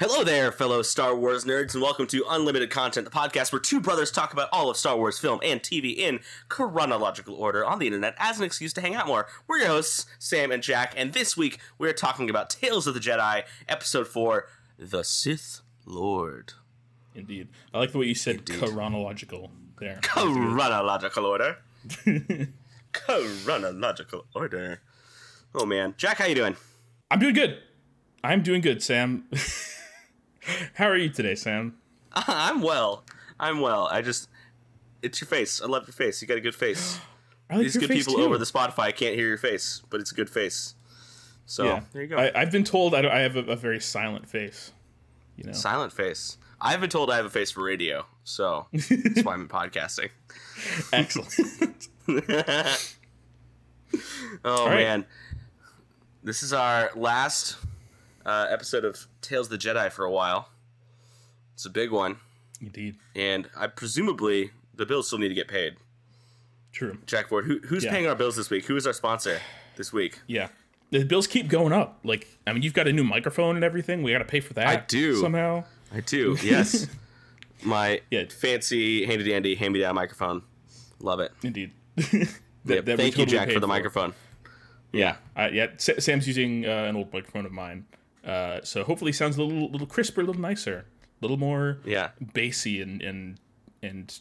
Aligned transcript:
Hello 0.00 0.24
there, 0.24 0.50
fellow 0.50 0.80
Star 0.80 1.14
Wars 1.14 1.44
nerds, 1.44 1.74
and 1.74 1.82
welcome 1.82 2.06
to 2.06 2.24
Unlimited 2.26 2.70
Content, 2.70 3.04
the 3.04 3.10
podcast 3.10 3.52
where 3.52 3.60
two 3.60 3.80
brothers 3.82 4.10
talk 4.10 4.32
about 4.32 4.48
all 4.50 4.70
of 4.70 4.78
Star 4.78 4.96
Wars 4.96 5.18
film 5.18 5.40
and 5.42 5.62
TV 5.62 5.94
in 5.94 6.20
chronological 6.48 7.34
order 7.34 7.66
on 7.66 7.78
the 7.78 7.86
internet 7.86 8.14
as 8.16 8.38
an 8.38 8.44
excuse 8.46 8.72
to 8.72 8.80
hang 8.80 8.94
out 8.94 9.06
more. 9.06 9.26
We're 9.46 9.58
your 9.58 9.66
hosts, 9.66 10.06
Sam 10.18 10.52
and 10.52 10.62
Jack, 10.62 10.94
and 10.96 11.12
this 11.12 11.36
week 11.36 11.58
we're 11.76 11.92
talking 11.92 12.30
about 12.30 12.48
Tales 12.48 12.86
of 12.86 12.94
the 12.94 13.00
Jedi, 13.00 13.42
Episode 13.68 14.08
4 14.08 14.46
The 14.78 15.04
Sith 15.04 15.60
Lord. 15.84 16.54
Indeed. 17.14 17.48
I 17.74 17.78
like 17.80 17.92
the 17.92 17.98
way 17.98 18.06
you 18.06 18.14
said 18.14 18.48
chronological 18.50 19.50
there. 19.78 19.98
Chronological 20.02 21.26
order. 21.26 21.58
chronological 22.94 24.24
order. 24.34 24.80
Oh 25.54 25.66
man. 25.66 25.92
Jack, 25.98 26.16
how 26.16 26.24
you 26.24 26.36
doing? 26.36 26.56
I'm 27.10 27.18
doing 27.18 27.34
good. 27.34 27.58
I'm 28.24 28.42
doing 28.42 28.62
good, 28.62 28.82
Sam. 28.82 29.28
How 30.74 30.86
are 30.86 30.96
you 30.96 31.08
today, 31.08 31.34
Sam? 31.34 31.76
I'm 32.12 32.62
well. 32.62 33.04
I'm 33.38 33.60
well. 33.60 33.88
I 33.90 34.02
just 34.02 34.28
it's 35.02 35.20
your 35.20 35.28
face. 35.28 35.60
I 35.62 35.66
love 35.66 35.86
your 35.86 35.94
face. 35.94 36.20
You 36.20 36.28
got 36.28 36.38
a 36.38 36.42
good 36.42 36.54
face. 36.54 36.98
Like 37.52 37.62
These 37.62 37.78
good 37.78 37.90
people 37.90 38.14
too. 38.14 38.22
over 38.22 38.38
the 38.38 38.44
Spotify 38.44 38.94
can't 38.94 39.16
hear 39.16 39.26
your 39.26 39.36
face, 39.36 39.82
but 39.90 40.00
it's 40.00 40.12
a 40.12 40.14
good 40.14 40.30
face. 40.30 40.76
So 41.46 41.64
yeah. 41.64 41.80
there 41.92 42.02
you 42.02 42.06
go. 42.06 42.16
I, 42.16 42.30
I've 42.32 42.52
been 42.52 42.62
told 42.62 42.94
I, 42.94 43.00
I 43.00 43.18
have 43.22 43.34
a, 43.34 43.40
a 43.40 43.56
very 43.56 43.80
silent 43.80 44.28
face. 44.28 44.70
You 45.36 45.42
know. 45.42 45.52
Silent 45.52 45.92
face. 45.92 46.38
I've 46.60 46.80
been 46.80 46.90
told 46.90 47.10
I 47.10 47.16
have 47.16 47.24
a 47.24 47.30
face 47.30 47.50
for 47.50 47.64
radio, 47.64 48.06
so 48.22 48.68
that's 48.72 49.24
why 49.24 49.34
I'm 49.34 49.48
podcasting. 49.48 50.10
Excellent. 50.92 51.88
Oh 54.44 54.66
right. 54.66 54.76
man, 54.76 55.06
this 56.22 56.42
is 56.44 56.52
our 56.52 56.90
last 56.94 57.56
uh, 58.26 58.46
episode 58.50 58.84
of 58.84 59.06
Tales 59.20 59.46
of 59.46 59.50
the 59.52 59.58
Jedi 59.58 59.90
for 59.90 60.04
a 60.04 60.10
while. 60.10 60.48
It's 61.54 61.66
a 61.66 61.70
big 61.70 61.90
one, 61.90 62.16
Indeed. 62.60 62.96
and 63.14 63.48
I 63.56 63.66
presumably 63.66 64.50
the 64.74 64.86
bills 64.86 65.06
still 65.08 65.18
need 65.18 65.28
to 65.28 65.34
get 65.34 65.48
paid. 65.48 65.76
True. 66.72 66.98
Jack 67.06 67.28
Ford, 67.28 67.44
who, 67.46 67.58
who's 67.66 67.84
Yeah. 67.84 67.90
paying 67.90 68.06
our 68.06 68.14
bills 68.14 68.36
this 68.36 68.48
week? 68.48 68.64
Who 68.66 68.76
is 68.76 68.86
our 68.86 68.92
sponsor 68.92 69.40
this 69.76 69.92
week? 69.92 70.20
Yeah. 70.26 70.48
The 70.90 71.04
bills 71.04 71.26
keep 71.26 71.48
going 71.48 71.72
up. 71.72 71.98
Like, 72.04 72.26
I 72.46 72.52
mean, 72.52 72.62
you've 72.62 72.74
got 72.74 72.88
a 72.88 72.92
new 72.92 73.04
microphone 73.04 73.56
and 73.56 73.64
everything. 73.64 74.02
We 74.02 74.12
got 74.12 74.18
to 74.18 74.24
pay 74.24 74.40
for 74.40 74.54
that. 74.54 74.66
I 74.66 74.76
do. 74.76 75.16
somehow. 75.16 75.64
I 75.92 76.00
do. 76.00 76.36
Yes, 76.42 76.86
my 77.64 78.00
Yeah. 78.10 78.24
fancy 78.28 79.04
handy 79.04 79.24
dandy 79.28 79.54
hand 79.54 79.72
me 79.74 79.80
down 79.80 79.94
microphone. 79.96 80.42
Love 81.00 81.20
it. 81.20 81.32
Indeed. 81.42 81.72
Yep. 82.66 82.84
That- 82.84 82.84
that 82.86 82.98
we 82.98 83.04
Thank 83.04 83.18
you, 83.18 83.24
Jack, 83.26 83.50
for 83.50 83.58
the 83.60 83.66
microphone. 83.66 84.12
Yeah, 84.92 85.16
uh, 85.34 85.48
yeah. 85.50 85.68
Sam's 85.78 86.26
using 86.28 86.66
uh, 86.66 86.68
an 86.88 86.94
old 86.96 87.10
microphone 87.12 87.46
of 87.46 87.52
mine, 87.52 87.86
uh, 88.26 88.60
so 88.62 88.84
hopefully 88.84 89.12
sounds 89.12 89.36
a 89.36 89.42
little, 89.42 89.70
little 89.70 89.86
crisper, 89.86 90.20
a 90.20 90.24
little 90.24 90.40
nicer, 90.40 90.86
a 91.20 91.24
little 91.24 91.36
more 91.38 91.78
Yeah. 91.84 92.10
bassy 92.34 92.80
and 92.82 93.00
and 93.02 93.38
and 93.82 94.18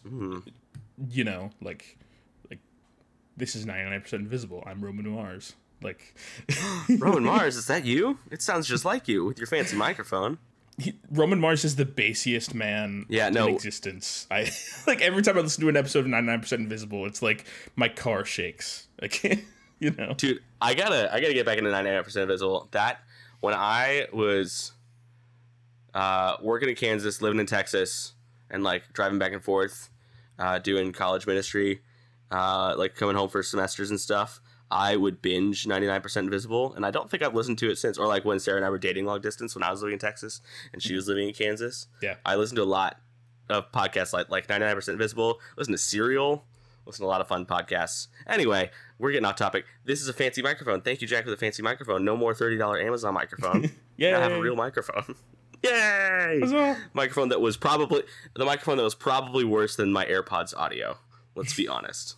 you 1.10 1.24
know, 1.24 1.52
like 1.62 1.98
like 2.50 2.60
this 3.38 3.56
is 3.56 3.66
ninety 3.66 3.90
nine 3.90 4.02
percent 4.02 4.24
invisible. 4.24 4.64
I'm 4.66 4.82
Roman 4.82 5.10
Mars. 5.10 5.54
Like 5.82 6.14
Roman 6.98 7.24
Mars, 7.34 7.56
is 7.56 7.68
that 7.68 7.86
you? 7.86 8.20
It 8.32 8.42
sounds 8.42 8.68
just 8.68 8.86
like 8.86 9.08
you 9.08 9.26
with 9.26 9.38
your 9.38 9.48
fancy 9.48 9.76
microphone. 9.78 10.38
he, 10.78 10.94
Roman 11.12 11.40
Mars 11.40 11.64
is 11.66 11.76
the 11.78 11.86
bassiest 11.86 12.54
man 12.54 13.06
Yeah, 13.10 13.30
no. 13.30 13.48
in 13.48 13.56
existence. 13.56 14.28
I 14.32 14.50
like 14.88 15.02
every 15.02 15.22
time 15.22 15.38
I 15.38 15.42
listen 15.42 15.62
to 15.64 15.70
an 15.70 15.78
episode 15.78 16.00
of 16.02 16.08
ninety 16.08 16.28
nine 16.28 16.42
percent 16.42 16.62
invisible, 16.62 17.06
it's 17.06 17.22
like 17.22 17.46
my 17.76 17.88
car 17.90 18.26
shakes. 18.26 18.88
Like 19.02 19.24
you 19.80 19.92
know, 19.92 20.14
Dude, 20.18 20.42
I 20.60 20.74
gotta 20.74 21.14
I 21.14 21.22
gotta 21.22 21.34
get 21.34 21.46
back 21.46 21.58
into 21.58 21.70
99% 21.72 22.18
invisible. 22.18 22.68
That 22.72 23.00
when 23.40 23.54
I 23.54 24.08
was 24.12 24.74
uh, 25.94 26.38
working 26.42 26.70
in 26.70 26.76
Kansas, 26.76 27.22
living 27.22 27.40
in 27.40 27.46
Texas, 27.46 28.14
and 28.50 28.64
like 28.64 28.94
driving 28.94 29.20
back 29.20 29.34
and 29.34 29.44
forth, 29.44 29.90
uh, 30.38 30.60
doing 30.60 30.92
college 30.92 31.28
ministry, 31.28 31.82
uh, 32.32 32.76
like 32.78 32.96
coming 32.96 33.16
home 33.16 33.30
for 33.30 33.44
semesters 33.44 33.90
and 33.90 34.00
stuff, 34.00 34.40
I 34.72 34.96
would 34.96 35.22
binge 35.22 35.66
99% 35.66 36.18
Invisible, 36.18 36.74
and 36.74 36.86
I 36.86 36.92
don't 36.92 37.10
think 37.10 37.24
I've 37.24 37.34
listened 37.34 37.58
to 37.60 37.72
it 37.72 37.78
since. 37.78 37.98
Or 37.98 38.08
like 38.08 38.24
when 38.24 38.40
Sarah 38.40 38.58
and 38.58 38.66
I 38.66 38.70
were 38.70 38.78
dating 38.78 39.06
long 39.06 39.22
distance 39.22 39.56
when 39.56 39.64
I 39.64 39.72
was 39.72 39.82
living 39.82 39.94
in 39.94 40.00
Texas 40.00 40.42
and 40.74 40.82
she 40.82 40.94
was 40.94 41.08
living 41.08 41.28
in 41.28 41.34
Kansas. 41.34 41.88
Yeah. 42.02 42.16
I 42.26 42.36
listened 42.36 42.58
to 42.58 42.64
a 42.64 42.66
lot 42.66 43.00
of 43.50 43.72
podcasts 43.72 44.14
like 44.14 44.30
like 44.30 44.48
99% 44.48 44.88
Invisible. 44.90 45.40
Listen 45.58 45.74
to 45.74 45.78
Serial. 45.78 46.46
Listen 46.86 47.04
to 47.04 47.08
a 47.08 47.10
lot 47.10 47.22
of 47.22 47.28
fun 47.28 47.46
podcasts. 47.46 48.08
Anyway, 48.28 48.72
we're 49.00 49.12
getting 49.12 49.26
off 49.26 49.38
topic. 49.38 49.66
This 49.86 50.02
is 50.02 50.08
a 50.08 50.14
fancy 50.14 50.42
microphone. 50.42 50.82
Thank 50.82 51.02
you, 51.02 51.08
Jack, 51.08 51.24
for 51.24 51.32
the 51.32 51.38
fancy 51.38 51.64
microphone. 51.64 52.06
No 52.06 52.16
more 52.16 52.34
thirty 52.36 52.58
dollar 52.58 52.80
Amazon 52.80 53.14
microphone. 53.16 53.72
yeah, 53.98 54.18
I 54.18 54.22
have 54.22 54.34
a 54.34 54.42
real 54.42 54.56
microphone. 54.56 55.16
Yay! 55.64 56.76
microphone 56.94 57.30
that 57.30 57.42
was 57.42 57.58
probably 57.58 58.04
the 58.36 58.46
microphone 58.46 58.78
that 58.78 58.84
was 58.84 58.96
probably 58.96 59.44
worse 59.44 59.76
than 59.76 59.92
my 59.92 60.06
AirPods 60.06 60.56
audio. 60.56 60.98
Let's 61.36 61.54
be 61.56 61.68
honest. 61.68 62.16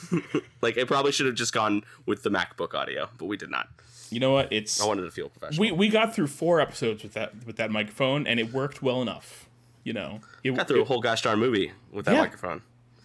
like 0.62 0.76
it 0.76 0.86
probably 0.88 1.12
should 1.12 1.26
have 1.26 1.34
just 1.34 1.52
gone 1.52 1.82
with 2.06 2.22
the 2.22 2.30
MacBook 2.30 2.74
audio, 2.74 3.08
but 3.18 3.26
we 3.26 3.36
did 3.36 3.50
not. 3.50 3.68
You 4.10 4.20
know 4.20 4.32
what? 4.32 4.52
It's 4.52 4.80
I 4.80 4.86
wanted 4.86 5.02
to 5.02 5.10
feel 5.10 5.28
professional. 5.28 5.60
we 5.60 5.72
we 5.72 5.88
got 5.88 6.14
through 6.14 6.26
four 6.26 6.60
episodes 6.60 7.02
with 7.02 7.14
that 7.14 7.46
with 7.46 7.56
that 7.56 7.70
microphone, 7.70 8.26
and 8.26 8.38
it 8.40 8.52
worked 8.52 8.82
well 8.82 9.00
enough. 9.00 9.48
You 9.84 9.92
know, 9.92 10.20
it 10.44 10.54
got 10.54 10.68
through 10.68 10.82
a 10.82 10.84
whole 10.84 11.00
gosh 11.00 11.22
darn 11.22 11.38
movie 11.40 11.72
with 11.90 12.04
that 12.06 12.14
Yeah. 12.14 12.20
microphone. 12.20 12.62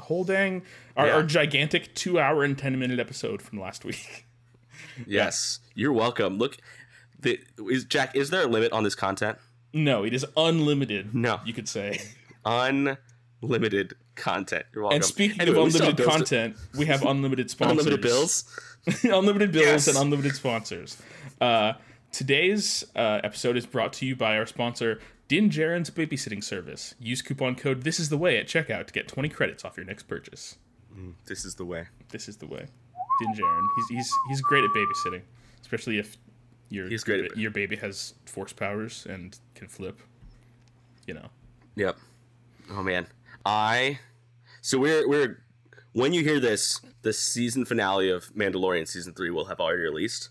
Whole 0.07 0.23
dang 0.23 0.63
our, 0.95 1.07
Yeah. 1.07 1.13
our 1.13 1.23
gigantic 1.23 1.93
two 1.95 2.19
hour 2.19 2.43
and 2.43 2.57
ten 2.57 2.77
minute 2.79 2.99
episode 2.99 3.41
from 3.41 3.59
last 3.59 3.85
week. 3.85 4.25
Yes, 5.05 5.59
you're 5.75 5.93
welcome. 5.93 6.37
Look, 6.39 6.57
the, 7.19 7.39
is 7.69 7.85
Jack? 7.85 8.15
Is 8.15 8.31
there 8.31 8.41
a 8.43 8.47
limit 8.47 8.71
on 8.71 8.83
this 8.83 8.95
content? 8.95 9.37
No, 9.73 10.03
it 10.03 10.11
is 10.13 10.25
unlimited. 10.35 11.13
No. 11.13 11.39
you 11.45 11.53
could 11.53 11.67
say. 11.69 12.01
Unlimited 13.41 13.93
content. 14.15 14.65
You're 14.73 14.83
welcome. 14.83 14.95
And 14.95 15.05
speaking 15.05 15.39
Anyway, 15.41 15.59
of 15.59 15.65
we 15.65 15.69
still 15.71 15.85
have 15.85 15.99
unlimited 15.99 16.05
bills 16.07 16.29
to- 16.29 16.35
content, 16.35 16.55
we 16.77 16.85
have 16.87 17.03
unlimited 17.05 17.49
sponsors. 17.51 17.77
unlimited 17.85 18.01
bills. 18.01 18.59
unlimited 19.03 19.51
bills 19.51 19.65
Yes. 19.65 19.87
and 19.87 19.97
unlimited 19.97 20.35
sponsors. 20.35 20.97
Uh, 21.39 21.73
today's 22.11 22.83
uh, 22.95 23.19
episode 23.23 23.57
is 23.57 23.65
brought 23.65 23.93
to 23.93 24.05
you 24.05 24.15
by 24.15 24.37
our 24.37 24.45
sponsor, 24.47 24.99
Din 25.27 25.49
Djarin's 25.49 25.89
babysitting 25.89 26.43
service. 26.43 26.95
Use 26.99 27.21
coupon 27.21 27.55
code 27.55 27.83
This 27.83 27.99
Is 27.99 28.09
the 28.09 28.17
Way 28.17 28.37
at 28.37 28.47
checkout 28.47 28.87
to 28.87 28.93
get 28.93 29.07
20 29.07 29.27
credits 29.29 29.65
off 29.65 29.75
your 29.75 29.85
next 29.85 30.03
purchase. 30.03 30.57
Mm, 30.97 31.13
this 31.25 31.43
is 31.43 31.55
the 31.55 31.65
way. 31.65 31.87
This 32.09 32.29
is 32.29 32.37
the 32.37 32.47
way. 32.47 32.65
Din 33.19 33.33
Djarin. 33.33 33.67
He's 33.75 33.97
he's 33.97 34.13
he's 34.29 34.41
great 34.41 34.63
at 34.63 34.69
babysitting, 34.71 35.21
especially 35.61 35.97
if 35.99 36.17
your 36.69 36.87
He's 36.87 37.03
great 37.03 37.17
your, 37.23 37.25
at- 37.25 37.37
your 37.37 37.51
baby 37.51 37.75
has 37.77 38.13
force 38.25 38.53
powers 38.53 39.05
and 39.09 39.37
can 39.55 39.67
flip. 39.67 39.99
You 41.05 41.15
know. 41.15 41.29
Yep. 41.75 41.97
Oh 42.71 42.83
man, 42.83 43.07
I. 43.45 43.99
So 44.61 44.77
we're 44.79 45.07
we're 45.07 45.43
when 45.93 46.13
you 46.13 46.23
hear 46.23 46.39
this, 46.39 46.79
the 47.01 47.11
season 47.13 47.65
finale 47.65 48.09
of 48.09 48.25
Mandalorian 48.35 48.87
season 48.87 49.13
three 49.13 49.29
will 49.31 49.45
have 49.45 49.59
already 49.59 49.81
released. 49.81 50.29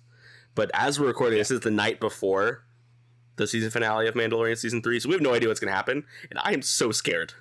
But 0.54 0.70
as 0.72 0.98
we're 1.00 1.08
recording, 1.08 1.38
this 1.38 1.50
is 1.50 1.60
the 1.60 1.70
night 1.70 1.98
before 2.00 2.62
the 3.36 3.46
season 3.46 3.70
finale 3.70 4.08
of 4.08 4.14
Mandalorian 4.14 4.56
season 4.56 4.82
three, 4.82 4.98
so 5.00 5.08
we 5.08 5.14
have 5.14 5.22
no 5.22 5.34
idea 5.34 5.48
what's 5.48 5.60
going 5.60 5.70
to 5.70 5.76
happen, 5.76 6.04
and 6.30 6.38
I 6.42 6.52
am 6.52 6.62
so 6.62 6.90
scared. 6.90 7.34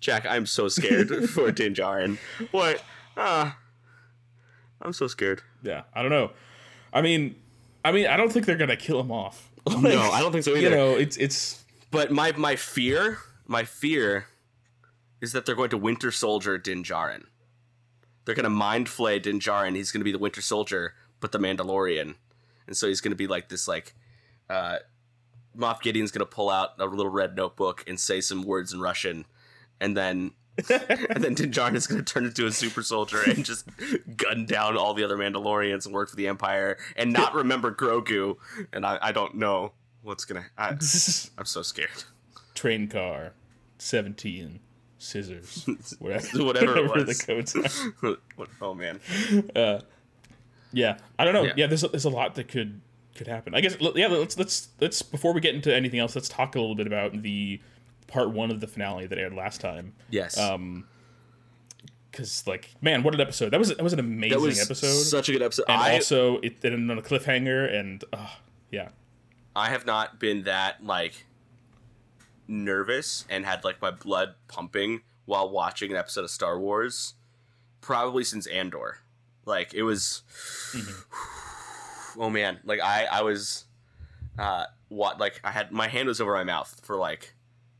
Jack, 0.00 0.26
I'm 0.26 0.46
so 0.46 0.68
scared 0.68 1.08
for 1.30 1.50
Din 1.50 1.74
Djarin. 1.74 2.18
What? 2.50 2.82
Ah, 3.16 3.58
I'm 4.82 4.92
so 4.92 5.06
scared. 5.06 5.42
Yeah. 5.62 5.82
I 5.94 6.02
don't 6.02 6.10
know. 6.10 6.32
I 6.92 7.02
mean, 7.02 7.36
I 7.84 7.92
mean, 7.92 8.06
I 8.06 8.16
don't 8.16 8.32
think 8.32 8.46
they're 8.46 8.56
gonna 8.56 8.76
kill 8.76 9.00
him 9.00 9.10
off. 9.10 9.50
no, 9.80 10.00
I 10.10 10.20
don't 10.20 10.32
think 10.32 10.44
so 10.44 10.52
either. 10.52 10.60
You 10.60 10.70
know, 10.70 10.90
it's 10.92 11.16
it's 11.16 11.64
But 11.90 12.10
my 12.10 12.32
my 12.32 12.56
fear, 12.56 13.18
my 13.46 13.64
fear, 13.64 14.26
is 15.20 15.32
that 15.32 15.46
they're 15.46 15.54
going 15.56 15.70
to 15.70 15.78
Winter 15.78 16.10
Soldier 16.10 16.58
Din 16.58 16.82
Djarin. 16.82 17.24
They're 18.24 18.34
going 18.34 18.44
to 18.44 18.50
mind 18.50 18.88
flay 18.88 19.18
Din 19.18 19.40
Djarin. 19.40 19.76
He's 19.76 19.92
going 19.92 20.00
to 20.00 20.04
be 20.04 20.12
the 20.12 20.18
Winter 20.18 20.40
Soldier, 20.40 20.94
but 21.20 21.32
the 21.32 21.38
Mandalorian, 21.38 22.16
and 22.66 22.76
so 22.76 22.88
he's 22.88 23.00
going 23.00 23.12
to 23.12 23.16
be 23.16 23.26
like 23.26 23.48
this 23.48 23.66
like. 23.66 23.94
Uh, 24.48 24.78
Moff 25.56 25.80
Gideon's 25.80 26.10
going 26.10 26.20
to 26.20 26.26
pull 26.26 26.50
out 26.50 26.70
a 26.78 26.86
little 26.86 27.10
red 27.10 27.36
notebook 27.36 27.84
and 27.86 27.98
say 27.98 28.20
some 28.20 28.42
words 28.42 28.72
in 28.72 28.80
Russian, 28.80 29.26
and 29.80 29.96
then. 29.96 30.32
and 30.70 31.22
then 31.22 31.34
Din 31.34 31.50
Djarin 31.50 31.74
is 31.74 31.86
going 31.86 32.02
to 32.02 32.12
turn 32.14 32.24
into 32.24 32.46
a 32.46 32.50
super 32.50 32.82
soldier 32.82 33.20
and 33.26 33.44
just 33.44 33.68
gun 34.16 34.46
down 34.46 34.78
all 34.78 34.94
the 34.94 35.04
other 35.04 35.18
Mandalorians 35.18 35.84
and 35.84 35.94
work 35.94 36.08
for 36.08 36.16
the 36.16 36.26
Empire 36.28 36.78
and 36.96 37.12
not 37.12 37.34
remember 37.34 37.70
Grogu. 37.74 38.36
And 38.72 38.86
I, 38.86 38.98
I 39.02 39.12
don't 39.12 39.34
know 39.34 39.72
what's 40.00 40.24
going 40.24 40.42
to. 40.58 40.62
I'm 40.66 40.80
so 40.80 41.60
scared. 41.60 42.04
train 42.54 42.88
car, 42.88 43.34
seventeen, 43.76 44.60
scissors, 44.96 45.68
whatever, 45.98 46.44
Whatever 46.44 46.78
it 46.78 47.00
the 47.00 47.04
was. 47.04 47.22
codes 47.22 47.54
are. 48.02 48.16
Oh 48.62 48.72
man. 48.72 48.98
Uh, 49.54 49.80
yeah, 50.72 50.96
I 51.18 51.24
don't 51.26 51.34
know. 51.34 51.42
Yeah. 51.44 51.52
Yeah, 51.56 51.66
there's 51.66 51.84
a, 51.84 51.88
there's 51.88 52.06
a 52.06 52.10
lot 52.10 52.34
that 52.36 52.48
could 52.48 52.80
could 53.16 53.26
happen. 53.26 53.54
I 53.54 53.60
guess. 53.60 53.76
Yeah, 53.94 54.08
let's 54.08 54.38
let's 54.38 54.68
let's 54.80 55.02
before 55.02 55.32
we 55.32 55.40
get 55.40 55.54
into 55.54 55.74
anything 55.74 56.00
else, 56.00 56.14
let's 56.14 56.28
talk 56.28 56.54
a 56.54 56.60
little 56.60 56.74
bit 56.74 56.86
about 56.86 57.22
the 57.22 57.60
part 58.06 58.30
one 58.30 58.50
of 58.50 58.60
the 58.60 58.66
finale 58.66 59.06
that 59.06 59.18
aired 59.18 59.34
last 59.34 59.60
time. 59.60 59.94
Yes. 60.10 60.38
Um, 60.38 60.86
because 62.10 62.46
like, 62.46 62.70
man, 62.80 63.02
what 63.02 63.14
an 63.14 63.20
episode! 63.20 63.50
That 63.50 63.58
was 63.58 63.68
that 63.68 63.82
was 63.82 63.92
an 63.92 64.00
amazing 64.00 64.40
was 64.40 64.60
episode, 64.60 65.02
such 65.04 65.28
a 65.28 65.32
good 65.32 65.42
episode. 65.42 65.66
and 65.68 65.80
I 65.80 65.94
also 65.94 66.38
it 66.38 66.64
ended 66.64 66.90
on 66.90 66.96
a 66.96 67.02
cliffhanger, 67.02 67.72
and 67.74 68.02
uh, 68.12 68.30
yeah, 68.70 68.88
I 69.54 69.68
have 69.68 69.84
not 69.84 70.18
been 70.18 70.44
that 70.44 70.82
like 70.82 71.26
nervous 72.48 73.26
and 73.28 73.44
had 73.44 73.64
like 73.64 73.82
my 73.82 73.90
blood 73.90 74.34
pumping 74.48 75.02
while 75.26 75.50
watching 75.50 75.90
an 75.90 75.96
episode 75.96 76.24
of 76.24 76.30
Star 76.30 76.58
Wars 76.58 77.14
probably 77.80 78.24
since 78.24 78.46
Andor. 78.46 78.98
Like 79.44 79.74
it 79.74 79.82
was 79.82 80.22
oh 82.18 82.30
man, 82.30 82.60
like 82.64 82.80
I 82.80 83.04
I 83.04 83.22
was 83.22 83.64
uh 84.38 84.64
what 84.88 85.18
like 85.18 85.40
I 85.44 85.50
had 85.50 85.72
my 85.72 85.88
hand 85.88 86.08
was 86.08 86.20
over 86.20 86.32
my 86.32 86.44
mouth 86.44 86.80
for 86.84 86.96
like 86.96 87.34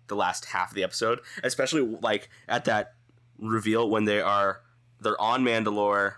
the 0.08 0.16
last 0.16 0.46
half 0.46 0.70
of 0.70 0.74
the 0.74 0.84
episode, 0.84 1.20
especially 1.42 1.82
like 1.82 2.28
at 2.48 2.64
that 2.66 2.94
reveal 3.38 3.88
when 3.90 4.04
they 4.04 4.20
are 4.20 4.60
they're 5.00 5.20
on 5.20 5.44
Mandalore. 5.44 6.14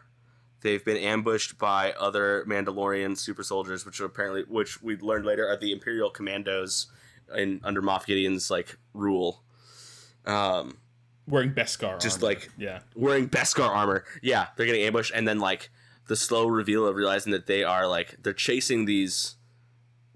They've 0.61 0.85
been 0.85 0.97
ambushed 0.97 1.57
by 1.57 1.93
other 1.93 2.45
Mandalorian 2.49 3.17
super 3.17 3.45
soldiers, 3.45 3.87
which 3.87 4.01
are 4.01 4.07
apparently, 4.07 4.43
which 4.49 4.83
we 4.83 4.97
learned 4.97 5.25
later, 5.25 5.47
are 5.49 5.57
the 5.57 5.71
Imperial 5.71 6.11
Commandos 6.11 6.89
in 7.37 7.61
under 7.63 7.81
Moff 7.81 8.07
Gideon's 8.07 8.51
like 8.51 8.77
rule. 8.93 9.43
Um, 10.27 10.79
Wearing 11.29 11.53
Beskar. 11.53 11.89
Armor. 11.89 12.01
Just 12.01 12.17
armor. 12.23 12.27
like- 12.35 12.49
yeah, 12.59 12.81
wearing 12.97 13.29
Beskar 13.29 13.69
armor. 13.69 14.05
Yeah, 14.23 14.49
they're 14.57 14.67
getting 14.67 14.83
ambushed, 14.83 15.13
and 15.15 15.29
then 15.29 15.39
like 15.39 15.71
the 16.09 16.17
slow 16.17 16.47
reveal 16.47 16.87
of 16.87 16.97
realizing 16.97 17.33
that 17.33 17.47
they 17.47 17.63
are 17.65 17.87
like 17.87 18.17
they're 18.23 18.33
chasing 18.33 18.85
these 18.85 19.37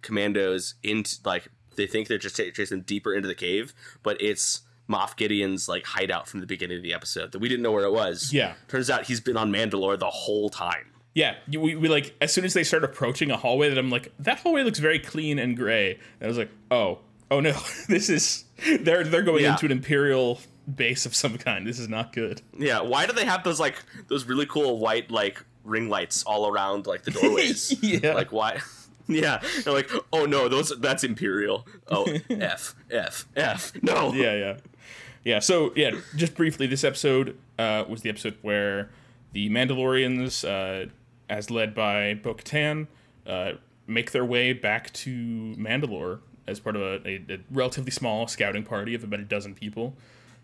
commandos 0.03 0.75
into 0.83 1.17
like 1.25 1.49
they 1.77 1.87
think 1.87 2.09
they're 2.09 2.19
just 2.19 2.37
ch- 2.37 2.53
chasing 2.55 2.79
them 2.79 2.85
deeper 2.85 3.15
into 3.15 3.29
the 3.29 3.35
cave, 3.35 3.73
but 4.03 4.21
it's 4.21 4.62
Moff 4.89 5.17
Gideon's 5.17 5.69
like 5.69 5.87
hideout 5.87 6.29
from 6.29 6.41
the 6.41 6.47
beginning 6.47 6.77
of 6.77 6.83
the 6.83 6.93
episode 6.93 7.33
that 7.33 7.39
we 7.39 7.49
didn't 7.49 7.62
know 7.62 7.73
where 7.73 7.85
it 7.85 7.93
was. 7.93 8.33
Yeah. 8.33 8.55
turns 8.69 8.91
out 8.91 9.05
he's 9.06 9.21
been 9.21 9.37
on 9.37 9.50
Mandalore 9.53 9.99
the 9.99 10.11
whole 10.11 10.50
time. 10.50 10.91
yeah. 11.15 11.37
We, 11.49 11.77
we 11.77 11.89
like 11.89 12.15
as 12.21 12.33
soon 12.33 12.45
as 12.45 12.53
they 12.55 12.65
start 12.65 12.85
approaching 12.85 13.31
a 13.31 13.37
hallway, 13.37 13.69
that 13.69 13.79
I'm 13.79 13.91
like, 13.91 14.12
that 14.19 14.41
hallway 14.41 14.65
looks 14.65 14.81
very 14.81 14.99
clean 14.99 15.38
and 15.38 15.56
gray. 15.56 15.93
And 15.93 16.25
I 16.25 16.27
was 16.27 16.37
like, 16.38 16.50
oh, 16.71 16.99
oh 17.31 17.41
no, 17.41 17.53
this 17.88 18.11
is 18.11 18.45
they're 18.81 19.05
they're 19.05 19.23
going 19.23 19.45
Yeah. 19.45 19.53
into 19.53 19.67
an 19.67 19.73
imperial 19.73 20.41
base 20.73 21.06
of 21.06 21.15
some 21.15 21.38
kind. 21.38 21.67
This 21.67 21.79
is 21.79 21.88
not 21.88 22.12
good. 22.12 22.43
Yeah, 22.59 22.81
why 22.83 23.06
do 23.06 23.12
they 23.12 23.25
have 23.25 23.45
those 23.45 23.61
like 23.61 23.77
those 24.09 24.25
really 24.27 24.47
cool 24.47 24.79
white 24.79 25.11
like 25.11 25.43
ring 25.64 25.88
lights 25.88 26.23
all 26.25 26.49
around 26.49 26.87
like 26.87 27.03
the 27.03 27.11
doorways? 27.20 27.82
Yeah. 27.82 28.14
Like 28.14 28.32
why? 28.32 28.61
Yeah, 29.09 29.43
they're 29.64 29.73
like, 29.73 29.91
oh 30.12 30.26
no, 30.26 30.49
those 30.49 30.73
that's 30.79 31.03
Imperial. 31.03 31.67
Oh, 31.88 32.05
F, 32.31 32.75
F, 32.91 33.26
F. 33.35 33.73
No. 33.82 34.12
yeah, 34.12 34.35
yeah, 34.35 34.56
yeah. 35.25 35.38
So 35.41 35.73
yeah, 35.75 35.91
just 36.17 36.37
briefly, 36.37 36.69
this 36.69 36.85
episode 36.85 37.37
uh, 37.59 37.85
was 37.88 38.03
the 38.03 38.11
episode 38.11 38.37
where 38.43 38.91
the 39.32 39.50
Mandalorians, 39.50 40.44
uh, 40.49 40.88
as 41.29 41.50
led 41.50 41.75
by 41.75 42.14
Bo-Katan, 42.14 42.87
uh, 43.26 43.53
make 43.87 44.12
their 44.12 44.25
way 44.25 44.53
back 44.53 44.93
to 44.93 45.11
Mandalore 45.59 46.20
as 46.47 46.61
part 46.61 46.76
of 46.76 46.82
a, 46.82 47.09
a, 47.09 47.14
a 47.29 47.38
relatively 47.50 47.91
small 47.91 48.26
scouting 48.29 48.62
party 48.62 48.94
of 48.94 49.05
about 49.05 49.20
a 49.20 49.25
dozen 49.25 49.55
people. 49.55 49.94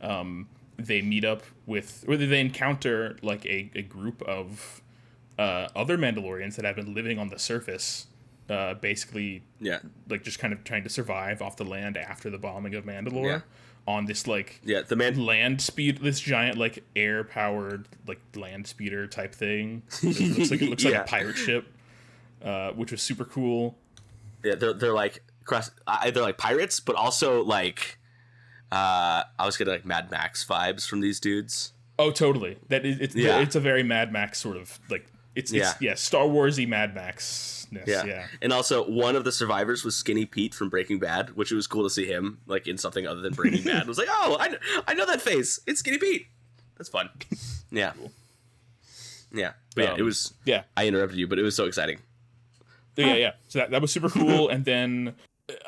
Um, 0.01 0.49
they 0.77 1.03
meet 1.03 1.25
up 1.25 1.43
with, 1.67 2.05
or 2.09 2.17
they 2.17 2.41
encounter 2.41 3.17
like 3.23 3.45
a, 3.47 3.71
a 3.75 3.83
group 3.83 4.23
of 4.23 4.81
uh, 5.39 5.69
other 5.77 5.97
Mandalorians 5.97 6.57
that 6.57 6.65
have 6.65 6.77
been 6.77 6.95
living 6.95 7.19
on 7.19 7.29
the 7.29 7.39
surface, 7.39 8.07
uh, 8.51 8.75
basically 8.75 9.43
Yeah, 9.61 9.79
like 10.09 10.23
just 10.25 10.39
kind 10.39 10.53
of 10.53 10.65
trying 10.65 10.83
to 10.85 10.89
survive 10.91 11.41
off 11.43 11.57
the 11.57 11.65
land 11.65 11.97
after 11.97 12.29
the 12.31 12.39
bombing 12.39 12.75
of 12.75 12.85
Mandalore 12.85 13.27
Yeah. 13.27 13.41
on 13.87 14.07
this 14.07 14.27
like 14.27 14.61
yeah. 14.65 14.83
The 14.83 14.97
man. 14.97 15.25
land 15.25 15.61
speed 15.61 15.99
this 15.99 16.19
giant 16.21 16.59
like 16.59 16.83
air 16.97 17.23
powered 17.25 17.89
like 18.07 18.21
land 18.35 18.67
speeder 18.67 19.07
type 19.07 19.35
thing 19.35 19.83
it 20.03 20.39
looks 20.39 20.51
like 20.51 20.63
it 20.63 20.71
looks 20.71 20.85
like 20.89 20.95
a 20.95 21.05
pirate 21.05 21.37
ship 21.37 21.67
uh, 22.43 22.71
which 22.73 22.91
was 22.93 23.01
super 23.03 23.25
cool 23.25 23.77
Yeah, 24.43 24.55
they're 24.57 24.73
they're 24.73 24.93
like 24.95 25.23
cross. 25.45 25.71
They're 26.13 26.23
like 26.23 26.37
pirates, 26.39 26.79
but 26.81 26.95
also 26.97 27.43
like. 27.45 27.99
Uh, 28.71 29.25
I 29.39 29.47
was 29.47 29.57
getting 29.57 29.73
like 29.73 29.87
Mad 29.87 30.11
Max 30.11 30.45
vibes 30.45 30.87
from 30.87 31.01
these 31.01 31.19
dudes. 31.21 31.73
oh 31.99 32.11
totally 32.11 32.59
that 32.69 32.85
is 32.85 32.99
it's 33.01 33.15
Yeah. 33.17 33.41
it's 33.41 33.57
a 33.57 33.61
very 33.61 33.83
mad 33.83 34.13
max 34.13 34.39
sort 34.39 34.57
of 34.59 34.79
like 34.91 35.07
it's, 35.39 35.53
it's 35.53 35.53
Yeah. 35.53 35.75
yeah 35.81 35.95
star 35.95 36.25
warsy 36.27 36.67
mad 36.69 36.95
max 36.95 37.67
Yeah. 37.87 38.05
yeah 38.05 38.27
And 38.43 38.53
also, 38.53 38.89
one 38.89 39.15
of 39.17 39.25
the 39.25 39.33
survivors 39.33 39.85
was 39.85 39.95
Skinny 39.97 40.25
Pete 40.27 40.55
from 40.55 40.69
Breaking 40.71 40.99
Bad, 40.99 41.31
which 41.37 41.53
it 41.53 41.55
was 41.55 41.67
cool 41.67 41.85
to 41.85 41.91
see 41.91 42.07
him 42.07 42.39
like 42.47 42.67
in 42.67 42.79
something 42.79 43.07
other 43.07 43.21
than 43.21 43.35
Breaking 43.35 43.63
Bad. 43.65 43.83
It 43.83 43.89
was 43.89 43.99
like, 43.99 44.09
oh, 44.11 44.37
I, 44.41 44.49
kn- 44.49 44.61
I 44.87 44.95
know 44.95 45.07
that 45.07 45.21
face. 45.21 45.61
It's 45.67 45.81
Skinny 45.81 45.99
Pete. 45.99 46.27
That's 46.77 46.89
fun. 46.91 47.11
Yeah. 47.71 47.93
Yeah. 49.33 49.53
But 49.75 49.85
yeah, 49.85 49.91
Um, 49.93 49.99
it 49.99 50.03
was. 50.03 50.33
yeah 50.45 50.63
I 50.77 50.87
interrupted 50.87 51.19
you, 51.19 51.27
but 51.27 51.39
it 51.39 51.43
was 51.43 51.55
so 51.55 51.67
exciting. 51.67 51.99
yeah, 52.97 53.15
yeah. 53.15 53.33
So 53.49 53.59
that, 53.61 53.71
that 53.71 53.83
was 53.83 53.93
super 53.93 54.09
cool. 54.09 54.49
and 54.49 54.65
then, 54.65 55.15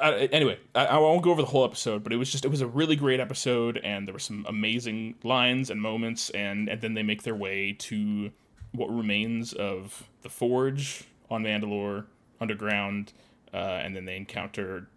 uh, 0.01 0.27
anyway, 0.33 0.59
I, 0.75 0.87
I 0.87 0.99
won't 0.99 1.23
go 1.23 1.31
over 1.31 1.43
the 1.43 1.49
whole 1.49 1.65
episode, 1.65 2.03
but 2.03 2.13
it 2.13 2.17
was 2.17 2.31
just 2.33 2.45
it 2.45 2.49
was 2.49 2.61
a 2.63 2.67
really 2.67 2.97
great 2.97 3.21
episode, 3.21 3.79
and 3.85 4.07
there 4.09 4.13
were 4.15 4.19
some 4.19 4.45
amazing 4.49 5.17
lines 5.23 5.71
and 5.71 5.81
moments, 5.81 6.31
and 6.31 6.69
and 6.69 6.81
then 6.81 6.95
they 6.95 7.03
make 7.03 7.23
their 7.23 7.37
way 7.37 7.73
to 7.81 8.31
what 8.73 8.95
remains 8.95 9.53
of 9.53 10.09
the 10.23 10.29
forge 10.29 11.05
on 11.31 11.43
Mandalore 11.43 12.07
underground, 12.41 13.13
uh, 13.53 13.57
and 13.57 13.95
then 13.95 14.05
they 14.05 14.17
encounter 14.17 14.89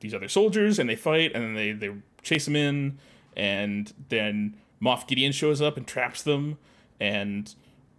these 0.00 0.14
other 0.14 0.28
soldiers, 0.28 0.78
and 0.78 0.88
they 0.88 0.96
fight, 0.96 1.32
and 1.34 1.44
then 1.44 1.54
they 1.54 1.72
they 1.72 1.94
chase 2.22 2.44
them 2.44 2.56
in, 2.56 2.98
and 3.36 3.92
then 4.08 4.56
Moff 4.82 5.06
Gideon 5.06 5.32
shows 5.32 5.60
up 5.60 5.76
and 5.76 5.86
traps 5.86 6.22
them, 6.22 6.58
and 6.98 7.54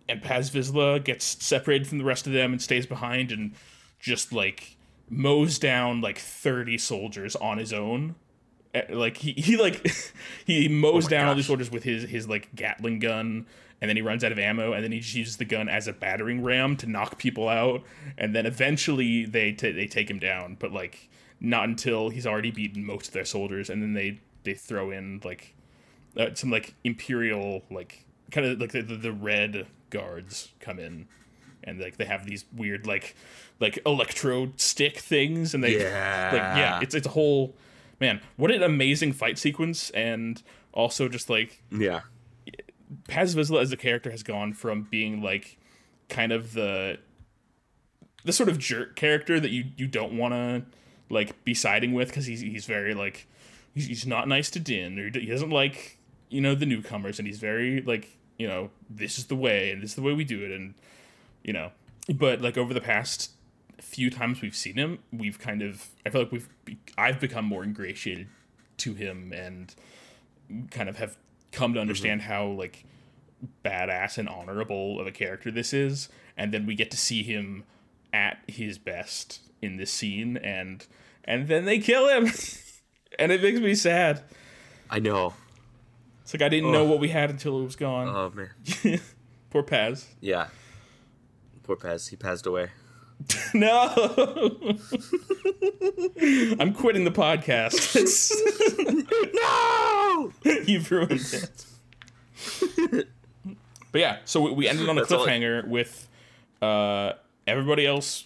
and 0.09 0.21
Paz 0.21 0.49
Vizsla 0.51 1.03
gets 1.03 1.25
separated 1.43 1.87
from 1.87 1.97
the 1.97 2.03
rest 2.03 2.27
of 2.27 2.33
them 2.33 2.51
and 2.51 2.61
stays 2.61 2.85
behind 2.85 3.31
and 3.31 3.53
just 3.99 4.33
like 4.33 4.75
mows 5.09 5.59
down 5.59 6.01
like 6.01 6.17
30 6.17 6.77
soldiers 6.77 7.35
on 7.37 7.57
his 7.57 7.71
own. 7.71 8.15
Eh, 8.73 8.83
like 8.89 9.17
he, 9.17 9.33
he 9.33 9.57
like 9.57 9.89
he 10.45 10.67
mows 10.67 11.07
down 11.07 11.27
all 11.27 11.35
these 11.35 11.47
soldiers 11.47 11.71
with 11.71 11.83
his 11.83 12.03
his 12.03 12.27
like 12.27 12.53
gatling 12.55 12.99
gun 12.99 13.45
and 13.81 13.89
then 13.89 13.95
he 13.95 14.01
runs 14.01 14.23
out 14.23 14.31
of 14.31 14.37
ammo 14.39 14.73
and 14.73 14.83
then 14.83 14.91
he 14.91 14.99
just 14.99 15.15
uses 15.15 15.37
the 15.37 15.45
gun 15.45 15.67
as 15.67 15.87
a 15.87 15.93
battering 15.93 16.43
ram 16.43 16.75
to 16.77 16.85
knock 16.87 17.17
people 17.17 17.49
out 17.49 17.83
and 18.17 18.35
then 18.35 18.45
eventually 18.45 19.25
they 19.25 19.51
t- 19.51 19.71
they 19.71 19.87
take 19.87 20.09
him 20.09 20.19
down 20.19 20.55
but 20.59 20.71
like 20.71 21.09
not 21.39 21.65
until 21.65 22.09
he's 22.09 22.27
already 22.27 22.51
beaten 22.51 22.85
most 22.85 23.07
of 23.07 23.13
their 23.13 23.25
soldiers 23.25 23.69
and 23.69 23.81
then 23.81 23.93
they 23.93 24.19
they 24.43 24.53
throw 24.53 24.91
in 24.91 25.19
like 25.23 25.55
uh, 26.17 26.27
some 26.33 26.51
like 26.51 26.73
imperial 26.83 27.63
like 27.71 28.05
kind 28.31 28.45
of 28.47 28.59
like 28.59 28.71
the, 28.71 28.81
the, 28.81 28.95
the 28.95 29.11
red 29.11 29.65
guards 29.89 30.49
come 30.59 30.77
in 30.79 31.07
and 31.63 31.79
like 31.79 31.97
they 31.97 32.05
have 32.05 32.25
these 32.25 32.45
weird 32.55 32.85
like 32.87 33.15
like 33.59 33.79
electro 33.85 34.51
stick 34.57 34.97
things 34.97 35.53
and 35.53 35.63
they 35.63 35.79
Yeah. 35.79 36.29
like 36.31 36.57
yeah 36.57 36.79
it's 36.81 36.93
it's 36.95 37.07
a 37.07 37.11
whole 37.11 37.55
man 37.99 38.19
what 38.37 38.51
an 38.51 38.63
amazing 38.63 39.13
fight 39.13 39.37
sequence 39.37 39.89
and 39.91 40.41
also 40.73 41.07
just 41.09 41.29
like 41.29 41.61
Yeah. 41.71 42.01
Paz 43.07 43.35
Vizsla 43.35 43.61
as 43.61 43.71
a 43.71 43.77
character 43.77 44.11
has 44.11 44.23
gone 44.23 44.53
from 44.53 44.83
being 44.89 45.21
like 45.21 45.57
kind 46.09 46.31
of 46.31 46.53
the 46.53 46.99
the 48.23 48.33
sort 48.33 48.49
of 48.49 48.57
jerk 48.59 48.95
character 48.95 49.39
that 49.39 49.51
you 49.51 49.65
you 49.77 49.87
don't 49.87 50.17
want 50.17 50.33
to 50.33 50.63
like 51.09 51.43
be 51.43 51.53
siding 51.53 51.93
with 51.93 52.09
because 52.09 52.25
he's 52.25 52.41
he's 52.41 52.65
very 52.65 52.93
like 52.93 53.27
he's, 53.73 53.87
he's 53.87 54.05
not 54.05 54.27
nice 54.27 54.49
to 54.51 54.59
Din 54.59 54.99
or 54.99 55.09
he 55.09 55.25
doesn't 55.25 55.49
like 55.49 55.97
you 56.29 56.41
know 56.41 56.55
the 56.55 56.65
newcomers 56.65 57.19
and 57.19 57.27
he's 57.27 57.39
very 57.39 57.81
like 57.81 58.17
you 58.37 58.47
know 58.47 58.69
this 58.89 59.17
is 59.17 59.25
the 59.25 59.35
way 59.35 59.71
and 59.71 59.81
this 59.81 59.91
is 59.91 59.95
the 59.95 60.01
way 60.01 60.13
we 60.13 60.23
do 60.23 60.43
it 60.43 60.51
and 60.51 60.73
you 61.43 61.53
know. 61.53 61.71
But 62.13 62.41
like 62.41 62.57
over 62.57 62.73
the 62.73 62.81
past 62.81 63.31
few 63.79 64.09
times 64.09 64.41
we've 64.41 64.55
seen 64.55 64.75
him 64.75 64.99
we've 65.11 65.39
kind 65.39 65.61
of 65.61 65.87
I 66.05 66.09
feel 66.09 66.21
like 66.21 66.31
we've 66.31 66.49
I've 66.97 67.19
become 67.19 67.45
more 67.45 67.63
ingratiated 67.63 68.27
to 68.77 68.93
him 68.93 69.31
and 69.33 69.73
kind 70.71 70.89
of 70.89 70.97
have 70.97 71.17
come 71.51 71.73
to 71.73 71.77
mm-hmm. 71.77 71.81
understand 71.81 72.21
how 72.23 72.47
like 72.47 72.85
badass 73.65 74.17
and 74.17 74.29
honorable 74.29 74.99
of 74.99 75.07
a 75.07 75.11
character 75.11 75.49
this 75.49 75.73
is 75.73 76.09
and 76.37 76.53
then 76.53 76.65
we 76.65 76.75
get 76.75 76.91
to 76.91 76.97
see 76.97 77.23
him 77.23 77.63
at 78.13 78.37
his 78.47 78.77
best 78.77 79.39
in 79.61 79.77
this 79.77 79.91
scene 79.91 80.37
and 80.37 80.85
and 81.23 81.47
then 81.47 81.65
they 81.65 81.79
kill 81.79 82.07
him 82.07 82.31
and 83.19 83.31
it 83.31 83.41
makes 83.41 83.59
me 83.59 83.73
sad 83.73 84.21
I 84.89 84.99
know. 84.99 85.33
it's 86.21 86.33
like 86.33 86.41
i 86.41 86.49
didn't 86.49 86.71
know 86.71 86.83
what 86.85 86.99
we 86.99 87.09
had 87.09 87.29
until 87.29 87.59
it 87.59 87.63
was 87.63 87.75
gone 87.75 88.07
Oh 88.07 88.31
man. 88.35 88.99
poor 89.49 89.63
paz 89.63 90.07
Yeah. 90.19 90.47
Poor 91.63 91.75
Paz. 91.75 92.07
He 92.07 92.15
passed 92.15 92.45
away. 92.45 92.69
no 93.53 93.89
i'm 96.59 96.73
quitting 96.73 97.03
the 97.03 97.11
podcast 97.11 97.91
No. 99.33 100.31
you've 100.65 100.89
ruined 100.91 101.11
it 102.71 103.07
but 103.91 103.99
yeah 104.01 104.17
so 104.25 104.41
we- 104.41 104.51
we 104.51 104.67
ended 104.67 104.87
on 104.89 104.97
a 104.97 105.01
That's 105.01 105.13
cliffhanger 105.13 105.67
with 105.67 106.07
uh 106.61 107.13
everybody 107.47 107.85
else 107.85 108.25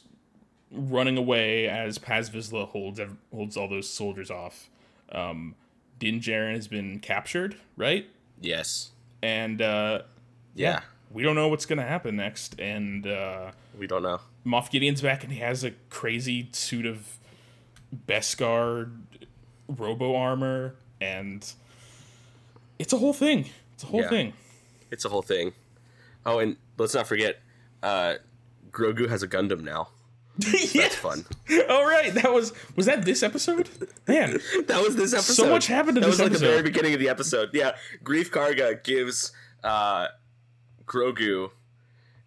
running 0.72 1.18
away 1.18 1.68
as 1.70 1.98
Paz 1.98 2.30
Vizsla 2.30 2.68
holds 2.68 3.00
holds 3.34 3.56
all 3.56 3.70
those 3.70 3.90
soldiers 3.90 4.30
off. 4.30 4.70
Um, 5.12 5.56
Din 6.00 6.20
Djarin 6.20 6.56
has 6.56 6.68
been 6.68 7.00
captured, 7.00 7.56
right? 7.78 8.06
yes. 8.42 8.90
And 9.24 9.62
uh, 9.62 10.02
Yeah. 10.54 10.82
we 11.12 11.24
don't 11.24 11.36
know 11.36 11.48
what's 11.48 11.66
gonna 11.66 11.84
happen 11.88 12.18
next. 12.18 12.60
And 12.60 13.08
uh, 13.08 13.52
We 13.80 13.88
don't 13.88 14.04
know. 14.04 14.20
Moff 14.46 14.70
Gideon's 14.70 15.02
back, 15.02 15.24
and 15.24 15.34
he 15.34 15.40
has 15.40 15.64
a 15.64 15.72
crazy 15.90 16.50
suit 16.54 16.86
of 16.86 17.18
Beskar 18.08 18.92
robo 19.68 20.16
armor, 20.16 20.76
and 21.02 21.52
it's 22.80 22.94
a 22.94 22.98
whole 22.98 23.14
thing. 23.14 23.50
It's 23.74 23.84
a 23.84 23.88
whole 23.88 24.02
Yeah. 24.02 24.10
thing. 24.10 24.34
It's 24.92 25.06
a 25.06 25.10
whole 25.10 25.22
thing. 25.22 25.54
Oh, 26.26 26.40
and 26.40 26.58
let's 26.78 26.94
not 26.94 27.08
forget, 27.08 27.42
uh, 27.84 28.16
Grogu 28.72 29.10
has 29.10 29.24
a 29.24 29.28
Gundam 29.28 29.62
now. 29.62 29.90
That's 30.38 30.96
fun. 30.96 31.26
All 31.70 31.86
right, 31.86 32.14
that 32.14 32.34
was 32.34 32.52
was 32.76 32.86
that 32.88 33.06
this 33.06 33.24
episode? 33.24 33.70
Man, 34.08 34.32
That 34.68 34.84
was 34.84 34.96
this 34.98 35.14
episode. 35.14 35.34
So 35.34 35.50
much 35.50 35.68
happened 35.68 35.98
in 35.98 36.04
this 36.04 36.20
episode. 36.20 36.24
that 36.26 36.30
this 36.34 36.42
was 36.42 36.42
like 36.42 36.50
the 36.50 36.62
very 36.62 36.64
beginning 36.64 36.94
of 36.94 37.00
the 37.00 37.08
episode. 37.10 37.50
Yeah, 37.54 37.76
Greef 38.04 38.30
Karga 38.32 38.84
gives 38.84 39.32
uh, 39.64 40.08
Grogu 40.86 41.52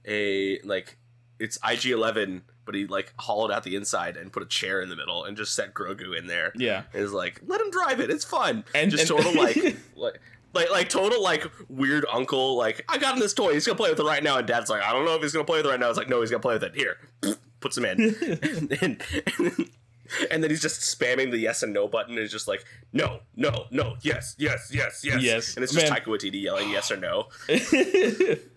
a 0.07 0.59
like 0.63 0.97
it's 1.39 1.59
IG 1.69 1.87
Eleven, 1.87 2.43
but 2.65 2.75
he 2.75 2.87
like 2.87 3.13
hollowed 3.19 3.51
out 3.51 3.63
the 3.63 3.77
inside 3.77 4.17
and 4.17 4.33
put 4.33 4.43
a 4.43 4.47
chair 4.47 4.81
in 4.81 4.89
the 4.89 4.97
middle 4.97 5.25
and 5.25 5.37
just 5.37 5.55
set 5.55 5.75
Grogu 5.75 6.17
in 6.19 6.27
there. 6.27 6.53
yeah. 6.57 6.83
and 6.93 7.03
is 7.03 7.13
like, 7.13 7.41
let 7.47 7.61
him 7.61 7.71
drive 7.71 8.01
it. 8.01 8.11
It's 8.11 8.25
fun. 8.25 8.65
And- 8.75 8.91
just 8.91 9.11
and- 9.11 9.23
total 9.23 9.35
like 9.43 9.57
like. 9.97 10.21
Like, 10.55 10.71
like 10.71 10.89
total 10.89 11.23
like 11.23 11.47
weird 11.69 12.07
uncle 12.11 12.57
like 12.57 12.83
I 12.89 12.97
got 12.97 13.13
him 13.15 13.21
this 13.21 13.35
toy 13.35 13.53
he's 13.53 13.67
gonna 13.67 13.77
play 13.77 13.91
with 13.91 14.01
it 14.01 14.05
right 14.05 14.23
now 14.23 14.39
and 14.39 14.47
dad's 14.47 14.71
like 14.71 14.83
I 14.83 14.93
don't 14.93 15.05
know 15.05 15.15
if 15.15 15.21
he's 15.23 15.33
gonna 15.33 15.45
play 15.45 15.59
with 15.59 15.67
it 15.67 15.69
right 15.69 15.79
now 15.79 15.91
it's 15.91 15.99
like 15.99 16.09
no 16.09 16.21
he's 16.23 16.31
gonna 16.31 16.41
play 16.41 16.55
with 16.55 16.65
it 16.65 16.75
here 16.75 16.97
puts 17.61 17.77
him 17.77 17.85
in 17.85 18.01
and, 18.81 19.03
and, 19.39 19.69
and 20.31 20.43
then 20.43 20.51
he's 20.51 20.61
just 20.63 20.81
spamming 20.81 21.31
the 21.31 21.39
yes 21.39 21.63
and 21.63 21.73
no 21.73 21.87
button 21.89 22.15
and 22.15 22.21
it's 22.23 22.33
just 22.33 22.49
like 22.49 22.65
no 22.93 23.21
no 23.37 23.67
no 23.71 23.97
yes 24.03 24.35
yes 24.39 24.71
yes 24.73 25.03
yes 25.05 25.23
Yes. 25.23 25.55
and 25.57 25.63
it's 25.65 25.73
just 25.73 25.91
Man. 25.91 26.01
Taika 26.01 26.07
Waititi 26.07 26.43
yelling 26.43 26.71
yes 26.71 26.91
or 26.91 26.97
no 26.97 27.29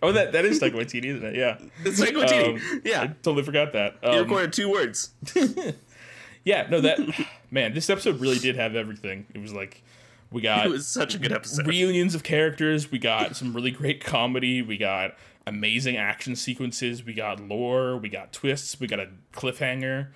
oh, 0.02 0.12
that 0.12 0.30
that 0.32 0.44
is 0.44 0.60
Taika 0.60 0.72
Waititi, 0.74 1.06
isn't 1.06 1.24
it? 1.24 1.34
Yeah. 1.36 1.58
it's 1.84 2.00
Taika 2.00 2.24
Waititi 2.24 2.48
Um, 2.54 2.80
I 2.84 2.88
yeah 2.88 3.06
totally 3.22 3.42
forgot 3.44 3.72
that. 3.72 3.96
he 4.02 4.06
Um, 4.08 4.18
recorded 4.24 4.52
two 4.52 4.70
words 4.70 5.10
yeah, 6.44 6.66
no, 6.70 6.80
that 6.80 6.98
man, 7.50 7.72
this 7.74 7.88
episode 7.88 8.20
really 8.20 8.38
did 8.38 8.56
have 8.56 8.74
everything. 8.74 9.26
It 9.34 9.40
was 9.40 9.52
like 9.52 9.82
we 10.32 10.40
got 10.42 10.66
it 10.66 10.70
was 10.70 10.86
such 10.86 11.14
a 11.14 11.18
good 11.18 11.30
episode 11.32 11.66
reunions 11.66 12.14
of 12.14 12.22
characters. 12.22 12.90
We 12.90 12.98
got 12.98 13.36
some 13.36 13.52
really 13.54 13.70
great 13.70 14.02
comedy. 14.04 14.60
We 14.62 14.76
got 14.76 15.14
amazing 15.46 15.96
action 15.96 16.34
sequences. 16.34 17.04
We 17.04 17.14
got 17.14 17.38
lore. 17.40 17.96
We 17.96 18.08
got 18.08 18.32
twists. 18.32 18.80
We 18.80 18.86
got 18.88 18.98
a 18.98 19.08
cliffhanger. 19.32 20.08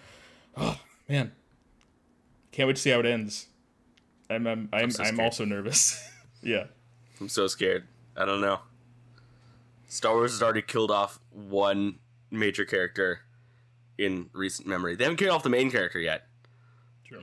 Oh 0.57 0.81
man, 1.09 1.33
can't 2.53 2.67
wait 2.67 2.77
to 2.77 2.83
see 2.83 2.91
how 2.91 3.01
it 3.01 3.07
ends. 3.07 3.47
I'm 4.29 4.47
I'm 4.47 4.69
I'm, 4.73 4.85
I'm, 4.85 4.91
so 4.91 5.05
scared. 5.05 5.21
also 5.21 5.45
nervous. 5.45 6.09
yeah, 6.43 6.65
I'm 7.21 7.29
so 7.29 7.47
scared. 7.47 7.87
I 8.17 8.25
don't 8.25 8.41
know. 8.41 8.61
Star 9.89 10.15
Wars 10.15 10.33
has 10.33 10.43
already 10.43 10.63
killed 10.63 10.91
off 10.91 11.21
one 11.31 11.99
major 12.31 12.65
character 12.65 13.21
in 13.99 14.31
recent 14.33 14.67
memory. 14.67 14.97
They 14.97 15.05
haven't 15.05 15.19
killed 15.19 15.31
off 15.31 15.43
the 15.43 15.49
main 15.49 15.71
character 15.71 16.01
yet 16.01 16.27
true. 17.05 17.23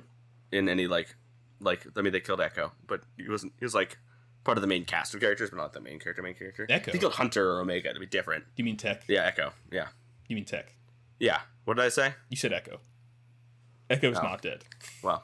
in 0.51 0.69
any 0.69 0.87
like 0.87 1.15
like 1.59 1.85
I 1.97 2.01
mean 2.01 2.13
they 2.13 2.19
killed 2.19 2.41
Echo, 2.41 2.71
but 2.87 3.01
he 3.17 3.27
wasn't 3.27 3.53
he 3.59 3.65
was 3.65 3.75
like 3.75 3.97
part 4.43 4.57
of 4.57 4.61
the 4.61 4.67
main 4.67 4.85
cast 4.85 5.13
of 5.13 5.19
characters, 5.19 5.49
but 5.49 5.57
not 5.57 5.73
the 5.73 5.81
main 5.81 5.99
character, 5.99 6.21
main 6.21 6.35
character. 6.35 6.65
Echo? 6.69 6.91
They 6.91 6.99
killed 6.99 7.13
Hunter 7.13 7.51
or 7.51 7.61
Omega 7.61 7.93
to 7.93 7.99
be 7.99 8.05
different. 8.05 8.45
You 8.55 8.63
mean 8.63 8.77
tech? 8.77 9.03
Yeah, 9.07 9.25
Echo. 9.25 9.53
Yeah. 9.71 9.87
You 10.27 10.35
mean 10.35 10.45
tech? 10.45 10.75
Yeah. 11.19 11.41
What 11.65 11.77
did 11.77 11.85
I 11.85 11.89
say? 11.89 12.13
You 12.29 12.37
said 12.37 12.53
Echo. 12.53 12.79
Echo's 13.93 14.17
Oh. 14.19 14.23
not 14.23 14.41
dead. 14.41 14.63
Well. 15.01 15.23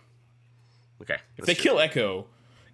Okay. 1.01 1.17
If 1.37 1.45
they 1.45 1.55
kill 1.55 1.79
Echo, 1.79 2.27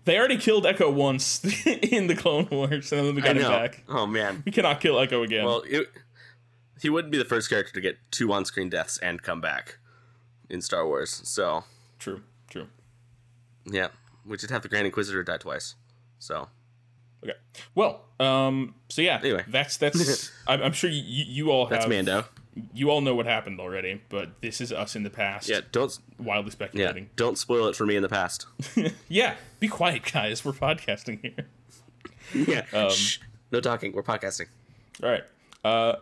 they 0.05 0.17
already 0.17 0.37
killed 0.37 0.65
Echo 0.65 0.89
once 0.89 1.43
in 1.65 2.07
the 2.07 2.15
Clone 2.15 2.47
Wars, 2.51 2.91
and 2.91 3.07
then 3.07 3.15
we 3.15 3.21
got 3.21 3.37
him 3.37 3.43
back. 3.43 3.83
Oh 3.87 4.05
man. 4.05 4.43
We 4.45 4.51
cannot 4.51 4.81
kill 4.81 4.99
Echo 4.99 5.23
again. 5.23 5.45
Well, 5.45 5.63
it, 5.67 5.87
he 6.81 6.89
wouldn't 6.89 7.11
be 7.11 7.17
the 7.17 7.25
first 7.25 7.49
character 7.49 7.71
to 7.73 7.81
get 7.81 7.97
two 8.11 8.31
on-screen 8.33 8.69
deaths 8.69 8.97
and 8.97 9.21
come 9.21 9.41
back 9.41 9.77
in 10.49 10.61
Star 10.61 10.85
Wars. 10.85 11.21
So, 11.23 11.63
true, 11.99 12.21
true. 12.49 12.67
yeah, 13.65 13.87
we 14.25 14.37
did 14.37 14.49
have 14.51 14.61
the 14.61 14.67
Grand 14.69 14.85
Inquisitor 14.85 15.23
die 15.23 15.37
twice. 15.37 15.75
So, 16.19 16.47
Okay. 17.23 17.33
Well, 17.73 18.01
um, 18.19 18.75
so 18.89 19.01
yeah. 19.01 19.19
Anyway. 19.23 19.43
that's 19.47 19.77
that's. 19.77 20.31
I'm, 20.47 20.61
I'm 20.61 20.73
sure 20.73 20.89
you, 20.89 21.01
you 21.27 21.49
all 21.51 21.65
have. 21.65 21.71
that's 21.71 21.87
Mando. 21.87 22.25
You 22.73 22.89
all 22.89 23.01
know 23.01 23.13
what 23.15 23.25
happened 23.25 23.59
already, 23.59 24.01
but 24.07 24.41
this 24.41 24.61
is 24.61 24.71
us 24.71 24.95
in 24.95 25.03
the 25.03 25.09
past. 25.09 25.49
Yeah, 25.49 25.61
don't 25.71 25.97
Wildly 26.17 26.51
speculating. 26.51 27.03
yeah, 27.03 27.09
don't 27.17 27.37
spoil 27.37 27.67
it 27.67 27.75
for 27.75 27.85
me 27.85 27.95
in 27.95 28.01
the 28.01 28.09
past. 28.09 28.45
Yeah. 29.09 29.35
Be 29.59 29.67
quiet, 29.67 30.09
guys. 30.11 30.43
We're 30.45 30.53
podcasting 30.53 31.21
here. 31.21 31.47
yeah. 32.47 32.63
Um, 32.73 32.91
Shh. 32.91 33.19
No 33.51 33.59
talking. 33.59 33.91
We're 33.91 34.03
podcasting. 34.03 34.47
All 35.03 35.09
right. 35.09 35.23
Uh, 35.63 35.95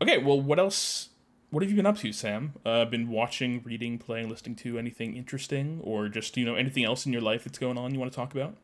okay. 0.00 0.18
Well, 0.18 0.40
what 0.40 0.58
else? 0.58 1.10
What 1.50 1.62
have 1.62 1.70
you 1.70 1.76
been 1.76 1.86
up 1.86 1.98
to, 1.98 2.12
Sam? 2.12 2.54
Uh, 2.64 2.84
been 2.86 3.08
watching, 3.08 3.62
reading, 3.62 3.98
playing, 3.98 4.28
listening 4.28 4.56
to 4.56 4.78
anything 4.78 5.16
interesting, 5.16 5.80
or 5.84 6.08
just 6.08 6.36
you 6.36 6.44
know 6.44 6.54
anything 6.54 6.84
else 6.84 7.04
in 7.06 7.12
your 7.12 7.22
life 7.22 7.44
that's 7.44 7.58
going 7.58 7.78
on 7.78 7.92
you 7.92 8.00
want 8.00 8.10
to 8.10 8.16
talk 8.16 8.32
about? 8.34 8.56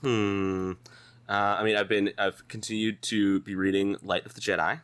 Hmm. 0.00 0.72
Uh, 1.28 1.32
I 1.58 1.64
mean, 1.64 1.76
I've 1.76 1.88
been 1.88 2.12
I've 2.18 2.46
continued 2.48 3.02
to 3.02 3.40
be 3.40 3.54
reading 3.54 3.96
Light 4.02 4.24
of 4.24 4.34
the 4.34 4.40
Jedi. 4.40 4.80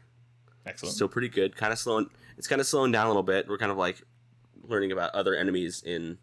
Excellent. 0.66 0.94
Still 0.94 1.08
pretty 1.08 1.28
good. 1.28 1.56
Kind 1.56 1.72
of 1.72 1.78
slowing. 1.78 2.08
It's 2.38 2.46
kind 2.46 2.60
of 2.60 2.66
slowing 2.66 2.92
down 2.92 3.06
a 3.06 3.08
little 3.08 3.22
bit. 3.22 3.48
We're 3.48 3.58
kind 3.58 3.72
of 3.72 3.78
like 3.78 4.02
learning 4.66 4.92
about 4.92 5.14
other 5.14 5.34
enemies 5.34 5.82
in 5.84 6.18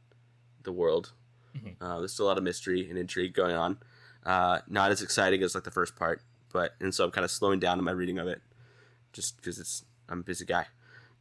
the 0.63 0.71
world. 0.71 1.13
Mm-hmm. 1.55 1.83
Uh, 1.83 1.99
there's 1.99 2.13
still 2.13 2.25
a 2.25 2.29
lot 2.29 2.37
of 2.37 2.43
mystery 2.43 2.89
and 2.89 2.97
intrigue 2.97 3.33
going 3.33 3.55
on. 3.55 3.77
Uh, 4.25 4.59
not 4.67 4.91
as 4.91 5.01
exciting 5.01 5.41
as 5.43 5.55
like 5.55 5.63
the 5.63 5.71
first 5.71 5.95
part, 5.95 6.21
but 6.53 6.75
and 6.79 6.93
so 6.93 7.03
I'm 7.03 7.11
kind 7.11 7.25
of 7.25 7.31
slowing 7.31 7.59
down 7.59 7.79
in 7.79 7.85
my 7.85 7.91
reading 7.91 8.19
of 8.19 8.27
it, 8.27 8.41
just 9.13 9.37
because 9.37 9.59
it's 9.59 9.83
I'm 10.09 10.19
a 10.19 10.23
busy 10.23 10.45
guy, 10.45 10.67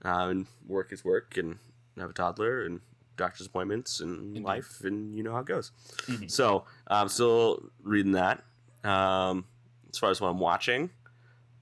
uh, 0.05 0.29
and 0.29 0.47
work 0.67 0.93
is 0.93 1.05
work, 1.05 1.37
and 1.37 1.59
I 1.97 2.01
have 2.01 2.11
a 2.11 2.15
toddler 2.15 2.63
and 2.63 2.81
doctor's 3.17 3.47
appointments 3.47 4.01
and 4.01 4.43
life, 4.45 4.81
and 4.83 5.17
you 5.17 5.23
know 5.23 5.33
how 5.33 5.41
it 5.41 5.47
goes. 5.47 5.73
Mm-hmm. 6.07 6.27
So 6.29 6.65
I'm 6.89 7.09
still 7.09 7.71
reading 7.83 8.13
that. 8.13 8.43
Um, 8.85 9.47
as 9.91 9.99
far 9.99 10.11
as 10.11 10.21
what 10.21 10.29
I'm 10.29 10.39
watching, 10.39 10.91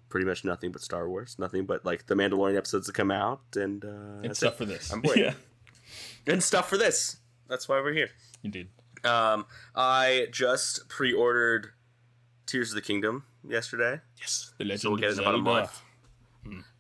pretty 0.09 0.27
much 0.27 0.45
nothing 0.45 0.73
but 0.73 0.81
Star 0.83 1.09
Wars, 1.09 1.37
nothing 1.39 1.67
but 1.67 1.85
like 1.85 2.07
the 2.07 2.15
Mandalorian 2.15 2.57
episodes 2.57 2.87
that 2.87 2.95
come 2.95 3.11
out, 3.11 3.41
and 3.55 3.85
uh, 3.85 4.23
and 4.23 4.37
stuff 4.37 4.55
it. 4.55 4.59
for 4.59 4.65
this. 4.65 4.93
I'm 4.93 5.03
waiting. 5.03 5.25
yeah. 5.25 5.35
and 6.33 6.43
stuff 6.43 6.69
for 6.69 6.77
this. 6.79 7.19
That's 7.49 7.69
why 7.69 7.81
we're 7.81 7.93
here. 7.95 8.11
Indeed. 8.45 8.69
Um, 9.05 9.47
I 9.75 10.27
just 10.33 10.89
pre-ordered 10.89 11.69
Tears 12.47 12.71
of 12.71 12.75
the 12.75 12.81
Kingdom 12.83 13.25
yesterday. 13.49 14.01
Yes. 14.19 14.53
The 14.59 14.65
Legend 14.65 14.81
So 14.81 14.91
we'll 14.91 14.99
get 14.99 15.11
of 15.11 15.19
it 15.19 15.23
in 15.23 15.29
about 15.29 15.35
a 15.35 15.45
Zelda. 15.45 15.61
month. 15.61 15.83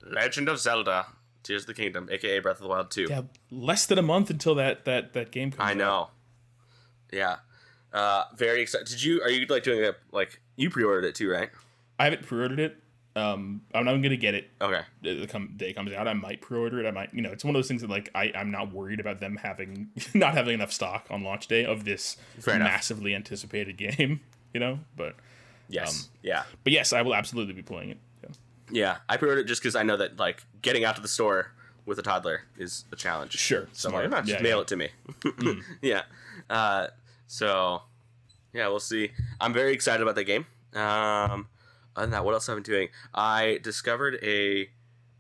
Legend 0.03 0.49
of 0.49 0.59
Zelda, 0.59 1.07
Tears 1.43 1.63
of 1.63 1.67
the 1.69 1.75
Kingdom, 1.75 2.09
aka 2.11 2.39
Breath 2.41 2.57
of 2.57 2.63
the 2.63 2.69
Wild 2.69 2.91
2. 2.91 3.07
Yeah, 3.09 3.23
less 3.51 3.87
than 3.87 3.99
a 3.99 4.03
month 4.03 4.31
until 4.31 4.55
that 4.57 4.85
that 4.85 5.13
that 5.13 5.31
game 5.31 5.51
comes. 5.51 5.61
Out. 5.61 5.67
I 5.69 5.71
out. 5.73 5.77
know. 5.77 6.09
Yeah. 7.13 7.37
Uh, 7.93 8.25
very 8.37 8.63
excited. 8.63 8.87
Did 8.87 9.03
you? 9.03 9.23
Are 9.23 9.31
you 9.31 9.47
like 9.47 9.63
doing 9.63 9.85
a 9.85 9.95
like 10.13 10.41
you 10.57 10.71
pre-ordered 10.71 11.07
it 11.07 11.15
too, 11.15 11.31
right? 11.31 11.51
I 11.99 12.05
haven't 12.05 12.27
pre-ordered 12.27 12.61
it. 12.61 12.77
Um, 13.19 13.63
I'm 13.75 13.85
not 13.85 13.95
gonna 14.03 14.17
get 14.17 14.35
it 14.35 14.51
Okay. 14.61 14.83
the 15.03 15.27
come 15.27 15.55
day 15.57 15.73
comes 15.73 15.93
out. 15.93 16.07
I 16.07 16.13
might 16.15 16.41
pre-order 16.41 16.79
it. 16.85 16.87
I 16.87 16.91
might, 16.91 17.13
you 17.15 17.23
know, 17.23 17.31
it's 17.33 17.43
one 17.45 17.55
of 17.55 17.59
those 17.59 17.69
things 17.69 17.81
that 17.83 17.91
like 17.91 18.11
I 18.15 18.33
I'm 18.35 18.51
not 18.51 18.73
worried 18.73 19.01
about 19.01 19.19
them 19.21 19.37
having 19.43 19.89
not 20.15 20.35
having 20.35 20.55
enough 20.55 20.73
stock 20.73 21.07
on 21.11 21.23
launch 21.25 21.47
day 21.49 21.65
of 21.65 21.85
this 21.85 22.17
Fair 22.41 22.55
enough. 22.57 22.69
massively 22.69 23.15
anticipated 23.15 23.77
game. 23.87 24.21
You 24.55 24.61
know, 24.61 24.79
but 24.97 25.17
Yes. 25.69 26.09
yeah. 26.23 26.45
but 26.65 26.73
yes, 26.73 26.93
I 26.93 27.03
will 27.03 27.15
absolutely 27.15 27.53
be 27.55 27.63
playing 27.63 27.91
it. 27.91 27.99
Yeah. 28.23 28.29
Yeah. 28.71 28.97
I 29.09 29.17
pre-ordered 29.19 29.41
it 29.43 29.47
just 29.49 29.63
because 29.63 29.77
I 29.77 29.83
know 29.83 29.97
that 29.99 30.19
like 30.19 30.43
getting 30.63 30.85
out 30.85 30.97
to 30.97 31.03
the 31.03 31.09
store 31.09 31.53
with 31.87 31.99
a 31.99 32.03
toddler 32.03 32.43
is 32.59 32.85
a 32.93 32.97
challenge. 32.97 33.33
Sure, 33.33 33.67
So 33.73 33.89
I'm 33.89 33.95
like, 33.95 34.13
"Ah, 34.13 34.21
just 34.23 34.39
Yeah, 34.39 34.43
mail 34.43 34.57
yeah. 34.57 34.63
it 34.63 34.69
to 34.69 34.77
me. 34.77 34.89
yeah. 35.83 36.03
Uh, 36.51 36.87
so 37.27 37.83
yeah, 38.55 38.69
we'll 38.69 38.81
see. 38.81 39.11
I'm 39.41 39.53
very 39.53 39.73
excited 39.73 40.03
about 40.03 40.15
that 40.17 40.25
game. 40.25 40.47
Um, 40.75 41.49
other 41.99 42.07
than 42.07 42.11
that, 42.12 42.25
what 42.25 42.35
else 42.35 42.47
have 42.47 42.55
I 42.55 42.57
been 42.57 42.62
doing? 42.64 42.88
I 43.14 43.59
discovered 43.62 44.19
a. 44.23 44.69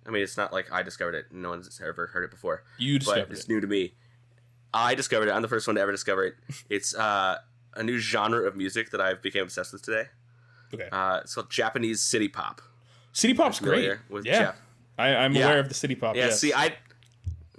I 0.06 0.10
mean, 0.10 0.22
it's 0.22 0.36
not 0.38 0.52
like 0.52 0.72
I 0.72 0.82
discovered 0.82 1.14
it. 1.14 1.26
No 1.30 1.50
one's 1.50 1.80
ever 1.84 2.06
heard 2.08 2.24
it 2.24 2.30
before. 2.30 2.62
You 2.78 2.94
but 2.98 3.04
discovered 3.04 3.32
it's 3.32 3.44
it. 3.44 3.48
new 3.50 3.60
to 3.60 3.66
me. 3.66 3.94
I 4.72 4.94
discovered 4.94 5.28
it. 5.28 5.32
I'm 5.32 5.42
the 5.42 5.48
first 5.48 5.66
one 5.66 5.76
to 5.76 5.82
ever 5.82 5.92
discover 5.92 6.24
it. 6.24 6.34
It's 6.70 6.94
uh, 6.94 7.38
a 7.74 7.82
new 7.82 7.98
genre 7.98 8.46
of 8.46 8.56
music 8.56 8.90
that 8.90 9.00
I've 9.00 9.20
became 9.22 9.42
obsessed 9.42 9.72
with 9.72 9.82
today. 9.82 10.04
Okay. 10.74 10.88
Uh, 10.90 11.20
it's 11.22 11.34
called 11.34 11.50
Japanese 11.50 12.00
city 12.02 12.28
pop. 12.28 12.60
City 13.12 13.34
Pop's 13.34 13.58
great. 13.60 13.98
with 14.08 14.24
yeah. 14.26 14.42
Jap- 14.52 14.54
I, 14.98 15.14
I'm 15.16 15.34
Yeah. 15.34 15.46
aware 15.46 15.58
of 15.60 15.68
the 15.68 15.74
City 15.74 15.94
Pop. 15.94 16.14
Yeah, 16.16 16.26
yes. 16.26 16.40
see, 16.40 16.52
I 16.54 16.74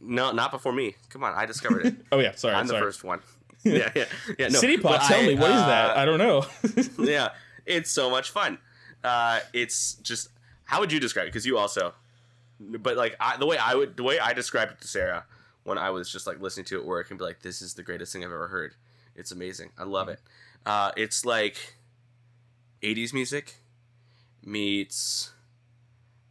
no, 0.01 0.31
not 0.31 0.51
before 0.51 0.71
me. 0.71 0.95
Come 1.09 1.23
on, 1.23 1.33
I 1.33 1.45
discovered 1.45 1.85
it. 1.85 1.95
Oh 2.11 2.19
yeah, 2.19 2.33
sorry. 2.35 2.55
I'm 2.55 2.67
the 2.67 2.79
first 2.79 3.03
one. 3.03 3.19
Yeah, 3.63 3.91
yeah, 3.93 4.05
yeah. 4.37 4.47
No, 4.47 4.59
City 4.59 4.77
Pop. 4.77 5.01
but 5.01 5.07
Tell 5.07 5.19
I, 5.19 5.27
me 5.27 5.35
what 5.35 5.51
is 5.51 5.57
uh, 5.57 5.67
that? 5.67 5.97
I 5.97 6.05
don't 6.05 6.17
know. 6.17 6.45
yeah, 6.97 7.29
it's 7.65 7.91
so 7.91 8.09
much 8.09 8.29
fun. 8.31 8.57
Uh, 9.03 9.39
it's 9.53 9.95
just 9.95 10.29
how 10.65 10.79
would 10.79 10.91
you 10.91 10.99
describe 10.99 11.25
it? 11.25 11.29
Because 11.29 11.45
you 11.45 11.57
also, 11.57 11.93
but 12.59 12.97
like 12.97 13.15
I, 13.19 13.37
the 13.37 13.45
way 13.45 13.57
I 13.57 13.75
would, 13.75 13.97
the 13.97 14.03
way 14.03 14.19
I 14.19 14.33
described 14.33 14.71
it 14.73 14.81
to 14.81 14.87
Sarah 14.87 15.25
when 15.63 15.77
I 15.77 15.89
was 15.89 16.11
just 16.11 16.27
like 16.27 16.39
listening 16.39 16.65
to 16.67 16.77
it 16.77 16.79
at 16.79 16.85
work 16.85 17.09
and 17.09 17.17
be 17.19 17.25
like, 17.25 17.41
"This 17.41 17.61
is 17.61 17.73
the 17.73 17.83
greatest 17.83 18.11
thing 18.13 18.23
I've 18.23 18.31
ever 18.31 18.47
heard. 18.47 18.75
It's 19.15 19.31
amazing. 19.31 19.69
I 19.77 19.83
love 19.83 20.09
it." 20.09 20.19
Uh, 20.65 20.91
it's 20.97 21.25
like 21.25 21.75
80s 22.81 23.13
music 23.13 23.55
meets 24.43 25.31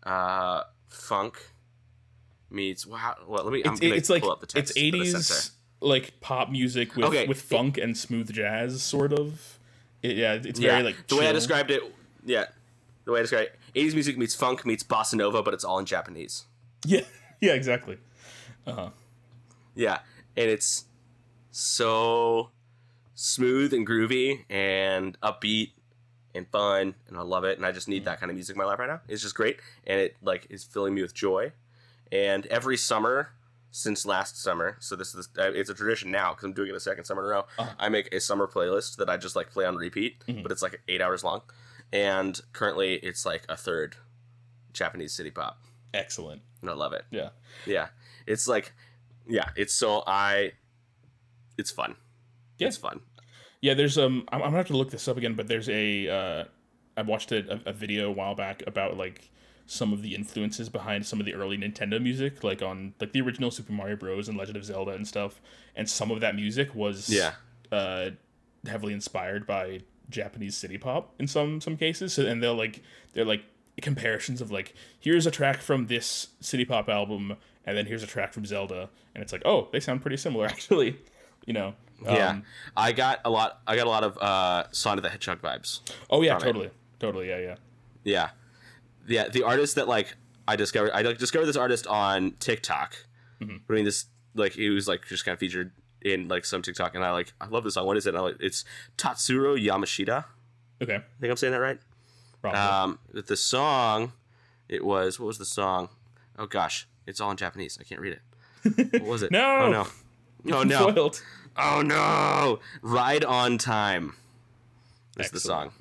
uh, 0.05 0.63
funk 0.89 1.51
meets 2.51 2.87
wow. 2.87 3.17
Well, 3.27 3.45
let 3.45 3.53
me. 3.53 3.63
I'm 3.65 3.75
it's, 3.75 3.83
it's 3.83 4.11
like 4.11 4.23
pull 4.23 4.31
up 4.33 4.41
the 4.41 4.59
it's 4.59 4.73
text 4.73 4.75
that 4.75 4.81
80s 4.81 5.51
like 5.81 6.21
pop 6.21 6.51
music 6.51 6.97
with 6.97 7.07
Okay. 7.07 7.27
with 7.27 7.41
funk 7.41 7.79
and 7.79 7.97
smooth 7.97 8.33
jazz, 8.33 8.83
sort 8.83 9.13
of. 9.13 9.59
It, 10.03 10.17
yeah, 10.17 10.35
it's 10.35 10.59
Yeah, 10.61 10.71
very 10.73 10.83
like 10.85 11.07
the 11.09 11.17
way 11.17 11.29
I 11.29 11.33
described 11.33 11.71
it. 11.71 11.83
Yeah, 12.25 12.47
the 13.09 13.13
way 13.13 13.21
I 13.21 13.23
described 13.23 13.49
it, 13.75 13.81
80s 13.89 13.95
music 13.95 14.19
meets 14.19 14.35
funk 14.35 14.67
meets 14.67 14.83
bossa 14.85 15.15
nova, 15.15 15.43
but 15.43 15.55
it's 15.55 15.65
all 15.65 15.79
in 15.79 15.87
Japanese. 15.87 16.45
Yeah, 16.85 17.01
yeah, 17.41 17.55
exactly. 17.55 17.97
Yeah, 19.75 19.99
and 20.37 20.51
it's 20.51 20.85
so 21.51 22.51
smooth 23.15 23.73
and 23.73 23.87
groovy 23.87 24.45
and 24.51 25.19
upbeat 25.23 25.71
and 26.35 26.47
fun, 26.49 26.95
and 27.09 27.17
I 27.17 27.23
love 27.23 27.45
it. 27.45 27.57
And 27.57 27.67
I 27.67 27.73
just 27.73 27.89
need 27.89 28.05
that 28.05 28.21
kind 28.21 28.31
of 28.31 28.37
music 28.37 28.55
in 28.55 28.59
my 28.59 28.65
life 28.65 28.79
right 28.79 28.89
now. 28.89 29.01
It's 29.09 29.23
just 29.23 29.35
great, 29.35 29.59
and 29.87 30.01
it 30.01 30.17
like 30.23 30.47
is 30.51 30.65
filling 30.65 30.95
me 30.95 31.03
with 31.03 31.15
joy. 31.15 31.53
And 32.13 32.47
every 32.47 32.77
summer 32.77 33.31
since 33.71 34.07
last 34.07 34.41
summer, 34.43 34.77
so 34.81 34.97
this 34.97 35.15
is 35.15 35.29
uh, 35.39 35.51
it's 35.53 35.71
a 35.71 35.75
tradition 35.75 36.11
now 36.11 36.31
because 36.31 36.45
I'm 36.45 36.53
doing 36.53 36.69
it 36.71 36.75
a 36.75 36.81
second 36.81 37.05
summer 37.05 37.23
in 37.23 37.27
a 37.27 37.31
row. 37.31 37.45
Uh-huh. 37.59 37.71
I 37.79 37.89
make 37.89 38.13
a 38.15 38.21
summer 38.21 38.47
playlist 38.47 38.97
that 38.97 39.09
I 39.11 39.17
just 39.17 39.35
like 39.37 39.51
play 39.51 39.65
on 39.65 39.77
repeat, 39.77 40.25
Mhm. 40.29 40.43
but 40.43 40.53
it's 40.53 40.63
like 40.63 40.81
eight 40.89 41.01
hours 41.03 41.25
long, 41.25 41.43
and 41.93 42.41
currently 42.53 42.95
it's 42.95 43.25
like 43.27 43.45
a 43.49 43.57
third 43.57 43.97
Japanese 44.73 45.13
city 45.15 45.31
pop, 45.31 45.61
Excellent. 45.95 46.43
and 46.61 46.71
I 46.71 46.75
love 46.75 46.93
it. 46.93 47.05
Yeah. 47.11 47.31
Yeah, 47.67 47.89
it's 48.27 48.47
like, 48.47 48.73
yeah, 49.29 49.51
it's 49.57 49.75
so 49.75 50.03
I, 50.07 50.53
it's 51.57 51.71
fun. 51.71 51.97
Yeah. 52.59 52.69
It's 52.69 52.77
fun. 52.77 53.01
Yeah, 53.61 53.75
there's 53.75 53.99
um 53.99 54.25
I'm, 54.31 54.41
I'm 54.43 54.49
gonna 54.49 54.59
have 54.59 54.67
to 54.69 54.77
look 54.77 54.91
this 54.91 55.09
up 55.09 55.17
again, 55.17 55.35
but 55.35 55.49
there's 55.49 55.69
a 55.69 56.09
uh 56.09 56.45
I 56.97 57.03
watched 57.03 57.33
a, 57.33 57.55
a, 57.67 57.71
a 57.71 57.73
video 57.73 58.09
a 58.09 58.13
while 58.13 58.35
back 58.35 58.63
about 58.67 58.97
like 58.97 59.31
some 59.67 59.93
of 59.93 60.03
the 60.03 60.15
influences 60.15 60.69
behind 60.69 61.05
some 61.07 61.21
of 61.21 61.27
the 61.27 61.35
early 61.35 61.57
Nintendo 61.59 62.01
music, 62.03 62.43
like 62.45 62.63
on 62.63 62.95
like 63.01 63.13
the 63.13 63.21
original 63.21 63.51
Super 63.51 63.73
Mario 63.73 63.97
Bros. 63.97 64.29
and 64.29 64.39
Legend 64.39 64.57
of 64.57 64.65
Zelda 64.65 64.93
and 64.93 65.07
stuff. 65.07 65.41
And 65.77 65.89
some 65.89 66.11
of 66.11 66.21
that 66.21 66.35
music 66.37 66.75
was 66.75 67.09
Yeah. 67.11 67.33
uh 67.73 68.11
heavily 68.67 68.93
inspired 68.93 69.47
by 69.47 69.81
Japanese 70.11 70.57
city 70.57 70.79
pop 70.79 71.13
in 71.19 71.27
some 71.27 71.61
some 71.61 71.77
cases. 71.77 72.15
So 72.15 72.27
and 72.27 72.43
they'll 72.43 72.55
like 72.55 72.83
they're 73.13 73.25
like 73.25 73.43
comparisons 73.83 74.41
of 74.41 74.51
like 74.51 74.75
here's 74.99 75.27
a 75.27 75.31
track 75.31 75.59
from 75.61 75.87
this 75.87 76.29
city 76.41 76.65
pop 76.65 76.89
album 76.89 77.37
and 77.65 77.77
then 77.77 77.87
here's 77.87 78.03
a 78.03 78.07
track 78.09 78.33
from 78.33 78.45
Zelda 78.45 78.89
and 79.15 79.23
it's 79.23 79.33
like 79.33 79.43
oh 79.45 79.69
they 79.73 79.79
sound 79.81 80.01
pretty 80.03 80.17
similar 80.17 80.47
actually 80.55 80.97
you 81.47 81.53
know 81.53 81.75
yeah, 82.05 82.29
Um, 82.31 82.45
I 82.77 82.93
got 82.93 83.21
a 83.25 83.31
lot. 83.31 83.61
I 83.67 83.75
got 83.75 83.89
a 83.89 83.91
lot 83.91 84.05
of 84.05 84.17
uh, 84.19 84.65
Sonic 84.71 85.03
the 85.03 85.09
Hedgehog 85.11 85.41
vibes. 85.43 85.81
oh 86.11 86.23
yeah 86.23 86.39
from 86.39 86.43
it. 86.49 86.53
totally 86.53 86.71
totally 87.01 87.29
yeah 87.29 87.39
yeah 87.39 87.55
Yeah, 88.05 88.31
yeah. 89.09 89.29
The 89.29 89.43
artist 89.43 89.75
that 89.77 89.89
like 89.89 90.15
I 90.47 90.55
discovered, 90.57 90.93
I 90.95 91.03
like, 91.03 91.19
discovered 91.19 91.47
this 91.47 91.57
artist 91.57 91.87
on 91.89 92.33
TikTok. 92.39 92.95
Mhm. 93.43 93.61
I 93.69 93.73
mean, 93.73 93.85
this 93.85 94.07
like 94.35 94.57
it 94.57 94.71
was 94.71 94.87
like 94.89 95.07
just 95.07 95.25
kind 95.25 95.33
of 95.35 95.41
featured 95.41 95.73
in 96.03 96.29
like 96.29 96.45
some 96.45 96.63
TikTok, 96.63 96.95
and 96.95 97.05
I 97.05 97.11
like 97.13 97.33
I 97.41 97.47
love 97.47 97.65
this 97.65 97.75
song. 97.75 97.87
What 97.87 97.97
is 97.97 98.07
it? 98.07 98.15
I 98.15 98.21
like, 98.21 98.37
it's 98.41 98.65
Tatsuro 98.97 99.57
Yamashita. 99.61 100.25
okay 100.83 100.97
I 100.97 101.21
think 101.21 101.31
I'm 101.31 101.37
saying 101.37 101.53
that 101.53 101.61
right. 101.61 101.79
probably. 102.41 102.61
Um, 102.61 102.99
the 103.13 103.37
song, 103.37 104.13
it 104.69 104.85
was 104.85 105.19
what 105.19 105.27
was 105.27 105.39
the 105.39 105.45
song? 105.45 105.89
Oh 106.39 106.47
gosh, 106.47 106.87
it's 107.07 107.21
all 107.21 107.31
in 107.31 107.37
Japanese. 107.37 107.79
I 107.81 107.85
can't 107.85 108.01
read 108.01 108.19
it. 108.19 108.93
What 109.03 109.11
was 109.11 109.23
it? 109.23 109.31
No! 109.33 109.59
Oh 109.61 109.71
no. 109.71 109.87
Oh 110.57 110.63
no. 110.63 110.93
Foiled. 110.93 111.23
Oh 111.57 111.83
no! 111.83 112.61
Ride 112.83 113.25
on 113.25 113.59
Time 113.59 114.15
is 115.19 115.31
the 115.31 115.41
song. 115.41 115.73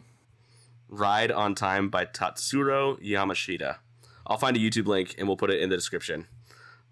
Ride 0.89 1.31
on 1.31 1.53
Time 1.53 1.89
by 1.89 2.05
Tatsuro 2.05 2.99
Yamashita. 3.03 3.77
I'll 4.25 4.37
find 4.37 4.57
a 4.57 4.59
YouTube 4.59 4.87
link 4.87 5.15
and 5.17 5.27
we'll 5.27 5.37
put 5.37 5.51
it 5.51 5.61
in 5.61 5.69
the 5.69 5.75
description. 5.75 6.27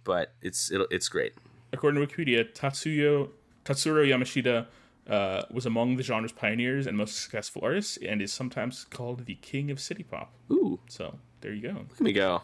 But 0.04 0.34
it's 0.42 0.72
it's 0.92 1.10
great. 1.10 1.34
According 1.76 2.00
to 2.00 2.08
Wikipedia, 2.08 2.52
Tatsuyo 2.54 3.30
Tatsuro 3.66 4.06
Yamashita 4.08 4.66
uh, 5.10 5.44
was 5.52 5.66
among 5.66 5.98
the 5.98 6.04
genre's 6.04 6.32
pioneers 6.32 6.88
and 6.88 6.98
most 6.98 7.22
successful 7.22 7.62
artists, 7.64 7.98
and 7.98 8.22
is 8.22 8.34
sometimes 8.34 8.86
called 8.86 9.26
the 9.26 9.36
king 9.36 9.70
of 9.72 9.80
city 9.80 10.04
pop. 10.04 10.34
Ooh, 10.52 10.80
So 10.88 11.20
there 11.42 11.54
you 11.54 11.62
go. 11.62 11.74
look 11.74 11.92
at 11.94 12.02
me 12.02 12.14
go. 12.14 12.42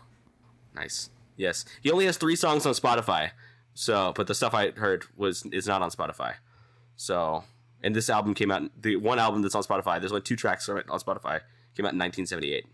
Nice. 0.76 1.10
Yes, 1.38 1.65
he 1.82 1.89
only 1.91 2.06
has 2.06 2.17
three 2.17 2.36
songs 2.36 2.65
on 2.65 2.74
Spotify. 2.74 3.32
So, 3.74 4.13
but 4.15 4.28
the 4.28 4.36
stuff 4.36 4.54
I 4.54 4.72
heard 4.72 5.06
was 5.15 5.46
is 5.52 5.65
not 5.65 5.82
on 5.82 5.89
Spotify. 5.89 6.34
So, 6.98 7.44
and 7.82 7.96
this 7.96 8.10
album 8.10 8.34
came 8.34 8.52
out. 8.52 8.63
The 8.80 8.98
one 8.98 9.17
album 9.17 9.41
that's 9.41 9.56
on 9.56 9.63
Spotify. 9.63 10.00
There's 10.00 10.12
only 10.12 10.22
two 10.22 10.36
tracks 10.36 10.67
on 10.70 10.78
Spotify. 11.00 11.39
Came 11.76 11.86
out 11.86 11.94
in 11.94 12.00
1978. 12.00 12.65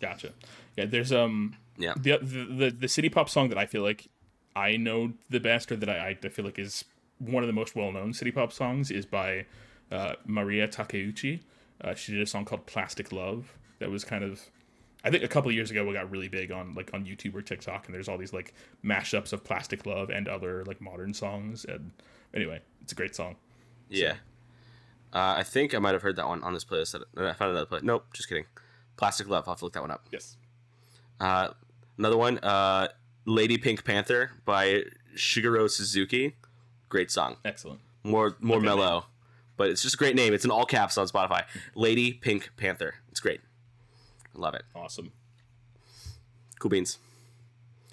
Gotcha. 0.00 0.32
Yeah, 0.76 0.84
there's 0.84 1.10
um 1.12 1.56
Yeah. 1.78 1.94
the 1.96 2.18
the 2.22 2.44
the, 2.44 2.70
the 2.82 2.88
city 2.88 3.08
pop 3.08 3.28
song 3.30 3.48
that 3.48 3.58
I 3.58 3.66
feel 3.66 3.82
like 3.82 4.08
I 4.56 4.78
know 4.78 5.12
the 5.28 5.38
best, 5.38 5.70
or 5.70 5.76
that 5.76 5.88
I, 5.88 6.16
I 6.20 6.28
feel 6.28 6.44
like 6.44 6.58
is 6.58 6.84
one 7.18 7.42
of 7.42 7.46
the 7.46 7.52
most 7.52 7.76
well 7.76 7.92
known 7.92 8.14
city 8.14 8.32
pop 8.32 8.52
songs, 8.52 8.90
is 8.90 9.04
by 9.04 9.44
uh, 9.92 10.14
Maria 10.24 10.66
Takeuchi. 10.66 11.40
Uh, 11.82 11.94
she 11.94 12.12
did 12.12 12.22
a 12.22 12.26
song 12.26 12.46
called 12.46 12.64
"Plastic 12.66 13.12
Love" 13.12 13.52
that 13.78 13.90
was 13.90 14.02
kind 14.02 14.24
of, 14.24 14.40
I 15.04 15.10
think, 15.10 15.22
a 15.22 15.28
couple 15.28 15.52
years 15.52 15.70
ago. 15.70 15.88
It 15.90 15.92
got 15.92 16.10
really 16.10 16.28
big 16.28 16.50
on 16.50 16.74
like 16.74 16.92
on 16.94 17.04
YouTube 17.04 17.34
or 17.34 17.42
TikTok, 17.42 17.86
and 17.86 17.94
there's 17.94 18.08
all 18.08 18.16
these 18.16 18.32
like 18.32 18.54
mashups 18.82 19.34
of 19.34 19.44
"Plastic 19.44 19.84
Love" 19.84 20.08
and 20.08 20.26
other 20.26 20.64
like 20.64 20.80
modern 20.80 21.12
songs. 21.12 21.66
And 21.66 21.92
anyway, 22.32 22.62
it's 22.82 22.92
a 22.92 22.96
great 22.96 23.14
song. 23.14 23.36
Yeah. 23.90 24.14
Uh, 25.12 25.34
I 25.36 25.42
think 25.44 25.74
I 25.74 25.78
might 25.78 25.92
have 25.92 26.02
heard 26.02 26.16
that 26.16 26.26
one 26.26 26.42
on 26.42 26.54
this 26.54 26.64
playlist. 26.64 26.94
I 27.16 27.32
found 27.34 27.52
another 27.52 27.66
playlist. 27.66 27.82
Nope, 27.84 28.06
just 28.14 28.28
kidding. 28.28 28.46
Plastic 28.96 29.28
Love. 29.28 29.44
I'll 29.46 29.52
have 29.52 29.58
to 29.60 29.66
look 29.66 29.74
that 29.74 29.82
one 29.82 29.90
up. 29.90 30.06
Yes. 30.10 30.36
Uh, 31.20 31.48
another 31.98 32.16
one, 32.16 32.38
uh, 32.38 32.88
Lady 33.26 33.58
Pink 33.58 33.84
Panther 33.84 34.30
by 34.44 34.84
Shigeru 35.16 35.68
Suzuki. 35.68 36.36
Great 36.88 37.10
song. 37.10 37.36
Excellent. 37.44 37.80
More 38.04 38.36
more 38.40 38.58
Okay, 38.58 38.66
mellow, 38.66 39.06
but 39.56 39.68
it's 39.68 39.82
just 39.82 39.94
a 39.96 39.98
great 39.98 40.14
name. 40.14 40.32
It's 40.32 40.44
in 40.44 40.50
all 40.50 40.64
caps 40.64 40.96
on 40.96 41.06
Spotify. 41.08 41.44
Lady 41.74 42.12
Pink 42.12 42.50
Panther. 42.56 42.94
It's 43.10 43.20
great. 43.20 43.40
I 44.34 44.38
love 44.38 44.54
it. 44.54 44.62
Awesome. 44.74 45.12
Cool 46.60 46.70
beans. 46.70 46.98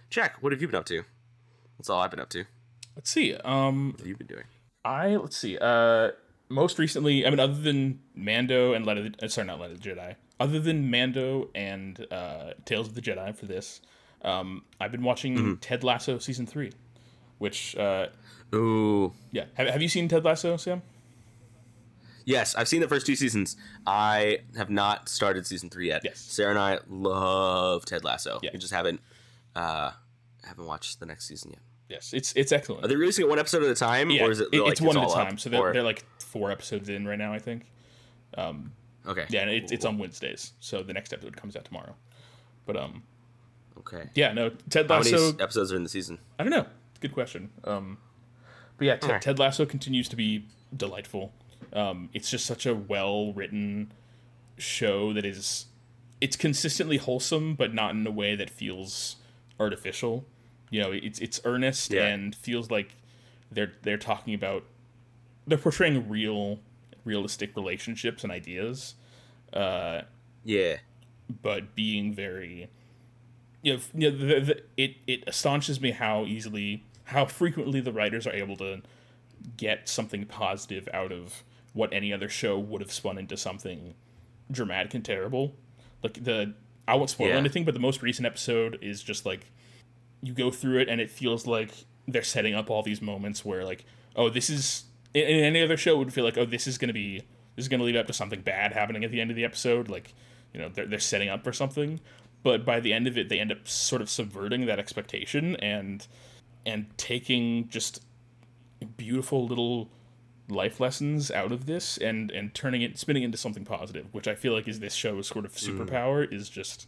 Jack, 0.09 0.37
what 0.41 0.51
have 0.51 0.61
you 0.61 0.67
been 0.67 0.75
up 0.75 0.85
to? 0.85 1.03
That's 1.77 1.89
all 1.89 1.99
I've 2.01 2.11
been 2.11 2.19
up 2.19 2.29
to. 2.29 2.45
Let's 2.95 3.09
see. 3.09 3.33
Um, 3.35 3.91
What 3.91 3.99
have 4.01 4.07
you 4.07 4.15
been 4.15 4.27
doing? 4.27 4.43
I 4.85 5.15
let's 5.15 5.35
see. 5.37 5.57
Uh, 5.59 6.11
most 6.49 6.77
recently, 6.77 7.25
I 7.25 7.31
mean, 7.31 7.39
other 7.39 7.59
than 7.59 8.01
Mando 8.13 8.73
and 8.73 8.85
Let 8.85 8.97
of 8.99 9.05
the, 9.05 9.25
uh, 9.25 9.27
sorry, 9.27 9.47
not 9.47 9.59
Let 9.59 9.71
of 9.71 9.81
the 9.81 9.89
Jedi. 9.89 10.15
Other 10.39 10.59
than 10.59 10.91
Mando 10.91 11.49
and 11.55 12.05
uh, 12.11 12.53
Tales 12.65 12.87
of 12.87 12.93
the 12.95 13.01
Jedi 13.01 13.35
for 13.35 13.47
this, 13.47 13.81
um, 14.23 14.63
I've 14.79 14.91
been 14.91 15.03
watching 15.03 15.35
Mm-hmm. 15.37 15.53
Ted 15.55 15.83
Lasso 15.83 16.17
season 16.19 16.45
three, 16.45 16.71
which 17.39 17.75
uh, 17.77 18.07
Ooh. 18.55 19.13
yeah, 19.31 19.45
have, 19.55 19.67
have 19.67 19.81
you 19.81 19.89
seen 19.89 20.07
Ted 20.07 20.23
Lasso, 20.23 20.57
Sam? 20.57 20.81
Yes, 22.25 22.55
I've 22.55 22.67
seen 22.69 22.79
the 22.79 22.87
first 22.87 23.05
two 23.05 23.15
seasons. 23.17 23.57
I 23.85 24.39
have 24.55 24.69
not 24.69 25.09
started 25.09 25.45
season 25.45 25.69
three 25.69 25.87
yet. 25.89 26.01
Yes. 26.05 26.19
Sarah 26.19 26.51
and 26.51 26.59
I 26.59 26.79
love 26.87 27.83
Ted 27.85 28.05
Lasso. 28.05 28.39
Yeah. 28.41 28.51
We 28.53 28.59
just 28.59 28.73
haven't 28.73 29.01
uh 29.55 29.91
haven't 30.45 30.65
watched 30.65 30.99
the 31.01 31.05
next 31.05 31.27
season 31.27 31.51
yet. 31.51 31.59
Yes, 31.89 32.13
it's 32.13 32.31
it's 32.37 32.51
excellent. 32.53 32.85
Are 32.85 32.87
they 32.87 32.95
releasing 32.95 33.25
it 33.25 33.29
one 33.29 33.39
episode 33.39 33.61
at 33.63 33.69
a 33.69 33.75
time, 33.75 34.09
yeah, 34.09 34.23
or 34.23 34.31
is 34.31 34.39
it, 34.39 34.47
it- 34.53 34.61
like, 34.61 34.71
it's 34.71 34.81
one 34.81 34.95
at 34.97 35.03
a 35.03 35.05
all 35.05 35.13
up? 35.15 35.27
time. 35.27 35.37
So 35.37 35.49
they're, 35.49 35.59
Or- 35.59 35.73
they're 35.73 35.83
like 35.83 36.05
four 36.19 36.49
episodes 36.49 36.87
in 36.89 37.05
right 37.05 37.19
now, 37.19 37.33
I 37.33 37.39
think. 37.39 37.65
Um, 38.37 38.71
okay, 39.05 39.25
Yeah, 39.29 39.41
and 39.41 39.51
it's 39.51 39.71
it's 39.73 39.83
on 39.85 39.97
Wednesdays, 39.97 40.53
so 40.61 40.81
the 40.81 40.93
next 40.93 41.11
episode 41.13 41.35
comes 41.35 41.55
out 41.57 41.65
tomorrow. 41.65 41.93
But 42.65 42.77
um, 42.77 43.03
okay. 43.79 44.09
yeah, 44.15 44.33
no, 44.33 44.49
Ted 44.69 44.89
How 44.89 44.99
many 44.99 45.11
Lasso. 45.11 45.37
episodes 45.37 45.71
are 45.71 45.75
in 45.75 45.83
the 45.83 45.89
season? 45.89 46.19
I 46.39 46.43
don't 46.43 46.51
know. 46.51 46.65
Good 46.99 47.13
question. 47.13 47.49
Um, 47.63 47.97
but 48.77 48.85
yeah, 48.85 48.95
Ted, 48.95 49.03
Alright. 49.03 49.21
Ted 49.21 49.39
Lasso 49.39 49.65
continues 49.65 50.07
to 50.09 50.15
be 50.15 50.45
delightful. 50.75 51.33
Um, 51.73 52.09
it's 52.13 52.29
just 52.29 52.45
such 52.45 52.65
a 52.65 52.73
well 52.75 53.33
written 53.33 53.91
show 54.57 55.13
that 55.13 55.25
is, 55.25 55.65
it's 56.21 56.35
consistently 56.35 56.97
wholesome, 56.97 57.55
but 57.55 57.73
not 57.73 57.91
in 57.91 58.05
a 58.07 58.11
way 58.11 58.35
that 58.35 58.49
feels 58.49 59.17
artificial. 59.59 60.25
You 60.69 60.81
know, 60.81 60.91
it's 60.91 61.19
it's 61.19 61.39
earnest 61.45 61.91
Yeah. 61.91 62.05
and 62.07 62.35
feels 62.35 62.71
like 62.71 62.95
they're 63.51 63.73
they're 63.83 63.97
talking 63.97 64.33
about 64.33 64.63
they're 65.45 65.57
portraying 65.57 66.09
real, 66.09 66.59
realistic 67.05 67.55
relationships 67.55 68.23
and 68.23 68.31
ideas. 68.31 68.95
Uh, 69.51 70.01
Yeah, 70.43 70.77
but 71.41 71.75
being 71.75 72.13
very 72.13 72.69
you 73.63 73.73
know, 73.73 73.79
you 73.95 74.11
know 74.11 74.17
the, 74.17 74.39
the, 74.39 74.63
it 74.77 74.97
it 75.07 75.23
astonishes 75.25 75.81
me 75.81 75.91
how 75.91 76.25
easily 76.25 76.83
how 77.05 77.25
frequently 77.25 77.79
the 77.81 77.91
writers 77.91 78.27
are 78.27 78.33
able 78.33 78.55
to 78.57 78.81
get 79.57 79.89
something 79.89 80.25
positive 80.25 80.87
out 80.93 81.11
of 81.11 81.43
what 81.73 81.91
any 81.91 82.13
other 82.13 82.29
show 82.29 82.57
would 82.59 82.81
have 82.81 82.91
spun 82.91 83.17
into 83.17 83.35
something 83.35 83.95
dramatic 84.51 84.93
and 84.93 85.03
terrible. 85.03 85.55
Like 86.03 86.23
the 86.23 86.53
i 86.87 86.95
won't 86.95 87.09
spoil 87.09 87.29
Yeah. 87.29 87.35
anything 87.37 87.63
but 87.63 87.73
the 87.73 87.79
most 87.79 88.01
recent 88.01 88.25
episode 88.25 88.77
is 88.81 89.01
just 89.01 89.25
like 89.25 89.49
you 90.21 90.33
go 90.33 90.51
through 90.51 90.79
it 90.79 90.89
and 90.89 90.99
it 90.99 91.09
feels 91.09 91.47
like 91.47 91.71
they're 92.09 92.21
setting 92.23 92.53
up 92.53 92.69
all 92.69 92.83
these 92.83 93.01
moments 93.01 93.45
where 93.45 93.63
like 93.63 93.85
oh 94.17 94.29
this 94.29 94.49
is 94.49 94.83
in 95.13 95.23
in 95.23 95.43
any 95.45 95.61
other 95.63 95.77
show 95.77 95.97
would 95.97 96.13
feel 96.13 96.25
like 96.25 96.37
oh 96.37 96.45
this 96.45 96.67
is 96.67 96.77
going 96.77 96.89
to 96.89 96.93
be 96.93 97.19
this 97.55 97.63
is 97.65 97.69
going 97.69 97.79
to 97.79 97.85
lead 97.85 97.95
up 97.95 98.07
to 98.07 98.13
something 98.13 98.41
bad 98.41 98.73
happening 98.73 99.03
at 99.05 99.11
the 99.11 99.21
end 99.21 99.29
of 99.29 99.35
the 99.37 99.45
episode. 99.45 99.87
Like 99.87 100.13
you 100.53 100.59
know 100.59 100.69
they're, 100.69 100.85
they're 100.85 100.99
setting 100.99 101.29
up 101.29 101.43
for 101.43 101.53
something 101.53 101.99
but 102.43 102.63
by 102.65 102.79
the 102.79 102.93
end 102.93 103.07
of 103.07 103.17
it 103.17 103.29
they 103.29 103.39
end 103.39 103.51
up 103.51 103.67
sort 103.67 104.01
of 104.01 104.09
subverting 104.09 104.65
that 104.65 104.79
expectation 104.79 105.55
and 105.57 106.07
and 106.65 106.85
taking 106.97 107.67
just 107.69 108.01
beautiful 108.97 109.45
little 109.47 109.89
life 110.49 110.79
lessons 110.79 111.31
out 111.31 111.51
of 111.53 111.65
this 111.65 111.97
and 111.97 112.29
and 112.31 112.53
turning 112.53 112.81
it 112.81 112.97
spinning 112.99 113.23
into 113.23 113.37
something 113.37 113.63
positive 113.63 114.05
which 114.13 114.27
i 114.27 114.35
feel 114.35 114.53
like 114.53 114.67
is 114.67 114.79
this 114.81 114.93
show's 114.93 115.27
sort 115.27 115.45
of 115.45 115.53
superpower 115.53 116.31
is 116.31 116.49
just 116.49 116.85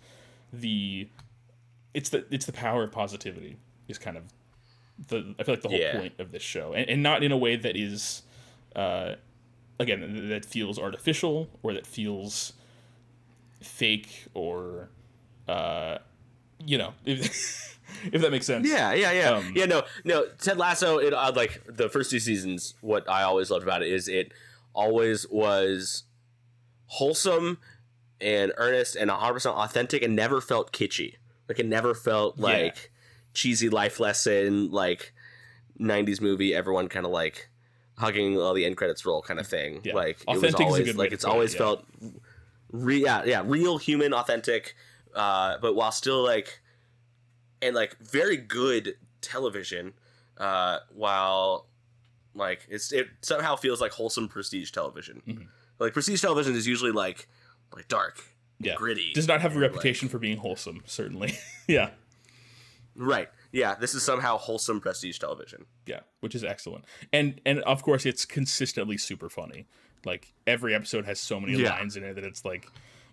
the 0.51 1.07
it's 1.93 2.09
the 2.09 2.25
it's 2.29 2.45
the 2.45 2.51
power 2.51 2.83
of 2.83 2.91
positivity 2.91 3.55
is 3.87 3.97
kind 3.97 4.17
of 4.17 4.23
the 5.07 5.33
i 5.39 5.43
feel 5.43 5.55
like 5.55 5.61
the 5.61 5.69
whole 5.69 5.77
Yeah. 5.79 5.97
point 5.97 6.13
of 6.19 6.31
this 6.33 6.43
show 6.43 6.73
and, 6.73 6.89
and 6.89 7.01
not 7.01 7.23
in 7.23 7.31
a 7.31 7.37
way 7.37 7.55
that 7.55 7.77
is 7.77 8.23
uh 8.75 9.15
again 9.79 10.27
that 10.29 10.43
feels 10.45 10.77
artificial 10.77 11.49
or 11.63 11.73
that 11.73 11.87
feels 11.87 12.53
fake 13.61 14.25
or 14.33 14.89
uh 15.47 15.97
you 16.65 16.77
know 16.77 16.93
if, 17.05 17.79
if 18.11 18.21
that 18.21 18.31
makes 18.31 18.45
sense 18.45 18.67
Yeah, 18.67 18.93
yeah, 18.93 19.11
yeah, 19.11 19.29
Um, 19.29 19.51
yeah. 19.55 19.65
No, 19.65 19.83
no. 20.03 20.25
Ted 20.39 20.57
Lasso. 20.57 20.97
It 20.97 21.13
uh, 21.13 21.31
like 21.35 21.61
the 21.67 21.89
first 21.89 22.11
two 22.11 22.19
seasons. 22.19 22.75
What 22.81 23.09
I 23.09 23.23
always 23.23 23.49
loved 23.51 23.63
about 23.63 23.81
it 23.81 23.91
is 23.91 24.07
it 24.07 24.31
always 24.73 25.27
was 25.29 26.03
wholesome 26.87 27.57
and 28.21 28.51
earnest 28.57 28.95
and 28.95 29.09
100 29.09 29.33
percent 29.33 29.55
authentic 29.55 30.01
and 30.03 30.15
never 30.15 30.41
felt 30.41 30.71
kitschy. 30.71 31.15
Like 31.47 31.59
it 31.59 31.65
never 31.65 31.93
felt 31.93 32.39
like 32.39 32.91
cheesy 33.33 33.69
life 33.69 33.99
lesson, 33.99 34.71
like 34.71 35.13
90s 35.79 36.21
movie. 36.21 36.55
Everyone 36.55 36.87
kind 36.87 37.05
of 37.05 37.11
like 37.11 37.49
hugging 37.97 38.37
all 38.37 38.53
the 38.53 38.65
end 38.65 38.77
credits 38.77 39.05
roll 39.05 39.21
kind 39.21 39.39
of 39.39 39.47
thing. 39.47 39.81
Yeah. 39.83 39.93
Like 39.93 40.23
Authentic 40.27 40.61
it 40.61 40.65
was 40.65 40.73
always 40.79 40.95
like 40.95 41.11
it's 41.11 41.23
put 41.23 41.29
it, 41.29 41.33
always 41.33 41.53
yeah. 41.53 41.59
felt 41.59 41.85
re- 42.71 43.03
yeah, 43.03 43.23
yeah, 43.25 43.43
real 43.45 43.77
human, 43.77 44.13
authentic, 44.13 44.75
uh, 45.15 45.57
but 45.61 45.75
while 45.75 45.91
still 45.91 46.23
like 46.23 46.61
and 47.61 47.75
like 47.75 47.97
very 47.99 48.37
good 48.37 48.95
television, 49.21 49.93
uh, 50.37 50.79
while 50.93 51.67
like 52.33 52.67
it's 52.69 52.91
it 52.91 53.07
somehow 53.21 53.55
feels 53.55 53.79
like 53.81 53.91
wholesome 53.93 54.27
prestige 54.27 54.71
television. 54.71 55.21
Mhm. 55.27 55.47
Like 55.79 55.93
prestige 55.93 56.21
television 56.21 56.55
is 56.55 56.67
usually 56.67 56.91
like 56.91 57.27
like 57.75 57.87
dark, 57.87 58.21
yeah 58.59 58.75
gritty, 58.75 59.11
does 59.13 59.27
not 59.27 59.41
have 59.41 59.51
a 59.51 59.55
and, 59.55 59.61
like- 59.63 59.71
reputation 59.71 60.09
for 60.09 60.19
being 60.19 60.37
wholesome 60.37 60.83
certainly 60.85 61.37
yeah 61.67 61.89
right? 62.95 63.29
Yeah, 63.51 63.75
this 63.75 63.93
is 63.93 64.03
somehow 64.03 64.37
wholesome 64.37 64.79
prestige 64.81 65.17
television. 65.19 65.65
yeah 65.85 66.01
which 66.19 66.35
is 66.35 66.43
excellent 66.43 66.85
and 67.13 67.39
and 67.45 67.59
of 67.61 67.83
course 67.83 68.05
it's 68.05 68.25
consistently 68.25 68.97
super 68.97 69.29
funny 69.29 69.65
like 70.05 70.33
every 70.47 70.73
episode 70.75 71.05
has 71.05 71.19
so 71.19 71.39
many 71.39 71.53
Yeah. 71.53 71.71
lines 71.71 71.95
in 71.97 72.03
it 72.03 72.15
that 72.15 72.23
it's 72.25 72.43
like 72.45 72.67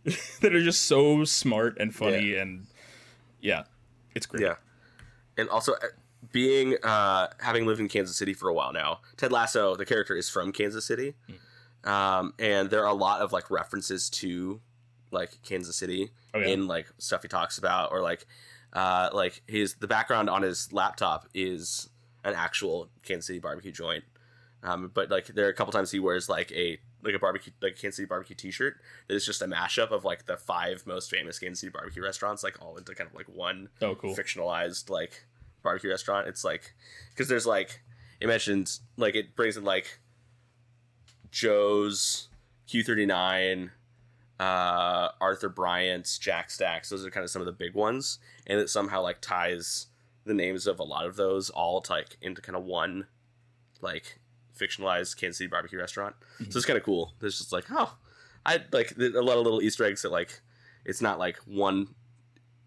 that 0.41 0.55
are 0.55 0.62
just 0.62 0.85
so 0.87 1.25
smart 1.25 1.77
and 1.79 1.95
funny 1.95 2.35
and 2.37 2.67
yeah 3.41 3.65
it's 4.15 4.27
great. 4.27 4.43
Yeah, 4.43 4.57
and 5.38 5.49
also 5.49 5.73
uh, 5.73 5.87
being 6.33 6.77
uh, 6.83 7.29
having 7.41 7.67
lived 7.67 7.81
in 7.81 7.88
Kansas 7.88 8.17
City 8.17 8.35
for 8.35 8.49
a 8.49 8.55
while 8.55 8.73
now, 8.73 9.01
Ted 9.17 9.33
Lasso, 9.33 9.75
the 9.77 9.87
character, 9.87 10.15
is 10.17 10.29
from 10.29 10.53
Kansas 10.53 10.85
City, 10.85 11.15
um, 11.85 12.35
and 12.38 12.69
there 12.71 12.83
are 12.83 12.88
a 12.91 12.95
lot 12.95 13.21
of 13.21 13.33
like 13.33 13.51
references 13.51 14.11
to 14.11 14.61
like 15.11 15.43
Kansas 15.43 15.77
City 15.77 16.11
Oh, 16.35 16.38
yeah. 16.38 16.49
in 16.49 16.67
like 16.67 16.88
stuff 16.99 17.23
he 17.23 17.29
talks 17.29 17.59
about, 17.59 17.93
or 17.93 18.01
like 18.01 18.27
uh, 18.73 19.11
like 19.12 19.43
his 19.47 19.75
the 19.75 19.87
background 19.88 20.29
on 20.31 20.43
his 20.43 20.73
laptop 20.73 21.27
is 21.35 21.88
an 22.25 22.35
actual 22.35 22.88
Kansas 23.03 23.27
City 23.27 23.38
barbecue 23.38 23.73
joint. 23.73 24.05
Um, 24.62 24.91
but 24.95 25.11
like 25.11 25.27
there 25.27 25.47
are 25.47 25.51
a 25.51 25.55
couple 25.55 25.73
times 25.73 25.91
he 25.91 25.99
wears 26.01 26.29
like 26.29 26.53
a 26.53 26.79
like 27.03 27.15
a 27.15 27.19
barbecue 27.19 27.53
like 27.61 27.73
a 27.73 27.75
Kansas 27.77 27.97
City 27.97 28.07
barbecue 28.07 28.37
T-shirt 28.37 28.77
that 29.09 29.15
is 29.15 29.27
just 29.27 29.43
a 29.43 29.47
mashup 29.47 29.91
of 29.91 30.05
like 30.05 30.27
the 30.27 30.37
five 30.37 30.87
most 30.87 31.11
famous 31.11 31.38
Kansas 31.38 31.61
City 31.61 31.71
barbecue 31.71 32.03
restaurants, 32.03 32.43
like 32.43 32.61
all 32.62 32.77
into 32.77 32.95
kind 32.95 33.09
of 33.09 33.17
like 33.17 33.29
one 33.29 33.69
oh 33.81 33.95
cool 33.95 34.15
fictionalized 34.15 34.91
like 34.91 35.25
barbecue 35.62 35.91
restaurant. 35.91 36.29
It's 36.29 36.45
like 36.45 36.75
because 37.11 37.29
there's 37.29 37.47
like 37.47 37.83
it 38.21 38.27
mentions 38.27 38.81
like 38.97 39.15
it 39.15 39.35
brings 39.35 39.57
in 39.57 39.65
like 39.65 40.01
Joe's, 41.31 42.29
Q39, 42.69 43.71
uh, 44.38 45.09
Arthur 45.21 45.49
Bryant's, 45.49 46.19
Jack 46.19 46.51
Stacks. 46.51 46.91
Those 46.91 47.05
are 47.07 47.11
kind 47.11 47.25
of 47.25 47.31
some 47.31 47.43
of 47.43 47.47
the 47.47 47.53
big 47.53 47.75
ones, 47.75 48.19
and 48.47 48.61
it 48.61 48.71
somehow 48.71 49.03
like 49.03 49.21
ties 49.21 49.87
the 50.25 50.35
names 50.35 50.67
of 50.67 50.79
a 50.79 50.85
lot 50.85 51.07
of 51.07 51.17
those 51.17 51.51
all 51.51 51.81
to 51.81 51.93
like 51.93 52.17
into 52.21 52.41
kind 52.41 52.57
of 52.57 52.65
one 52.65 53.07
like 53.81 54.21
fictionalized 54.59 55.17
Kansas 55.17 55.38
City 55.38 55.49
barbecue 55.49 55.79
restaurant. 55.79 56.15
So 56.38 56.45
mhm. 56.45 56.57
it's 56.57 56.65
kind 56.67 56.77
of 56.77 56.85
cool. 56.85 57.12
There's 57.21 57.38
just 57.38 57.53
like 57.53 57.65
oh, 57.71 57.95
I 58.47 58.61
like 58.73 58.93
a 58.99 59.21
lot 59.21 59.37
of 59.38 59.45
little 59.45 59.62
Easter 59.62 59.85
eggs 59.85 60.03
that 60.03 60.12
like 60.12 60.41
it's 60.85 61.01
not 61.01 61.19
like 61.19 61.37
one 61.47 61.88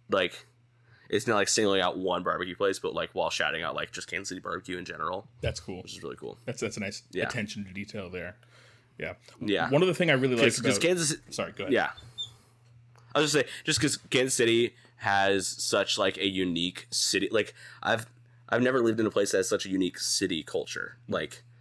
like 0.10 0.45
it's 1.10 1.28
not 1.28 1.36
like 1.36 1.48
singling 1.48 1.82
out 1.82 1.98
one 1.98 2.24
barbecue 2.24 2.56
place, 2.56 2.80
but 2.80 2.93
like 2.93 3.12
while 3.13 3.30
shouting 3.30 3.62
out 3.63 3.76
like 3.76 3.91
just 3.91 4.10
Kansas 4.10 4.30
City 4.30 4.41
barbecue 4.41 4.78
in 4.78 4.86
general, 4.86 5.28
that's 5.41 5.60
cool 5.60 5.82
which 5.84 5.95
is 5.95 6.04
really 6.04 6.15
cool. 6.15 6.38
that's 6.45 6.62
that's 6.62 6.78
a 6.78 6.80
nice 6.80 7.04
Yeah. 7.12 7.26
attention 7.28 7.63
to 7.65 7.71
detail 7.74 8.10
there 8.10 8.36
yeah 8.98 9.13
Yeah, 9.41 9.69
one 9.69 9.82
of 9.82 9.89
the 9.89 9.93
thing 9.93 10.10
i 10.10 10.13
really 10.13 10.36
like 10.36 10.56
because 10.56 10.80
Kansas, 10.80 11.17
sorry 11.30 11.52
go 11.52 11.65
ahead 11.65 11.74
yeah. 11.74 11.89
I 13.13 13.19
was 13.19 13.32
just 13.32 13.45
say 13.45 13.52
just 13.63 13.80
because 13.80 13.98
Kansas 13.98 14.34
City 14.34 14.74
has 14.98 15.48
such 15.48 15.98
like 15.98 16.17
a 16.17 16.28
unique 16.28 16.88
city. 16.91 17.30
Like 17.32 17.54
I've 17.84 18.08
I've 18.50 18.62
never 18.62 18.82
lived 18.82 19.00
in 19.00 19.06
a 19.06 19.12
place 19.12 19.32
that 19.32 19.38
has 19.38 19.50
such 19.50 19.65
a 19.65 19.69
unique 19.69 20.00
city 20.00 20.43
culture. 20.43 20.98
Mm-hmm. 21.04 21.13
Like 21.13 21.32
li- 21.32 21.55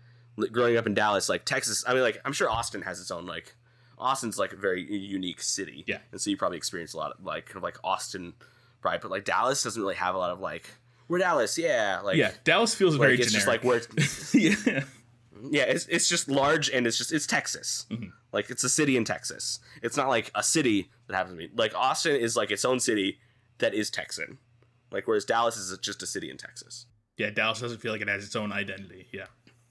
growing 0.52 0.76
up 0.76 0.86
in 0.86 0.94
Dallas, 0.94 1.28
like 1.28 1.44
Texas. 1.44 1.84
I 1.86 1.94
mean, 1.94 2.02
like 2.02 2.20
I'm 2.24 2.32
sure 2.32 2.48
Austin 2.50 2.82
has 2.82 3.00
its 3.00 3.10
own 3.10 3.26
like 3.26 3.54
Austin's 3.98 4.38
like 4.38 4.52
a 4.52 4.56
very 4.56 4.82
unique 4.82 5.40
city. 5.40 5.84
Yeah. 5.86 5.98
and 6.12 6.20
so 6.20 6.30
you 6.30 6.36
probably 6.36 6.58
experience 6.58 6.92
a 6.94 6.96
lot 6.96 7.12
of 7.12 7.24
like 7.24 7.46
kind 7.46 7.56
of 7.58 7.62
like 7.62 7.78
Austin 7.84 8.34
pride, 8.80 9.00
but 9.00 9.10
like 9.10 9.24
Dallas 9.24 9.62
doesn't 9.62 9.80
really 9.80 9.94
have 9.94 10.14
a 10.14 10.18
lot 10.18 10.30
of 10.30 10.40
like 10.40 10.68
we're 11.08 11.18
Dallas, 11.18 11.56
yeah, 11.58 12.00
like 12.02 12.16
yeah 12.16 12.32
dallas 12.44 12.74
feels 12.74 12.94
like 12.96 13.06
very 13.08 13.18
it's 13.20 13.30
just 13.32 13.46
like 13.46 13.62
generic 13.62 13.88
where 13.94 14.06
yeah 14.34 14.84
yeah, 15.50 15.64
it's, 15.64 15.84
it's 15.88 16.08
just 16.08 16.28
large 16.28 16.70
and 16.70 16.86
it's 16.86 16.96
just 16.96 17.12
it's 17.12 17.26
Texas. 17.26 17.86
Mhm. 17.90 18.10
Like 18.32 18.48
it's 18.50 18.64
a 18.64 18.68
city 18.68 18.96
in 18.96 19.04
Texas. 19.04 19.58
It's 19.82 19.96
not 19.96 20.08
like 20.08 20.30
a 20.34 20.42
city 20.42 20.90
that 21.06 21.14
happens 21.16 21.34
to 21.38 21.48
be 21.48 21.54
like 21.54 21.74
Austin 21.74 22.16
is 22.16 22.34
like 22.36 22.50
its 22.50 22.64
own 22.64 22.80
city 22.80 23.18
that 23.58 23.74
is 23.74 23.90
Texan. 23.90 24.38
Like 24.90 25.06
whereas 25.06 25.24
Dallas 25.24 25.56
is 25.56 25.76
just 25.78 26.02
a 26.02 26.06
city 26.06 26.30
in 26.30 26.36
Texas. 26.38 26.86
yeah 27.18 27.30
dallas 27.30 27.60
doesn't 27.60 27.80
feel 27.80 27.92
like 27.92 28.00
it 28.00 28.08
has 28.08 28.24
its 28.24 28.34
own 28.36 28.50
identity 28.52 29.06
yeah 29.12 29.26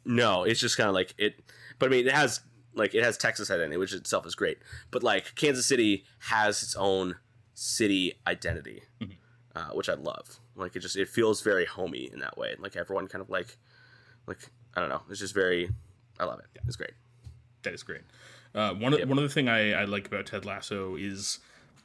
No, 0.05 0.43
it's 0.43 0.59
just 0.59 0.77
kind 0.77 0.87
of 0.89 0.93
like 0.95 1.13
it. 1.17 1.35
But 1.79 1.87
I 1.87 1.89
mean, 1.89 2.07
it 2.07 2.13
has 2.13 2.41
like 2.75 2.93
it 2.95 3.03
has 3.03 3.17
Texas 3.17 3.49
identity, 3.51 3.77
which 3.77 3.93
itself 3.93 4.25
is 4.25 4.35
great. 4.35 4.57
But 4.91 5.03
like 5.03 5.35
Kansas 5.35 5.65
City 5.65 6.05
has 6.19 6.61
its 6.63 6.75
own 6.75 7.15
city 7.53 8.13
identity, 8.27 8.81
Mhm. 9.01 9.15
uh, 9.55 9.69
which 9.73 9.89
I 9.89 9.93
love. 9.93 10.39
Like 10.55 10.75
it 10.75 10.79
just 10.79 10.95
it 10.95 11.07
feels 11.09 11.41
very 11.41 11.65
homey 11.65 12.09
in 12.11 12.19
that 12.19 12.37
way. 12.37 12.55
Like 12.59 12.75
everyone 12.75 13.07
kind 13.07 13.21
of 13.21 13.29
like 13.29 13.57
like 14.27 14.49
I 14.75 14.81
don't 14.81 14.89
know. 14.89 15.01
It's 15.09 15.19
just 15.19 15.33
very. 15.33 15.69
I 16.19 16.25
love 16.25 16.39
it. 16.39 16.45
It's 16.67 16.75
great. 16.75 16.93
That 17.63 17.73
is 17.73 17.83
great. 17.83 18.01
Uh, 18.53 18.73
one 18.73 18.93
of 18.93 18.99
Yep. 18.99 19.07
one 19.07 19.17
of 19.17 19.23
the 19.23 19.29
thing 19.29 19.47
I, 19.49 19.73
I 19.73 19.85
like 19.85 20.05
about 20.07 20.25
Ted 20.27 20.45
Lasso 20.45 20.95
is, 20.95 21.39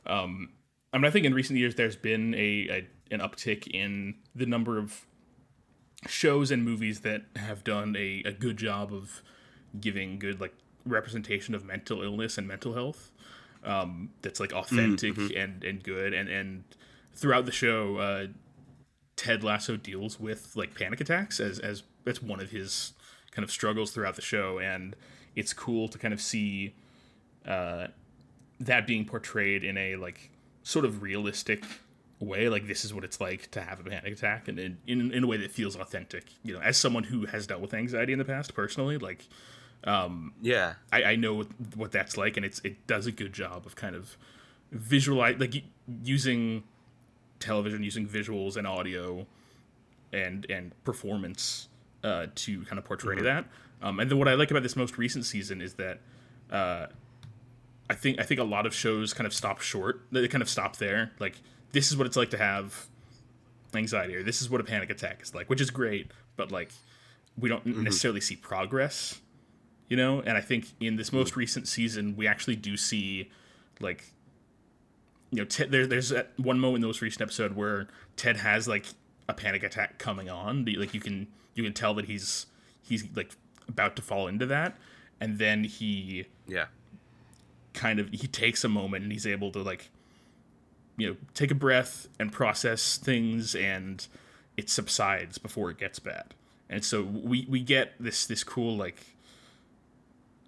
um, 0.07 0.50
I 0.92 0.98
mean, 0.98 1.07
I 1.07 1.11
think 1.11 1.24
in 1.24 1.33
recent 1.35 1.59
years 1.59 1.74
there's 1.76 1.96
been 1.96 2.35
a, 2.35 2.68
a 2.68 2.88
an 3.11 3.20
uptick 3.20 3.66
in 3.68 4.16
the 4.35 4.44
number 4.44 4.76
of 4.78 5.07
shows 6.06 6.50
and 6.50 6.64
movies 6.64 7.00
that 7.00 7.22
have 7.37 7.64
done 7.64 7.96
a, 7.96 8.22
a 8.24 8.32
good 8.32 8.56
job 8.56 8.92
of 8.92 9.22
giving 9.80 10.18
good 10.18 10.40
like 10.40 10.54
representation 10.87 11.54
of 11.54 11.64
mental 11.64 12.02
illness 12.02 12.38
and 12.38 12.46
mental 12.46 12.74
health. 12.74 13.11
Um, 13.64 14.11
that's 14.22 14.38
like 14.38 14.52
authentic 14.52 15.16
and 15.37 15.64
and 15.64 15.82
good 15.82 16.14
and 16.14 16.28
and 16.28 16.64
throughout 17.18 17.44
the 17.44 17.52
show, 17.52 17.96
uh, 17.96 18.26
Ted 19.16 19.42
Lasso 19.42 19.76
deals 19.76 20.20
with 20.20 20.52
like 20.54 20.74
panic 20.74 21.00
attacks 21.00 21.40
as 21.40 21.58
as 21.58 21.82
that's 22.04 22.22
one 22.22 22.40
of 22.40 22.50
his 22.50 22.92
kind 23.32 23.44
of 23.44 23.50
struggles 23.50 23.90
throughout 23.90 24.16
the 24.16 24.22
show, 24.22 24.58
and 24.58 24.94
it's 25.34 25.52
cool 25.52 25.88
to 25.88 25.98
kind 25.98 26.14
of 26.14 26.20
see 26.20 26.74
uh, 27.46 27.88
that 28.61 28.87
being 28.87 29.04
portrayed 29.04 29.64
in 29.64 29.76
a 29.76 29.96
like 29.96 30.30
sort 30.62 30.84
of 30.84 31.02
realistic 31.02 31.64
way. 32.20 32.48
Like 32.48 32.66
this 32.66 32.85
is 32.85 32.92
what 32.92 33.04
it's 33.04 33.20
like 33.20 33.50
to 33.52 33.61
have 33.61 33.81
a 33.81 33.85
panic 33.85 34.12
attack, 34.12 34.48
and 34.48 34.59
in 34.59 34.78
in, 34.87 35.12
in 35.12 35.24
a 35.24 35.26
way 35.26 35.37
that 35.38 35.50
feels 35.50 35.76
authentic. 35.76 36.24
You 36.42 36.54
know, 36.54 36.61
as 36.61 36.76
someone 36.76 37.04
who 37.04 37.26
has 37.26 37.46
dealt 37.46 37.61
with 37.61 37.74
anxiety 37.74 38.12
in 38.12 38.18
the 38.18 38.24
past 38.24 38.54
personally, 38.54 38.98
like 38.98 39.26
um 39.85 40.33
Yeah. 40.42 40.74
I, 40.92 41.02
I 41.04 41.16
know 41.16 41.44
what, 41.76 41.92
that's 41.92 42.16
like, 42.16 42.37
and 42.37 42.44
it's 42.44 42.61
it 42.64 42.87
does 42.87 43.07
a 43.07 43.12
good 43.12 43.33
job 43.33 43.66
of 43.66 43.76
kind 43.76 43.94
of 43.94 44.16
visualize 44.72 45.38
like 45.38 45.62
using 46.02 46.64
television, 47.40 47.83
using 47.83 48.07
visuals 48.07 48.57
and 48.57 48.66
audio, 48.66 49.26
and 50.12 50.46
and 50.50 50.72
performance 50.85 51.68
uh, 52.02 52.26
to 52.35 52.64
kind 52.64 52.78
of 52.78 52.85
portray 52.85 53.20
that. 53.22 53.44
Um, 53.81 54.00
and 54.00 54.11
then 54.11 54.18
what 54.18 54.28
I 54.28 54.35
like 54.35 54.50
about 54.50 54.62
this 54.62 54.74
most 54.74 54.98
recent 54.98 55.24
season 55.24 55.61
is 55.61 55.74
that 55.74 56.00
uh, 56.50 56.87
I 57.88 57.94
think 57.94 58.18
I 58.18 58.24
think 58.24 58.40
a 58.40 58.44
lot 58.44 58.66
of 58.66 58.74
shows 58.74 59.14
kind 59.14 59.26
of 59.26 59.33
stop 59.33 59.61
short. 59.61 60.02
They 60.11 60.26
kind 60.28 60.42
of 60.42 60.48
stop 60.48 60.76
there. 60.76 61.12
Like 61.20 61.37
this 61.72 61.90
is 61.90 61.96
what 61.96 62.07
it's 62.07 62.16
like 62.16 62.31
to 62.31 62.38
have 62.38 62.87
anxiety, 63.74 64.16
or 64.16 64.22
this 64.22 64.40
is 64.40 64.50
what 64.50 64.61
a 64.61 64.64
panic 64.64 64.90
attack 64.90 65.22
is 65.22 65.35
like, 65.35 65.48
which 65.50 65.61
is 65.61 65.70
great. 65.70 66.11
But 66.37 66.50
like 66.52 66.70
we 67.37 67.48
don't 67.48 67.64
mm-hmm. 67.66 67.85
necessarily 67.85 68.20
see 68.20 68.37
progress 68.37 69.20
you 69.88 69.96
know 69.96 70.20
and 70.20 70.37
i 70.37 70.40
think 70.40 70.66
in 70.81 70.96
this 70.96 71.12
most 71.12 71.31
mm-hmm. 71.31 71.38
recent 71.38 71.68
season 71.68 72.16
we 72.16 72.26
actually 72.26 72.57
do 72.57 72.76
see 72.76 73.31
like 73.81 74.12
you 75.31 75.38
know 75.38 75.44
ted, 75.44 75.70
there, 75.70 75.87
there's 75.87 76.09
that 76.09 76.33
one 76.37 76.59
moment 76.59 76.76
in 76.76 76.81
the 76.81 76.87
most 76.88 77.00
recent 77.00 77.22
episode 77.22 77.54
where 77.54 77.87
ted 78.16 78.37
has 78.37 78.66
like 78.66 78.87
a 79.28 79.35
panic 79.35 79.62
attack 79.62 79.96
coming 79.98 80.28
on 80.28 80.64
like 80.76 80.92
you 80.92 81.00
can 81.00 81.28
you 81.59 81.64
can 81.64 81.72
tell 81.72 81.92
that 81.94 82.07
he's 82.07 82.46
he's 82.83 83.04
like 83.16 83.33
about 83.68 83.96
to 83.96 84.02
fall 84.02 84.28
into 84.28 84.46
that, 84.46 84.76
and 85.20 85.38
then 85.38 85.64
he 85.64 86.24
Yeah. 86.46 86.66
kind 87.74 87.98
of 88.00 88.09
he 88.11 88.26
takes 88.26 88.64
a 88.64 88.68
moment 88.68 89.02
and 89.02 89.12
he's 89.12 89.26
able 89.26 89.50
to 89.52 89.62
like 89.62 89.90
you 90.98 91.08
know 91.08 91.16
take 91.32 91.50
a 91.50 91.54
breath 91.54 92.08
and 92.18 92.30
process 92.30 92.98
things 92.98 93.54
and 93.54 94.06
it 94.58 94.68
subsides 94.68 95.38
before 95.38 95.70
it 95.70 95.78
gets 95.78 95.98
bad. 95.98 96.34
And 96.68 96.84
so 96.84 97.02
we 97.02 97.46
we 97.48 97.61
get 97.62 97.94
this 97.98 98.26
this 98.26 98.44
cool 98.44 98.76
like 98.76 99.06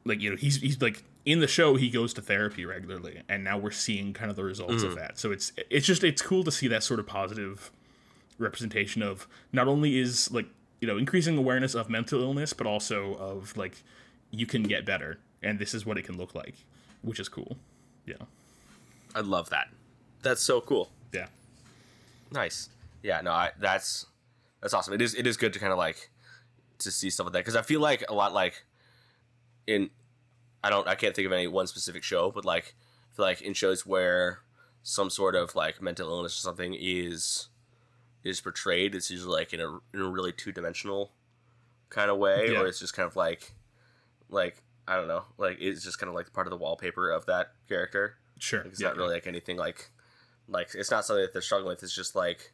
like 0.04 0.20
you 0.20 0.28
know 0.28 0.36
he's 0.36 0.56
he's 0.56 0.82
like 0.82 1.04
in 1.24 1.40
the 1.40 1.46
show 1.46 1.76
he 1.76 1.88
goes 1.88 2.12
to 2.14 2.20
therapy 2.20 2.64
regularly 2.64 3.22
and 3.28 3.44
now 3.44 3.56
we're 3.56 3.70
seeing 3.70 4.12
kind 4.12 4.30
of 4.30 4.36
the 4.36 4.44
results 4.44 4.82
of 4.82 4.92
mm. 4.92 4.96
that. 4.96 5.18
So 5.18 5.30
it's 5.32 5.52
it's 5.70 5.86
just 5.86 6.04
it's 6.04 6.20
cool 6.20 6.44
to 6.44 6.50
see 6.50 6.68
that 6.68 6.82
sort 6.82 7.00
of 7.00 7.06
positive 7.06 7.70
representation 8.36 9.02
of 9.02 9.28
not 9.52 9.68
only 9.68 9.98
is 9.98 10.30
like 10.32 10.46
you 10.80 10.88
know 10.88 10.98
increasing 10.98 11.38
awareness 11.38 11.74
of 11.74 11.88
mental 11.88 12.20
illness 12.20 12.52
but 12.52 12.66
also 12.66 13.14
of 13.14 13.56
like 13.56 13.82
you 14.30 14.46
can 14.46 14.62
get 14.64 14.84
better 14.84 15.18
and 15.42 15.58
this 15.58 15.74
is 15.74 15.86
what 15.86 15.96
it 15.96 16.04
can 16.04 16.16
look 16.16 16.34
like 16.34 16.54
which 17.02 17.20
is 17.20 17.28
cool. 17.28 17.56
Yeah. 18.04 18.14
I 19.14 19.20
love 19.20 19.50
that. 19.50 19.68
That's 20.22 20.42
so 20.42 20.60
cool. 20.60 20.90
yeah 21.12 21.26
Nice. 22.32 22.68
Yeah, 23.02 23.20
no, 23.22 23.32
I 23.32 23.50
that's 23.58 24.06
that's 24.60 24.74
awesome. 24.74 24.94
It 24.94 25.02
is 25.02 25.14
it 25.14 25.26
is 25.26 25.36
good 25.36 25.52
to 25.54 25.58
kind 25.58 25.72
of 25.72 25.78
like 25.78 26.10
to 26.78 26.90
see 26.90 27.10
stuff 27.10 27.24
like 27.26 27.32
that 27.32 27.40
because 27.40 27.56
I 27.56 27.62
feel 27.62 27.80
like 27.80 28.04
a 28.08 28.14
lot 28.14 28.32
like 28.32 28.64
in 29.66 29.90
I 30.62 30.70
don't 30.70 30.86
I 30.86 30.94
can't 30.94 31.14
think 31.16 31.26
of 31.26 31.32
any 31.32 31.46
one 31.46 31.66
specific 31.66 32.02
show, 32.02 32.30
but 32.30 32.44
like 32.44 32.74
I 33.12 33.16
feel 33.16 33.24
like 33.24 33.40
in 33.42 33.54
shows 33.54 33.84
where 33.86 34.40
some 34.82 35.10
sort 35.10 35.34
of 35.34 35.54
like 35.54 35.80
mental 35.82 36.08
illness 36.10 36.34
or 36.34 36.40
something 36.42 36.76
is 36.78 37.48
is 38.22 38.40
portrayed, 38.40 38.94
it's 38.94 39.10
usually 39.10 39.32
like 39.32 39.52
in 39.54 39.60
a 39.60 39.68
in 39.94 40.00
a 40.00 40.08
really 40.08 40.32
two 40.32 40.52
dimensional 40.52 41.12
kind 41.88 42.10
of 42.10 42.18
way, 42.18 42.50
Yeah. 42.52 42.60
or 42.60 42.66
it's 42.66 42.78
just 42.78 42.94
kind 42.94 43.06
of 43.08 43.16
like 43.16 43.54
like 44.28 44.62
I 44.86 44.96
don't 44.96 45.08
know, 45.08 45.24
like 45.38 45.56
it's 45.60 45.82
just 45.82 45.98
kind 45.98 46.08
of 46.08 46.14
like 46.14 46.32
part 46.32 46.46
of 46.46 46.50
the 46.50 46.56
wallpaper 46.58 47.10
of 47.10 47.26
that 47.26 47.52
character. 47.68 48.16
sure 48.38 48.60
It's 48.60 48.80
yeah, 48.80 48.88
not 48.88 48.96
really 48.98 49.14
like 49.14 49.26
anything 49.26 49.56
like 49.56 49.90
like 50.50 50.74
it's 50.74 50.90
not 50.90 51.06
something 51.06 51.22
that 51.22 51.32
they're 51.32 51.40
struggling 51.42 51.68
with. 51.70 51.82
It's 51.82 51.94
just 51.94 52.14
like 52.14 52.52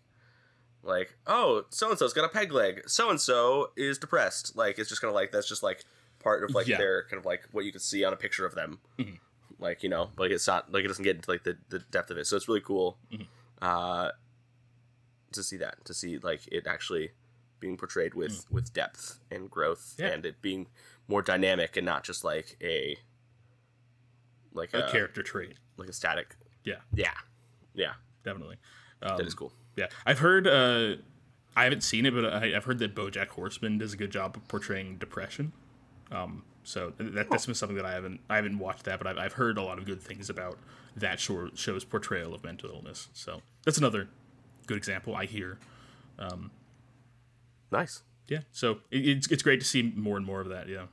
like 0.83 1.17
oh 1.27 1.65
so 1.71 1.91
and 1.91 1.99
so's 1.99 2.13
got 2.13 2.25
a 2.25 2.29
peg 2.29 2.53
leg. 2.53 2.83
So 2.87 3.11
and 3.11 3.21
so 3.21 3.71
is 3.77 3.99
depressed. 3.99 4.55
Like 4.57 4.79
it's 4.79 4.89
just 4.89 5.01
kind 5.01 5.09
of 5.09 5.15
like 5.17 5.33
that's 5.33 5.49
just 5.49 5.63
like 5.65 5.85
part 6.21 6.45
of 6.45 6.55
like 6.55 6.67
Yeah. 6.69 6.79
their 6.79 7.03
kind 7.05 7.19
of 7.19 7.27
like 7.27 7.43
what 7.53 7.65
you 7.65 7.73
can 7.73 7.81
see 7.81 8.05
on 8.05 8.13
a 8.13 8.17
picture 8.17 8.47
of 8.47 8.55
them. 8.55 8.79
Mhm. 8.99 9.19
Like 9.59 9.83
you 9.83 9.89
know, 9.89 10.11
like 10.19 10.31
it's 10.31 10.47
not 10.47 10.71
like 10.73 10.85
it 10.85 10.89
doesn't 10.89 11.03
get 11.05 11.17
into 11.17 11.31
like 11.31 11.43
the 11.45 11.57
the 11.71 11.79
depth 11.81 12.11
of 12.11 12.19
it. 12.19 12.27
So 12.27 12.37
it's 12.37 12.47
really 12.47 12.61
cool 12.61 12.99
Mhm. 13.13 13.27
uh, 13.63 14.11
to 15.33 15.43
see 15.43 15.57
that 15.57 15.85
to 15.87 15.95
see 15.95 16.19
like 16.19 16.47
it 16.53 16.67
actually 16.67 17.11
being 17.59 17.77
portrayed 17.79 18.15
with 18.15 18.45
with 18.51 18.73
depth 18.75 19.19
and 19.31 19.51
growth 19.51 19.95
Mm. 19.97 20.01
Yeah. 20.03 20.07
and 20.13 20.27
it 20.27 20.43
being 20.43 20.69
more 21.09 21.23
dynamic 21.23 21.77
and 21.77 21.87
not 21.87 22.05
just 22.05 22.23
like 22.23 22.57
a 22.63 22.99
like 24.53 24.73
a 24.75 24.89
character 24.91 25.23
trait 25.23 25.55
like 25.77 25.89
a 25.89 25.93
static 25.93 26.37
yeah 26.65 26.77
yeah 26.95 27.13
yeah. 27.77 27.93
Definitely. 28.25 28.57
Um, 29.03 29.17
that 29.19 29.27
is 29.27 29.35
cool. 29.35 29.53
yeah. 29.77 29.87
I've 30.05 30.19
heard 30.19 30.49
uh 30.49 30.97
i 31.55 31.65
haven't 31.65 31.83
seen 31.83 32.05
it 32.07 32.13
but 32.15 32.25
I, 32.25 32.57
i've 32.57 32.65
heard 32.65 32.79
that 32.81 32.95
bojack 32.95 33.29
horseman 33.29 33.79
does 33.79 33.93
a 33.95 33.97
good 33.97 34.11
job 34.11 34.37
of 34.37 34.49
portraying 34.49 34.97
depression. 34.97 35.53
Um 36.11 36.43
so 36.65 36.93
that, 36.99 37.31
that's 37.31 37.47
been 37.47 37.55
something 37.55 37.77
that 37.77 37.87
i 37.87 37.93
haven't 37.93 38.21
i 38.29 38.37
haven't 38.37 38.59
watched 38.59 38.85
that 38.85 38.99
but 38.99 39.07
I've, 39.07 39.19
I've 39.19 39.33
heard 39.35 39.57
a 39.59 39.63
lot 39.63 39.79
of 39.79 39.85
good 39.87 40.01
things 40.03 40.29
about 40.29 40.59
that 40.97 41.21
show, 41.21 41.51
show's 41.55 41.85
portrayal 41.85 42.35
of 42.35 42.43
mental 42.43 42.71
illness. 42.71 43.09
So 43.13 43.43
that's 43.65 43.79
another 43.79 44.09
good 44.67 44.77
example 44.79 45.15
i 45.15 45.27
hear. 45.27 45.59
Nice. 47.71 48.03
yeah. 48.29 48.41
So 48.53 48.79
it, 48.91 49.07
it's, 49.09 49.31
it's 49.31 49.43
great 49.43 49.61
to 49.61 49.67
see 49.67 49.83
more 49.83 50.17
and 50.17 50.25
more 50.27 50.41
of 50.41 50.49
that. 50.49 50.69
Yeah. 50.69 50.87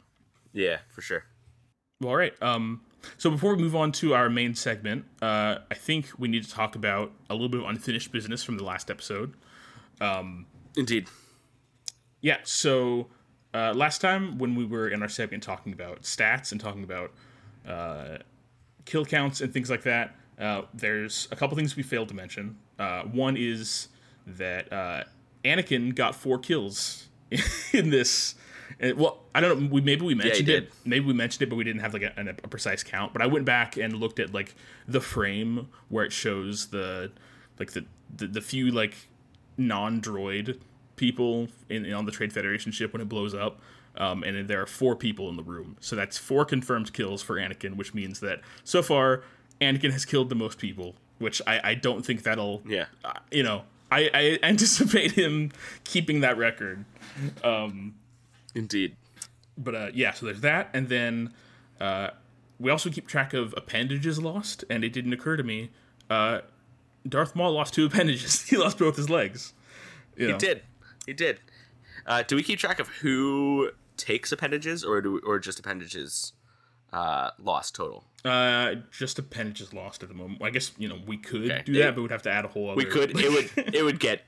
Yeah 0.53 0.79
for 0.89 1.01
sure. 1.01 1.23
Well, 2.01 2.09
all 2.11 2.15
right. 2.17 2.33
Um, 2.41 2.81
so 3.17 3.29
before 3.29 3.55
we 3.55 3.61
move 3.61 3.75
on 3.75 3.91
to 3.93 4.13
our 4.13 4.29
main 4.29 4.55
segment, 4.55 5.05
uh, 5.21 5.57
I 5.69 5.75
think 5.75 6.07
we 6.17 6.27
need 6.27 6.43
to 6.43 6.49
talk 6.49 6.75
about 6.75 7.11
a 7.29 7.33
little 7.33 7.49
bit 7.49 7.61
of 7.61 7.67
unfinished 7.67 8.11
business 8.11 8.43
from 8.43 8.57
the 8.57 8.63
last 8.63 8.89
episode. 8.89 9.33
Um, 10.01 10.45
indeed 10.75 11.07
Yeah. 12.21 12.37
So 12.43 13.07
uh, 13.53 13.73
last 13.73 14.01
time 14.01 14.37
when 14.37 14.55
we 14.55 14.65
were 14.65 14.87
in 14.89 15.01
our 15.01 15.09
segment 15.09 15.43
talking 15.43 15.73
about 15.73 16.01
stats 16.03 16.51
and 16.51 16.59
talking 16.59 16.83
about 16.83 17.11
uh, 17.67 18.17
kill 18.85 19.05
counts 19.05 19.41
and 19.41 19.53
things 19.53 19.69
like 19.69 19.83
that, 19.83 20.15
uh, 20.39 20.63
there's 20.73 21.27
a 21.31 21.35
couple 21.35 21.55
things 21.55 21.75
we 21.75 21.83
failed 21.83 22.07
to 22.09 22.15
mention. 22.15 22.57
Uh, 22.79 23.03
one 23.03 23.37
is 23.37 23.89
that 24.25 24.71
uh, 24.73 25.03
Anakin 25.45 25.93
got 25.93 26.15
four 26.15 26.39
kills 26.39 27.07
in 27.73 27.89
this. 27.89 28.35
And- 28.79 28.97
well, 28.97 29.19
I 29.35 29.41
don't 29.41 29.61
know. 29.61 29.67
We 29.69 29.81
maybe 29.81 30.05
we 30.05 30.15
mentioned 30.15 30.45
did. 30.47 30.63
it. 30.65 30.73
Maybe 30.85 31.05
we 31.05 31.13
mentioned 31.13 31.43
it, 31.43 31.49
but 31.49 31.55
we 31.55 31.63
didn't 31.63 31.81
have 31.81 31.93
like 31.93 32.03
a, 32.03 32.13
a 32.43 32.47
precise 32.47 32.83
count. 32.83 33.13
But 33.13 33.21
I 33.21 33.27
went 33.27 33.45
back 33.45 33.77
and 33.77 33.93
looked 33.93 34.19
at 34.19 34.33
like 34.33 34.55
the 34.87 35.01
frame 35.01 35.67
where 35.89 36.05
it 36.05 36.11
shows 36.11 36.67
the 36.67 37.11
like 37.59 37.71
the 37.71 37.85
the, 38.15 38.27
the 38.27 38.41
few 38.41 38.71
like 38.71 38.95
non-droid 39.57 40.59
people 40.95 41.47
in, 41.69 41.91
on 41.93 42.05
the 42.05 42.11
Trade 42.11 42.33
Federation 42.33 42.71
ship 42.71 42.93
when 42.93 43.01
it 43.01 43.09
blows 43.09 43.33
up. 43.33 43.59
Um, 43.95 44.23
and 44.23 44.47
there 44.47 44.59
are 44.61 44.65
four 44.65 44.95
people 44.95 45.29
in 45.29 45.35
the 45.37 45.43
room, 45.43 45.77
so 45.79 45.95
that's 45.95 46.17
four 46.17 46.45
confirmed 46.45 46.93
kills 46.93 47.21
for 47.21 47.35
Anakin, 47.35 47.75
which 47.75 47.93
means 47.93 48.21
that 48.21 48.41
so 48.63 48.81
far 48.81 49.23
Anakin 49.61 49.91
has 49.91 50.03
killed 50.03 50.29
the 50.29 50.35
most 50.35 50.57
people. 50.57 50.95
Which 51.19 51.41
I, 51.45 51.61
I 51.63 51.73
don't 51.75 52.03
think 52.03 52.23
that'll 52.23 52.63
yeah 52.67 52.85
uh, 53.05 53.13
you 53.31 53.43
know 53.43 53.63
I, 53.91 54.09
I 54.13 54.39
anticipate 54.47 55.11
him 55.23 55.51
keeping 55.83 56.21
that 56.21 56.37
record. 56.39 56.85
Indeed 58.55 58.95
But 59.57 59.75
uh, 59.75 59.87
yeah, 59.93 60.13
so 60.13 60.25
there's 60.25 60.41
that, 60.41 60.69
and 60.73 60.89
then 60.89 61.33
uh, 61.79 62.09
we 62.59 62.71
also 62.71 62.89
keep 62.89 63.07
track 63.07 63.33
of 63.33 63.53
appendages 63.57 64.19
lost, 64.21 64.63
and 64.69 64.83
it 64.83 64.91
didn't 64.93 65.13
occur 65.13 65.37
to 65.37 65.43
me. 65.43 65.69
Uh, 66.09 66.41
Darth 67.07 67.35
Maul 67.35 67.51
lost 67.53 67.73
two 67.73 67.85
appendages. 67.89 68.41
he 68.49 68.57
lost 68.57 68.77
both 68.79 68.95
his 68.95 69.09
legs. 69.09 69.53
You 70.17 70.27
know? 70.27 70.33
he 70.33 70.39
did 70.39 70.61
he 71.05 71.13
did 71.13 71.39
uh, 72.05 72.23
do 72.27 72.35
we 72.35 72.43
keep 72.43 72.59
track 72.59 72.79
of 72.79 72.87
who 73.01 73.71
takes 73.97 74.31
appendages 74.31 74.83
or 74.83 75.01
do 75.01 75.13
we, 75.13 75.19
or 75.19 75.39
just 75.39 75.59
appendages 75.59 76.33
uh, 76.91 77.31
lost 77.39 77.73
total 77.75 78.05
Uh, 78.25 78.75
just 78.91 79.17
appendages 79.19 79.73
lost 79.73 80.03
at 80.03 80.09
the 80.09 80.15
moment. 80.15 80.41
I 80.43 80.49
guess 80.51 80.71
you 80.77 80.87
know 80.87 80.99
we 81.05 81.17
could 81.17 81.51
Okay. 81.51 81.61
do 81.65 81.73
that, 81.79 81.95
but 81.95 82.01
we'd 82.03 82.11
have 82.11 82.21
to 82.23 82.31
add 82.31 82.45
a 82.45 82.47
whole 82.47 82.69
other. 82.69 82.77
we 82.77 82.85
could 82.85 83.17
it 83.19 83.31
would 83.31 83.49
it 83.75 83.83
would 83.83 83.99
get 83.99 84.21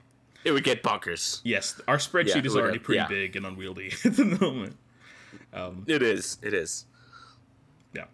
it 0.45 0.51
would 0.51 0.63
get 0.63 0.84
bonkers 0.84 1.41
yes, 1.43 1.81
our 1.88 1.97
spreadsheet 1.97 2.36
Yeah, 2.43 2.45
is 2.45 2.55
already 2.55 2.79
pretty 2.79 2.99
yeah. 2.99 3.08
big 3.08 3.36
and 3.36 3.45
unwieldy 3.45 3.91
at 4.05 4.15
the 4.15 4.25
moment. 4.25 4.77
Um, 5.53 5.84
it 5.88 6.01
is 6.01 6.38
it 6.41 6.53
is 6.53 6.86
Yeah. 7.93 8.05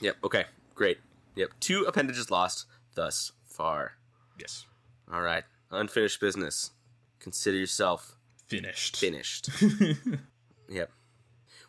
yep 0.00 0.16
okay 0.24 0.46
great 0.74 0.98
yep 1.36 1.50
two 1.60 1.82
appendages 1.84 2.30
lost 2.30 2.66
thus 2.94 3.32
far 3.46 3.92
Yes. 4.38 4.64
all 5.12 5.20
right 5.22 5.44
unfinished 5.70 6.20
business 6.20 6.70
consider 7.20 7.56
yourself 7.58 8.14
Finished. 8.46 8.96
finished. 8.96 9.50
yep. 10.70 10.90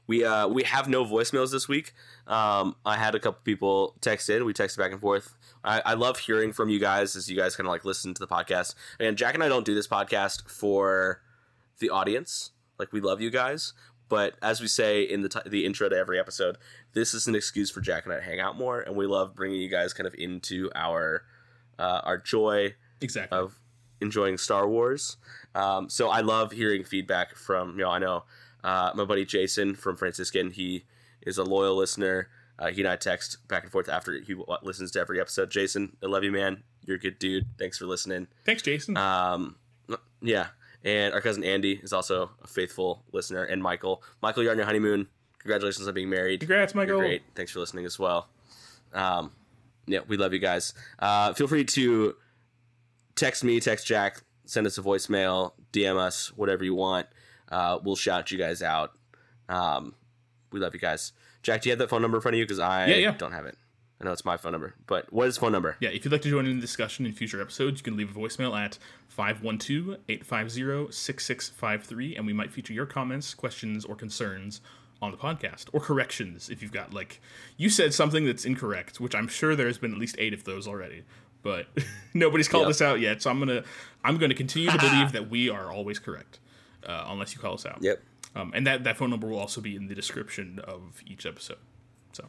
We 0.09 0.25
uh 0.25 0.47
we 0.47 0.63
have 0.63 0.89
no 0.89 1.05
voicemails 1.05 1.51
this 1.51 1.67
week. 1.67 1.93
Um, 2.25 2.75
I 2.83 2.95
had 2.97 3.13
a 3.13 3.19
couple 3.19 3.41
people 3.43 3.95
text 4.01 4.27
in. 4.27 4.43
We 4.43 4.53
texted 4.53 4.77
back 4.79 4.91
and 4.91 4.99
forth. 4.99 5.35
I, 5.63 5.83
I 5.85 5.93
love 5.93 6.17
hearing 6.17 6.51
from 6.51 6.67
you 6.69 6.79
guys 6.79 7.15
as 7.15 7.29
you 7.29 7.37
guys 7.37 7.55
kind 7.55 7.67
of 7.67 7.71
like 7.71 7.85
listen 7.85 8.15
to 8.15 8.19
the 8.19 8.27
podcast. 8.27 8.73
Again, 8.99 9.15
Jack 9.15 9.35
and 9.35 9.43
I 9.43 9.47
don't 9.47 9.65
do 9.67 9.75
this 9.75 9.87
podcast 9.87 10.49
for 10.49 11.21
the 11.77 11.91
audience. 11.91 12.51
Like 12.79 12.91
we 12.91 13.01
love 13.01 13.21
you 13.21 13.29
guys, 13.29 13.73
but 14.09 14.33
as 14.41 14.59
we 14.61 14.67
say 14.67 15.03
in 15.03 15.21
the 15.21 15.29
t- 15.29 15.47
the 15.47 15.63
intro 15.63 15.87
to 15.87 15.95
every 15.95 16.19
episode, 16.19 16.57
this 16.93 17.13
is 17.13 17.27
an 17.27 17.35
excuse 17.35 17.69
for 17.69 17.81
Jack 17.81 18.05
and 18.05 18.13
I 18.13 18.17
to 18.17 18.23
hang 18.23 18.39
out 18.39 18.57
more, 18.57 18.81
and 18.81 18.95
we 18.95 19.05
love 19.05 19.35
bringing 19.35 19.61
you 19.61 19.69
guys 19.69 19.93
kind 19.93 20.07
of 20.07 20.15
into 20.17 20.71
our 20.73 21.21
uh, 21.77 22.01
our 22.03 22.17
joy 22.17 22.73
Exactly. 22.99 23.37
of 23.37 23.59
enjoying 24.01 24.39
Star 24.39 24.67
Wars. 24.67 25.17
Um, 25.53 25.87
so 25.87 26.09
I 26.09 26.21
love 26.21 26.51
hearing 26.51 26.83
feedback 26.83 27.35
from 27.35 27.77
you 27.77 27.83
know 27.83 27.91
I 27.91 27.99
know 27.99 28.23
uh, 28.63 28.91
my 28.95 29.05
buddy 29.05 29.25
Jason 29.25 29.75
from 29.75 29.95
Franciscan. 29.95 30.51
He 30.51 30.85
is 31.21 31.37
a 31.37 31.43
loyal 31.43 31.75
listener. 31.75 32.29
Uh, 32.57 32.67
he 32.67 32.81
and 32.81 32.89
I 32.89 32.95
text 32.97 33.47
back 33.47 33.63
and 33.63 33.71
forth 33.71 33.87
after 33.87 34.13
he 34.19 34.33
w- 34.33 34.45
listens 34.63 34.91
to 34.91 34.99
every 34.99 35.19
episode. 35.21 35.49
Jason, 35.49 35.95
I 36.03 36.07
love 36.07 36.23
you, 36.23 36.31
man. 36.31 36.63
You're 36.85 36.97
a 36.97 36.99
good 36.99 37.17
dude. 37.19 37.45
Thanks 37.57 37.77
for 37.77 37.85
listening. 37.85 38.27
Thanks, 38.45 38.61
Jason. 38.61 38.97
Um, 38.97 39.55
yeah, 40.21 40.47
and 40.83 41.13
our 41.13 41.21
cousin 41.21 41.43
Andy 41.43 41.79
is 41.81 41.93
also 41.93 42.31
a 42.43 42.47
faithful 42.47 43.03
listener, 43.13 43.43
and 43.43 43.61
Michael. 43.63 44.03
Michael, 44.21 44.43
you're 44.43 44.51
on 44.51 44.57
your 44.57 44.65
honeymoon. 44.65 45.07
Congratulations 45.39 45.87
on 45.87 45.93
being 45.93 46.09
married. 46.09 46.41
Congrats, 46.41 46.73
You're 46.73 46.83
Michael. 46.83 46.99
great. 46.99 47.21
Thanks 47.35 47.51
for 47.53 47.59
listening 47.59 47.85
as 47.85 47.97
well. 47.97 48.27
Um, 48.93 49.31
yeah, 49.87 49.99
we 50.07 50.17
love 50.17 50.33
you 50.33 50.39
guys. 50.39 50.73
Uh, 50.99 51.33
feel 51.33 51.47
free 51.47 51.63
to 51.63 52.15
text 53.15 53.43
me, 53.43 53.59
text 53.61 53.87
Jack, 53.87 54.21
send 54.45 54.67
us 54.67 54.77
a 54.77 54.81
voicemail, 54.81 55.53
DM 55.71 55.97
us, 55.97 56.35
whatever 56.35 56.63
you 56.65 56.75
want. 56.75 57.07
Uh, 57.49 57.79
we'll 57.83 57.95
shout 57.95 58.31
you 58.31 58.38
guys 58.38 58.62
out. 58.63 58.93
Um, 59.47 59.93
we 60.51 60.59
love 60.59 60.73
you 60.73 60.79
guys. 60.79 61.13
Jack, 61.41 61.62
do 61.62 61.69
you 61.69 61.71
have 61.71 61.79
that 61.79 61.89
phone 61.89 62.01
number 62.01 62.17
in 62.17 62.21
front 62.21 62.35
of 62.35 62.39
you? 62.39 62.45
Because 62.45 62.59
I 62.59 62.88
Yeah, 62.88 62.95
yeah. 62.95 63.12
don't 63.17 63.31
have 63.31 63.45
it. 63.45 63.57
I 64.01 64.05
know 64.05 64.13
it's 64.13 64.23
my 64.23 64.38
phone 64.38 64.53
number, 64.53 64.75
but 64.88 65.12
what 65.12 65.27
is 65.27 65.38
phone 65.38 65.51
number? 65.51 65.75
Yeah, 65.81 65.89
if 65.89 66.05
you'd 66.05 66.12
like 66.13 66.21
to 66.21 66.29
join 66.29 66.45
in 66.45 66.55
the 66.55 66.62
discussion 66.62 67.05
in 67.05 67.12
future 67.12 67.41
episodes, 67.41 67.81
you 67.81 67.83
can 67.83 67.97
leave 67.97 68.15
a 68.15 68.19
voicemail 68.19 68.57
at 68.57 68.77
512-850-6653 69.17 72.17
and 72.17 72.25
we 72.25 72.33
might 72.33 72.51
feature 72.51 72.73
your 72.73 72.85
comments, 72.85 73.33
questions, 73.33 73.85
or 73.85 73.95
concerns 73.95 74.62
on 75.01 75.12
the 75.12 75.17
podcast 75.17 75.65
or 75.71 75.79
corrections 75.79 76.49
if 76.49 76.62
you've 76.62 76.73
got 76.73 76.93
like 76.93 77.21
you 77.55 77.69
said 77.69 77.93
something 77.93 78.25
that's 78.25 78.43
incorrect, 78.45 78.99
which 78.99 79.15
I'm 79.15 79.27
sure 79.29 79.55
there's 79.55 79.77
been 79.77 79.93
at 79.93 79.97
least 79.99 80.15
8 80.19 80.33
of 80.33 80.43
those 80.43 80.67
already. 80.67 81.03
But 81.41 81.67
nobody's 82.13 82.49
called 82.49 82.63
Yep. 82.63 82.69
us 82.71 82.81
out 82.81 82.99
yet, 82.99 83.21
so 83.21 83.29
I'm 83.29 83.38
going 83.39 83.47
to 83.49 83.63
I'm 84.03 84.17
going 84.17 84.29
to 84.29 84.35
continue 84.35 84.69
to 84.69 84.77
believe 84.77 85.13
that 85.13 85.29
we 85.29 85.49
are 85.49 85.71
always 85.71 85.99
correct. 85.99 86.39
Uh, 86.85 87.05
unless 87.07 87.33
you 87.33 87.41
call 87.41 87.53
us 87.55 87.65
out. 87.65 87.79
Yep. 87.81 88.01
Um, 88.35 88.51
and 88.55 88.65
that, 88.67 88.83
that 88.83 88.97
phone 88.97 89.09
number 89.09 89.27
will 89.27 89.39
also 89.39 89.59
be 89.59 89.75
in 89.75 89.87
the 89.87 89.95
description 89.95 90.59
of 90.63 91.01
each 91.05 91.25
episode. 91.25 91.57
So 92.13 92.25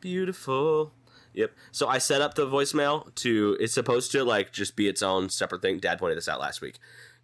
Beautiful. 0.00 0.92
Yep. 1.34 1.52
So 1.70 1.88
I 1.88 1.98
set 1.98 2.20
up 2.20 2.34
the 2.34 2.46
voicemail 2.46 3.14
to. 3.16 3.56
It's 3.60 3.72
supposed 3.72 4.12
to 4.12 4.24
like 4.24 4.52
just 4.52 4.76
be 4.76 4.88
its 4.88 5.02
own 5.02 5.30
separate 5.30 5.62
thing. 5.62 5.78
Dad 5.78 5.98
pointed 5.98 6.18
this 6.18 6.28
out 6.28 6.40
last 6.40 6.60
week, 6.60 6.78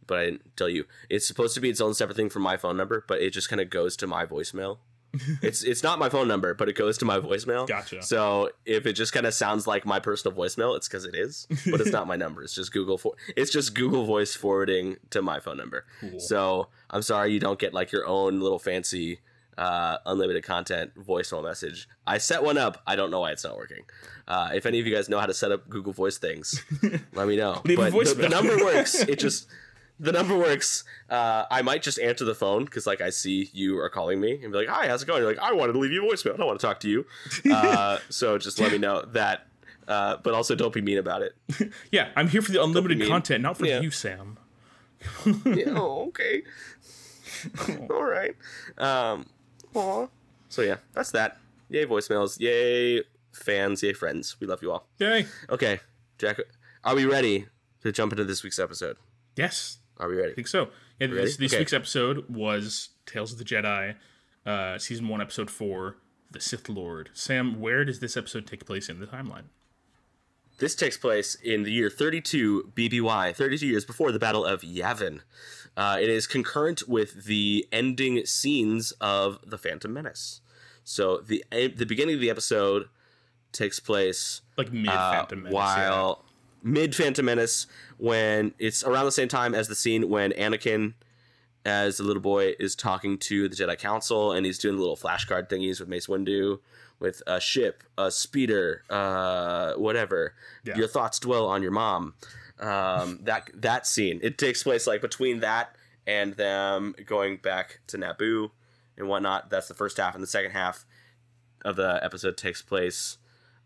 but 0.07 0.19
I 0.19 0.25
didn't 0.27 0.57
tell 0.57 0.69
you. 0.69 0.85
It's 1.11 1.27
supposed 1.27 1.55
to 1.55 1.61
be 1.61 1.69
its 1.69 1.81
own 1.81 1.95
separate 1.95 2.17
thing 2.17 2.31
from 2.31 2.43
my 2.43 2.57
phone 2.57 2.77
number, 2.77 3.05
but 3.07 3.21
it 3.21 3.31
just 3.31 3.49
kind 3.51 3.61
of 3.61 3.69
goes 3.69 3.97
to 3.97 4.07
my 4.07 4.25
voicemail. 4.25 4.79
It's 5.43 5.63
it's 5.63 5.83
not 5.83 5.99
my 5.99 6.09
phone 6.09 6.29
number, 6.29 6.55
but 6.55 6.69
it 6.69 6.75
goes 6.75 6.99
to 6.99 7.05
my 7.05 7.19
voicemail. 7.19 7.67
Gotcha. 7.67 8.03
So 8.03 8.51
if 8.65 8.87
it 8.87 8.93
just 8.95 9.13
kind 9.13 9.27
of 9.27 9.35
sounds 9.35 9.67
like 9.67 9.87
my 9.87 10.01
personal 10.01 10.37
voicemail, 10.37 10.77
it's 10.77 10.89
because 10.89 11.05
it 11.05 11.15
is, 11.15 11.47
but 11.71 11.81
it's 11.81 11.93
not 11.93 12.07
my 12.07 12.17
number. 12.17 12.43
It's 12.43 12.55
just 12.55 12.73
Google 12.73 12.99
for. 12.99 13.15
It's 13.37 13.51
just 13.51 13.75
Google 13.75 14.05
Voice 14.05 14.35
forwarding 14.35 14.97
to 15.11 15.23
my 15.23 15.41
phone 15.41 15.57
number. 15.57 15.85
Cool. 16.01 16.21
So 16.21 16.69
I'm 16.91 17.03
sorry 17.03 17.33
you 17.33 17.41
don't 17.41 17.59
get 17.59 17.73
like 17.75 17.93
your 17.93 18.07
own 18.07 18.41
little 18.41 18.59
fancy 18.59 19.21
uh, 19.59 19.99
unlimited 20.07 20.45
content 20.45 20.93
voicemail 20.95 21.43
message. 21.43 21.89
I 22.07 22.19
set 22.19 22.45
one 22.45 22.57
up. 22.57 22.81
I 22.87 22.95
don't 22.95 23.11
know 23.11 23.21
why 23.21 23.33
it's 23.33 23.45
not 23.45 23.57
working. 23.57 23.83
Uh, 24.27 24.51
if 24.55 24.67
any 24.67 24.79
of 24.79 24.87
you 24.87 24.95
guys 24.95 25.09
know 25.09 25.19
how 25.19 25.27
to 25.27 25.35
set 25.35 25.51
up 25.51 25.69
Google 25.69 25.93
Voice 25.93 26.17
things, 26.17 26.63
let 27.13 27.27
me 27.27 27.37
know. 27.37 27.61
But 27.65 27.91
the, 27.93 28.15
the 28.17 28.29
number 28.29 28.57
works. 28.57 28.95
It 28.95 29.19
just 29.19 29.49
the 30.01 30.13
number 30.13 30.37
works. 30.37 30.85
Uh, 31.11 31.45
I 31.51 31.63
might 31.63 31.83
just 31.83 31.99
answer 31.99 32.25
the 32.25 32.35
phone 32.35 32.65
because 32.65 32.87
like 32.87 33.01
I 33.01 33.11
see 33.11 33.51
you 33.53 33.79
are 33.81 33.89
calling 33.89 34.21
me 34.21 34.41
and 34.43 34.53
be 34.53 34.59
like, 34.59 34.69
"Hi, 34.69 34.89
how's 34.89 35.03
it 35.03 35.07
going?" 35.07 35.23
You're 35.23 35.33
like, 35.33 35.43
"I 35.43 35.53
wanted 35.53 35.73
to 35.75 35.79
leave 35.79 35.93
you 35.93 36.09
a 36.09 36.13
voicemail. 36.13 36.35
I 36.35 36.37
don't 36.37 36.47
want 36.47 36.61
to 36.61 36.67
talk 36.67 36.81
to 36.81 36.89
you." 36.89 37.05
Uh, 37.53 37.99
so 38.09 38.39
just 38.39 38.61
let 38.61 38.71
me 38.73 38.79
know 38.79 39.03
that. 39.13 39.47
Uh, 39.87 40.19
but 40.23 40.35
also 40.35 40.55
don't 40.55 40.73
be 40.75 40.83
mean 40.83 40.99
about 40.99 41.23
it. 41.23 41.35
yeah, 41.91 42.11
I'm 42.15 42.29
here 42.29 42.43
for 42.43 42.53
the 42.53 42.63
unlimited 42.63 43.09
content, 43.09 43.43
not 43.43 43.57
for 43.57 43.65
Yeah. 43.67 43.81
you, 43.81 43.91
Sam. 43.91 44.37
Yeah, 45.25 45.65
oh, 45.69 46.09
okay. 46.09 46.43
All 47.91 48.05
right. 48.05 48.35
Um, 48.77 49.27
aw. 49.75 50.07
So 50.49 50.63
yeah, 50.63 50.77
that's 50.93 51.11
that. 51.13 51.39
Yay 51.71 51.87
voicemails. 51.87 52.39
Yay 52.41 53.03
fans. 53.33 53.83
Yay 53.83 53.93
friends. 53.95 54.37
We 54.41 54.47
love 54.47 54.63
you 54.63 54.73
all. 54.73 54.87
Yay! 54.99 55.27
Okay, 55.51 55.81
Jack. 56.19 56.39
Are 56.85 56.95
we 56.95 57.05
ready 57.05 57.47
to 57.83 57.93
jump 57.93 58.13
into 58.13 58.25
this 58.25 58.43
week's 58.43 58.59
episode? 58.59 58.97
Yes, 59.37 59.79
Are 59.99 60.09
we 60.09 60.17
ready? 60.17 60.33
I 60.33 60.35
think 60.35 60.49
so. 60.49 60.69
Yeah, 61.01 61.09
this, 61.09 61.37
this 61.37 61.53
Okay. 61.53 61.61
week's 61.61 61.73
episode 61.73 62.29
was 62.29 62.91
Tales 63.07 63.33
of 63.33 63.39
the 63.39 63.45
Jedi, 63.45 63.95
uh, 64.47 64.79
season 64.79 65.09
one, 65.09 65.21
episode 65.21 65.51
four, 65.51 65.97
The 66.31 66.41
Sith 66.41 66.69
Lord. 66.69 67.11
Sam, 67.13 67.61
where 67.61 67.85
does 67.85 68.01
this 68.01 68.17
episode 68.17 68.47
take 68.47 68.65
place 68.67 68.89
in 68.89 69.01
the 69.01 69.07
timeline? 69.07 69.45
This 70.59 70.75
takes 70.75 70.97
place 70.97 71.37
in 71.37 71.63
the 71.63 71.71
year 71.71 71.89
32 71.89 72.73
BBY, 72.75 73.35
32 73.35 73.67
years 73.67 73.85
before 73.85 74.11
the 74.11 74.19
Battle 74.19 74.45
of 74.45 74.63
Yavin. 74.63 75.21
Uh, 75.77 75.99
it 76.01 76.09
is 76.09 76.27
concurrent 76.27 76.89
with 76.89 77.25
the 77.27 77.67
ending 77.71 78.27
scenes 78.27 78.91
of 79.01 79.39
The 79.47 79.57
Phantom 79.59 79.93
Menace. 79.93 80.41
So 80.83 81.19
the 81.19 81.45
the 81.53 81.85
beginning 81.87 82.17
of 82.17 82.21
the 82.21 82.31
episode 82.31 82.89
takes 83.53 83.79
place 83.79 84.41
Like 84.57 84.73
mid 84.73 84.89
uh, 84.89 85.13
Phantom 85.13 85.43
Menace. 85.45 85.55
while 85.55 86.25
mid 86.63 86.95
Phantom 86.95 87.25
Menace, 87.25 87.67
when 87.97 88.55
it's 88.59 88.85
around 88.85 89.05
the 89.05 89.13
same 89.13 89.29
time 89.29 89.55
as 89.55 89.69
the 89.69 89.75
scene 89.75 90.09
when 90.09 90.33
Anakin, 90.33 90.95
as 91.65 91.99
the 91.99 92.05
little 92.05 92.23
boy, 92.23 92.55
is 92.59 92.75
talking 92.75 93.19
to 93.19 93.49
the 93.49 93.57
Jedi 93.57 93.79
Council 93.79 94.33
and 94.33 94.47
he's 94.47 94.59
doing 94.59 94.77
the 94.77 94.81
little 94.81 94.97
flashcard 94.97 95.49
thingies 95.49 95.81
with 95.81 95.89
Mace 95.89 96.07
Windu, 96.07 96.61
with 97.01 97.23
a 97.27 97.41
ship, 97.41 97.83
a 97.97 98.11
speeder, 98.11 98.83
uh, 98.91 99.75
whatever. 99.75 100.35
Yeah. 100.65 100.77
Your 100.77 100.89
thoughts 100.89 101.19
dwell 101.19 101.47
on 101.47 101.63
your 101.63 101.71
mom. 101.73 102.15
Um, 102.61 103.21
that 103.23 103.51
that 103.55 103.87
scene 103.87 104.19
it 104.23 104.37
takes 104.37 104.65
place 104.65 104.87
like 104.87 105.01
between 105.01 105.41
that 105.41 105.77
and 106.09 106.35
them 106.35 106.95
going 107.07 107.37
back 107.37 107.81
to 107.89 107.99
Naboo 107.99 108.51
and 108.97 109.09
whatnot. 109.09 109.51
That's 109.51 109.69
the 109.69 109.75
first 109.75 109.97
half, 109.97 110.15
and 110.15 110.23
the 110.23 110.29
second 110.29 110.53
half 110.53 110.85
of 111.65 111.77
the 111.77 112.03
episode 112.03 112.37
takes 112.37 112.63
place 112.63 113.19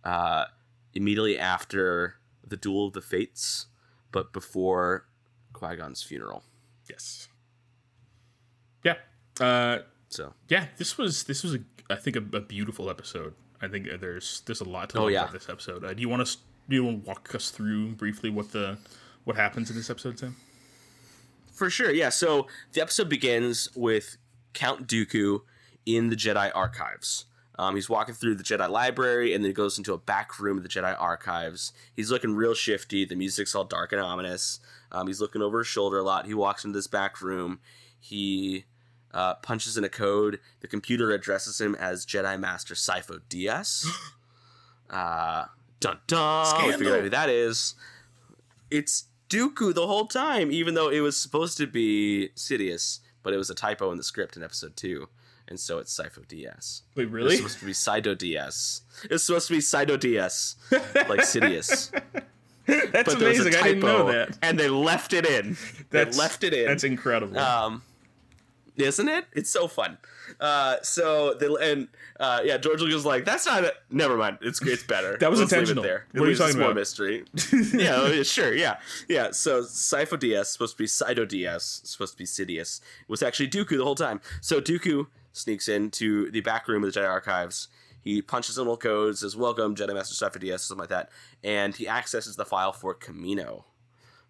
uh, 0.05 0.47
immediately 0.95 1.39
after 1.39 2.17
the 2.47 2.57
Duel 2.57 2.87
of 2.89 2.93
the 2.93 3.01
Fates, 3.01 3.67
but 4.11 4.33
before 4.33 5.07
Qui 5.53 5.77
Gon's 5.77 6.03
funeral. 6.03 6.43
Yes. 6.89 7.29
Yeah. 8.85 8.97
Uh, 9.41 9.79
So 10.09 10.35
yeah. 10.49 10.67
This 10.77 10.99
was 10.99 11.25
this 11.25 11.43
was 11.43 11.55
a 11.55 11.59
I 11.91 11.97
think 11.97 12.17
a, 12.17 12.37
a 12.37 12.41
beautiful 12.41 12.91
episode. 12.91 13.35
I 13.61 13.69
think 13.69 13.89
there's 14.01 14.43
there's 14.47 14.61
a 14.61 14.69
lot 14.69 14.91
to 14.91 14.99
Oh, 14.99 15.03
love 15.03 15.11
yeah. 15.13 15.21
about 15.23 15.33
this 15.33 15.49
episode. 15.49 15.85
Uh, 15.85 15.95
do 15.95 16.01
you 16.03 16.09
want 16.09 16.27
to 16.27 16.37
do 16.69 16.77
you 16.77 16.85
want 16.85 17.05
to 17.05 17.09
walk 17.09 17.35
us 17.35 17.51
through 17.51 17.93
briefly 17.93 18.31
what 18.31 18.53
the 18.53 18.79
what 19.25 19.37
happens 19.37 19.71
in 19.71 19.77
this 19.77 19.89
episode, 19.91 20.19
Sam? 20.19 20.37
for 21.53 21.69
sure, 21.71 21.93
yeah. 21.93 22.09
So 22.09 22.49
the 22.73 22.81
episode 22.81 23.09
begins 23.09 23.69
with 23.77 24.17
Count 24.53 24.89
Dooku 24.89 25.41
in 25.87 26.09
the 26.09 26.17
Jedi 26.17 26.51
archives. 26.55 27.27
Um, 27.59 27.75
he's 27.75 27.89
walking 27.89 28.15
through 28.15 28.37
the 28.37 28.45
Jedi 28.45 28.69
library 28.69 29.35
and 29.35 29.45
then 29.45 29.53
goes 29.53 29.77
into 29.77 29.93
a 29.93 29.99
back 29.99 30.41
room 30.41 30.57
of 30.57 30.63
the 30.63 30.69
Jedi 30.69 30.97
archives. 30.99 31.73
He's 31.95 32.11
looking 32.11 32.35
real 32.35 32.55
shifty. 32.55 33.05
The 33.05 33.15
music's 33.15 33.55
all 33.55 33.65
dark 33.65 33.93
and 33.93 34.01
ominous. 34.01 34.59
Um, 34.91 35.07
he's 35.07 35.21
looking 35.21 35.43
over 35.43 35.59
his 35.59 35.67
shoulder 35.67 35.99
a 35.99 36.03
lot. 36.03 36.27
He 36.27 36.35
walks 36.35 36.65
into 36.65 36.79
this 36.79 36.87
back 36.87 37.21
room. 37.21 37.61
He 38.01 38.65
uh, 39.13 39.35
punches 39.35 39.77
in 39.77 39.85
a 39.85 39.89
code. 39.89 40.41
The 40.61 40.69
computer 40.69 41.11
addresses 41.11 41.61
him 41.61 41.75
as 41.75 42.07
Jedi 42.07 42.39
Master 42.41 42.75
Sifo 42.75 43.21
Dyas. 43.29 43.87
uh, 44.91 45.47
dun 45.81 45.99
dun. 46.07 46.45
We 46.45 46.73
figured 46.73 46.79
Scandal. 46.79 46.95
out 46.95 47.03
who 47.03 47.11
that 47.11 47.29
is. 47.29 47.75
It's 48.71 49.05
Dooku 49.29 49.75
the 49.75 49.87
whole 49.87 50.07
time, 50.07 50.51
even 50.51 50.75
though 50.75 50.89
it 50.89 51.01
was 51.01 51.17
supposed 51.17 51.57
to 51.59 51.67
be 51.67 52.31
Sidious, 52.37 53.01
but 53.23 53.33
it 53.33 53.39
was 53.39 53.51
a 53.51 53.55
typo 53.55 53.91
in 53.91 53.99
the 53.99 54.05
script 54.05 54.37
in 54.37 54.43
episode 54.43 54.77
two, 54.77 55.09
and 55.53 55.61
so 55.61 55.77
it's 55.77 55.95
Sifo 55.95 56.27
Dyas. 56.27 56.81
Wait, 56.95 57.11
really? 57.11 57.35
It's 57.35 57.37
supposed 57.37 57.59
to 57.59 57.67
be 57.67 57.73
Sido 57.73 58.17
Dyas. 58.17 58.81
It's 59.11 59.25
supposed 59.25 59.49
to 59.49 59.53
be 59.53 59.61
Sido 59.61 59.99
Dyas, 59.99 60.57
like 61.11 61.21
Sidious. 61.21 61.91
That's 62.67 63.13
but 63.13 63.21
a 63.21 63.27
amazing. 63.27 63.53
typo, 63.53 63.63
I 63.65 63.69
didn't 63.69 63.83
know 63.83 64.07
that. 64.13 64.39
and 64.41 64.59
they 64.59 64.71
left 64.71 65.13
it 65.13 65.27
in. 65.27 65.59
That's 65.91 66.17
they 66.17 66.23
left 66.23 66.43
it 66.43 66.55
in. 66.55 66.65
That's 66.65 66.85
incredible. 66.85 67.39
Um, 67.39 67.83
isn't 68.77 69.09
it? 69.11 69.27
It's 69.35 69.51
so 69.51 69.69
fun. 69.69 69.99
Uh, 70.41 70.77
so 70.83 71.35
the 71.35 71.53
and 71.57 71.89
uh, 72.19 72.41
yeah, 72.43 72.57
George 72.57 72.81
Lucas 72.81 72.95
was 72.95 73.05
like, 73.05 73.27
"That's 73.27 73.45
not 73.45 73.65
it. 73.65 73.75
Never 73.91 74.17
mind. 74.17 74.39
It's 74.41 74.63
it's 74.63 74.85
better. 74.85 75.17
That 75.21 75.31
was 75.31 75.39
Let's 75.41 75.53
leave 75.53 75.59
it 75.59 75.63
intentional. 75.63 75.85
there. 75.85 76.07
What 76.13 76.27
are 76.27 76.31
you 76.31 76.37
talking 76.37 76.57
about? 76.57 76.69
more 76.69 76.75
mystery. 76.75 77.25
yeah, 77.75 77.97
oh, 77.97 78.23
sure. 78.23 78.55
Yeah, 78.55 78.79
yeah. 79.07 79.33
So 79.33 79.63
Sifo 79.65 80.19
Dyas 80.19 80.47
supposed 80.47 80.79
to 80.79 80.83
be 80.83 80.87
Sido 80.87 81.27
Dyas 81.27 81.87
supposed 81.87 82.13
to 82.15 82.19
be 82.19 82.25
Sidious. 82.25 82.81
Was 83.09 83.23
actually 83.23 83.49
Dooku 83.49 83.77
the 83.77 83.85
whole 83.85 83.95
time. 83.95 84.23
So 84.41 84.61
Dooku 84.63 85.09
sneaks 85.33 85.69
into 85.69 86.31
the 86.31 86.41
back 86.41 86.69
room 86.69 86.85
of 86.85 86.93
the 86.93 87.01
Jedi 87.01 87.09
archives. 87.09 87.69
He 88.01 88.21
punches 88.21 88.59
in 88.59 88.65
little 88.65 88.77
codes, 88.77 89.21
says 89.21 89.37
"Welcome, 89.37 89.77
Jedi 89.77 89.95
Master 89.95 90.15
Sifo 90.15 90.43
Dyas," 90.43 90.61
something 90.61 90.81
like 90.81 90.89
that, 90.89 91.11
and 91.43 91.75
he 91.75 91.89
accesses 91.89 92.37
the 92.37 92.45
file 92.45 92.73
for 92.73 92.95
Camino, 92.95 93.67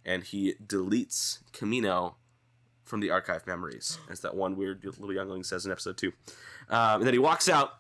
and 0.04 0.24
he 0.24 0.54
deletes 0.64 1.38
Camino 1.52 2.16
from 2.84 3.00
the 3.00 3.10
archive 3.10 3.46
memories, 3.46 3.98
as 4.10 4.20
that 4.20 4.34
one 4.34 4.56
weird 4.56 4.84
little 4.84 5.14
youngling 5.14 5.42
says 5.42 5.64
in 5.64 5.72
episode 5.72 5.96
two. 5.96 6.12
Um, 6.68 6.96
and 6.96 7.06
then 7.06 7.14
he 7.14 7.18
walks 7.18 7.48
out, 7.48 7.70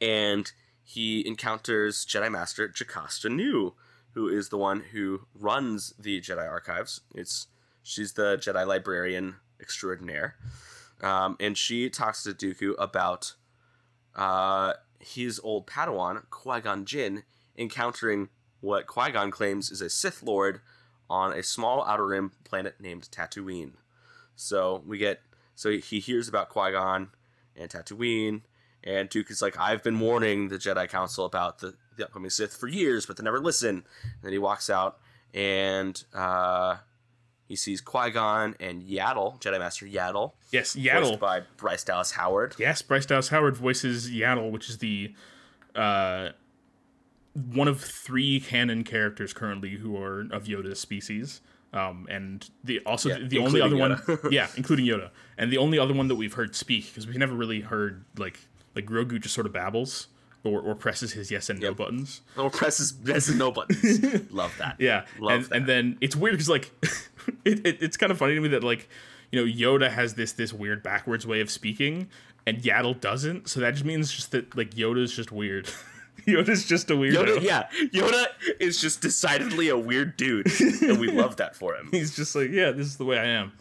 and 0.00 0.50
he 0.82 1.26
encounters 1.26 2.06
Jedi 2.06 2.30
Master 2.30 2.68
Jocasta 2.68 3.28
Nu, 3.28 3.74
who 4.12 4.28
is 4.28 4.48
the 4.48 4.56
one 4.56 4.80
who 4.92 5.26
runs 5.34 5.92
the 5.98 6.20
Jedi 6.20 6.48
archives. 6.48 7.02
It's 7.14 7.48
she's 7.82 8.14
the 8.14 8.38
Jedi 8.38 8.66
librarian 8.66 9.36
extraordinaire, 9.60 10.36
um, 11.02 11.36
and 11.40 11.56
she 11.56 11.90
talks 11.90 12.22
to 12.22 12.30
Dooku 12.32 12.74
about 12.78 13.34
uh, 14.14 14.74
his 14.98 15.40
old 15.42 15.66
Padawan 15.66 16.22
Qui 16.30 16.60
Gon 16.60 16.84
Jinn 16.84 17.24
encountering 17.58 18.28
what 18.60 18.86
Qui 18.86 19.10
Gon 19.10 19.30
claims 19.30 19.70
is 19.70 19.80
a 19.80 19.90
Sith 19.90 20.22
Lord 20.22 20.60
on 21.08 21.32
a 21.32 21.42
small 21.42 21.84
outer 21.84 22.06
rim 22.06 22.32
planet 22.44 22.80
named 22.80 23.08
Tatooine. 23.10 23.72
So 24.34 24.82
we 24.86 24.98
get 24.98 25.20
so 25.54 25.70
he 25.70 26.00
hears 26.00 26.28
about 26.28 26.48
Qui 26.48 26.72
Gon 26.72 27.10
and 27.56 27.70
Tatooine, 27.70 28.42
and 28.84 29.08
Dooku's 29.08 29.40
like, 29.40 29.58
I've 29.58 29.82
been 29.82 29.98
warning 29.98 30.48
the 30.48 30.58
Jedi 30.58 30.88
Council 30.88 31.24
about 31.24 31.60
the, 31.60 31.74
the 31.96 32.04
upcoming 32.04 32.30
Sith 32.30 32.54
for 32.54 32.68
years, 32.68 33.06
but 33.06 33.16
they 33.16 33.24
never 33.24 33.40
listen. 33.40 33.84
And 34.02 34.22
then 34.22 34.32
he 34.32 34.38
walks 34.38 34.68
out 34.68 34.98
and 35.32 36.02
uh, 36.14 36.76
he 37.46 37.56
sees 37.56 37.80
Qui 37.80 38.10
Gon 38.10 38.56
and 38.58 38.82
Yaddle, 38.82 39.40
Jedi 39.40 39.58
Master 39.58 39.86
Yaddle, 39.86 40.32
yes, 40.50 40.74
voiced 40.74 40.86
Yaddle. 40.86 41.18
by 41.18 41.42
Bryce 41.56 41.84
Dallas 41.84 42.12
Howard. 42.12 42.54
Yes, 42.58 42.82
Bryce 42.82 43.06
Dallas 43.06 43.28
Howard 43.28 43.56
voices 43.56 44.10
Yaddle, 44.10 44.50
which 44.50 44.68
is 44.68 44.78
the 44.78 45.14
uh, 45.74 46.30
one 47.34 47.68
of 47.68 47.80
three 47.80 48.40
canon 48.40 48.82
characters 48.84 49.32
currently 49.32 49.76
who 49.76 49.96
are 49.96 50.22
of 50.32 50.44
Yoda's 50.44 50.80
species. 50.80 51.40
Um, 51.72 52.06
and 52.08 52.48
the 52.64 52.80
also 52.86 53.10
Yeah, 53.10 53.18
the 53.26 53.38
only 53.38 53.60
other 53.60 53.76
including 53.76 53.98
one, 54.06 54.32
yeah, 54.32 54.48
including 54.56 54.86
Yoda, 54.86 55.10
and 55.36 55.52
the 55.52 55.58
only 55.58 55.78
other 55.78 55.92
one 55.94 56.08
that 56.08 56.14
we've 56.14 56.32
heard 56.32 56.54
speak 56.56 56.86
because 56.86 57.06
we've 57.06 57.18
never 57.18 57.34
really 57.34 57.60
heard 57.60 58.04
like 58.16 58.38
like 58.74 58.86
Grogu 58.86 59.20
just 59.20 59.34
sort 59.34 59.46
of 59.46 59.52
babbles 59.52 60.08
or, 60.46 60.60
or 60.60 60.74
presses 60.74 61.12
his 61.12 61.30
yes 61.30 61.50
and 61.50 61.60
no 61.60 61.68
Yep. 61.68 61.76
buttons. 61.76 62.20
Or 62.36 62.50
presses 62.50 62.94
yes 63.04 63.28
and 63.28 63.38
no 63.38 63.50
buttons. 63.52 64.30
Love 64.32 64.54
that. 64.58 64.76
Yeah, 64.78 65.04
Love 65.18 65.32
and, 65.32 65.44
that. 65.46 65.56
and 65.56 65.66
then 65.66 65.98
it's 66.00 66.16
weird 66.16 66.34
because 66.34 66.48
like 66.48 66.70
it, 67.44 67.66
it, 67.66 67.82
it's 67.82 67.96
kind 67.96 68.12
of 68.12 68.18
funny 68.18 68.34
to 68.34 68.40
me 68.40 68.48
that 68.48 68.64
like 68.64 68.88
you 69.32 69.40
know 69.44 69.50
Yoda 69.50 69.90
has 69.90 70.14
this 70.14 70.32
this 70.32 70.52
weird 70.52 70.82
backwards 70.82 71.26
way 71.26 71.40
of 71.40 71.50
speaking, 71.50 72.08
and 72.46 72.58
Yaddle 72.62 73.00
doesn't. 73.00 73.48
So 73.48 73.60
that 73.60 73.72
just 73.72 73.84
means 73.84 74.12
just 74.12 74.30
that 74.32 74.56
like 74.56 74.70
Yoda's 74.70 75.14
just 75.14 75.32
weird. 75.32 75.68
Yoda's 76.26 76.64
just 76.64 76.90
a 76.90 76.94
weirdo. 76.94 77.24
Yoda, 77.36 77.42
yeah, 77.42 77.68
Yoda 77.92 78.26
is 78.58 78.80
just 78.80 79.00
decidedly 79.02 79.68
a 79.68 79.76
weird 79.78 80.16
dude, 80.16 80.46
and 80.82 80.98
we 80.98 81.08
love 81.08 81.36
that 81.36 81.54
for 81.54 81.74
him. 81.76 81.88
He's 81.92 82.16
just 82.16 82.34
like, 82.34 82.50
yeah, 82.50 82.70
this 82.72 82.86
is 82.86 82.96
the 82.96 83.04
way 83.04 83.18
I 83.18 83.26
am, 83.26 83.52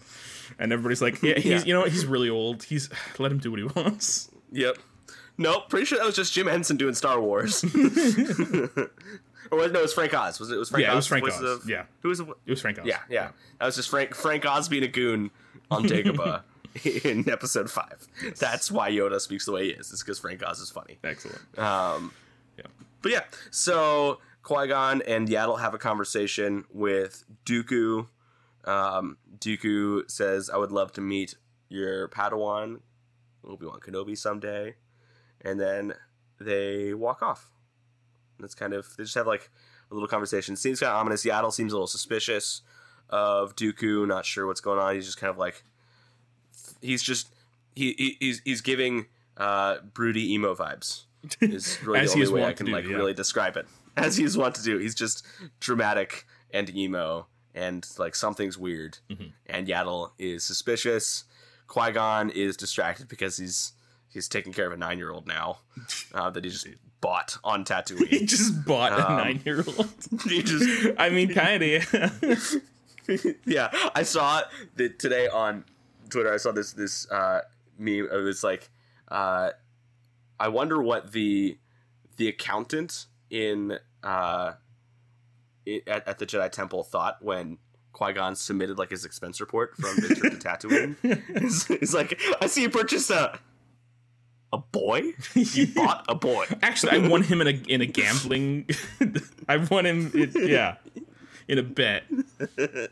and 0.57 0.71
everybody's 0.71 1.01
like, 1.01 1.21
yeah, 1.21 1.36
he's 1.36 1.45
Yeah. 1.45 1.63
you 1.65 1.73
know 1.73 1.81
what? 1.81 1.91
He's 1.91 2.05
really 2.05 2.29
old. 2.29 2.63
He's 2.63 2.89
let 3.19 3.31
him 3.31 3.39
do 3.39 3.51
what 3.51 3.59
he 3.59 3.65
wants. 3.65 4.29
Yep. 4.51 4.77
Nope. 5.38 5.69
Pretty 5.69 5.86
sure 5.86 5.97
that 5.97 6.05
was 6.05 6.15
just 6.15 6.33
Jim 6.33 6.47
Henson 6.47 6.77
doing 6.77 6.93
Star 6.95 7.19
Wars. 7.19 7.63
or 9.51 9.57
was, 9.57 9.71
no, 9.71 9.79
it 9.79 9.81
was 9.81 9.93
Frank 9.93 10.13
Oz. 10.13 10.39
Was 10.39 10.49
it? 10.51 10.55
it 10.55 10.57
was 10.57 10.69
Frank 10.69 10.83
Yeah, 10.83 10.89
Oz? 10.91 10.93
it 10.93 10.97
was 10.97 11.07
Frank 11.07 11.27
Oz. 11.27 11.41
of- 11.41 11.69
Yeah. 11.69 11.83
Who 12.01 12.09
was? 12.09 12.17
The, 12.19 12.25
It 12.45 12.51
was 12.51 12.61
Frank 12.61 12.79
Oz. 12.79 12.86
yeah, 12.86 12.99
yeah. 13.09 13.29
That 13.59 13.65
was 13.65 13.75
just 13.75 13.89
Frank 13.89 14.15
Frank 14.15 14.45
Oz 14.45 14.69
being 14.69 14.83
a 14.83 14.88
goon 14.88 15.31
on 15.71 15.83
Dagobah 15.88 16.41
in 17.05 17.29
episode 17.29 17.69
five. 17.71 18.07
That's 18.39 18.71
why 18.71 18.91
Yoda 18.91 19.19
speaks 19.21 19.45
the 19.45 19.51
way 19.51 19.65
he 19.65 19.69
is. 19.71 19.91
It's 19.91 20.03
because 20.03 20.19
Frank 20.19 20.43
Oz 20.45 20.59
is 20.59 20.69
funny. 20.69 20.97
excellent. 21.03 21.39
Um, 21.59 22.11
Yeah. 22.57 22.65
But 23.01 23.11
yeah, 23.11 23.23
so 23.51 24.19
Qui 24.43 24.67
Gon 24.67 25.01
and 25.03 25.27
Yaddle 25.27 25.59
have 25.59 25.73
a 25.73 25.77
conversation 25.77 26.65
with 26.71 27.23
Dooku. 27.45 28.07
Um, 28.65 29.17
Dooku 29.38 30.09
says, 30.09 30.49
"I 30.49 30.57
would 30.57 30.71
love 30.71 30.91
to 30.93 31.01
meet 31.01 31.36
your 31.69 32.07
Padawan, 32.09 32.79
Obi 33.43 33.65
Wan 33.67 33.79
Kenobi, 33.79 34.17
someday," 34.17 34.75
and 35.45 35.59
then 35.59 35.93
they 36.41 36.93
walk 36.93 37.21
off. 37.21 37.49
That's 38.39 38.55
kind 38.55 38.73
of 38.73 38.97
they 38.97 39.03
just 39.03 39.15
have 39.15 39.27
like 39.27 39.49
a 39.89 39.93
little 39.93 40.09
conversation. 40.09 40.55
Seems 40.57 40.81
kind 40.81 40.91
of 40.91 40.97
ominous. 40.97 41.23
Yaddle 41.23 41.53
seems 41.53 41.71
a 41.71 41.75
little 41.75 41.87
suspicious 41.87 42.61
of 43.09 43.55
Dooku. 43.55 44.05
Not 44.07 44.25
sure 44.25 44.47
what's 44.47 44.59
going 44.59 44.79
on. 44.79 44.95
He's 44.95 45.05
just 45.05 45.19
kind 45.19 45.29
of 45.29 45.37
like 45.37 45.63
he's 46.81 47.03
just 47.03 47.33
he, 47.75 47.93
he 47.97 48.17
he's 48.19 48.41
he's 48.43 48.61
giving 48.61 49.05
uh, 49.37 49.77
broody 49.93 50.33
emo 50.33 50.55
vibes. 50.55 51.03
Is 51.41 51.79
really 51.83 52.05
the 52.05 52.13
only 52.13 52.27
way 52.27 52.45
I 52.45 52.53
can 52.53 52.67
do, 52.67 52.71
like 52.71 52.85
yeah. 52.85 52.95
really 52.95 53.13
describe 53.13 53.57
it. 53.57 53.65
As 53.97 54.15
he's 54.15 54.37
wont 54.37 54.53
to 54.55 54.61
do. 54.61 54.77
He's 54.77 54.93
just 54.93 55.25
dramatic 55.59 56.27
and 56.51 56.69
emo, 56.75 57.25
and 57.55 57.87
like 57.97 58.13
something's 58.13 58.57
weird. 58.59 58.99
Mhm. 59.09 59.31
And 59.47 59.67
Yaddle 59.67 60.11
is 60.19 60.43
suspicious. 60.43 61.23
Qui 61.67 61.91
Gon 61.93 62.29
is 62.29 62.55
distracted 62.55 63.07
because 63.07 63.37
he's 63.37 63.73
he's 64.16 64.28
taking 64.28 64.51
care 64.53 64.66
of 64.66 64.74
a 64.74 64.78
nine 64.78 64.97
year 64.97 65.11
old 65.11 65.28
now 65.28 65.59
uh, 66.16 66.32
that 66.32 66.43
he 66.43 66.49
just 66.49 66.68
bought 67.01 67.38
on 67.43 67.63
Tatooine. 67.70 68.07
He 68.07 68.26
just 68.26 68.66
bought 68.66 68.91
a 68.93 69.07
Um, 69.11 69.18
nine 69.18 69.41
year 69.45 69.63
old. 69.68 69.88
he 70.28 70.41
just 70.41 70.89
I 70.97 71.09
mean, 71.09 71.32
kind 71.34 71.61
of. 71.61 72.61
yeah, 73.45 73.70
I 73.93 74.01
saw 74.03 74.41
that 74.78 74.97
today 74.99 75.28
on 75.28 75.66
Twitter. 76.09 76.34
I 76.34 76.38
saw 76.38 76.51
this 76.51 76.74
this 76.74 77.09
uh, 77.11 77.41
meme. 77.78 78.09
It 78.11 78.24
was 78.24 78.43
like, 78.43 78.70
uh, 79.09 79.51
I 80.39 80.47
wonder 80.47 80.82
what 80.82 81.11
the 81.11 81.57
the 82.18 82.28
accountant 82.28 83.05
in 83.30 83.78
uh, 84.03 84.53
at, 85.88 86.07
at 86.07 86.18
the 86.20 86.26
Jedi 86.26 86.49
Temple 86.51 86.84
thought 86.84 87.18
when 87.22 87.57
Qui 87.91 88.13
Gon 88.13 88.36
submitted 88.36 88.78
like 88.78 88.89
his 88.91 89.05
expense 89.05 89.39
report 89.39 89.76
from 89.78 89.95
the 89.97 90.16
trip 90.16 90.34
to 90.34 90.39
Tatooine. 90.39 91.39
He's, 91.41 91.66
he's 91.66 91.93
like, 91.93 92.20
I 92.41 92.47
see 92.47 92.63
you 92.63 92.70
purchased 92.70 93.09
a 93.09 93.39
a 94.55 94.57
boy. 94.57 95.13
You 95.35 95.67
bought 95.75 96.05
a 96.07 96.15
boy. 96.15 96.45
Actually, 96.61 96.93
I 96.93 97.07
won 97.09 97.23
him 97.23 97.41
in 97.41 97.47
a 97.47 97.61
in 97.67 97.81
a 97.81 97.85
gambling. 97.85 98.67
I 99.49 99.57
won 99.57 99.85
him. 99.85 100.11
In, 100.13 100.31
yeah, 100.33 100.75
in 101.47 101.59
a 101.59 101.63
bet. 101.63 102.03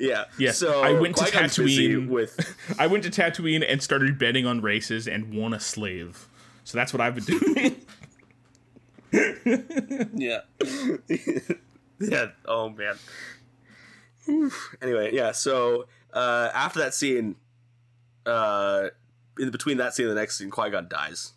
Yeah. 0.00 0.24
Yeah, 0.36 0.50
So 0.50 0.82
I 0.82 0.98
went 0.98 1.14
to 1.14 1.22
Tatooine. 1.26 2.08
with 2.08 2.56
I 2.76 2.88
went 2.88 3.04
to 3.04 3.10
Tatooine 3.10 3.64
and 3.64 3.80
started 3.80 4.18
betting 4.18 4.46
on 4.46 4.60
races 4.60 5.06
and 5.06 5.32
won 5.32 5.54
a 5.54 5.60
slave. 5.60 6.26
So 6.64 6.76
that's 6.76 6.92
what 6.92 7.00
I've 7.00 7.14
been 7.14 7.24
doing. 7.24 7.76
Yeah. 10.12 10.40
yeah. 12.00 12.26
Oh 12.46 12.68
man. 12.70 12.96
Anyway, 14.82 15.14
yeah. 15.14 15.30
So 15.30 15.86
uh, 16.12 16.50
after 16.52 16.80
that 16.80 16.92
scene, 16.92 17.36
uh, 18.26 18.88
in 19.38 19.50
between 19.50 19.76
that 19.78 19.94
scene 19.94 20.06
and 20.06 20.16
the 20.16 20.20
next 20.20 20.38
scene, 20.38 20.50
Qui 20.50 20.70
Gon 20.70 20.88
dies. 20.88 21.32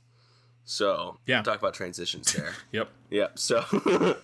So 0.66 1.18
Yeah. 1.26 1.42
talk 1.42 1.60
about 1.60 1.74
transitions 1.74 2.32
there. 2.34 2.54
yep. 2.72 2.90
Yep. 3.10 3.40
So 3.40 3.64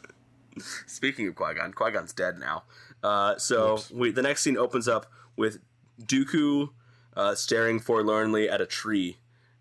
speaking 0.88 1.28
of 1.28 1.36
Qui 1.36 1.53
Gon, 1.55 1.74
Qui 1.74 1.91
Gon's 1.91 2.13
dead 2.13 2.38
now. 2.38 2.63
Uh, 3.01 3.38
so 3.38 3.80
we, 3.91 4.11
the 4.11 4.21
next 4.21 4.41
scene 4.43 4.57
opens 4.57 4.88
up 4.88 5.07
with 5.36 5.59
Dooku 6.01 6.69
uh, 7.15 7.36
staring 7.36 7.80
forlornly 7.80 8.49
at 8.49 8.61
a 8.61 8.65
tree 8.65 9.17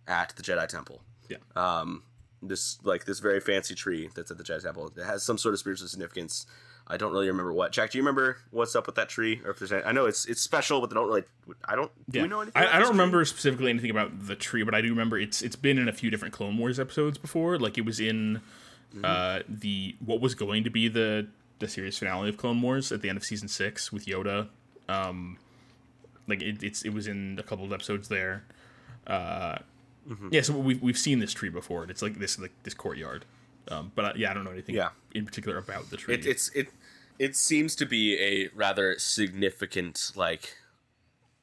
at 0.07 0.31
the 0.37 0.43
Jedi 0.43 0.67
Temple 0.69 1.03
Yeah. 1.29 1.39
um, 1.57 2.03
this 2.43 2.79
like 2.83 3.05
this 3.05 3.21
very 3.21 3.41
fancy 3.41 3.75
tree 3.75 4.11
that's 4.15 4.31
at 4.31 4.39
the 4.39 4.45
Jedi 4.45 4.63
Temple. 4.63 4.93
It 4.97 5.05
has 5.05 5.23
some 5.23 5.39
sort 5.39 5.55
of 5.55 5.61
spiritual 5.61 5.89
significance. 5.89 6.47
I 6.93 6.97
don't 6.99 7.13
really 7.13 7.27
remember 7.29 7.53
what. 7.53 7.73
Jack, 7.73 7.91
do 7.91 7.99
you 7.99 8.03
remember 8.03 8.37
what's 8.51 8.77
up 8.77 8.87
with 8.87 8.97
that 8.97 9.09
tree, 9.09 9.41
or 9.45 9.51
if 9.53 9.59
there's? 9.59 9.73
Any, 9.73 9.83
I 9.83 9.93
know 9.93 10.07
it's 10.07 10.27
it's 10.27 10.41
special, 10.43 10.81
but 10.81 10.91
I 10.93 10.95
don't 10.95 11.07
really. 11.09 11.25
I 11.65 11.75
don't. 11.75 11.91
Do 12.11 12.19
Yeah. 12.19 12.23
we 12.25 12.29
know 12.29 12.41
anything? 12.43 12.63
I, 12.63 12.67
I 12.69 12.73
don't 12.79 12.83
tree? 12.83 12.91
remember 12.91 13.25
specifically 13.25 13.71
anything 13.71 13.91
about 13.91 14.27
the 14.27 14.37
tree, 14.37 14.63
but 14.63 14.75
I 14.75 14.81
do 14.83 14.89
remember 14.91 15.19
it's 15.19 15.43
it's 15.43 15.57
been 15.57 15.79
in 15.79 15.89
a 15.89 15.93
few 15.93 16.11
different 16.11 16.35
Clone 16.35 16.59
Wars 16.59 16.79
episodes 16.79 17.19
before. 17.19 17.59
Like 17.59 17.79
it 17.79 17.85
was 17.85 17.99
in 18.01 18.41
Mm-hmm. 18.95 19.05
uh, 19.07 19.39
the 19.49 19.97
what 20.05 20.21
was 20.21 20.35
going 20.35 20.65
to 20.65 20.71
be 20.71 20.87
the 20.87 21.27
the 21.61 21.67
series 21.67 21.97
finale 21.97 22.29
of 22.29 22.37
Clone 22.37 22.61
Wars 22.61 22.93
at 22.93 23.01
the 23.01 23.09
end 23.09 23.17
of 23.17 23.25
season 23.25 23.49
six 23.49 23.91
with 23.91 24.05
Yoda. 24.05 24.49
Um, 24.87 25.39
like 26.29 26.43
it, 26.43 26.63
it's 26.63 26.83
it 26.83 26.91
was 26.91 27.07
in 27.07 27.39
a 27.39 27.43
couple 27.43 27.65
of 27.65 27.73
episodes 27.73 28.09
there. 28.09 28.45
Uh, 29.07 29.59
Mm-hmm. 30.11 30.29
Yeah, 30.33 30.41
so 30.41 30.55
we've 30.59 30.83
we've 30.83 30.99
seen 30.99 31.21
this 31.21 31.33
tree 31.33 31.49
before. 31.49 31.85
It's 31.85 32.03
like 32.03 32.19
this 32.19 32.37
like 32.37 32.51
this 32.65 32.75
courtyard. 32.75 33.25
Um, 33.69 33.93
but 33.95 34.05
uh, 34.05 34.13
yeah, 34.17 34.33
I 34.33 34.35
don't 34.35 34.43
know 34.43 34.51
anything 34.51 34.75
Yeah. 34.75 34.89
in 35.15 35.25
particular 35.25 35.57
about 35.59 35.91
the 35.91 35.97
tree. 35.97 36.15
It, 36.15 36.27
it's 36.27 36.49
it. 36.57 36.67
It 37.19 37.37
seems 37.37 37.77
to 37.77 37.87
be 37.87 38.19
a 38.19 38.49
rather 38.55 38.99
significant 38.99 40.13
like 40.17 40.57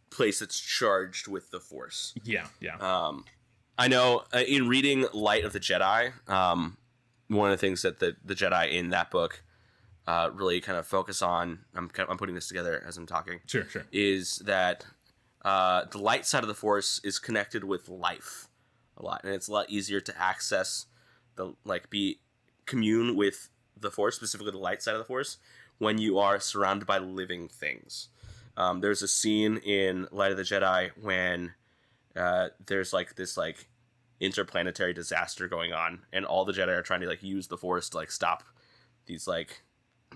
place 0.10 0.40
that's 0.40 0.60
charged 0.60 1.28
with 1.28 1.52
the 1.52 1.60
Force. 1.60 2.14
yeah, 2.24 2.48
yeah. 2.60 2.76
Um, 2.78 3.26
I 3.78 3.88
know 3.88 4.24
uh, 4.34 4.40
in 4.40 4.68
reading 4.68 5.06
Light 5.14 5.46
of 5.46 5.54
the 5.54 5.60
Jedi, 5.60 6.12
um, 6.30 6.78
one 7.28 7.52
of 7.52 7.58
the 7.58 7.66
things 7.66 7.82
that 7.84 8.00
the, 8.00 8.16
the 8.26 8.36
Jedi 8.36 8.72
in 8.74 8.90
that 8.90 9.10
book 9.12 9.44
uh, 10.08 10.32
really 10.34 10.60
kind 10.60 10.78
of 10.78 10.86
focus 10.86 11.22
on, 11.22 11.60
I'm, 11.76 11.88
kind 11.90 12.06
of- 12.08 12.12
I'm 12.12 12.18
putting 12.18 12.36
this 12.36 12.48
together 12.48 12.84
as 12.86 12.98
I'm 12.98 13.06
talking, 13.06 13.40
sure, 13.46 13.66
sure. 13.66 13.86
is 13.92 14.40
that 14.40 14.86
uh, 15.46 15.86
the 15.92 16.00
light 16.00 16.26
side 16.26 16.44
of 16.44 16.48
the 16.50 16.56
Force 16.56 17.00
is 17.04 17.20
connected 17.20 17.64
with 17.64 17.88
life 17.88 18.48
a 18.98 19.04
lot, 19.04 19.22
and 19.24 19.34
it's 19.34 19.48
a 19.48 19.52
lot 19.54 19.70
easier 19.70 20.02
to 20.02 20.22
access 20.22 20.88
the 21.36 21.54
like 21.64 21.90
be 21.90 22.20
commune 22.66 23.16
with 23.16 23.50
the 23.80 23.92
Force, 23.92 24.16
specifically 24.18 24.52
the 24.52 24.58
light 24.58 24.82
side 24.82 24.94
of 24.96 25.00
the 25.00 25.06
Force, 25.06 25.38
when 25.80 25.98
you 25.98 26.20
are 26.20 26.40
surrounded 26.40 26.86
by 26.86 27.00
living 27.00 27.48
things. 27.48 28.10
Um, 28.56 28.82
there's 28.82 29.02
a 29.02 29.08
scene 29.08 29.58
in 29.58 30.08
Light 30.12 30.32
of 30.32 30.38
the 30.38 30.44
Jedi 30.44 30.92
when 31.02 31.54
uh, 32.16 32.50
there's 32.66 32.94
like 32.94 33.16
this 33.16 33.38
like 33.38 33.70
interplanetary 34.20 34.94
disaster 34.94 35.48
going 35.48 35.72
on, 35.74 36.02
and 36.12 36.26
all 36.26 36.46
the 36.46 36.52
Jedi 36.54 36.68
are 36.78 36.82
trying 36.84 37.02
to 37.02 37.08
like 37.08 37.24
use 37.24 37.48
the 37.48 37.58
Force 37.58 37.90
to 37.90 37.98
like 37.98 38.12
stop 38.12 38.44
these 39.06 39.28
like 39.28 39.62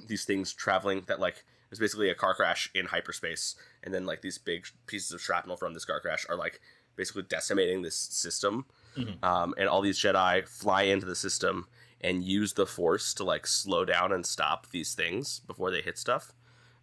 these 0.07 0.25
things 0.25 0.53
traveling 0.53 1.03
that 1.07 1.19
like 1.19 1.45
it's 1.71 1.79
basically 1.79 2.09
a 2.09 2.15
car 2.15 2.35
crash 2.35 2.69
in 2.75 2.85
hyperspace, 2.87 3.55
and 3.83 3.93
then 3.93 4.05
like 4.05 4.21
these 4.21 4.37
big 4.37 4.65
pieces 4.87 5.11
of 5.11 5.21
shrapnel 5.21 5.55
from 5.57 5.73
this 5.73 5.85
car 5.85 5.99
crash 6.01 6.25
are 6.29 6.35
like 6.35 6.59
basically 6.95 7.23
decimating 7.23 7.81
this 7.81 7.95
system, 7.95 8.65
Mhm. 8.97 9.23
um, 9.23 9.55
and 9.57 9.67
all 9.69 9.81
these 9.81 9.97
Jedi 9.99 10.47
fly 10.47 10.83
into 10.83 11.05
the 11.07 11.15
system 11.15 11.67
and 12.03 12.23
use 12.23 12.53
the 12.53 12.65
Force 12.65 13.13
to 13.15 13.23
like 13.23 13.47
slow 13.47 13.85
down 13.85 14.11
and 14.11 14.25
stop 14.25 14.69
these 14.71 14.93
things 14.93 15.39
before 15.47 15.71
they 15.71 15.81
hit 15.81 15.97
stuff. 15.97 16.33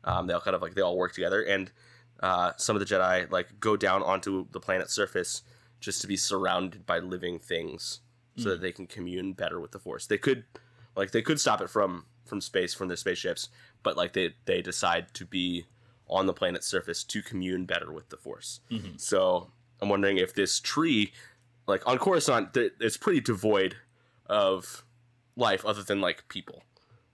Um, 0.04 0.26
they 0.26 0.32
all 0.34 0.40
kind 0.40 0.56
of 0.56 0.62
like 0.62 0.74
they 0.74 0.80
all 0.80 0.96
work 0.96 1.12
together, 1.12 1.42
and 1.42 1.70
uh, 2.20 2.52
some 2.56 2.74
of 2.76 2.80
the 2.80 2.86
Jedi 2.94 3.30
like 3.30 3.60
go 3.60 3.76
down 3.76 4.02
onto 4.02 4.46
the 4.50 4.60
planet's 4.60 4.94
surface 4.94 5.42
just 5.80 6.00
to 6.02 6.06
be 6.06 6.16
surrounded 6.16 6.84
by 6.86 6.98
living 6.98 7.38
things, 7.38 8.00
so 8.36 8.48
that 8.50 8.60
they 8.62 8.72
can 8.72 8.86
commune 8.86 9.34
better 9.34 9.60
with 9.60 9.72
the 9.72 9.78
Force. 9.78 10.06
They 10.06 10.16
could 10.18 10.44
like 10.96 11.10
they 11.10 11.22
could 11.22 11.38
stop 11.40 11.60
it 11.60 11.68
from 11.70 12.06
from 12.24 12.40
space 12.40 12.72
from 12.72 12.88
their 12.88 12.96
spaceships, 12.96 13.48
but 13.82 13.96
like 13.96 14.14
they 14.14 14.34
they 14.46 14.62
decide 14.62 15.12
to 15.14 15.26
be 15.26 15.66
on 16.08 16.26
the 16.26 16.32
planet's 16.32 16.66
surface 16.66 17.04
to 17.04 17.22
commune 17.22 17.66
better 17.66 17.92
with 17.92 18.08
the 18.08 18.16
Force. 18.16 18.60
Mhm. 18.70 18.98
So 19.00 19.50
I'm 19.80 19.88
wondering 19.88 20.16
if 20.18 20.34
this 20.34 20.58
tree, 20.60 21.12
like 21.66 21.86
on 21.86 21.98
Coruscant, 21.98 22.56
it's 22.56 22.96
pretty 22.96 23.20
devoid 23.20 23.76
of 24.26 24.84
life 25.40 25.64
other 25.64 25.82
than 25.82 26.00
like 26.00 26.28
people. 26.28 26.62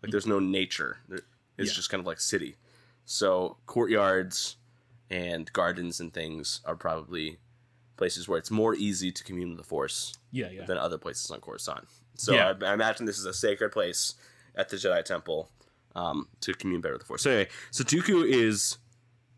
Like 0.02 0.10
there's 0.12 0.26
no 0.26 0.38
nature. 0.38 0.98
There- 1.08 1.20
It's 1.58 1.70
Yeah. 1.70 1.76
just 1.76 1.88
kind 1.88 2.00
of 2.02 2.06
like 2.06 2.20
city. 2.20 2.56
So 3.06 3.56
courtyards 3.66 4.56
and 5.08 5.50
gardens 5.54 6.00
and 6.00 6.12
things 6.12 6.60
are 6.66 6.76
probably 6.76 7.38
places 7.96 8.28
where 8.28 8.38
it's 8.38 8.50
more 8.50 8.74
easy 8.74 9.10
to 9.10 9.24
commune 9.24 9.50
with 9.50 9.58
the 9.58 9.64
Force 9.64 10.12
Yeah, 10.32 10.50
yeah. 10.50 10.66
than 10.66 10.76
other 10.76 10.98
places 10.98 11.30
on 11.30 11.40
Coruscant. 11.40 11.86
So 12.16 12.34
Yeah. 12.34 12.52
I, 12.60 12.66
I 12.66 12.74
imagine 12.74 13.06
this 13.06 13.18
is 13.18 13.24
a 13.24 13.32
sacred 13.32 13.70
place 13.72 14.16
at 14.54 14.68
the 14.68 14.76
Jedi 14.76 15.02
Temple 15.02 15.50
um, 15.94 16.28
to 16.40 16.52
commune 16.52 16.82
better 16.82 16.94
with 16.94 17.02
the 17.02 17.06
Force. 17.06 17.22
So 17.22 17.30
anyway, 17.30 17.48
so 17.70 17.82
Dooku 17.84 18.22
is 18.30 18.76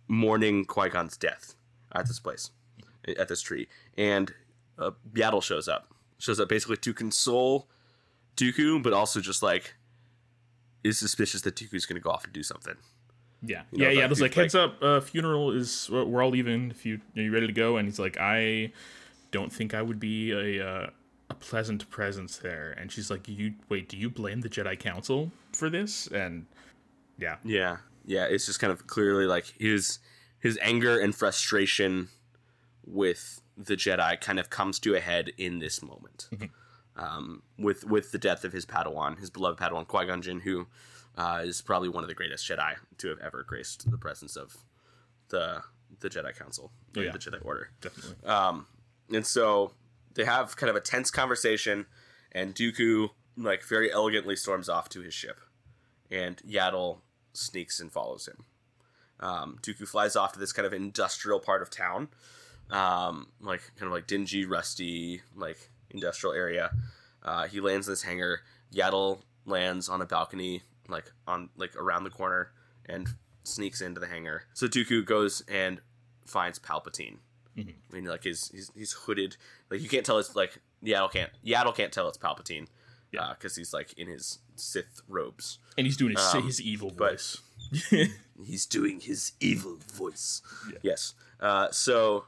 mourning 0.08 0.64
Qui 0.64 0.88
Gon's 0.88 1.16
death 1.16 1.54
at 1.92 2.06
this 2.08 2.18
place, 2.18 2.50
at 3.16 3.28
this 3.28 3.40
tree, 3.42 3.68
and 3.96 4.32
uh, 4.78 4.90
Yaddle 5.12 5.42
shows 5.42 5.68
up. 5.68 5.94
Shows 6.18 6.40
up 6.40 6.48
basically 6.48 6.78
to 6.78 6.92
console 6.92 7.68
Dooku, 8.38 8.82
but 8.82 8.92
also 8.92 9.20
just 9.20 9.42
like 9.42 9.74
is 10.84 10.98
suspicious 10.98 11.42
that 11.42 11.56
Dooku's 11.56 11.84
going 11.86 12.00
to 12.00 12.00
go 12.00 12.10
off 12.10 12.24
and 12.24 12.32
do 12.32 12.42
something. 12.42 12.76
Yeah, 13.42 13.62
You 13.72 13.78
know, 13.78 13.84
yeah, 13.90 14.00
yeah. 14.00 14.06
There's 14.06 14.20
like, 14.20 14.30
like- 14.36 14.44
heads 14.44 14.54
up, 14.54 14.82
uh, 14.82 15.00
funeral 15.00 15.52
is 15.52 15.88
we're 15.92 16.04
we're 16.04 16.22
all 16.22 16.30
leaving. 16.30 16.70
If 16.70 16.84
you 16.86 17.00
are 17.16 17.22
you 17.22 17.32
ready 17.32 17.46
to 17.46 17.52
go? 17.52 17.76
And 17.76 17.86
he's 17.86 17.98
like, 17.98 18.16
I 18.18 18.72
don't 19.30 19.52
think 19.52 19.74
I 19.74 19.82
would 19.82 20.00
be 20.00 20.32
a 20.32 20.66
uh, 20.66 20.90
a 21.30 21.34
pleasant 21.34 21.88
presence 21.90 22.38
there. 22.38 22.74
And 22.78 22.90
she's 22.90 23.10
like, 23.10 23.28
you 23.28 23.54
wait, 23.68 23.88
do 23.88 23.96
you 23.96 24.08
blame 24.10 24.40
the 24.40 24.48
Jedi 24.48 24.78
Council 24.78 25.30
for 25.52 25.68
this? 25.70 26.06
And 26.08 26.46
yeah, 27.18 27.36
Yeah, 27.44 27.76
yeah. 28.06 28.24
It's 28.24 28.46
just 28.46 28.58
kind 28.60 28.72
of 28.72 28.86
clearly 28.86 29.26
like 29.26 29.54
his 29.58 29.98
his 30.40 30.58
anger 30.62 30.98
and 30.98 31.14
frustration 31.14 32.08
with 32.86 33.40
the 33.56 33.74
Jedi 33.74 34.20
kind 34.20 34.38
of 34.40 34.50
comes 34.50 34.78
to 34.80 34.94
a 34.94 35.00
head 35.00 35.32
in 35.36 35.58
this 35.58 35.82
moment, 35.82 36.28
um, 36.98 37.42
with 37.58 37.84
with 37.84 38.12
the 38.12 38.18
death 38.18 38.44
of 38.44 38.52
his 38.52 38.66
Padawan, 38.66 39.18
his 39.18 39.30
beloved 39.30 39.58
Padawan 39.58 39.86
Qui 39.86 40.06
Gon 40.06 40.20
Jinn, 40.22 40.40
who 40.40 40.66
uh, 41.16 41.42
is 41.44 41.62
probably 41.62 41.88
one 41.88 42.04
of 42.04 42.08
the 42.08 42.14
greatest 42.14 42.48
Jedi 42.48 42.74
to 42.98 43.08
have 43.08 43.18
ever 43.20 43.42
graced 43.42 43.90
the 43.90 43.98
presence 43.98 44.36
of 44.36 44.56
the 45.30 45.62
the 46.00 46.08
Jedi 46.10 46.36
Council, 46.36 46.70
Oh, 46.96 47.00
yeah. 47.00 47.12
the 47.12 47.18
Jedi 47.18 47.44
Order. 47.44 47.70
definitely. 47.80 48.28
Um, 48.28 48.66
and 49.12 49.26
so 49.26 49.72
they 50.14 50.24
have 50.24 50.56
kind 50.56 50.68
of 50.70 50.76
a 50.76 50.80
tense 50.80 51.10
conversation, 51.10 51.86
and 52.32 52.54
Dooku 52.54 53.10
like 53.36 53.62
very 53.64 53.90
elegantly 53.92 54.36
storms 54.36 54.68
off 54.68 54.88
to 54.90 55.00
his 55.00 55.14
ship, 55.14 55.38
and 56.10 56.36
Yaddle 56.48 56.98
sneaks 57.32 57.78
and 57.80 57.90
follows 57.92 58.26
him. 58.28 58.44
Um, 59.20 59.58
Dooku 59.62 59.86
flies 59.88 60.14
off 60.16 60.32
to 60.32 60.38
this 60.38 60.52
kind 60.52 60.66
of 60.66 60.72
industrial 60.72 61.40
part 61.40 61.62
of 61.62 61.70
town, 61.70 62.08
um, 62.70 63.28
like 63.40 63.62
kind 63.76 63.86
of 63.86 63.92
like 63.92 64.06
dingy, 64.06 64.44
rusty, 64.44 65.22
like 65.34 65.70
industrial 65.90 66.34
area. 66.34 66.70
Uh, 67.22 67.46
he 67.46 67.60
lands 67.60 67.86
in 67.88 67.92
this 67.92 68.02
hangar. 68.02 68.40
Yaddle 68.72 69.20
lands 69.46 69.88
on 69.88 70.00
a 70.02 70.06
balcony, 70.06 70.62
like 70.88 71.10
on 71.26 71.48
like 71.56 71.74
around 71.76 72.04
the 72.04 72.10
corner, 72.10 72.52
and 72.86 73.08
sneaks 73.44 73.80
into 73.80 73.98
the 74.00 74.06
hangar. 74.06 74.42
So 74.54 74.66
Dooku 74.66 75.04
goes 75.04 75.42
and 75.48 75.80
finds 76.26 76.58
Palpatine. 76.58 77.16
I 77.58 77.74
mean, 77.92 78.04
like 78.04 78.22
his 78.22 78.50
he's, 78.54 78.70
he's 78.76 78.92
hooded. 78.92 79.36
Like 79.68 79.80
you 79.80 79.88
can't 79.88 80.06
tell 80.06 80.18
it's 80.18 80.36
like 80.36 80.60
Yaddle 80.84 81.10
can't 81.10 81.30
Yaddle 81.44 81.74
can't 81.74 81.92
tell 81.92 82.06
it's 82.08 82.18
Palpatine. 82.18 82.66
Yeah. 83.10 83.32
because 83.36 83.56
he's 83.56 83.72
like 83.72 83.94
in 83.94 84.06
his 84.06 84.38
Sith 84.54 85.00
robes. 85.08 85.58
And 85.76 85.86
he's 85.86 85.96
doing 85.96 86.14
his, 86.14 86.34
Um, 86.34 86.44
his 86.44 86.60
evil 86.60 86.90
voice. 86.90 87.38
He's 88.44 88.66
doing 88.66 89.00
his 89.00 89.32
evil 89.40 89.78
voice. 89.92 90.42
Yes. 90.82 91.14
Uh, 91.40 91.68
so 91.72 92.26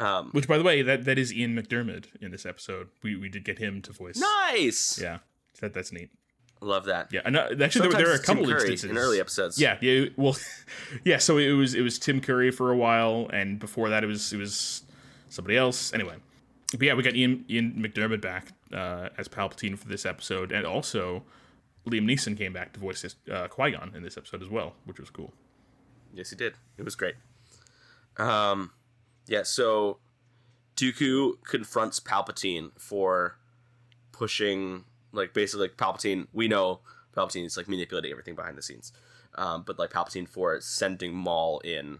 um, 0.00 0.30
Which, 0.32 0.48
by 0.48 0.58
the 0.58 0.64
way, 0.64 0.82
that 0.82 1.04
that 1.04 1.18
is 1.18 1.32
Ian 1.32 1.54
McDiarmid 1.56 2.06
in 2.20 2.30
this 2.30 2.46
episode. 2.46 2.88
We 3.02 3.16
we 3.16 3.28
did 3.28 3.44
get 3.44 3.58
him 3.58 3.82
to 3.82 3.92
voice. 3.92 4.16
nice. 4.16 4.98
Yeah, 5.00 5.18
that 5.60 5.74
that's 5.74 5.92
neat. 5.92 6.10
Love 6.62 6.84
that. 6.86 7.08
Yeah, 7.12 7.20
and 7.24 7.36
uh, 7.36 7.48
actually, 7.62 7.88
there, 7.88 8.02
there 8.02 8.10
are 8.10 8.16
a 8.16 8.22
couple 8.22 8.44
Curry 8.44 8.52
instances 8.54 8.90
in 8.90 8.98
early 8.98 9.18
episodes. 9.18 9.58
Yeah, 9.58 9.78
yeah. 9.80 10.06
Well, 10.16 10.36
yeah. 11.04 11.18
So 11.18 11.38
it 11.38 11.52
was 11.52 11.74
it 11.74 11.82
was 11.82 11.98
Tim 11.98 12.20
Curry 12.20 12.50
for 12.50 12.70
a 12.70 12.76
while, 12.76 13.30
and 13.32 13.58
before 13.58 13.88
that 13.88 14.04
it 14.04 14.06
was 14.06 14.32
it 14.32 14.36
was 14.36 14.82
somebody 15.28 15.56
else. 15.56 15.92
Anyway, 15.94 16.16
but 16.72 16.82
yeah, 16.82 16.94
we 16.94 17.02
got 17.02 17.14
Ian 17.14 17.44
Ian 17.48 17.72
McDiarmid 17.72 18.20
back 18.20 18.52
uh, 18.72 19.08
as 19.16 19.28
Palpatine 19.28 19.78
for 19.78 19.88
this 19.88 20.04
episode, 20.04 20.52
and 20.52 20.66
also 20.66 21.22
Liam 21.86 22.04
Neeson 22.04 22.36
came 22.36 22.52
back 22.52 22.72
to 22.74 22.80
voice 22.80 23.04
uh, 23.30 23.48
Qui 23.48 23.72
Gon 23.72 23.92
in 23.94 24.02
this 24.02 24.16
episode 24.16 24.42
as 24.42 24.48
well, 24.48 24.74
which 24.84 25.00
was 25.00 25.10
cool. 25.10 25.32
Yes, 26.12 26.30
he 26.30 26.36
did. 26.36 26.54
It 26.76 26.84
was 26.84 26.94
great. 26.94 27.14
Um, 28.18 28.72
yeah. 29.30 29.44
So 29.44 29.96
Dooku 30.76 31.42
confronts 31.44 31.98
Palpatine 32.00 32.72
for 32.78 33.38
pushing, 34.12 34.84
like, 35.12 35.32
basically, 35.32 35.68
like, 35.68 35.78
Palpatine. 35.78 36.26
We 36.34 36.48
know 36.48 36.80
Palpatine 37.16 37.44
is 37.44 37.56
like 37.56 37.68
manipulating 37.68 38.10
everything 38.10 38.34
behind 38.34 38.56
the 38.58 38.62
scenes, 38.62 38.92
um, 39.36 39.62
but 39.66 39.78
like 39.78 39.90
Palpatine 39.90 40.28
for 40.28 40.60
sending 40.60 41.14
Maul 41.14 41.60
in 41.60 41.98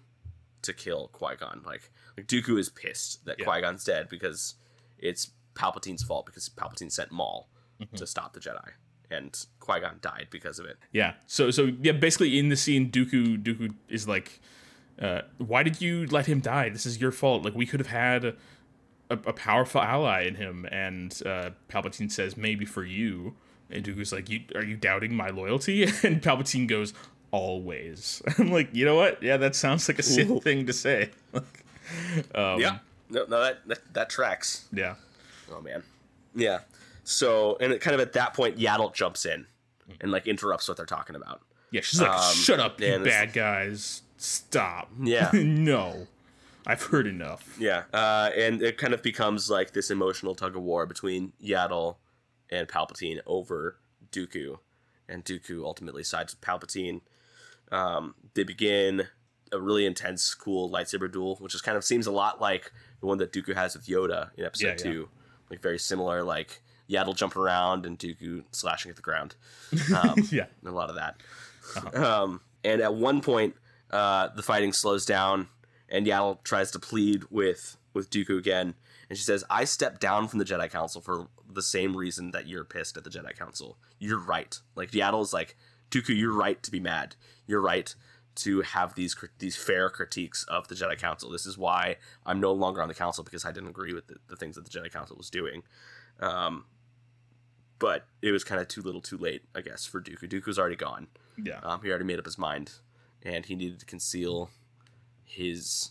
to 0.63 0.73
kill 0.73 1.09
Qui 1.13 1.37
Gon. 1.37 1.63
Like, 1.65 1.91
like 2.17 2.27
Dooku 2.27 2.59
is 2.59 2.69
pissed 2.69 3.25
that 3.25 3.39
Yeah. 3.39 3.47
Qui 3.47 3.61
Gon's 3.61 3.85
dead 3.85 4.09
because 4.09 4.55
it's 4.99 5.33
Palpatine's 5.55 6.03
fault 6.03 6.27
because 6.27 6.49
Palpatine 6.49 6.93
sent 6.93 7.11
Maul 7.11 7.49
to 7.97 8.07
stop 8.07 8.35
the 8.35 8.41
Jedi, 8.41 8.71
and 9.11 9.47
Qui 9.59 9.81
Gon 9.81 9.99
died 10.03 10.29
because 10.31 10.59
of 10.59 10.67
it. 10.67 10.77
Yeah. 10.93 11.15
So 11.27 11.51
so 11.51 11.73
yeah, 11.83 11.93
basically 11.93 12.39
in 12.39 12.51
the 12.51 12.57
scene, 12.57 12.91
Dooku 12.91 13.43
Dooku 13.43 13.75
is 13.89 14.07
like, 14.07 14.41
uh, 15.01 15.23
"Why 15.39 15.63
did 15.63 15.81
you 15.81 16.07
let 16.07 16.27
him 16.27 16.41
die? 16.41 16.69
This 16.69 16.87
is 16.87 17.01
your 17.01 17.13
fault. 17.13 17.45
Like 17.45 17.55
we 17.55 17.67
could 17.67 17.81
have 17.81 17.89
had 17.89 18.25
a, 18.25 18.35
a 19.11 19.33
powerful 19.33 19.81
ally 19.81 20.23
in 20.23 20.35
him." 20.37 20.67
And 20.71 21.13
uh, 21.25 21.51
Palpatine 21.69 22.11
says, 22.11 22.37
"Maybe 22.37 22.65
for 22.65 22.85
you." 22.85 23.35
And 23.71 23.85
Dooku's 23.85 24.13
like, 24.13 24.29
"You 24.29 24.41
are 24.55 24.65
you 24.65 24.77
doubting 24.77 25.15
my 25.15 25.31
loyalty?" 25.31 25.85
And 26.03 26.21
Palpatine 26.23 26.67
goes, 26.67 26.93
"Always." 27.31 28.23
I'm 28.39 28.51
like, 28.51 28.75
you 28.75 28.85
know 28.85 28.97
what? 28.97 29.23
Yeah, 29.23 29.37
that 29.39 29.55
sounds 29.55 29.89
like 29.89 29.99
a 29.99 30.03
Sith 30.03 30.43
thing 30.43 30.67
to 30.67 30.73
say. 30.73 31.11
um, 32.35 32.61
yeah. 32.61 32.79
No, 33.09 33.25
no, 33.25 33.41
that, 33.43 33.67
that 33.67 33.93
that 33.95 34.11
tracks. 34.11 34.67
Yeah. 34.73 34.95
Oh 35.53 35.61
man. 35.61 35.83
Yeah. 36.35 36.61
So, 37.05 37.57
and 37.61 37.73
it 37.73 37.81
kind 37.81 37.95
of 37.95 38.01
at 38.01 38.13
that 38.13 38.35
point, 38.35 38.59
Yaddle 38.59 38.95
jumps 38.95 39.27
in 39.27 39.47
and 40.01 40.13
like 40.13 40.29
interrupts 40.29 40.69
what 40.69 40.77
they're 40.77 40.87
talking 40.87 41.17
about. 41.17 41.43
Yeah. 41.73 41.81
She's 41.81 42.01
like, 42.01 42.11
Um, 42.11 42.35
"Shut 42.35 42.61
up, 42.61 42.81
you 42.81 42.99
bad 43.01 43.33
guys! 43.33 44.03
Stop." 44.21 44.91
Yeah. 45.03 45.31
no, 45.35 46.07
I've 46.67 46.83
heard 46.83 47.07
enough. 47.07 47.57
Yeah. 47.59 47.85
Uh, 47.93 48.31
and 48.37 48.63
it 48.63 48.79
kind 48.79 48.93
of 48.95 49.03
becomes 49.03 49.49
like 49.51 49.73
this 49.73 49.91
emotional 49.91 50.35
tug 50.35 50.57
of 50.57 50.63
war 50.63 50.87
between 50.87 51.33
Yaddle 51.43 51.97
and 52.51 52.69
Palpatine 52.69 53.21
over 53.27 53.77
Dooku, 54.13 54.59
and 55.09 55.25
Dooku 55.25 55.65
ultimately 55.65 56.05
sides 56.05 56.35
with 56.35 56.41
Palpatine. 56.41 57.01
Um, 57.73 58.15
they 58.35 58.43
begin 58.45 59.07
a 59.53 59.61
really 59.61 59.87
intense, 59.87 60.35
cool 60.35 60.71
lightsaber 60.71 61.11
duel, 61.11 61.37
which 61.37 61.53
just 61.53 61.65
kind 61.65 61.77
of 61.77 61.85
seems 61.85 62.07
a 62.07 62.13
lot 62.13 62.41
like 62.41 62.73
the 63.01 63.07
one 63.07 63.19
that 63.19 63.33
Dooku 63.33 63.55
has 63.55 63.75
with 63.75 63.87
Yoda 63.87 64.31
in 64.37 64.45
Episode 64.45 64.67
Yeah, 64.67 64.71
yeah. 64.73 64.77
Two, 64.93 65.09
like 65.51 65.63
very 65.63 65.79
similar, 65.79 66.23
like 66.23 66.63
Yaddle 66.89 67.17
jumping 67.17 67.41
around 67.43 67.87
and 67.87 67.99
Dooku 67.99 68.45
slashing 68.53 68.91
at 68.91 68.97
the 68.97 69.03
ground. 69.03 69.37
Um, 69.97 70.17
Yeah. 70.31 70.47
a 70.65 70.71
lot 70.71 70.91
of 70.91 70.97
that. 70.97 71.17
Um, 71.97 72.41
and 72.65 72.81
at 72.81 72.95
one 72.95 73.21
point, 73.21 73.55
uh, 73.91 74.29
the 74.35 74.43
fighting 74.43 74.73
slows 74.73 75.05
down, 75.05 75.49
and 75.89 76.07
Yaddle 76.07 76.43
tries 76.45 76.71
to 76.73 76.79
plead 76.79 77.25
with 77.31 77.77
with 77.93 78.11
Dooku 78.11 78.39
again, 78.39 78.75
and 79.09 79.19
she 79.19 79.25
says, 79.25 79.45
"I 79.51 79.65
stepped 79.65 80.01
down 80.01 80.29
from 80.29 80.39
the 80.39 80.45
Jedi 80.45 80.71
Council 80.71 81.01
for 81.01 81.29
the 81.53 81.63
same 81.63 81.97
reason 81.97 82.31
that 82.31 82.47
you're 82.47 82.65
pissed 82.65 82.97
at 82.97 83.05
the 83.05 83.11
Jedi 83.11 83.37
Council. 83.37 83.77
You're 83.99 84.21
right. 84.21 84.59
Like 84.77 84.93
Yaddle's 84.93 85.33
like, 85.33 85.57
Dooku, 85.91 86.17
you're 86.17 86.33
right 86.33 86.63
to 86.63 86.71
be 86.71 86.81
mad. 86.81 87.17
You're 87.47 87.61
right." 87.61 87.95
To 88.37 88.63
have 88.63 88.95
these 88.95 89.17
these 89.39 89.57
fair 89.57 89.91
critiques 89.91 90.45
of 90.45 90.69
the 90.69 90.75
Jedi 90.77 90.97
Council. 90.97 91.31
This 91.31 91.45
is 91.45 91.59
why 91.59 91.97
I'm 92.25 92.41
no 92.41 92.53
longer 92.53 92.81
on 92.81 92.89
the 92.89 92.95
council 92.95 93.25
because 93.25 93.45
I 93.45 93.51
didn't 93.51 93.71
agree 93.71 93.93
with 93.93 94.07
the, 94.07 94.17
the 94.29 94.37
things 94.37 94.55
that 94.55 94.65
the 94.65 94.71
Jedi 94.71 94.91
Council 94.91 95.17
was 95.17 95.29
doing. 95.29 95.63
Um, 96.21 96.65
but 97.81 98.07
it 98.23 98.31
was 98.31 98.45
kind 98.45 98.61
of 98.61 98.69
too 98.69 98.83
little, 98.83 99.01
too 99.01 99.19
late, 99.19 99.43
I 99.55 99.63
guess, 99.63 99.85
for 99.85 100.01
Dooku. 100.01 100.29
Dooku's 100.29 100.59
already 100.59 100.77
gone. 100.77 101.09
Yeah. 101.43 101.59
Um, 101.65 101.81
he 101.83 101.91
already 101.91 102.05
made 102.05 102.21
up 102.21 102.25
his 102.25 102.39
mind, 102.39 102.75
and 103.25 103.45
he 103.47 103.55
needed 103.55 103.81
to 103.81 103.87
conceal 103.87 104.51
his. 105.25 105.91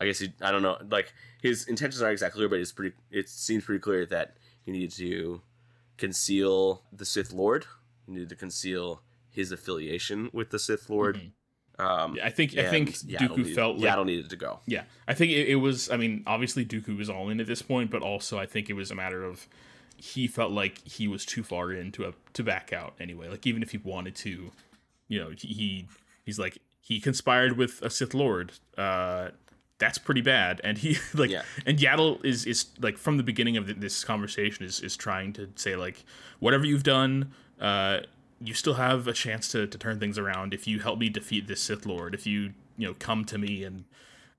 I 0.00 0.06
guess 0.06 0.18
he. 0.18 0.32
I 0.40 0.50
don't 0.50 0.62
know. 0.62 0.78
Like 0.90 1.12
his 1.40 1.66
intentions 1.66 2.02
aren't 2.02 2.12
exactly 2.12 2.38
clear, 2.38 2.48
but 2.48 2.60
it's 2.60 2.72
pretty. 2.72 2.96
It 3.10 3.28
seems 3.28 3.64
pretty 3.64 3.80
clear 3.80 4.06
that 4.06 4.36
he 4.62 4.72
needed 4.72 4.92
to 4.92 5.42
conceal 5.96 6.82
the 6.92 7.04
Sith 7.04 7.32
Lord. 7.32 7.66
He 8.06 8.12
needed 8.12 8.28
to 8.30 8.36
conceal 8.36 9.02
his 9.30 9.52
affiliation 9.52 10.30
with 10.32 10.50
the 10.50 10.58
Sith 10.58 10.88
Lord. 10.88 11.32
Um, 11.78 12.18
I 12.22 12.30
think 12.30 12.56
I 12.56 12.70
think 12.70 12.90
Yaddle 12.90 13.18
Dooku 13.18 13.36
needed, 13.38 13.54
felt 13.54 13.78
like 13.78 13.92
Yaddle 13.92 14.06
needed 14.06 14.30
to 14.30 14.36
go. 14.36 14.60
yeah. 14.66 14.84
I 15.08 15.14
think 15.14 15.32
it, 15.32 15.48
it 15.48 15.56
was. 15.56 15.90
I 15.90 15.96
mean, 15.96 16.22
obviously 16.26 16.64
Dooku 16.64 16.96
was 16.96 17.10
all 17.10 17.30
in 17.30 17.40
at 17.40 17.46
this 17.46 17.62
point, 17.62 17.90
but 17.90 18.02
also 18.02 18.38
I 18.38 18.46
think 18.46 18.70
it 18.70 18.74
was 18.74 18.90
a 18.90 18.94
matter 18.94 19.24
of 19.24 19.48
he 19.96 20.26
felt 20.26 20.52
like 20.52 20.86
he 20.86 21.08
was 21.08 21.24
too 21.24 21.42
far 21.42 21.72
in 21.72 21.90
to 21.92 22.04
a, 22.06 22.12
to 22.34 22.44
back 22.44 22.72
out 22.72 22.94
anyway. 23.00 23.28
Like 23.28 23.46
even 23.46 23.62
if 23.62 23.72
he 23.72 23.78
wanted 23.78 24.14
to, 24.16 24.52
you 25.08 25.18
know, 25.18 25.30
he 25.36 25.88
he's 26.24 26.38
like 26.38 26.58
he 26.86 27.00
conspired 27.00 27.56
with 27.56 27.80
a 27.80 27.88
Sith 27.88 28.12
Lord. 28.12 28.52
Uh, 28.76 29.30
that's 29.78 29.96
pretty 29.98 30.20
bad. 30.20 30.60
And 30.62 30.76
he 30.78 30.98
like 31.14 31.30
Yeah. 31.30 31.42
and 31.66 31.78
Yaddle 31.78 32.22
is 32.24 32.44
is 32.46 32.66
like 32.80 32.98
from 32.98 33.16
the 33.16 33.22
beginning 33.22 33.56
of 33.56 33.80
this 33.80 34.04
conversation 34.04 34.64
is 34.64 34.80
is 34.80 34.96
trying 34.96 35.32
to 35.34 35.48
say 35.56 35.76
like 35.76 36.04
whatever 36.40 36.64
you've 36.66 36.82
done, 36.84 37.32
uh, 37.60 38.00
you 38.40 38.52
still 38.54 38.74
have 38.74 39.08
a 39.08 39.12
chance 39.14 39.48
to 39.48 39.66
to 39.66 39.78
turn 39.78 39.98
things 39.98 40.18
around 40.18 40.52
if 40.52 40.66
you 40.68 40.78
help 40.80 40.98
me 40.98 41.08
defeat 41.08 41.46
this 41.48 41.60
Sith 41.62 41.86
Lord. 41.86 42.14
If 42.14 42.26
you 42.26 42.52
you 42.76 42.86
know 42.88 42.94
come 42.98 43.24
to 43.24 43.38
me 43.38 43.64
and 43.64 43.84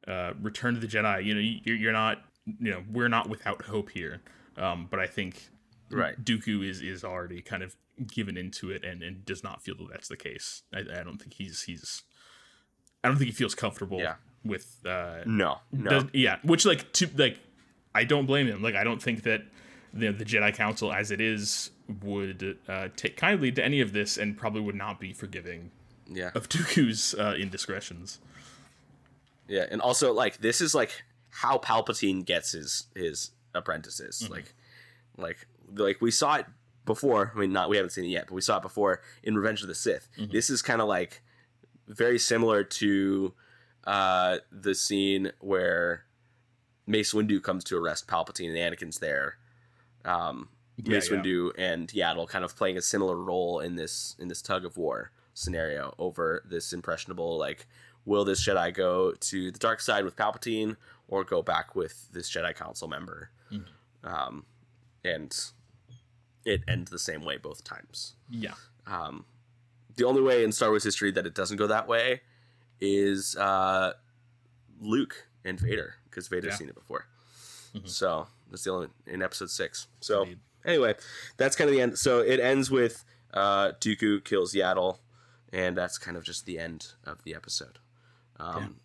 uh, 0.07 0.33
return 0.41 0.75
to 0.75 0.79
the 0.79 0.87
Jedi, 0.87 1.25
you 1.25 1.33
know 1.33 1.41
you're, 1.41 1.75
you're 1.75 1.93
not 1.93 2.21
you 2.59 2.71
know 2.71 2.83
we're 2.91 3.09
not 3.09 3.27
without 3.27 3.63
hope 3.63 3.89
here. 3.89 4.21
Um, 4.55 4.87
but 4.89 4.99
I 4.99 5.07
think 5.07 5.49
Right. 5.91 6.15
Dooku 6.23 6.67
is 6.67 6.81
is 6.81 7.03
already 7.03 7.41
kind 7.41 7.61
of 7.63 7.75
given 8.07 8.37
into 8.37 8.71
it 8.71 8.83
and, 8.83 9.01
and 9.03 9.23
does 9.25 9.43
not 9.43 9.61
feel 9.63 9.75
that 9.77 9.87
that's 9.89 10.07
the 10.07 10.17
case. 10.17 10.63
I, 10.73 10.79
I 10.79 11.03
don't 11.03 11.17
think 11.17 11.33
he's 11.33 11.63
he's 11.63 12.03
I 13.05 13.07
don't 13.09 13.17
think 13.17 13.29
he 13.29 13.35
feels 13.35 13.55
comfortable 13.55 13.99
Yeah. 13.99 14.15
with 14.43 14.77
uh 14.85 15.19
No, 15.25 15.59
no. 15.71 15.89
does- 15.89 16.05
yeah, 16.13 16.37
which 16.43 16.65
like 16.65 16.91
to 16.93 17.07
like 17.15 17.39
I 17.93 18.03
don't 18.03 18.25
blame 18.25 18.47
him. 18.47 18.61
Like 18.61 18.75
I 18.75 18.83
don't 18.83 19.01
think 19.01 19.23
that 19.23 19.41
the 19.93 20.11
the 20.11 20.25
Jedi 20.25 20.53
Council 20.53 20.91
as 20.91 21.11
it 21.11 21.21
is 21.21 21.71
would 22.03 22.57
uh, 22.67 22.87
take 22.95 23.15
kindly 23.15 23.51
to 23.51 23.63
any 23.63 23.79
of 23.79 23.93
this 23.93 24.17
and 24.17 24.35
probably 24.35 24.59
would 24.61 24.75
not 24.75 24.99
be 24.99 25.13
forgiving 25.13 25.69
yeah. 26.11 26.31
of 26.33 26.49
Dooku's 26.49 27.13
uh, 27.13 27.35
indiscretions. 27.37 28.19
Yeah, 29.47 29.65
and 29.69 29.81
also 29.81 30.11
like 30.13 30.39
this 30.39 30.61
is 30.61 30.73
like 30.73 31.03
how 31.29 31.57
Palpatine 31.59 32.25
gets 32.25 32.51
his 32.53 32.87
his 32.95 33.31
apprentices. 33.53 34.27
Like 34.29 34.53
like 35.17 35.47
like 35.75 36.01
we 36.01 36.11
saw 36.11 36.35
it 36.35 36.45
before. 36.85 37.31
I 37.35 37.39
mean, 37.39 37.53
not 37.53 37.69
we 37.69 37.77
haven't 37.77 37.91
seen 37.91 38.05
it 38.05 38.09
yet, 38.09 38.25
but 38.27 38.33
we 38.33 38.41
saw 38.41 38.57
it 38.57 38.63
before 38.63 39.01
in 39.23 39.35
Revenge 39.37 39.61
of 39.61 39.67
the 39.67 39.75
Sith. 39.75 40.07
This 40.17 40.49
is 40.49 40.61
kind 40.61 40.81
of 40.81 40.87
like 40.87 41.21
very 41.87 42.19
similar 42.19 42.63
to 42.63 43.33
uh 43.85 44.37
the 44.51 44.73
scene 44.73 45.31
where 45.39 46.05
Mace 46.87 47.13
Windu 47.13 47.41
comes 47.41 47.63
to 47.65 47.77
arrest 47.77 48.07
Palpatine 48.07 48.49
and 48.49 48.57
Anakin's 48.57 48.99
there. 48.99 49.37
Um 50.03 50.49
Mace 50.83 51.09
yeah. 51.09 51.17
Windu 51.17 51.51
and 51.57 51.87
Yaddle 51.89 52.27
kind 52.27 52.43
of 52.43 52.55
playing 52.55 52.77
a 52.77 52.81
similar 52.81 53.15
role 53.15 53.59
in 53.59 53.75
this 53.75 54.15
in 54.19 54.27
this 54.27 54.41
tug 54.41 54.65
of 54.65 54.77
war 54.77 55.11
scenario 55.33 55.93
over 55.97 56.43
this 56.49 56.73
impressionable 56.73 57.37
like 57.37 57.67
will 58.05 58.23
this 58.23 58.45
Jedi 58.47 58.73
go 58.73 59.13
to 59.13 59.51
the 59.51 59.59
dark 59.59 59.81
side 59.81 60.05
with 60.05 60.15
Palpatine 60.15 60.77
or 61.07 61.23
go 61.23 61.41
back 61.41 61.75
with 61.75 62.07
this 62.11 62.31
Jedi 62.31 62.55
Council 62.55 62.87
member? 62.87 63.29
Um, 64.03 64.45
and 65.03 65.35
it 66.45 66.61
ends 66.67 66.91
the 66.91 66.99
same 66.99 67.23
way 67.23 67.37
both 67.37 67.63
times. 67.63 68.15
Yeah. 68.29 68.53
Um, 68.85 69.25
the 69.95 70.03
only 70.05 70.21
way 70.21 70.43
in 70.43 70.51
Star 70.51 70.69
Wars 70.69 70.83
history 70.83 71.11
that 71.11 71.25
it 71.25 71.33
doesn't 71.33 71.57
go 71.57 71.67
that 71.67 71.87
way 71.87 72.21
is 72.79 73.35
uh, 73.37 73.93
Luke 74.79 75.27
and 75.43 75.59
Vader 75.59 75.95
because 76.09 76.27
Vader's 76.27 76.53
Yeah. 76.53 76.57
seen 76.57 76.69
it 76.69 76.75
before. 76.75 77.05
So 77.85 78.27
that's 78.49 78.63
the 78.63 78.71
only 78.71 78.87
in 79.05 79.21
Episode 79.21 79.49
Six. 79.49 79.87
So 79.99 80.23
Indeed. 80.23 80.39
anyway, 80.65 80.95
that's 81.37 81.55
kind 81.57 81.69
of 81.69 81.75
the 81.75 81.81
end. 81.81 81.97
So 81.99 82.19
it 82.19 82.39
ends 82.39 82.71
with 82.71 83.03
uh, 83.33 83.73
Dooku 83.81 84.23
kills 84.23 84.53
Yaddle, 84.53 84.99
and 85.51 85.75
that's 85.77 85.97
kind 85.97 86.15
of 86.15 86.23
just 86.23 86.45
the 86.45 86.57
end 86.57 86.93
of 87.03 87.23
the 87.23 87.35
episode. 87.35 87.79
Um, 88.39 88.77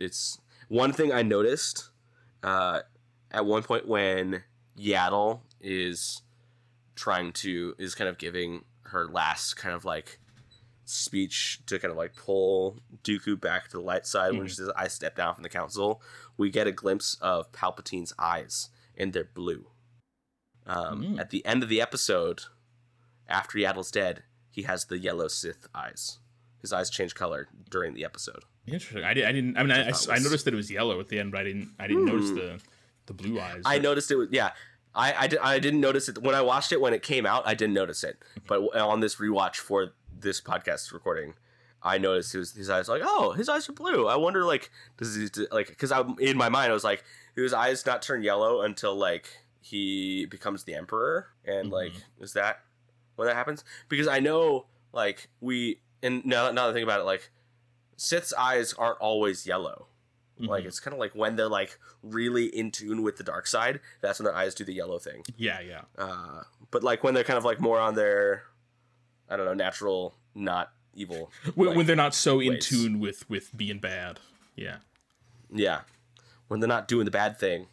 It's 0.00 0.38
one 0.68 0.92
thing 0.94 1.12
I 1.12 1.22
noticed 1.22 1.90
uh, 2.42 2.80
at 3.30 3.44
one 3.44 3.62
point 3.62 3.86
when 3.86 4.44
Yaddle 4.78 5.40
is 5.60 6.22
trying 6.94 7.32
to 7.32 7.74
is 7.78 7.94
kind 7.94 8.08
of 8.08 8.16
giving 8.16 8.64
her 8.92 9.06
last 9.06 9.54
kind 9.54 9.74
of 9.74 9.84
like 9.84 10.18
speech 10.84 11.60
to 11.66 11.78
kind 11.78 11.90
of 11.92 11.96
like 11.96 12.16
pull 12.16 12.78
Dooku 13.04 13.40
back 13.40 13.64
to 13.68 13.76
the 13.78 13.82
light 13.82 14.06
side 14.06 14.36
when 14.36 14.46
she 14.48 14.54
says, 14.54 14.70
"I 14.76 14.88
step 14.88 15.16
down 15.16 15.34
from 15.34 15.42
the 15.42 15.48
council." 15.48 16.02
We 16.36 16.50
get 16.50 16.66
a 16.66 16.72
glimpse 16.72 17.16
of 17.20 17.52
Palpatine's 17.52 18.12
eyes, 18.18 18.70
and 18.96 19.12
they're 19.12 19.24
blue. 19.24 19.66
Um, 20.66 21.02
Mm. 21.02 21.20
At 21.20 21.30
the 21.30 21.44
end 21.46 21.62
of 21.62 21.68
the 21.68 21.80
episode, 21.80 22.42
after 23.28 23.58
Yaddle's 23.58 23.90
dead, 23.90 24.24
he 24.50 24.62
has 24.62 24.86
the 24.86 24.98
yellow 24.98 25.28
Sith 25.28 25.66
eyes. 25.74 26.18
His 26.60 26.72
eyes 26.72 26.90
change 26.90 27.14
color 27.14 27.48
during 27.70 27.94
the 27.94 28.04
episode. 28.04 28.44
Interesting. 28.66 29.02
I, 29.04 29.14
did, 29.14 29.24
I 29.24 29.32
didn't. 29.32 29.56
I 29.56 29.62
mean, 29.62 29.72
I, 29.72 29.88
I, 29.88 29.92
I 30.10 30.18
noticed 30.18 30.44
that 30.44 30.52
it 30.54 30.56
was 30.56 30.70
yellow 30.70 31.00
at 31.00 31.08
the 31.08 31.18
end, 31.18 31.32
but 31.32 31.40
I 31.40 31.44
didn't. 31.44 31.70
I 31.78 31.86
didn't 31.86 32.04
notice 32.04 32.30
the 32.30 32.60
the 33.06 33.14
blue 33.14 33.40
eyes. 33.40 33.62
I 33.64 33.78
noticed 33.78 34.10
it 34.10 34.16
was 34.16 34.28
yeah. 34.30 34.50
I, 34.94 35.14
I, 35.14 35.26
di- 35.28 35.38
I 35.38 35.58
didn't 35.58 35.80
notice 35.80 36.08
it 36.08 36.18
when 36.22 36.34
I 36.34 36.42
watched 36.42 36.72
it 36.72 36.80
when 36.80 36.92
it 36.92 37.02
came 37.02 37.26
out. 37.26 37.46
I 37.46 37.54
didn't 37.54 37.74
notice 37.74 38.02
it, 38.02 38.18
mm-hmm. 38.20 38.46
but 38.46 38.80
on 38.80 39.00
this 39.00 39.16
rewatch 39.16 39.56
for 39.56 39.92
this 40.18 40.40
podcast 40.40 40.92
recording, 40.92 41.34
I 41.82 41.98
noticed 41.98 42.32
his 42.32 42.52
his 42.52 42.68
eyes 42.68 42.88
like 42.88 43.02
oh 43.04 43.32
his 43.32 43.48
eyes 43.48 43.68
are 43.68 43.72
blue. 43.72 44.06
I 44.06 44.16
wonder 44.16 44.44
like 44.44 44.70
does 44.98 45.14
he 45.14 45.28
like 45.50 45.68
because 45.68 45.92
I 45.92 46.02
in 46.18 46.36
my 46.36 46.48
mind 46.48 46.70
I 46.70 46.74
was 46.74 46.84
like 46.84 47.04
his 47.34 47.54
eyes 47.54 47.86
not 47.86 48.02
turn 48.02 48.22
yellow 48.22 48.62
until 48.62 48.94
like 48.94 49.28
he 49.62 50.26
becomes 50.26 50.64
the 50.64 50.74
emperor 50.74 51.28
and 51.44 51.66
mm-hmm. 51.66 51.74
like 51.74 51.92
is 52.20 52.34
that 52.34 52.60
when 53.16 53.28
that 53.28 53.36
happens? 53.36 53.64
Because 53.88 54.08
I 54.08 54.20
know 54.20 54.66
like 54.92 55.28
we 55.40 55.80
and 56.02 56.24
now 56.26 56.50
now 56.50 56.66
that 56.66 56.70
I 56.70 56.72
think 56.74 56.84
about 56.84 57.00
it 57.00 57.04
like 57.04 57.30
Sith's 57.96 58.32
eyes 58.34 58.72
aren't 58.74 58.98
always 58.98 59.46
yellow. 59.46 59.86
Like 60.48 60.64
it's 60.64 60.80
kind 60.80 60.94
of 60.94 61.00
like 61.00 61.14
when 61.14 61.36
they're 61.36 61.48
like 61.48 61.78
really 62.02 62.46
in 62.46 62.70
tune 62.70 63.02
with 63.02 63.16
the 63.16 63.24
dark 63.24 63.46
side, 63.46 63.80
that's 64.00 64.18
when 64.18 64.24
their 64.24 64.34
eyes 64.34 64.54
do 64.54 64.64
the 64.64 64.74
yellow 64.74 64.98
thing. 64.98 65.22
Yeah, 65.36 65.60
yeah. 65.60 65.82
Uh, 65.98 66.42
but 66.70 66.82
like 66.82 67.02
when 67.04 67.14
they're 67.14 67.24
kind 67.24 67.38
of 67.38 67.44
like 67.44 67.60
more 67.60 67.78
on 67.78 67.94
their, 67.94 68.44
I 69.28 69.36
don't 69.36 69.46
know, 69.46 69.54
natural, 69.54 70.14
not 70.34 70.72
evil. 70.94 71.30
When, 71.54 71.68
like, 71.68 71.76
when 71.76 71.86
they're 71.86 71.96
not 71.96 72.14
so 72.14 72.40
in 72.40 72.58
tune 72.58 73.00
with 73.00 73.28
with 73.28 73.56
being 73.56 73.78
bad. 73.78 74.20
Yeah. 74.56 74.76
yeah, 75.50 75.80
when 76.48 76.60
they're 76.60 76.68
not 76.68 76.86
doing 76.86 77.04
the 77.04 77.10
bad 77.10 77.38
thing, 77.38 77.68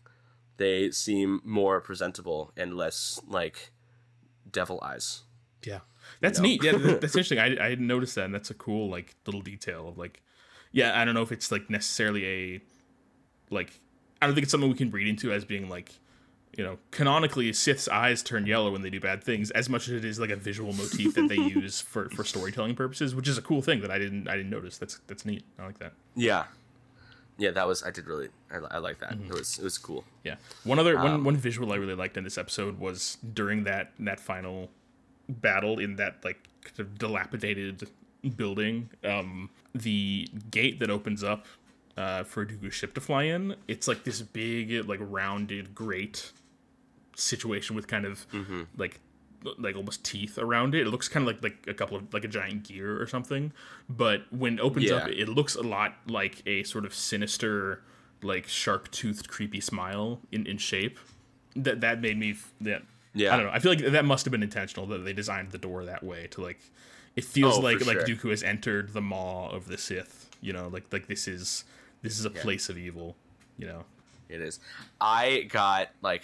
they 0.57 0.91
seem 0.91 1.41
more 1.43 1.81
presentable 1.81 2.51
and 2.55 2.75
less 2.75 3.19
like 3.27 3.71
devil 4.49 4.79
eyes. 4.81 5.23
Yeah, 5.65 5.79
that's 6.21 6.39
know? 6.39 6.43
neat. 6.43 6.63
Yeah, 6.63 6.71
that's 6.77 7.03
interesting. 7.15 7.39
I, 7.39 7.45
I 7.45 7.69
didn't 7.69 7.87
notice 7.87 8.13
that, 8.15 8.25
and 8.25 8.33
that's 8.33 8.49
a 8.49 8.55
cool 8.55 8.89
like 8.89 9.15
little 9.25 9.41
detail 9.41 9.87
of 9.87 9.97
like, 9.97 10.21
yeah. 10.71 10.99
I 10.99 11.05
don't 11.05 11.13
know 11.13 11.21
if 11.21 11.31
it's 11.31 11.51
like 11.51 11.69
necessarily 11.69 12.25
a 12.25 12.61
like. 13.49 13.79
I 14.21 14.25
don't 14.25 14.33
think 14.33 14.43
it's 14.43 14.51
something 14.51 14.69
we 14.69 14.75
can 14.75 14.89
read 14.89 15.07
into 15.07 15.31
as 15.31 15.45
being 15.45 15.69
like, 15.69 15.91
you 16.57 16.63
know, 16.63 16.79
canonically 16.89 17.53
Sith's 17.53 17.87
eyes 17.87 18.23
turn 18.23 18.47
yellow 18.47 18.71
when 18.71 18.81
they 18.81 18.89
do 18.89 18.99
bad 18.99 19.23
things, 19.23 19.51
as 19.51 19.69
much 19.69 19.87
as 19.87 19.93
it 19.93 20.03
is 20.05 20.19
like 20.19 20.31
a 20.31 20.35
visual 20.35 20.73
motif 20.73 21.13
that 21.13 21.29
they 21.29 21.35
use 21.35 21.81
for 21.81 22.09
for 22.09 22.23
storytelling 22.23 22.75
purposes, 22.75 23.13
which 23.13 23.27
is 23.27 23.37
a 23.37 23.41
cool 23.41 23.61
thing 23.61 23.81
that 23.81 23.91
I 23.91 23.99
didn't 23.99 24.27
I 24.27 24.35
didn't 24.35 24.49
notice. 24.49 24.77
That's 24.77 24.99
that's 25.07 25.25
neat. 25.25 25.43
I 25.59 25.65
like 25.67 25.77
that. 25.79 25.93
Yeah, 26.15 26.45
yeah, 27.37 27.51
that 27.51 27.67
was 27.67 27.83
I 27.83 27.91
did 27.91 28.07
really 28.07 28.29
I, 28.51 28.57
I 28.71 28.77
like 28.79 28.99
that. 28.99 29.13
It 29.13 29.31
was 29.31 29.59
it 29.59 29.63
was 29.63 29.77
cool. 29.77 30.03
Yeah. 30.23 30.35
One 30.63 30.79
other 30.79 30.97
Um, 30.97 31.03
one 31.03 31.23
one 31.23 31.37
visual 31.37 31.71
I 31.71 31.75
really 31.75 31.93
liked 31.95 32.17
in 32.17 32.23
this 32.23 32.37
episode 32.37 32.79
was 32.79 33.17
during 33.33 33.63
that 33.65 33.91
that 33.99 34.19
final 34.19 34.69
battle 35.29 35.77
in 35.77 35.97
that 35.97 36.23
like 36.23 36.47
kind 36.63 36.79
of 36.79 36.97
dilapidated 36.97 37.87
building. 38.35 38.89
Um, 39.03 39.49
the 39.73 40.27
gate 40.51 40.79
that 40.79 40.89
opens 40.89 41.23
up 41.23 41.45
uh, 41.95 42.23
for 42.23 42.45
Dooku's 42.45 42.73
ship 42.73 42.93
to 42.95 43.01
fly 43.01 43.23
in. 43.23 43.55
It's 43.67 43.87
like 43.87 44.03
this 44.03 44.21
big 44.21 44.87
like 44.87 44.99
rounded 45.01 45.73
grate 45.75 46.31
situation 47.15 47.75
with 47.75 47.87
kind 47.87 48.05
of 48.05 48.27
Mm-hmm. 48.31 48.63
like 48.77 48.99
like 49.59 49.75
almost 49.75 50.03
teeth 50.03 50.37
around 50.39 50.73
it. 50.75 50.81
It 50.87 50.89
looks 50.89 51.07
kind 51.07 51.27
of 51.27 51.33
like 51.35 51.43
like 51.43 51.67
a 51.67 51.73
couple 51.73 51.95
of 51.97 52.11
like 52.13 52.23
a 52.23 52.27
giant 52.27 52.63
gear 52.67 52.99
or 53.01 53.07
something. 53.07 53.53
But 53.87 54.23
when 54.31 54.55
it 54.55 54.61
opens 54.61 54.89
up, 54.91 55.07
it 55.09 55.29
looks 55.29 55.55
a 55.55 55.61
lot 55.61 55.93
like 56.07 56.41
a 56.45 56.63
sort 56.63 56.85
of 56.85 56.93
sinister, 56.93 57.83
like 58.23 58.47
sharp 58.47 58.89
toothed, 58.91 59.27
creepy 59.29 59.61
smile 59.61 60.19
in, 60.31 60.45
in 60.47 60.57
shape. 60.57 60.97
That 61.55 61.81
that 61.81 62.01
made 62.01 62.17
me 62.19 62.35
that 62.61 62.81
Yeah. 63.13 63.33
I 63.33 63.37
don't 63.37 63.45
know. 63.45 63.51
I 63.53 63.59
feel 63.59 63.71
like 63.71 63.79
that 63.91 64.05
must 64.05 64.25
have 64.25 64.31
been 64.31 64.43
intentional 64.43 64.85
that 64.87 64.99
they 65.05 65.13
designed 65.13 65.51
the 65.51 65.57
door 65.59 65.85
that 65.85 66.03
way 66.03 66.27
to 66.31 66.41
like. 66.41 66.59
It 67.17 67.25
feels 67.25 67.57
Oh, 67.57 67.61
like 67.61 67.85
like 67.85 67.97
sure. 67.97 68.05
Dooku 68.07 68.29
has 68.29 68.43
entered 68.43 68.93
the 68.93 69.01
maw 69.01 69.49
of 69.49 69.67
the 69.67 69.77
Sith. 69.77 70.29
You 70.39 70.53
know, 70.53 70.69
like 70.69 70.85
like 70.93 71.07
this 71.07 71.27
is 71.27 71.65
this 72.01 72.17
is 72.17 72.23
a 72.23 72.29
place 72.29 72.69
of 72.69 72.77
evil. 72.77 73.17
You 73.57 73.67
know. 73.67 73.83
It 74.29 74.39
is. 74.41 74.59
I 75.01 75.47
got 75.49 75.89
like 76.01 76.23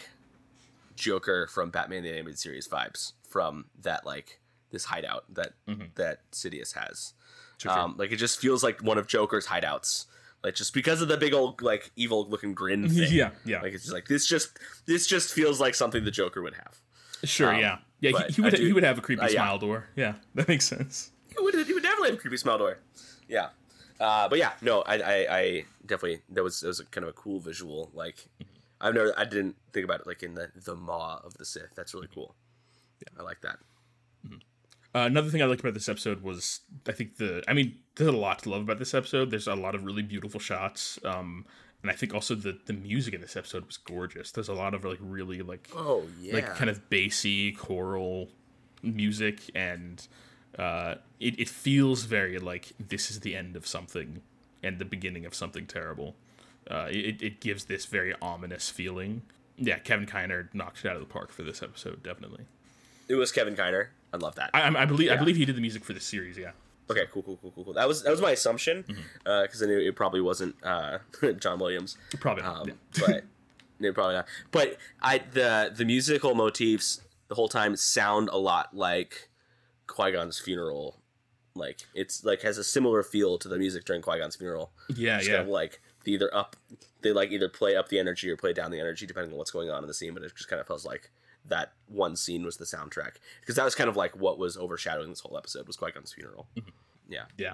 Joker 0.95 1.47
from 1.47 1.69
Batman 1.71 2.03
the 2.03 2.11
Animated 2.11 2.37
Series 2.39 2.67
vibes 2.67 3.13
from 3.27 3.65
that 3.81 4.05
like 4.05 4.39
this 4.71 4.85
hideout 4.85 5.25
that 5.33 5.53
that 5.95 6.19
Sidious 6.31 6.73
has. 6.75 7.13
Um, 7.65 7.95
like 7.97 8.11
it 8.11 8.17
just 8.17 8.39
feels 8.39 8.61
like 8.63 8.81
one 8.81 8.97
of 8.97 9.07
Joker's 9.07 9.47
hideouts. 9.47 10.05
Like 10.43 10.55
just 10.55 10.73
because 10.73 11.01
of 11.01 11.07
the 11.07 11.15
big 11.15 11.33
old 11.33 11.61
like 11.61 11.91
evil 11.95 12.27
looking 12.29 12.53
grin 12.53 12.89
thing. 12.89 13.07
Yeah, 13.11 13.31
yeah. 13.45 13.61
Like 13.61 13.73
it's 13.73 13.83
just 13.83 13.93
like 13.93 14.07
this 14.07 14.27
just 14.27 14.59
this 14.85 15.07
just 15.07 15.33
feels 15.33 15.59
like 15.61 15.73
something 15.73 16.03
the 16.03 16.11
Joker 16.11 16.41
would 16.41 16.55
have. 16.55 16.81
Sure. 17.23 17.53
um, 17.53 17.59
yeah. 17.61 17.77
Yeah. 18.03 18.25
He, 18.27 18.33
he 18.33 18.41
would 18.41 18.55
do- 18.55 18.65
he 18.65 18.73
would 18.73 18.83
have 18.83 18.97
a 18.97 19.01
creepy 19.01 19.21
uh, 19.21 19.25
yeah. 19.29 19.43
smile 19.43 19.59
door. 19.59 19.87
Yeah. 19.95 20.15
That 20.35 20.47
makes 20.47 20.65
sense. 20.65 21.11
He 21.29 21.41
would, 21.41 21.55
he 21.55 21.73
would 21.73 21.83
definitely 21.83 22.09
have 22.09 22.19
a 22.19 22.21
creepy 22.21 22.37
smell 22.37 22.57
door. 22.57 22.77
Yeah. 23.27 23.49
Uh, 23.99 24.27
but 24.27 24.37
yeah, 24.37 24.51
no, 24.61 24.81
I, 24.81 24.95
I, 24.95 25.27
I 25.29 25.65
definitely 25.85 26.21
that 26.29 26.43
was 26.43 26.61
that 26.61 26.67
was 26.67 26.79
a 26.79 26.85
kind 26.85 27.03
of 27.03 27.09
a 27.09 27.13
cool 27.13 27.39
visual. 27.39 27.89
Like 27.93 28.27
I've 28.81 28.93
never 28.93 29.13
I 29.17 29.25
didn't 29.25 29.55
think 29.71 29.85
about 29.85 30.01
it 30.01 30.07
like 30.07 30.23
in 30.23 30.35
the 30.35 30.51
the 30.55 30.75
maw 30.75 31.21
of 31.23 31.35
the 31.35 31.45
Sith. 31.45 31.73
That's 31.75 31.93
really 31.93 32.09
cool. 32.13 32.35
Yeah, 32.99 33.19
I 33.19 33.23
like 33.23 33.41
that. 33.41 33.59
Uh, 34.95 35.07
another 35.07 35.29
thing 35.29 35.41
I 35.41 35.45
liked 35.45 35.61
about 35.61 35.73
this 35.73 35.89
episode 35.89 36.21
was 36.21 36.59
I 36.87 36.91
think 36.91 37.17
the 37.17 37.43
I 37.47 37.53
mean 37.53 37.79
there's 37.95 38.09
a 38.09 38.17
lot 38.17 38.39
to 38.43 38.49
love 38.49 38.61
about 38.61 38.79
this 38.79 38.93
episode. 38.93 39.31
There's 39.31 39.47
a 39.47 39.55
lot 39.55 39.73
of 39.73 39.85
really 39.85 40.03
beautiful 40.03 40.39
shots. 40.39 40.99
Um, 41.03 41.45
and 41.83 41.91
I 41.91 41.93
think 41.93 42.13
also 42.15 42.33
the 42.33 42.57
the 42.65 42.73
music 42.73 43.13
in 43.13 43.21
this 43.21 43.35
episode 43.35 43.65
was 43.67 43.77
gorgeous. 43.77 44.31
There's 44.31 44.49
a 44.49 44.53
lot 44.53 44.73
of 44.73 44.83
like 44.83 44.97
really 45.01 45.41
like 45.43 45.69
Oh 45.75 46.03
yeah. 46.19 46.33
like 46.33 46.55
kind 46.55 46.69
of 46.69 46.89
bassy 46.89 47.51
choral 47.51 48.29
music 48.81 49.39
and 49.55 50.05
uh 50.59 50.95
it, 51.19 51.39
it 51.39 51.49
feels 51.49 52.03
very 52.03 52.37
like 52.39 52.71
this 52.79 53.09
is 53.11 53.19
the 53.21 53.35
end 53.35 53.55
of 53.55 53.65
something 53.67 54.21
and 54.61 54.79
the 54.79 54.85
beginning 54.85 55.25
of 55.25 55.33
something 55.35 55.65
terrible. 55.67 56.15
Uh 56.69 56.87
it, 56.89 57.21
it 57.21 57.39
gives 57.41 57.65
this 57.65 57.85
very 57.85 58.13
ominous 58.21 58.69
feeling. 58.69 59.21
Yeah, 59.57 59.77
Kevin 59.79 60.05
Kiner 60.07 60.47
knocked 60.53 60.83
it 60.83 60.87
out 60.89 60.95
of 60.95 61.01
the 61.01 61.07
park 61.07 61.31
for 61.31 61.43
this 61.43 61.61
episode, 61.61 62.01
definitely. 62.01 62.45
it 63.07 63.15
was 63.15 63.31
Kevin 63.31 63.55
Kiner. 63.55 63.87
I 64.13 64.17
love 64.17 64.35
that. 64.35 64.49
I, 64.53 64.61
I 64.61 64.81
I 64.81 64.85
believe 64.85 65.11
I 65.11 65.15
believe 65.17 65.35
he 65.37 65.45
did 65.45 65.55
the 65.55 65.61
music 65.61 65.83
for 65.83 65.93
the 65.93 65.99
series, 65.99 66.37
yeah. 66.37 66.51
Okay, 66.91 67.03
cool, 67.11 67.23
cool, 67.23 67.37
cool, 67.41 67.51
cool, 67.55 67.63
cool. 67.65 67.73
That 67.73 67.87
was 67.87 68.03
that 68.03 68.11
was 68.11 68.21
my 68.21 68.31
assumption 68.31 68.83
Mm-hmm. 68.83 69.41
because 69.43 69.63
I 69.63 69.65
knew 69.67 69.79
it 69.79 69.95
probably 69.95 70.21
wasn't 70.21 70.55
uh, 70.63 70.99
John 71.39 71.59
Williams. 71.59 71.97
Probably 72.19 72.43
not. 72.43 72.61
um, 72.61 72.67
yeah. 72.67 72.73
but 73.07 73.23
no, 73.79 73.93
probably 73.93 74.15
not. 74.15 74.27
But 74.51 74.77
I 75.01 75.19
the 75.31 75.71
the 75.75 75.85
musical 75.85 76.35
motifs 76.35 77.01
the 77.29 77.35
whole 77.35 77.47
time 77.49 77.75
sound 77.75 78.29
a 78.31 78.37
lot 78.37 78.75
like 78.75 79.29
Qui 79.87 80.11
Gon's 80.11 80.39
funeral. 80.39 80.99
Like 81.55 81.81
it's 81.93 82.23
like 82.25 82.41
has 82.41 82.57
a 82.57 82.63
similar 82.63 83.03
feel 83.03 83.37
to 83.37 83.47
the 83.47 83.57
music 83.57 83.85
during 83.85 84.01
Qui 84.01 84.17
Gon's 84.19 84.35
funeral. 84.35 84.71
Yeah, 84.95 85.17
Just 85.17 85.29
yeah. 85.29 85.35
kind 85.37 85.47
of 85.47 85.53
like 85.53 85.81
either 86.05 86.33
up 86.35 86.55
they 87.01 87.11
like 87.13 87.31
either 87.31 87.47
play 87.49 87.75
up 87.75 87.89
the 87.89 87.99
energy 87.99 88.29
or 88.29 88.35
play 88.37 88.53
down 88.53 88.71
the 88.71 88.79
energy 88.79 89.05
depending 89.05 89.31
on 89.31 89.37
what's 89.37 89.51
going 89.51 89.69
on 89.69 89.83
in 89.83 89.87
the 89.87 89.93
scene. 89.93 90.13
But 90.13 90.23
it 90.23 90.35
just 90.35 90.49
kind 90.49 90.59
of 90.59 90.67
feels 90.67 90.85
like 90.85 91.11
that 91.45 91.73
one 91.87 92.15
scene 92.15 92.43
was 92.43 92.57
the 92.57 92.65
soundtrack 92.65 93.13
because 93.41 93.55
that 93.55 93.65
was 93.65 93.75
kind 93.75 93.89
of 93.89 93.95
like 93.95 94.15
what 94.15 94.37
was 94.37 94.57
overshadowing 94.57 95.09
this 95.09 95.19
whole 95.19 95.37
episode 95.37 95.67
was 95.67 95.75
Qui 95.75 95.91
Gon's 95.91 96.13
funeral. 96.13 96.47
Mm-hmm. 96.57 96.69
Yeah. 97.09 97.25
yeah. 97.37 97.53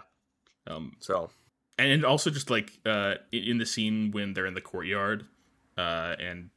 Um 0.68 0.96
So 1.00 1.32
and 1.78 2.06
also 2.06 2.30
just 2.30 2.50
like 2.50 2.80
uh 2.86 3.16
in 3.32 3.58
the 3.58 3.66
scene 3.66 4.12
when 4.12 4.34
they're 4.34 4.46
in 4.46 4.54
the 4.54 4.62
courtyard 4.62 5.26
uh 5.78 6.16
and 6.20 6.50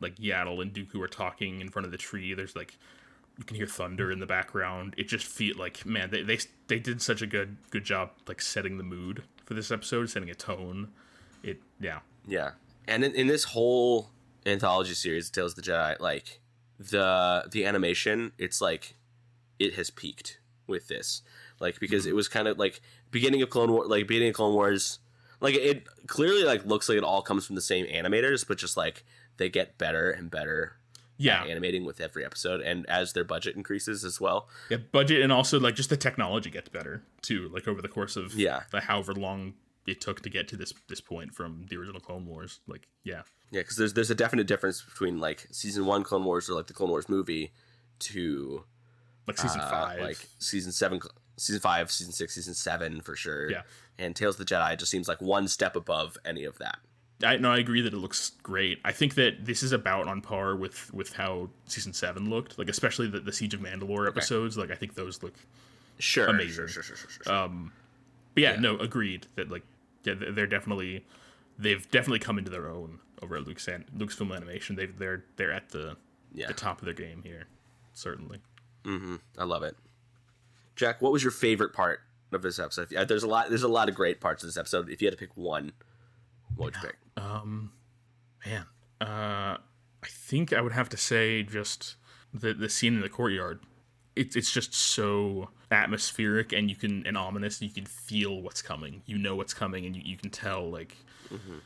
like 0.00 0.16
yaddle 0.16 0.62
and 0.62 0.72
dooku 0.72 1.00
are 1.02 1.08
talking 1.08 1.60
in 1.60 1.68
front 1.68 1.84
of 1.86 1.92
the 1.92 1.98
tree 1.98 2.32
there's 2.34 2.56
like 2.56 2.78
you 3.36 3.44
can 3.44 3.56
hear 3.56 3.66
thunder 3.66 4.10
in 4.10 4.20
the 4.20 4.26
background 4.26 4.94
it 4.96 5.08
just 5.08 5.26
feel 5.26 5.56
like 5.58 5.84
man 5.84 6.10
they 6.10 6.22
they, 6.22 6.38
they 6.68 6.78
did 6.78 7.02
such 7.02 7.20
a 7.20 7.26
good 7.26 7.56
good 7.70 7.84
job 7.84 8.10
like 8.28 8.40
setting 8.40 8.78
the 8.78 8.84
mood 8.84 9.22
for 9.44 9.54
this 9.54 9.70
episode 9.70 10.08
setting 10.08 10.30
a 10.30 10.34
tone 10.34 10.88
it 11.42 11.60
yeah 11.80 11.98
Yeah, 12.26 12.52
and 12.86 13.04
in, 13.04 13.14
in 13.14 13.26
this 13.26 13.44
whole 13.44 14.10
anthology 14.46 14.94
series, 14.94 15.30
Tales 15.30 15.52
of 15.52 15.64
the 15.64 15.70
Jedi, 15.70 15.98
like 16.00 16.40
the 16.80 17.44
the 17.52 17.64
animation, 17.66 18.32
it's 18.38 18.60
like 18.60 18.96
it 19.58 19.74
has 19.74 19.90
peaked 19.90 20.38
with 20.66 20.88
this, 20.88 21.22
like 21.60 21.78
because 21.78 22.06
it 22.06 22.14
was 22.14 22.26
kind 22.28 22.48
of 22.48 22.58
like 22.58 22.80
beginning 23.10 23.42
of 23.42 23.50
Clone 23.50 23.70
War, 23.70 23.86
like 23.86 24.06
beginning 24.08 24.30
of 24.30 24.34
Clone 24.36 24.54
Wars, 24.54 24.98
like 25.40 25.54
it 25.54 25.86
clearly 26.06 26.42
like 26.44 26.64
looks 26.64 26.88
like 26.88 26.96
it 26.98 27.04
all 27.04 27.22
comes 27.22 27.46
from 27.46 27.56
the 27.56 27.60
same 27.62 27.86
animators, 27.86 28.46
but 28.46 28.56
just 28.58 28.76
like 28.76 29.04
they 29.36 29.48
get 29.50 29.76
better 29.78 30.10
and 30.10 30.30
better 30.30 30.76
yeah 31.18 31.44
animating 31.44 31.84
with 31.84 32.00
every 32.00 32.24
episode, 32.24 32.62
and 32.62 32.88
as 32.88 33.12
their 33.12 33.24
budget 33.24 33.54
increases 33.54 34.04
as 34.04 34.18
well. 34.18 34.48
yeah 34.70 34.78
budget 34.90 35.20
and 35.20 35.30
also 35.30 35.60
like 35.60 35.74
just 35.74 35.90
the 35.90 35.96
technology 35.96 36.48
gets 36.48 36.70
better 36.70 37.02
too 37.20 37.50
like 37.52 37.68
over 37.68 37.82
the 37.82 37.88
course 37.88 38.16
of 38.16 38.34
Yeah. 38.34 38.62
the 38.70 38.80
however 38.80 39.12
long 39.12 39.52
it 39.86 40.00
took 40.00 40.20
to 40.22 40.30
get 40.30 40.46
to 40.48 40.56
this 40.56 40.72
this 40.88 41.00
point 41.00 41.34
from 41.34 41.66
the 41.68 41.76
original 41.76 42.00
clone 42.00 42.26
wars 42.26 42.60
like 42.66 42.86
yeah 43.02 43.22
Yeah, 43.50 43.60
because 43.60 43.76
there's 43.76 43.94
there's 43.94 44.10
a 44.10 44.14
definite 44.14 44.46
difference 44.46 44.82
between 44.82 45.18
like 45.20 45.46
season 45.50 45.86
one 45.86 46.02
Clone 46.04 46.24
Wars 46.24 46.48
or 46.48 46.54
like 46.54 46.66
the 46.66 46.72
Clone 46.74 46.90
Wars 46.90 47.08
movie 47.08 47.52
to 48.00 48.64
like 49.26 49.38
season 49.38 49.60
uh, 49.60 49.70
five 49.70 50.00
like 50.00 50.28
season 50.38 50.72
seven, 50.72 51.00
season 51.36 51.60
five, 51.60 51.90
season 51.90 52.12
six, 52.12 52.34
season 52.34 52.54
seven 52.54 53.00
for 53.00 53.16
sure. 53.16 53.50
Yeah. 53.50 53.62
and 53.98 54.14
Tales 54.16 54.38
of 54.38 54.46
the 54.46 54.54
Jedi 54.54 54.78
just 54.78 54.90
seems 54.90 55.08
like 55.08 55.20
one 55.20 55.48
step 55.48 55.76
above 55.76 56.16
any 56.24 56.44
of 56.44 56.58
that. 56.58 56.78
I 57.22 57.36
no, 57.36 57.52
I 57.52 57.58
agree 57.58 57.82
that 57.82 57.92
it 57.92 57.98
looks 57.98 58.30
great. 58.42 58.80
I 58.84 58.92
think 58.92 59.14
that 59.16 59.44
this 59.44 59.62
is 59.62 59.72
about 59.72 60.08
on 60.08 60.20
par 60.22 60.56
with 60.56 60.92
with 60.94 61.12
how 61.12 61.50
season 61.66 61.92
seven 61.92 62.30
looked, 62.30 62.58
like 62.58 62.68
especially 62.68 63.08
the, 63.08 63.20
the 63.20 63.32
Siege 63.32 63.52
of 63.54 63.60
Mandalore 63.60 64.06
episodes. 64.08 64.56
Like 64.56 64.70
I 64.70 64.74
think 64.74 64.94
those 64.94 65.22
look. 65.22 65.34
Sure, 65.98 66.28
Amazing. 66.28 66.54
Sure, 66.54 66.68
sure, 66.68 66.82
sure, 66.82 66.96
sure, 66.96 67.10
sure. 67.24 67.32
Um, 67.32 67.72
but 68.34 68.42
yeah, 68.42 68.56
no, 68.56 68.78
agreed 68.78 69.26
that 69.36 69.50
like 69.50 69.64
yeah, 70.04 70.14
they- 70.14 70.30
they're 70.30 70.46
definitely 70.46 71.04
they've 71.58 71.90
definitely 71.90 72.18
come 72.20 72.38
into 72.38 72.50
their 72.50 72.68
own 72.68 73.00
over 73.22 73.36
at 73.36 73.46
Luke's 73.46 73.66
Lucasfilm 73.66 74.34
Animation. 74.34 74.76
They've 74.76 74.96
they're 74.98 75.24
they're 75.36 75.52
at 75.52 75.70
the 75.70 75.96
yeah, 76.32 76.46
the 76.48 76.54
top 76.54 76.78
of 76.80 76.84
their 76.84 76.94
game 76.94 77.22
here, 77.24 77.48
certainly. 77.92 78.38
Mm-hmm. 78.84 79.16
I 79.38 79.44
love 79.44 79.62
it. 79.62 79.76
Jack, 80.76 81.02
what 81.02 81.12
was 81.12 81.22
your 81.22 81.32
favorite 81.32 81.72
part 81.72 82.00
of 82.32 82.42
this 82.42 82.58
episode? 82.58 82.94
Uh, 82.94 83.04
There's 83.04 83.22
a 83.24 83.26
lot. 83.28 83.48
There's 83.48 83.62
a 83.62 83.68
lot 83.68 83.88
of 83.88 83.94
great 83.94 84.20
parts 84.20 84.42
of 84.42 84.48
this 84.48 84.56
episode. 84.56 84.88
If 84.88 85.02
you 85.02 85.06
had 85.08 85.12
to 85.12 85.18
pick 85.18 85.36
one, 85.36 85.72
what 86.56 86.66
would 86.66 86.74
you 86.76 86.80
pick? 86.88 86.96
Um, 87.16 87.72
man, 88.46 88.64
uh, 89.02 89.58
I 89.58 90.06
think 90.08 90.54
I 90.54 90.62
would 90.62 90.72
have 90.72 90.88
to 90.90 90.96
say 90.96 91.42
just 91.42 91.96
the 92.32 92.54
the 92.54 92.70
scene 92.70 92.94
in 92.94 93.00
the 93.02 93.10
courtyard. 93.10 93.60
It's 94.16 94.36
it's 94.36 94.50
just 94.50 94.72
so 94.72 95.50
atmospheric 95.70 96.52
and 96.52 96.68
you 96.68 96.76
can 96.76 97.06
and 97.06 97.16
ominous. 97.16 97.60
You 97.62 97.70
can 97.70 97.86
feel 97.86 98.40
what's 98.42 98.62
coming. 98.62 99.02
You 99.06 99.18
know 99.18 99.36
what's 99.36 99.54
coming, 99.54 99.86
and 99.86 99.94
you, 99.96 100.02
you 100.04 100.16
can 100.16 100.30
tell 100.30 100.70
like. 100.70 100.96
Mm-hmm. 101.32 101.58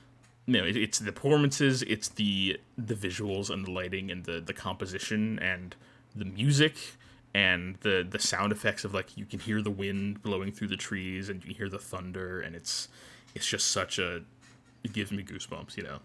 No, 0.46 0.62
it, 0.62 0.76
it's 0.76 0.98
the 0.98 1.10
performances, 1.12 1.82
it's 1.82 2.08
the 2.08 2.60
the 2.76 2.94
visuals 2.94 3.48
and 3.48 3.66
the 3.66 3.70
lighting 3.70 4.10
and 4.10 4.24
the 4.24 4.40
the 4.40 4.52
composition 4.52 5.38
and 5.38 5.74
the 6.14 6.26
music 6.26 6.76
and 7.34 7.76
the 7.80 8.06
the 8.08 8.18
sound 8.18 8.52
effects 8.52 8.84
of 8.84 8.94
like 8.94 9.16
you 9.16 9.24
can 9.24 9.40
hear 9.40 9.60
the 9.62 9.70
wind 9.70 10.22
blowing 10.22 10.52
through 10.52 10.68
the 10.68 10.76
trees 10.76 11.28
and 11.28 11.42
you 11.42 11.48
can 11.48 11.56
hear 11.56 11.68
the 11.68 11.78
thunder 11.78 12.40
and 12.40 12.54
it's 12.54 12.88
it's 13.34 13.46
just 13.46 13.72
such 13.72 13.98
a 13.98 14.22
it 14.84 14.92
gives 14.92 15.10
me 15.10 15.24
goosebumps 15.24 15.76
you 15.76 15.82
know 15.82 15.98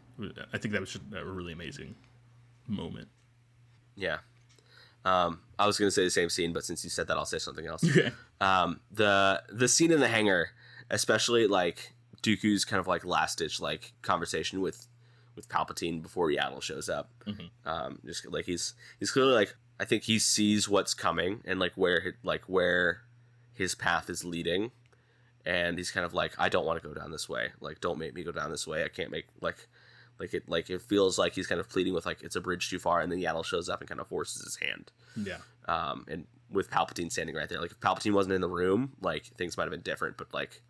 i 0.53 0.57
think 0.57 0.71
that 0.73 0.81
was 0.81 0.93
just 0.93 1.03
a 1.15 1.23
really 1.23 1.53
amazing 1.53 1.93
moment 2.67 3.07
Yeah. 3.95 4.19
Um, 5.05 5.41
I 5.57 5.65
was 5.65 5.77
gonna 5.77 5.91
say 5.91 6.03
the 6.03 6.09
same 6.09 6.29
scene, 6.29 6.53
but 6.53 6.65
since 6.65 6.83
you 6.83 6.89
said 6.89 7.07
that, 7.07 7.17
I'll 7.17 7.25
say 7.25 7.39
something 7.39 7.67
else. 7.67 7.83
yeah 7.95 8.09
um, 8.41 8.79
the 8.91 9.43
the 9.49 9.67
scene 9.67 9.91
in 9.91 9.99
the 9.99 10.07
hangar, 10.07 10.51
especially 10.89 11.47
like 11.47 11.93
Dooku's 12.21 12.65
kind 12.65 12.79
of 12.79 12.87
like 12.87 13.05
last 13.05 13.37
ditch 13.37 13.59
like 13.59 13.93
conversation 14.01 14.61
with 14.61 14.87
with 15.35 15.49
Palpatine 15.49 16.01
before 16.01 16.29
Yaddle 16.29 16.61
shows 16.61 16.89
up. 16.89 17.09
Um, 17.65 17.99
just 18.05 18.29
like 18.31 18.45
he's 18.45 18.73
he's 18.99 19.11
clearly 19.11 19.33
like 19.33 19.55
I 19.79 19.85
think 19.85 20.03
he 20.03 20.19
sees 20.19 20.67
what's 20.69 20.93
coming 20.93 21.41
and 21.45 21.59
like 21.59 21.73
where 21.75 22.15
like 22.23 22.43
where 22.43 23.01
his 23.53 23.75
path 23.75 24.09
is 24.09 24.23
leading, 24.23 24.71
and 25.45 25.77
he's 25.77 25.91
kind 25.91 26.05
of 26.05 26.13
like 26.13 26.33
I 26.37 26.49
don't 26.49 26.65
want 26.65 26.81
to 26.81 26.87
go 26.87 26.93
down 26.93 27.11
this 27.11 27.27
way. 27.27 27.49
Like 27.59 27.81
don't 27.81 27.99
make 27.99 28.13
me 28.13 28.23
go 28.23 28.31
down 28.31 28.51
this 28.51 28.67
way. 28.67 28.83
I 28.83 28.89
can't 28.89 29.11
make 29.11 29.25
like. 29.41 29.67
Like 30.19 30.33
it, 30.33 30.49
like 30.49 30.69
it 30.69 30.81
feels 30.81 31.17
like 31.17 31.33
he's 31.33 31.47
kind 31.47 31.61
of 31.61 31.69
pleading 31.69 31.93
with 31.93 32.05
like 32.05 32.21
it's 32.23 32.35
a 32.35 32.41
bridge 32.41 32.69
too 32.69 32.79
far, 32.79 32.99
and 33.01 33.11
then 33.11 33.19
Yaddle 33.19 33.45
shows 33.45 33.69
up 33.69 33.79
and 33.79 33.87
kind 33.89 34.01
of 34.01 34.07
forces 34.07 34.43
his 34.43 34.55
hand 34.57 34.91
yeah 35.15 35.37
um, 35.67 36.05
and 36.07 36.25
with 36.51 36.69
Palpatine 36.69 37.11
standing 37.11 37.35
right 37.35 37.47
there. 37.49 37.61
Like 37.61 37.71
if 37.71 37.79
Palpatine 37.79 38.13
wasn't 38.13 38.33
in 38.33 38.41
the 38.41 38.49
room, 38.49 38.93
like 39.01 39.25
things 39.37 39.55
might 39.57 39.63
have 39.63 39.71
been 39.71 39.81
different. 39.81 40.17
But 40.17 40.33
like 40.33 40.61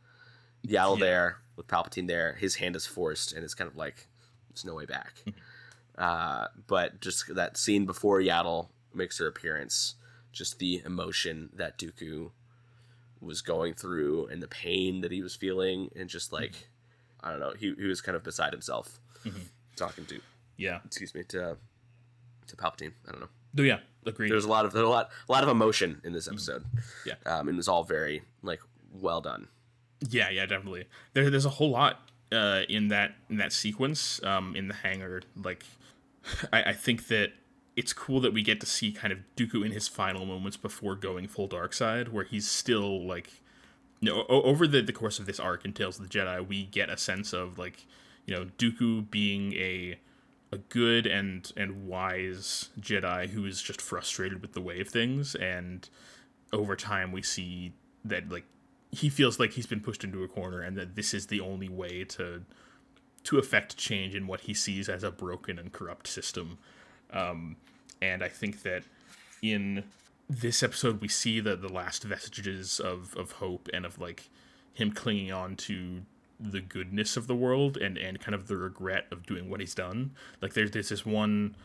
Yaddle 0.68 1.00
Yeah. 1.00 1.06
there 1.06 1.38
with 1.56 1.68
Palpatine 1.68 2.08
there, 2.08 2.34
his 2.34 2.56
hand 2.56 2.76
is 2.76 2.86
forced, 2.86 3.34
and 3.34 3.44
it's 3.44 3.54
kind 3.54 3.70
of 3.70 3.76
like 3.76 4.08
there's 4.50 4.66
no 4.66 4.76
way 4.76 4.86
back. 4.86 5.24
uh, 5.98 6.48
but 6.68 7.02
just 7.02 7.34
that 7.36 7.58
scene 7.58 7.86
before 7.86 8.20
Yaddle 8.20 8.70
makes 8.94 9.20
her 9.20 9.28
appearance, 9.28 9.96
just 10.32 10.60
the 10.60 10.82
emotion 10.86 11.50
that 11.54 11.78
Dooku 11.78 12.32
was 13.22 13.42
going 13.42 13.74
through 13.74 14.28
and 14.28 14.42
the 14.42 14.48
pain 14.48 15.02
that 15.02 15.12
he 15.12 15.22
was 15.22 15.36
feeling, 15.36 15.90
and 15.96 16.10
just 16.10 16.32
like 16.32 16.70
I 17.22 17.32
don't 17.32 17.40
know, 17.40 17.54
he 17.58 17.74
he 17.78 17.86
was 17.86 18.02
kind 18.02 18.16
of 18.16 18.24
beside 18.24 18.54
himself 18.54 19.00
talking 19.76 20.06
to 20.06 20.20
yeah 20.58 20.80
excuse 20.86 21.14
me 21.16 21.24
to 21.24 21.58
to 22.48 22.56
Palpatine. 22.56 22.94
I 23.08 23.12
don't 23.12 23.22
know 23.22 23.30
no 23.54 23.64
yeah 23.64 23.80
agreed 24.06 24.32
there's 24.32 24.46
a 24.46 24.50
lot 24.50 24.66
of 24.66 24.74
there's 24.74 24.86
a 24.86 24.90
lot 24.90 25.10
a 25.28 25.32
lot 25.32 25.44
of 25.44 25.50
emotion 25.50 26.02
in 26.04 26.14
this 26.14 26.28
episode. 26.28 26.66
Yeah. 27.06 27.16
um, 27.26 27.48
and 27.48 27.58
it's 27.58 27.68
all 27.68 27.84
very 27.84 28.24
like 28.42 28.62
well 28.94 29.22
done. 29.22 29.48
Yeah, 30.08 30.30
yeah, 30.30 30.46
definitely. 30.46 30.86
There, 31.14 31.30
there's 31.30 31.46
a 31.46 31.50
whole 31.50 31.72
lot 31.72 32.10
uh, 32.32 32.62
in 32.70 32.88
that 32.90 33.16
in 33.30 33.38
that 33.38 33.52
sequence 33.54 34.24
um, 34.24 34.56
in 34.56 34.68
the 34.68 34.74
hangar. 34.74 35.22
Like, 35.36 35.66
I, 36.54 36.64
I 36.64 36.74
think 36.74 37.08
that 37.08 37.32
it's 37.76 37.94
cool 37.94 38.20
that 38.22 38.34
we 38.34 38.42
get 38.42 38.60
to 38.62 38.66
see 38.66 38.92
kind 38.92 39.14
of 39.14 39.20
Dooku 39.36 39.66
in 39.66 39.72
his 39.72 39.88
final 39.88 40.26
moments 40.26 40.58
before 40.58 40.96
going 40.96 41.28
full 41.28 41.48
dark 41.48 41.74
side, 41.74 42.10
where 42.10 42.24
he's 42.24 42.50
still 42.50 43.06
like, 43.06 43.42
you 44.00 44.10
know, 44.10 44.26
over 44.30 44.68
the 44.68 44.82
the 44.82 44.94
course 44.94 45.20
of 45.20 45.26
this 45.26 45.40
arc 45.40 45.66
in 45.66 45.74
Tales 45.74 46.00
of 46.00 46.10
the 46.10 46.18
Jedi, 46.18 46.46
we 46.46 46.66
get 46.66 46.90
a 46.90 46.98
sense 46.98 47.34
of 47.34 47.58
like, 47.58 47.86
you 48.30 48.36
know, 48.36 48.46
Dooku 48.58 49.10
being 49.10 49.54
a 49.54 49.98
a 50.52 50.58
good 50.58 51.06
and 51.08 51.52
and 51.58 51.88
wise 51.88 52.70
Jedi 52.80 53.30
who 53.30 53.46
is 53.46 53.62
just 53.62 53.82
frustrated 53.82 54.42
with 54.42 54.54
the 54.54 54.62
way 54.62 54.80
of 54.80 54.90
things, 54.90 55.36
and 55.36 55.90
over 56.54 56.76
time 56.76 57.12
we 57.12 57.22
see 57.22 57.74
that 58.06 58.32
like 58.32 58.46
he 58.92 59.10
feels 59.10 59.40
like 59.40 59.54
he's 59.54 59.68
been 59.68 59.82
pushed 59.82 60.04
into 60.04 60.24
a 60.24 60.28
corner 60.28 60.62
and 60.62 60.76
that 60.78 60.96
this 60.96 61.14
is 61.14 61.28
the 61.28 61.40
only 61.40 61.70
way 61.70 62.04
to 62.04 62.44
to 63.24 63.38
affect 63.38 63.78
change 63.78 64.16
in 64.16 64.28
what 64.28 64.42
he 64.42 64.54
sees 64.54 64.90
as 64.90 65.04
a 65.04 65.12
broken 65.12 65.60
and 65.60 65.72
corrupt 65.72 66.08
system. 66.08 66.58
Um, 67.12 67.56
and 68.02 68.24
i 68.24 68.30
think 68.30 68.62
that 68.62 68.84
in 69.42 69.84
this 70.30 70.64
episode 70.64 71.02
we 71.02 71.08
see 71.08 71.40
the 71.40 71.56
the 71.56 71.68
last 71.68 72.04
vestiges 72.04 72.80
of 72.80 73.16
of 73.18 73.34
hope 73.34 73.68
and 73.74 73.86
of 73.86 74.00
like 74.00 74.30
him 74.74 74.92
clinging 74.92 75.32
on 75.32 75.56
to 75.56 76.04
the 76.40 76.62
goodness 76.62 77.18
of 77.18 77.28
the 77.28 77.36
world 77.36 77.78
and 77.78 77.98
and 77.98 78.20
kind 78.20 78.34
of 78.34 78.48
the 78.48 78.56
regret 78.56 79.06
of 79.12 79.26
doing 79.26 79.50
what 79.50 79.60
he's 79.60 79.76
done. 79.76 80.12
Like 80.42 80.54
there's 80.54 80.72
there's 80.72 80.90
this 80.90 81.06
one 81.06 81.56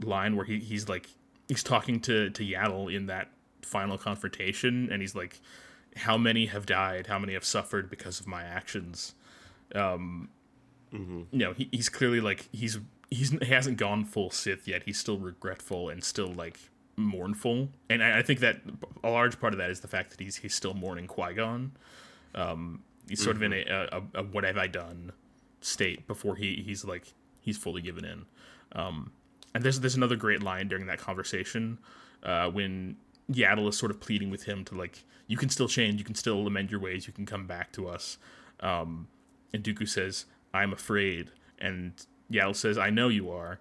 line 0.00 0.36
where 0.36 0.44
he, 0.44 0.58
he's 0.58 0.88
like 0.88 1.08
he's 1.48 1.62
talking 1.62 2.00
to 2.00 2.30
to 2.30 2.44
Yaddle 2.44 2.94
in 2.94 3.06
that 3.06 3.30
final 3.62 3.98
confrontation 3.98 4.88
and 4.92 5.00
he's 5.02 5.14
like 5.14 5.40
how 5.96 6.16
many 6.16 6.46
have 6.46 6.66
died? 6.66 7.08
How 7.08 7.18
many 7.18 7.32
have 7.32 7.44
suffered 7.44 7.90
because 7.90 8.20
of 8.20 8.26
my 8.26 8.42
actions? 8.42 9.14
Um 9.74 10.28
you 10.92 11.26
know 11.32 11.52
he, 11.52 11.68
he's 11.72 11.88
clearly 11.88 12.20
like 12.20 12.48
he's 12.52 12.78
he's 13.10 13.30
he 13.30 13.46
hasn't 13.46 13.78
gone 13.78 14.04
full 14.04 14.30
sith 14.30 14.68
yet. 14.68 14.82
He's 14.84 14.98
still 14.98 15.18
regretful 15.18 15.88
and 15.88 16.04
still 16.04 16.32
like 16.32 16.58
mournful. 16.96 17.68
And 17.88 18.02
i, 18.02 18.18
I 18.18 18.22
think 18.22 18.40
that 18.40 18.60
a 19.02 19.10
large 19.10 19.40
part 19.40 19.54
of 19.54 19.58
that 19.58 19.70
is 19.70 19.80
the 19.80 19.88
fact 19.88 20.10
that 20.10 20.20
he's 20.20 20.36
he's 20.36 20.54
still 20.54 20.74
mourning 20.74 21.06
qui-gon. 21.06 21.72
Um 22.34 22.82
he's 23.08 23.22
sort 23.22 23.36
of 23.36 23.42
in 23.42 23.52
a, 23.52 23.64
a, 23.92 24.02
a 24.20 24.22
what 24.22 24.44
have 24.44 24.56
i 24.58 24.66
done 24.66 25.12
state 25.60 26.06
before 26.06 26.36
he 26.36 26.62
he's 26.64 26.84
like 26.84 27.12
he's 27.40 27.56
fully 27.56 27.82
given 27.82 28.04
in 28.04 28.24
um 28.72 29.10
and 29.54 29.64
there's 29.64 29.80
there's 29.80 29.94
another 29.96 30.16
great 30.16 30.42
line 30.42 30.68
during 30.68 30.86
that 30.86 30.98
conversation 30.98 31.78
uh, 32.22 32.50
when 32.50 32.96
Yaddle 33.30 33.68
is 33.68 33.78
sort 33.78 33.90
of 33.92 34.00
pleading 34.00 34.28
with 34.30 34.42
him 34.44 34.64
to 34.64 34.74
like, 34.74 35.04
you 35.28 35.36
can 35.36 35.48
still 35.48 35.68
change, 35.68 35.98
you 36.00 36.04
can 36.04 36.14
still 36.16 36.46
amend 36.46 36.70
your 36.70 36.80
ways, 36.80 37.06
you 37.06 37.12
can 37.12 37.24
come 37.26 37.46
back 37.46 37.70
to 37.72 37.86
us. 37.88 38.18
Um, 38.60 39.06
and 39.52 39.62
Dooku 39.62 39.88
says, 39.88 40.24
"I'm 40.52 40.72
afraid," 40.72 41.30
and 41.60 41.92
Yaddle 42.30 42.56
says, 42.56 42.76
"I 42.76 42.90
know 42.90 43.06
you 43.08 43.30
are," 43.30 43.60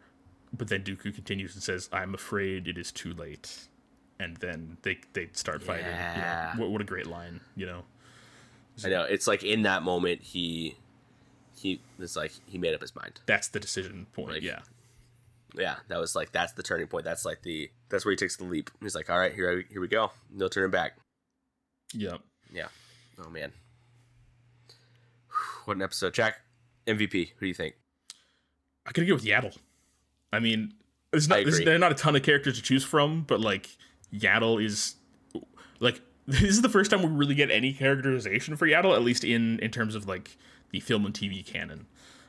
but 0.52 0.70
then 0.70 0.84
Dooku 0.84 1.14
continues 1.14 1.54
and 1.54 1.62
says, 1.62 1.88
"I'm 1.94 2.14
afraid 2.16 2.68
it 2.68 2.78
is 2.78 2.92
too 2.92 3.14
late." 3.14 3.68
And 4.20 4.38
then 4.38 4.78
they 4.82 4.98
they 5.14 5.30
start 5.34 5.62
fighting. 5.62 5.86
You 5.86 5.92
know, 5.92 5.98
Yeah. 5.98 6.58
what, 6.58 6.70
what 6.72 6.82
a 6.82 6.86
great 6.86 7.06
line, 7.08 7.40
you 7.56 7.66
know. 7.68 7.84
I 8.86 8.90
know. 8.90 9.04
It's 9.04 9.28
like 9.28 9.44
in 9.44 9.64
that 9.64 9.84
moment 9.84 10.22
he 10.22 10.76
he 11.60 11.82
it's 12.00 12.16
like 12.16 12.32
he 12.46 12.58
made 12.58 12.74
up 12.74 12.82
his 12.82 12.96
mind. 12.96 13.20
That's 13.26 13.48
the 13.48 13.60
decision 13.60 14.06
point. 14.14 14.34
Like, 14.34 14.44
yeah, 14.44 14.60
Yeah, 15.56 15.76
that 15.88 16.00
was 16.00 16.16
like 16.16 16.32
that's 16.32 16.54
the 16.54 16.64
turning 16.64 16.88
point. 16.88 17.06
That's 17.06 17.26
like 17.26 17.42
the 17.42 17.70
that's 17.90 18.06
where 18.06 18.12
he 18.12 18.18
takes 18.18 18.38
the 18.38 18.44
leap. 18.44 18.70
He's 18.82 18.96
like, 18.96 19.10
all 19.10 19.18
right, 19.18 19.34
here 19.34 19.64
here 19.70 19.82
we 19.82 19.88
go. 19.88 20.12
No 20.32 20.48
turning 20.48 20.72
back. 20.72 20.98
Yep. 21.94 22.22
Yeah. 22.54 22.68
Oh 23.24 23.30
man. 23.30 23.52
What 25.66 25.78
an 25.78 25.84
episode, 25.84 26.14
Jack. 26.14 26.36
MVP. 26.86 27.32
Who 27.38 27.40
do 27.42 27.48
you 27.48 27.54
think? 27.54 27.76
I 28.86 28.92
gotta 28.92 29.06
go 29.06 29.16
with 29.16 29.26
Yaddle. 29.26 29.58
I 30.32 30.40
mean, 30.40 30.74
there's 31.12 31.28
not 31.28 31.44
there's, 31.44 31.60
there 31.60 31.76
are 31.76 31.80
not 31.80 31.92
a 31.92 31.96
ton 31.96 32.16
of 32.16 32.24
characters 32.24 32.56
to 32.58 32.62
choose 32.62 32.84
from, 32.84 33.24
but 33.24 33.42
like 33.42 33.70
Yaddle 34.14 34.64
is 34.64 34.96
like 35.80 36.02
this 36.42 36.42
is 36.44 36.62
the 36.62 36.70
first 36.70 36.92
time 36.92 37.02
we 37.02 37.08
really 37.10 37.36
get 37.36 37.50
any 37.52 37.74
characterization 37.74 38.56
for 38.58 38.68
Yaddle, 38.68 38.94
at 38.96 39.02
least 39.04 39.24
in 39.24 39.60
in 39.60 39.72
terms 39.72 39.96
of 39.96 40.08
like 40.08 40.38
the 40.72 40.80
film 40.80 41.06
and 41.06 41.14
TV 41.14 41.46
canon. 41.46 41.86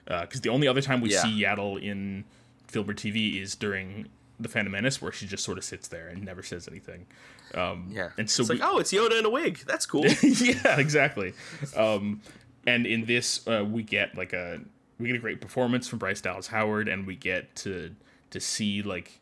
Because 0.06 0.40
the 0.40 0.48
only 0.48 0.66
other 0.68 0.80
time 0.80 1.00
we 1.00 1.10
Yeah. 1.12 1.22
see 1.22 1.42
Yaddle 1.42 1.82
in 1.82 2.24
film 2.68 2.88
or 2.88 2.94
TV 2.94 3.40
is 3.42 3.54
during 3.54 4.08
the 4.40 4.48
Phantom 4.48 4.70
Menace, 4.72 5.02
where 5.02 5.10
she 5.12 5.26
just 5.26 5.42
sort 5.44 5.58
of 5.58 5.64
sits 5.64 5.88
there 5.88 6.06
and 6.08 6.24
never 6.24 6.42
says 6.42 6.68
anything. 6.68 7.06
Um, 7.54 7.88
Yeah. 7.90 8.10
and 8.16 8.30
so 8.30 8.42
it's 8.42 8.50
we, 8.50 8.58
like, 8.58 8.68
oh, 8.70 8.78
it's 8.78 8.92
Yoda 8.92 9.18
in 9.18 9.24
a 9.26 9.30
wig. 9.30 9.58
That's 9.66 9.84
cool. 9.84 10.06
yeah, 10.22 10.78
exactly. 10.78 11.34
Um, 11.76 12.22
and 12.66 12.86
in 12.86 13.04
this, 13.06 13.46
uh, 13.48 13.64
we 13.68 13.82
get 13.82 14.16
like 14.16 14.32
a 14.32 14.60
we 15.00 15.08
get 15.08 15.16
a 15.16 15.20
great 15.20 15.40
performance 15.40 15.86
from 15.88 15.98
Bryce 15.98 16.20
Dallas 16.20 16.46
Howard, 16.48 16.88
and 16.88 17.06
we 17.06 17.16
get 17.16 17.54
to 17.56 17.94
to 18.30 18.40
see 18.40 18.82
like 18.82 19.20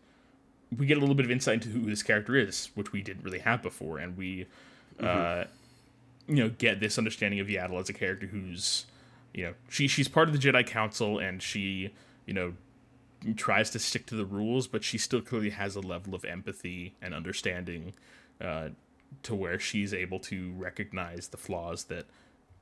we 0.76 0.84
get 0.86 0.96
a 0.98 1.00
little 1.00 1.14
bit 1.14 1.24
of 1.24 1.30
insight 1.30 1.54
into 1.64 1.68
who 1.68 1.88
this 1.88 2.02
character 2.02 2.34
is, 2.36 2.70
which 2.74 2.92
we 2.92 3.00
didn't 3.02 3.22
really 3.24 3.38
have 3.40 3.62
before, 3.62 3.98
and 3.98 4.16
we 4.16 4.46
uh, 5.00 5.44
you 6.28 6.36
know 6.36 6.48
get 6.48 6.80
this 6.80 6.98
understanding 6.98 7.40
of 7.40 7.46
Yaddle 7.46 7.80
as 7.80 7.88
a 7.88 7.92
character 7.92 8.26
who's 8.26 8.86
you 9.34 9.44
know 9.44 9.54
she 9.68 9.88
she's 9.88 10.08
part 10.08 10.28
of 10.28 10.38
the 10.38 10.40
Jedi 10.40 10.66
Council, 10.66 11.18
and 11.18 11.42
she 11.42 11.92
you 12.26 12.34
know 12.34 12.54
tries 13.36 13.70
to 13.70 13.78
stick 13.78 14.06
to 14.06 14.14
the 14.14 14.24
rules, 14.24 14.66
but 14.66 14.84
she 14.84 14.98
still 14.98 15.20
clearly 15.20 15.50
has 15.50 15.74
a 15.74 15.80
level 15.80 16.14
of 16.14 16.24
empathy 16.24 16.94
and 17.02 17.14
understanding 17.14 17.92
uh, 18.40 18.68
to 19.22 19.34
where 19.34 19.58
she's 19.58 19.92
able 19.94 20.20
to 20.20 20.52
recognize 20.56 21.28
the 21.28 21.36
flaws 21.36 21.84
that 21.84 22.04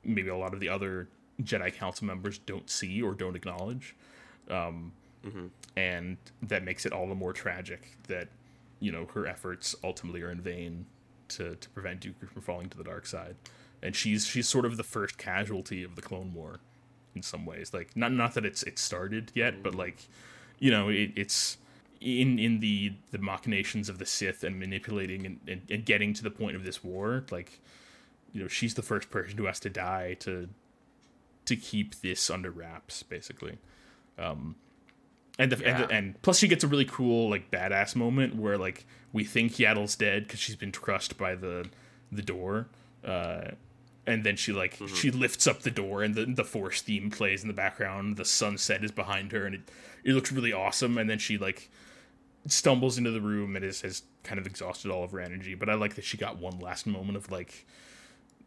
maybe 0.04 0.28
a 0.28 0.36
lot 0.36 0.54
of 0.54 0.60
the 0.60 0.68
other 0.68 1.08
Jedi 1.42 1.74
Council 1.74 2.06
members 2.06 2.38
don't 2.38 2.70
see 2.70 3.02
or 3.02 3.12
don't 3.14 3.36
acknowledge. 3.36 3.94
Um, 4.48 4.92
And 5.76 6.16
that 6.42 6.62
makes 6.62 6.86
it 6.86 6.92
all 6.92 7.08
the 7.08 7.14
more 7.14 7.32
tragic 7.32 7.96
that, 8.08 8.28
you 8.78 8.92
know, 8.92 9.06
her 9.14 9.26
efforts 9.26 9.74
ultimately 9.82 10.22
are 10.22 10.30
in 10.30 10.40
vain 10.40 10.86
to, 11.28 11.56
to 11.56 11.68
prevent 11.70 12.00
Dooku 12.00 12.28
from 12.28 12.42
falling 12.42 12.68
to 12.70 12.78
the 12.78 12.84
dark 12.84 13.06
side. 13.06 13.36
And 13.82 13.94
she's 13.94 14.26
she's 14.26 14.48
sort 14.48 14.64
of 14.64 14.76
the 14.76 14.82
first 14.82 15.18
casualty 15.18 15.82
of 15.82 15.94
the 15.94 16.02
Clone 16.02 16.32
War 16.32 16.60
in 17.14 17.22
some 17.22 17.44
ways. 17.44 17.74
Like 17.74 17.96
not 17.96 18.12
not 18.12 18.34
that 18.34 18.44
it's 18.44 18.62
it 18.62 18.78
started 18.78 19.30
yet, 19.34 19.62
but 19.62 19.74
like 19.74 20.08
you 20.58 20.70
know, 20.70 20.88
it, 20.88 21.12
it's 21.16 21.58
in 22.00 22.38
in 22.38 22.60
the 22.60 22.94
the 23.10 23.18
machinations 23.18 23.88
of 23.88 23.98
the 23.98 24.06
Sith 24.06 24.44
and 24.44 24.58
manipulating 24.58 25.26
and, 25.26 25.40
and, 25.46 25.62
and 25.70 25.84
getting 25.84 26.14
to 26.14 26.22
the 26.22 26.30
point 26.30 26.56
of 26.56 26.64
this 26.64 26.82
war, 26.82 27.24
like 27.30 27.60
you 28.32 28.40
know, 28.40 28.48
she's 28.48 28.74
the 28.74 28.82
first 28.82 29.10
person 29.10 29.38
who 29.38 29.44
has 29.44 29.60
to 29.60 29.70
die 29.70 30.14
to 30.20 30.48
to 31.46 31.56
keep 31.56 32.00
this 32.00 32.30
under 32.30 32.50
wraps, 32.50 33.02
basically. 33.02 33.58
Um, 34.18 34.56
and 35.38 35.50
the, 35.50 35.66
and, 35.66 35.84
the, 35.84 35.90
and 35.90 36.22
plus 36.22 36.38
she 36.38 36.48
gets 36.48 36.62
a 36.62 36.68
really 36.68 36.84
cool 36.84 37.28
like 37.28 37.50
badass 37.50 37.96
moment 37.96 38.36
where 38.36 38.56
like 38.56 38.86
we 39.12 39.24
think 39.24 39.52
Yaddle's 39.52 39.96
dead 39.96 40.24
because 40.24 40.40
she's 40.40 40.56
been 40.56 40.72
crushed 40.72 41.18
by 41.18 41.34
the 41.34 41.68
the 42.12 42.22
door. 42.22 42.68
Uh, 43.04 43.52
and 44.06 44.24
then 44.24 44.36
she 44.36 44.52
like 44.52 44.78
she 44.94 45.10
lifts 45.10 45.46
up 45.46 45.62
the 45.62 45.70
door 45.70 46.02
and 46.02 46.14
the, 46.14 46.26
the 46.26 46.44
force 46.44 46.82
theme 46.82 47.10
plays 47.10 47.42
in 47.42 47.48
the 47.48 47.54
background. 47.54 48.16
The 48.16 48.24
sunset 48.24 48.84
is 48.84 48.90
behind 48.90 49.32
her 49.32 49.46
and 49.46 49.54
it, 49.54 49.62
it 50.04 50.12
looks 50.12 50.30
really 50.30 50.52
awesome. 50.52 50.98
And 50.98 51.08
then 51.08 51.18
she 51.18 51.38
like 51.38 51.70
stumbles 52.46 52.98
into 52.98 53.10
the 53.10 53.20
room 53.20 53.56
and 53.56 53.64
is, 53.64 53.80
has 53.80 54.02
kind 54.22 54.38
of 54.38 54.46
exhausted 54.46 54.90
all 54.90 55.04
of 55.04 55.12
her 55.12 55.20
energy. 55.20 55.54
But 55.54 55.68
i 55.68 55.74
like 55.74 55.94
that 55.94 56.04
she 56.04 56.16
got 56.16 56.38
one 56.38 56.58
last 56.60 56.86
moment 56.86 57.16
of 57.16 57.30
like 57.30 57.66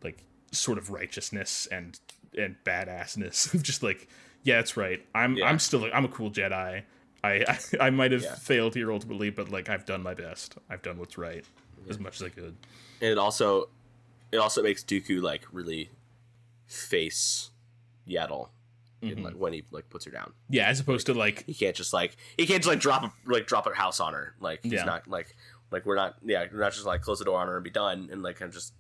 like 0.04 0.20
sort 0.52 0.78
of 0.78 0.92
righteousness 0.92 1.68
and 1.72 2.00
and 2.38 2.56
badassness 2.64 3.54
of 3.54 3.64
just 3.64 3.82
like 3.84 4.08
yeah 4.48 4.56
that's 4.56 4.76
right 4.78 5.06
i'm 5.14 5.36
Yeah. 5.38 5.46
i'm 5.50 5.60
still 5.60 5.88
i'm 5.94 6.06
a 6.06 6.08
cool 6.08 6.32
jedi 6.32 6.84
i 7.24 7.30
i, 7.48 7.58
I 7.80 7.90
might 7.90 8.12
have 8.12 8.24
Yeah. 8.24 8.36
failed 8.36 8.74
here 8.76 8.92
ultimately 8.92 9.30
but 9.30 9.50
like 9.50 9.70
i've 9.70 9.86
done 9.86 10.02
my 10.02 10.14
best 10.14 10.58
i've 10.70 10.82
done 10.82 10.98
what's 10.98 11.18
right 11.18 11.44
as 11.90 12.00
much 12.00 12.16
as 12.16 12.24
i 12.24 12.30
could 12.30 12.56
and 13.02 13.12
it 13.12 13.18
also 13.18 13.70
it 14.32 14.38
also 14.38 14.62
makes 14.64 14.84
Dooku 14.84 15.22
like 15.22 15.44
really 15.52 15.90
face 16.68 17.52
Yaddle 18.08 18.50
Mm-hmm. 19.04 19.18
in, 19.20 19.24
like, 19.24 19.36
when 19.36 19.54
he 19.54 19.64
like 19.70 19.88
puts 19.92 20.06
her 20.06 20.12
down. 20.12 20.34
yeah 20.50 20.66
as 20.68 20.80
opposed 20.80 21.06
to 21.06 21.14
like 21.14 21.46
He 21.46 21.54
can't 21.54 21.76
just 21.76 21.94
like 21.94 22.18
he 22.36 22.48
can't 22.48 22.64
just 22.64 22.68
like 22.68 22.80
drop 22.80 23.04
a 23.04 23.14
like 23.32 23.46
drop 23.46 23.68
a 23.68 23.74
house 23.76 24.00
on 24.00 24.14
her. 24.14 24.34
Like 24.40 24.62
he's 24.64 24.72
Yeah. 24.74 24.86
not 24.86 25.08
like 25.08 25.36
like 25.70 25.86
we're 25.86 25.96
not 25.96 26.16
yeah 26.26 26.46
we're 26.52 26.62
not 26.62 26.74
just 26.74 26.84
like 26.88 27.02
close 27.04 27.20
the 27.20 27.26
door 27.26 27.38
on 27.40 27.48
her 27.48 27.58
and 27.58 27.64
be 27.64 27.70
done 27.70 28.10
and 28.12 28.24
like 28.24 28.42
I'm 28.42 28.52
just 28.52 28.74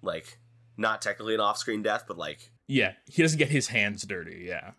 like 0.00 0.38
not 0.76 1.02
technically 1.02 1.34
an 1.34 1.40
off 1.40 1.58
screen 1.58 1.82
death 1.82 2.04
but 2.06 2.16
like 2.16 2.52
yeah 2.68 2.92
he 3.10 3.20
doesn't 3.22 3.38
get 3.38 3.48
his 3.48 3.66
hands 3.66 4.02
dirty 4.04 4.44
yeah 4.46 4.70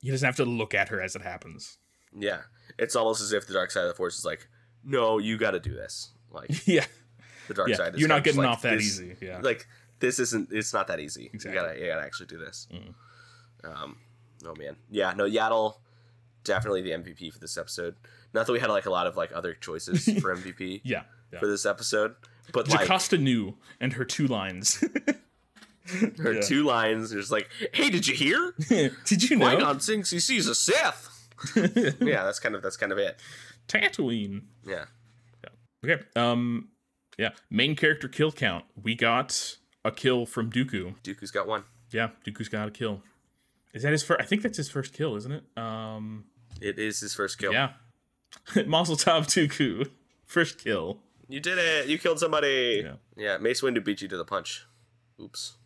he 0.00 0.10
doesn't 0.10 0.26
have 0.26 0.36
to 0.36 0.44
look 0.44 0.74
at 0.74 0.88
her 0.88 1.00
as 1.00 1.16
it 1.16 1.22
happens. 1.22 1.78
Yeah. 2.16 2.40
It's 2.78 2.96
almost 2.96 3.20
as 3.20 3.32
if 3.32 3.46
the 3.46 3.52
dark 3.52 3.70
side 3.70 3.82
of 3.82 3.88
the 3.88 3.94
force 3.94 4.18
is 4.18 4.24
like 4.24 4.48
no 4.84 5.18
you 5.18 5.36
got 5.38 5.52
to 5.52 5.60
do 5.60 5.74
this. 5.74 6.10
Like 6.30 6.66
yeah. 6.66 6.86
the 7.48 7.54
dark 7.54 7.68
yeah. 7.68 7.76
side 7.76 7.94
is 7.94 8.00
you're 8.00 8.08
not 8.08 8.24
getting 8.24 8.40
like, 8.40 8.50
off 8.50 8.62
that 8.62 8.78
this- 8.78 8.86
easy. 8.86 9.16
Yeah. 9.20 9.40
Like 9.40 9.66
this 10.00 10.18
isn't 10.18 10.48
it's 10.52 10.72
not 10.72 10.86
that 10.88 11.00
easy. 11.00 11.30
Exactly. 11.32 11.50
you 11.50 11.66
gotta 11.66 11.80
you 11.80 11.86
gotta 11.86 12.04
actually 12.04 12.26
do 12.26 12.38
this. 12.38 12.66
Mm. 12.72 12.94
um 13.64 13.96
oh 14.44 14.54
man. 14.56 14.76
Yeah 14.90 15.12
no 15.16 15.24
yaddle 15.24 15.76
definitely 16.42 16.82
the 16.82 16.90
mvp 16.90 17.32
for 17.32 17.38
this 17.38 17.56
episode. 17.58 17.96
Not 18.32 18.46
that 18.46 18.52
we 18.52 18.60
had 18.60 18.70
like 18.70 18.86
a 18.86 18.90
lot 18.90 19.06
of 19.06 19.16
like 19.16 19.30
other 19.34 19.54
choices 19.54 20.04
for 20.20 20.34
mvp 20.34 20.80
yeah, 20.84 21.02
yeah. 21.32 21.38
for 21.38 21.46
this 21.46 21.66
episode 21.66 22.14
but 22.52 22.68
like 22.68 23.12
Nu 23.12 23.54
and 23.80 23.92
her 23.94 24.04
two 24.04 24.26
lines 24.26 24.82
her 26.18 26.34
yeah. 26.34 26.40
two 26.40 26.64
lines 26.64 27.12
just 27.12 27.30
like 27.30 27.48
hey 27.72 27.90
did 27.90 28.06
you 28.06 28.14
hear? 28.14 28.54
Did 29.04 29.28
you 29.28 29.36
know? 29.36 29.48
Qui-Gon 29.50 29.78
thinks 29.78 30.10
he 30.10 30.20
sees 30.20 30.46
a 30.46 30.54
Sith. 30.54 31.08
Yeah 32.00 32.24
that's 32.24 32.38
kind 32.38 32.54
of 32.54 32.62
that's 32.62 32.76
kind 32.76 32.92
of 32.92 32.98
it. 32.98 33.20
Tatooine. 33.68 34.42
Yeah. 34.66 34.84
Okay 35.84 36.02
um 36.16 36.68
yeah 37.18 37.30
main 37.50 37.76
character 37.76 38.08
kill 38.08 38.30
count. 38.30 38.64
We 38.80 38.94
got 38.94 39.56
a 39.84 39.90
kill 39.90 40.26
from 40.26 40.50
Dooku. 40.50 40.94
Dooku's 41.02 41.30
got 41.30 41.46
one. 41.46 41.64
Yeah 41.90 42.10
Dooku's 42.26 42.48
got 42.48 42.68
a 42.68 42.70
kill. 42.70 43.02
Is 43.72 43.82
that 43.82 43.92
his 43.92 44.02
first 44.02 44.20
I 44.20 44.24
think 44.24 44.42
that's 44.42 44.56
his 44.56 44.70
first 44.70 44.92
kill 44.92 45.16
isn't 45.16 45.32
it? 45.32 45.44
Um 45.56 46.24
it 46.60 46.78
is 46.78 47.00
his 47.00 47.14
first 47.14 47.38
kill. 47.38 47.52
Yeah. 47.52 47.72
Mazel 48.66 48.96
Tov 48.96 49.26
Dooku. 49.26 49.90
First 50.26 50.58
kill. 50.62 50.98
You 51.28 51.40
did 51.40 51.58
it. 51.58 51.86
You 51.88 51.98
killed 51.98 52.18
somebody. 52.18 52.82
Yeah. 52.84 52.94
yeah 53.16 53.38
Mace 53.38 53.62
Windu 53.62 53.82
beat 53.84 54.02
you 54.02 54.08
to 54.08 54.16
the 54.16 54.24
punch. 54.24 54.66
Oops 55.20 55.56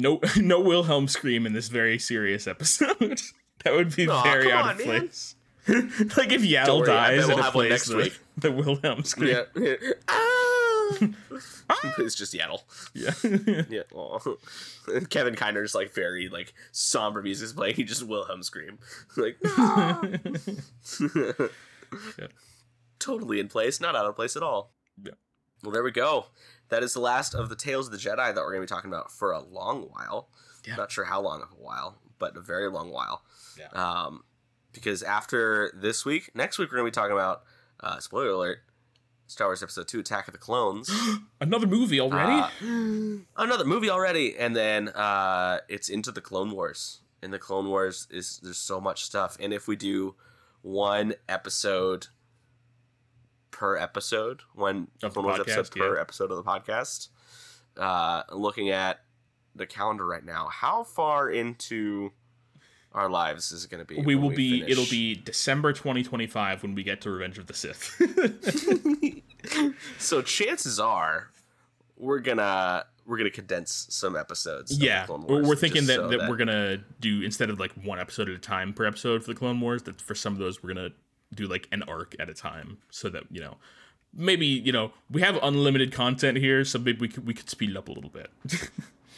No, 0.00 0.20
no 0.36 0.60
Wilhelm 0.60 1.08
scream 1.08 1.46
in 1.46 1.52
this 1.52 1.68
very 1.68 1.98
serious 1.98 2.46
episode. 2.46 3.20
that 3.64 3.74
would 3.74 3.94
be 3.94 4.08
Aw, 4.08 4.22
very 4.22 4.50
out 4.50 4.64
on, 4.64 4.70
of 4.72 4.78
man. 4.78 4.86
place. 4.86 5.34
like 5.68 6.32
if 6.32 6.42
Yaddle 6.42 6.80
worry, 6.80 6.90
I 6.90 7.16
bet 7.16 7.18
dies 7.18 7.28
we'll 7.28 7.36
have 7.36 7.54
one 7.54 7.66
plays 7.66 7.70
next 7.70 7.88
the, 7.88 7.96
week. 7.96 8.18
the 8.38 8.50
Wilhelm 8.50 9.04
scream. 9.04 9.36
yeah 9.56 9.74
ah! 10.08 10.98
it's 11.98 12.14
just 12.14 12.34
Yaddle. 12.34 12.62
Yeah. 12.94 13.12
Yeah. 13.68 13.82
aw. 13.94 14.18
Kevin 15.10 15.36
Kiner's 15.36 15.74
like 15.74 15.92
very 15.92 16.28
like 16.28 16.54
somber 16.72 17.22
music 17.22 17.44
is 17.44 17.52
playing. 17.52 17.76
He 17.76 17.84
just 17.84 18.02
Wilhelm 18.02 18.42
scream 18.42 18.78
like 19.16 19.36
no. 19.44 20.00
Yeah. 22.18 22.26
totally 22.98 23.38
in 23.38 23.48
place, 23.48 23.80
not 23.80 23.94
out 23.94 24.06
of 24.06 24.16
place 24.16 24.36
at 24.36 24.42
all. 24.42 24.72
Yeah. 25.02 25.12
Well, 25.62 25.72
there 25.72 25.82
we 25.82 25.90
go. 25.90 26.26
That 26.68 26.82
is 26.82 26.94
the 26.94 27.00
last 27.00 27.34
of 27.34 27.48
the 27.48 27.56
Tales 27.56 27.86
of 27.86 27.92
the 27.92 27.98
Jedi 27.98 28.16
that 28.16 28.36
we're 28.36 28.52
going 28.52 28.66
to 28.66 28.72
be 28.72 28.74
talking 28.74 28.90
about 28.90 29.10
for 29.10 29.32
a 29.32 29.40
long 29.40 29.82
while. 29.90 30.28
Yeah. 30.66 30.76
Not 30.76 30.92
sure 30.92 31.04
how 31.04 31.20
long 31.20 31.42
of 31.42 31.50
a 31.50 31.62
while, 31.62 31.98
but 32.18 32.36
a 32.36 32.40
very 32.40 32.70
long 32.70 32.90
while. 32.90 33.22
Yeah. 33.58 33.68
Um, 33.72 34.24
because 34.72 35.02
after 35.02 35.72
this 35.74 36.04
week, 36.04 36.30
next 36.34 36.58
week 36.58 36.70
we're 36.70 36.78
going 36.78 36.92
to 36.92 36.96
be 36.96 37.00
talking 37.00 37.16
about 37.16 37.42
uh, 37.80 37.98
spoiler 37.98 38.28
alert, 38.28 38.58
Star 39.26 39.48
Wars 39.48 39.62
Episode 39.62 39.88
Two: 39.88 40.00
Attack 40.00 40.28
of 40.28 40.32
the 40.32 40.38
Clones. 40.38 40.90
Another 41.40 41.66
movie 41.66 42.00
already? 42.00 42.40
Uh, 42.62 43.22
another 43.36 43.64
movie 43.64 43.90
already, 43.90 44.36
and 44.36 44.54
then 44.54 44.88
uh, 44.88 45.58
it's 45.68 45.88
into 45.88 46.12
the 46.12 46.20
Clone 46.20 46.50
Wars. 46.50 47.00
And 47.22 47.32
the 47.32 47.38
Clone 47.38 47.68
Wars 47.68 48.06
is 48.10 48.40
there's 48.42 48.58
so 48.58 48.80
much 48.80 49.04
stuff, 49.04 49.36
and 49.40 49.52
if 49.52 49.68
we 49.68 49.76
do 49.76 50.14
one 50.62 51.14
episode 51.28 52.08
per 53.60 53.76
episode, 53.76 54.40
when 54.54 54.88
Of 55.02 55.12
the 55.12 55.20
Clone 55.20 55.26
Wars 55.26 55.40
episode 55.40 55.66
podcast, 55.66 55.78
per 55.78 55.94
yeah. 55.96 56.00
episode 56.00 56.30
of 56.30 56.38
the 56.38 56.42
podcast, 56.42 57.08
uh, 57.76 58.22
looking 58.32 58.70
at 58.70 59.00
the 59.54 59.66
calendar 59.66 60.06
right 60.06 60.24
now, 60.24 60.48
how 60.48 60.82
far 60.82 61.28
into 61.28 62.10
our 62.92 63.10
lives 63.10 63.52
is 63.52 63.66
it 63.66 63.70
going 63.70 63.84
to 63.84 63.84
be? 63.84 64.00
we 64.00 64.14
will 64.14 64.30
be 64.30 64.60
finish? 64.60 64.72
it'll 64.72 64.90
be 64.90 65.14
December 65.14 65.74
2025 65.74 66.62
when 66.62 66.74
we 66.74 66.82
get 66.82 67.02
to 67.02 67.10
Revenge 67.10 67.36
of 67.36 67.48
the 67.48 67.52
Sith. 67.52 68.00
so 69.98 70.22
chances 70.22 70.80
are 70.80 71.28
we're 71.98 72.20
gonna 72.20 72.86
we're 73.04 73.18
gonna 73.18 73.28
condense 73.28 73.88
some 73.90 74.16
episodes. 74.16 74.78
yeah. 74.78 75.04
We're, 75.06 75.42
we're 75.42 75.54
thinking 75.54 75.84
that, 75.84 75.96
so 75.96 76.08
that 76.08 76.30
we're 76.30 76.38
going 76.38 76.48
to 76.48 76.80
do 77.00 77.20
instead 77.20 77.50
of 77.50 77.60
like 77.60 77.72
one 77.84 77.98
episode 77.98 78.30
at 78.30 78.34
a 78.34 78.38
time 78.38 78.72
per 78.72 78.86
episode 78.86 79.22
for 79.22 79.34
the 79.34 79.38
Clone 79.38 79.60
Wars 79.60 79.82
that 79.82 80.00
for 80.00 80.14
some 80.14 80.32
of 80.32 80.38
those 80.38 80.62
we're 80.62 80.72
going 80.72 80.90
to 80.90 80.96
do 81.34 81.46
like 81.46 81.68
an 81.72 81.82
arc 81.84 82.14
at 82.18 82.28
a 82.28 82.34
time 82.34 82.78
so 82.90 83.08
that, 83.08 83.24
you 83.30 83.40
know, 83.40 83.56
maybe, 84.14 84.46
you 84.46 84.72
know, 84.72 84.92
we 85.10 85.22
have 85.22 85.38
unlimited 85.42 85.92
content 85.92 86.38
here 86.38 86.64
so 86.64 86.78
maybe 86.78 86.98
we 87.00 87.08
could 87.08 87.26
we 87.26 87.34
could 87.34 87.48
speed 87.50 87.70
it 87.70 87.76
up 87.76 87.88
a 87.88 87.92
little 87.92 88.10
bit. 88.10 88.30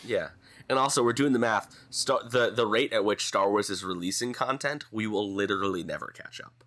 Yeah. 0.04 0.30
And 0.68 0.80
also, 0.80 1.04
we're 1.04 1.12
doing 1.12 1.32
the 1.32 1.38
math. 1.38 1.76
Star- 1.90 2.28
the 2.28 2.50
the 2.50 2.66
rate 2.66 2.92
at 2.92 3.04
which 3.04 3.24
Star 3.26 3.48
Wars 3.48 3.70
is 3.70 3.84
releasing 3.84 4.32
content, 4.32 4.84
we 4.90 5.06
will 5.06 5.32
literally 5.32 5.84
never 5.84 6.08
catch 6.08 6.40
up. 6.40 6.64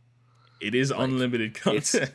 it 0.61 0.73
is 0.73 0.89
unlimited 0.91 1.53
content. 1.53 2.11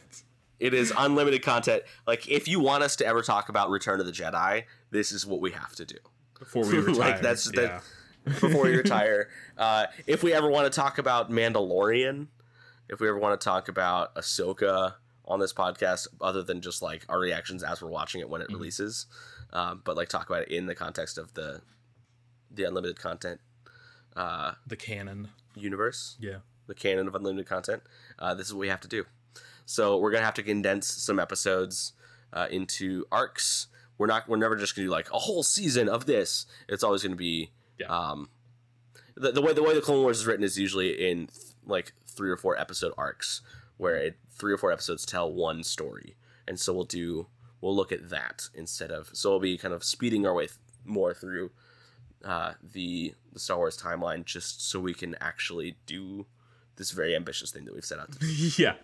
It 0.59 0.73
is 0.73 0.93
unlimited 0.97 1.43
content. 1.43 1.83
Like, 2.07 2.27
if 2.29 2.49
you 2.49 2.59
want 2.61 2.83
us 2.85 2.97
to 2.97 3.07
ever 3.07 3.21
talk 3.23 3.49
about 3.51 3.69
Return 3.71 4.01
of 4.01 4.07
the 4.07 4.13
Jedi, 4.13 4.65
this 4.91 5.13
is 5.13 5.27
what 5.27 5.41
we 5.43 5.51
have 5.53 5.75
to 5.77 5.85
do 5.85 5.97
before 6.39 6.65
we 6.67 6.79
retire. 6.79 6.95
Like, 6.95 7.21
that's- 7.21 7.51
that- 7.53 7.83
before 8.25 8.63
we 8.65 8.77
retire. 8.77 9.29
Uh, 9.59 9.87
if 10.07 10.23
we 10.23 10.33
ever 10.33 10.49
want 10.49 10.73
to 10.73 10.75
talk 10.81 10.97
about 10.97 11.31
Mandalorian, 11.31 12.29
if 12.91 13.01
we 13.01 13.09
ever 13.09 13.19
want 13.19 13.41
to 13.41 13.43
talk 13.45 13.69
about 13.69 14.15
Ahsoka 14.17 14.95
on 15.25 15.41
this 15.41 15.53
podcast, 15.53 16.09
other 16.21 16.43
than 16.43 16.61
just 16.61 16.83
like 16.83 17.07
our 17.09 17.19
reactions 17.19 17.63
as 17.63 17.81
we're 17.81 17.89
watching 17.89 18.21
it 18.21 18.29
when 18.29 18.41
it 18.43 18.49
Mm-hmm. 18.49 18.57
releases, 18.57 19.07
um, 19.53 19.81
but 19.85 19.97
like 19.97 20.09
talk 20.09 20.29
about 20.29 20.43
it 20.43 20.49
in 20.51 20.67
the 20.67 20.75
context 20.75 21.17
of 21.19 21.33
the 21.35 21.63
the 22.53 22.65
unlimited 22.65 22.99
content 22.99 23.41
uh, 24.17 24.53
the 24.67 24.77
canon. 24.77 25.29
universe, 25.55 26.17
Yeah. 26.21 26.39
the 26.67 26.75
canon 26.75 27.07
of 27.07 27.15
unlimited 27.15 27.47
content. 27.47 27.83
Uh, 28.19 28.35
this 28.35 28.49
is 28.49 28.53
what 28.55 28.61
we 28.61 28.69
have 28.69 28.81
to 28.81 28.89
do. 28.89 29.05
So 29.67 29.97
we're 29.99 30.11
gonna 30.11 30.25
have 30.25 30.35
to 30.35 30.43
condense 30.43 30.89
some 30.93 31.21
episodes 31.21 31.93
uh, 32.33 32.49
into 32.51 33.05
arcs. 33.13 33.69
We're 33.99 34.07
not. 34.09 34.29
We're 34.29 34.37
never 34.37 34.57
just 34.57 34.75
gonna 34.75 34.87
do 34.89 34.91
like 34.91 35.09
a 35.13 35.19
whole 35.19 35.43
season 35.45 35.89
of 35.89 36.07
this. 36.07 36.47
It's 36.69 36.83
always 36.83 37.03
gonna 37.05 37.15
be. 37.17 37.51
Yeah. 37.79 37.87
Um, 37.87 38.31
the, 39.17 39.31
the 39.33 39.43
way 39.43 39.53
the 39.53 39.63
way 39.63 39.75
the 39.75 39.81
Clone 39.81 40.03
Wars 40.03 40.19
is 40.21 40.27
written 40.27 40.43
is 40.45 40.59
usually 40.59 40.91
in 41.09 41.29
like 41.67 41.93
three 42.07 42.31
or 42.31 42.37
four 42.37 42.59
episode 42.59 42.93
arcs, 42.97 43.43
where 43.77 43.97
it, 43.97 44.17
three 44.31 44.53
or 44.53 44.59
four 44.59 44.73
episodes 44.73 45.07
tell 45.07 45.33
one 45.33 45.63
story, 45.63 46.17
and 46.47 46.59
so 46.59 46.73
we'll 46.73 46.85
do 46.85 47.27
we'll 47.61 47.77
look 47.77 47.93
at 47.93 48.09
that 48.09 48.49
instead 48.55 48.91
of 48.91 49.11
so 49.13 49.31
we'll 49.31 49.41
be 49.41 49.59
kind 49.59 49.75
of 49.75 49.85
speeding 49.85 50.27
our 50.27 50.33
way 50.33 50.47
th- 50.47 50.57
more 50.85 51.13
through 51.13 51.51
uh, 52.25 52.55
the 52.73 53.15
the 53.33 53.39
Star 53.39 53.59
Wars 53.59 53.77
timeline 53.77 54.25
just 54.25 54.69
so 54.69 54.81
we 54.81 54.95
can 54.95 55.15
actually 55.21 55.77
do 55.87 56.27
this 56.77 56.91
very 56.91 57.15
ambitious 57.15 57.51
thing 57.51 57.65
that 57.67 57.75
we've 57.75 57.85
set 57.85 57.99
out 57.99 58.11
to 58.13 58.19
do. 58.19 58.27
yeah. 58.63 58.75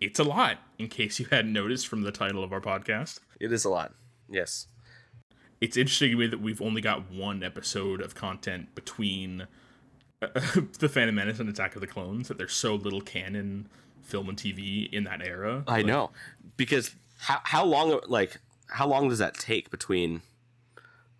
It's 0.00 0.18
a 0.18 0.24
lot, 0.24 0.58
in 0.78 0.88
case 0.88 1.18
you 1.18 1.26
hadn't 1.30 1.52
noticed 1.52 1.88
from 1.88 2.02
the 2.02 2.12
title 2.12 2.44
of 2.44 2.52
our 2.52 2.60
podcast. 2.60 3.20
It 3.40 3.50
is 3.50 3.64
a 3.64 3.70
lot. 3.70 3.94
Yes. 4.28 4.66
It's 5.60 5.76
interesting 5.76 6.10
to 6.10 6.16
me 6.18 6.26
that 6.26 6.40
we've 6.40 6.60
only 6.60 6.82
got 6.82 7.10
one 7.10 7.42
episode 7.42 8.02
of 8.02 8.14
content 8.14 8.74
between 8.74 9.46
The 10.78 10.88
Phantom 10.88 11.14
Menace 11.14 11.38
and 11.40 11.48
Attack 11.48 11.74
of 11.74 11.80
the 11.80 11.86
Clones, 11.86 12.28
that 12.28 12.38
there's 12.38 12.52
so 12.52 12.74
little 12.74 13.00
canon 13.00 13.68
film 14.02 14.28
and 14.28 14.38
TV 14.38 14.92
in 14.92 15.04
that 15.04 15.20
era. 15.22 15.64
I 15.66 15.82
know. 15.82 16.10
Because 16.56 16.94
how 17.18 17.40
how 17.44 17.64
long 17.64 18.00
like 18.08 18.38
how 18.68 18.86
long 18.86 19.08
does 19.08 19.18
that 19.18 19.34
take 19.34 19.70
between 19.70 20.22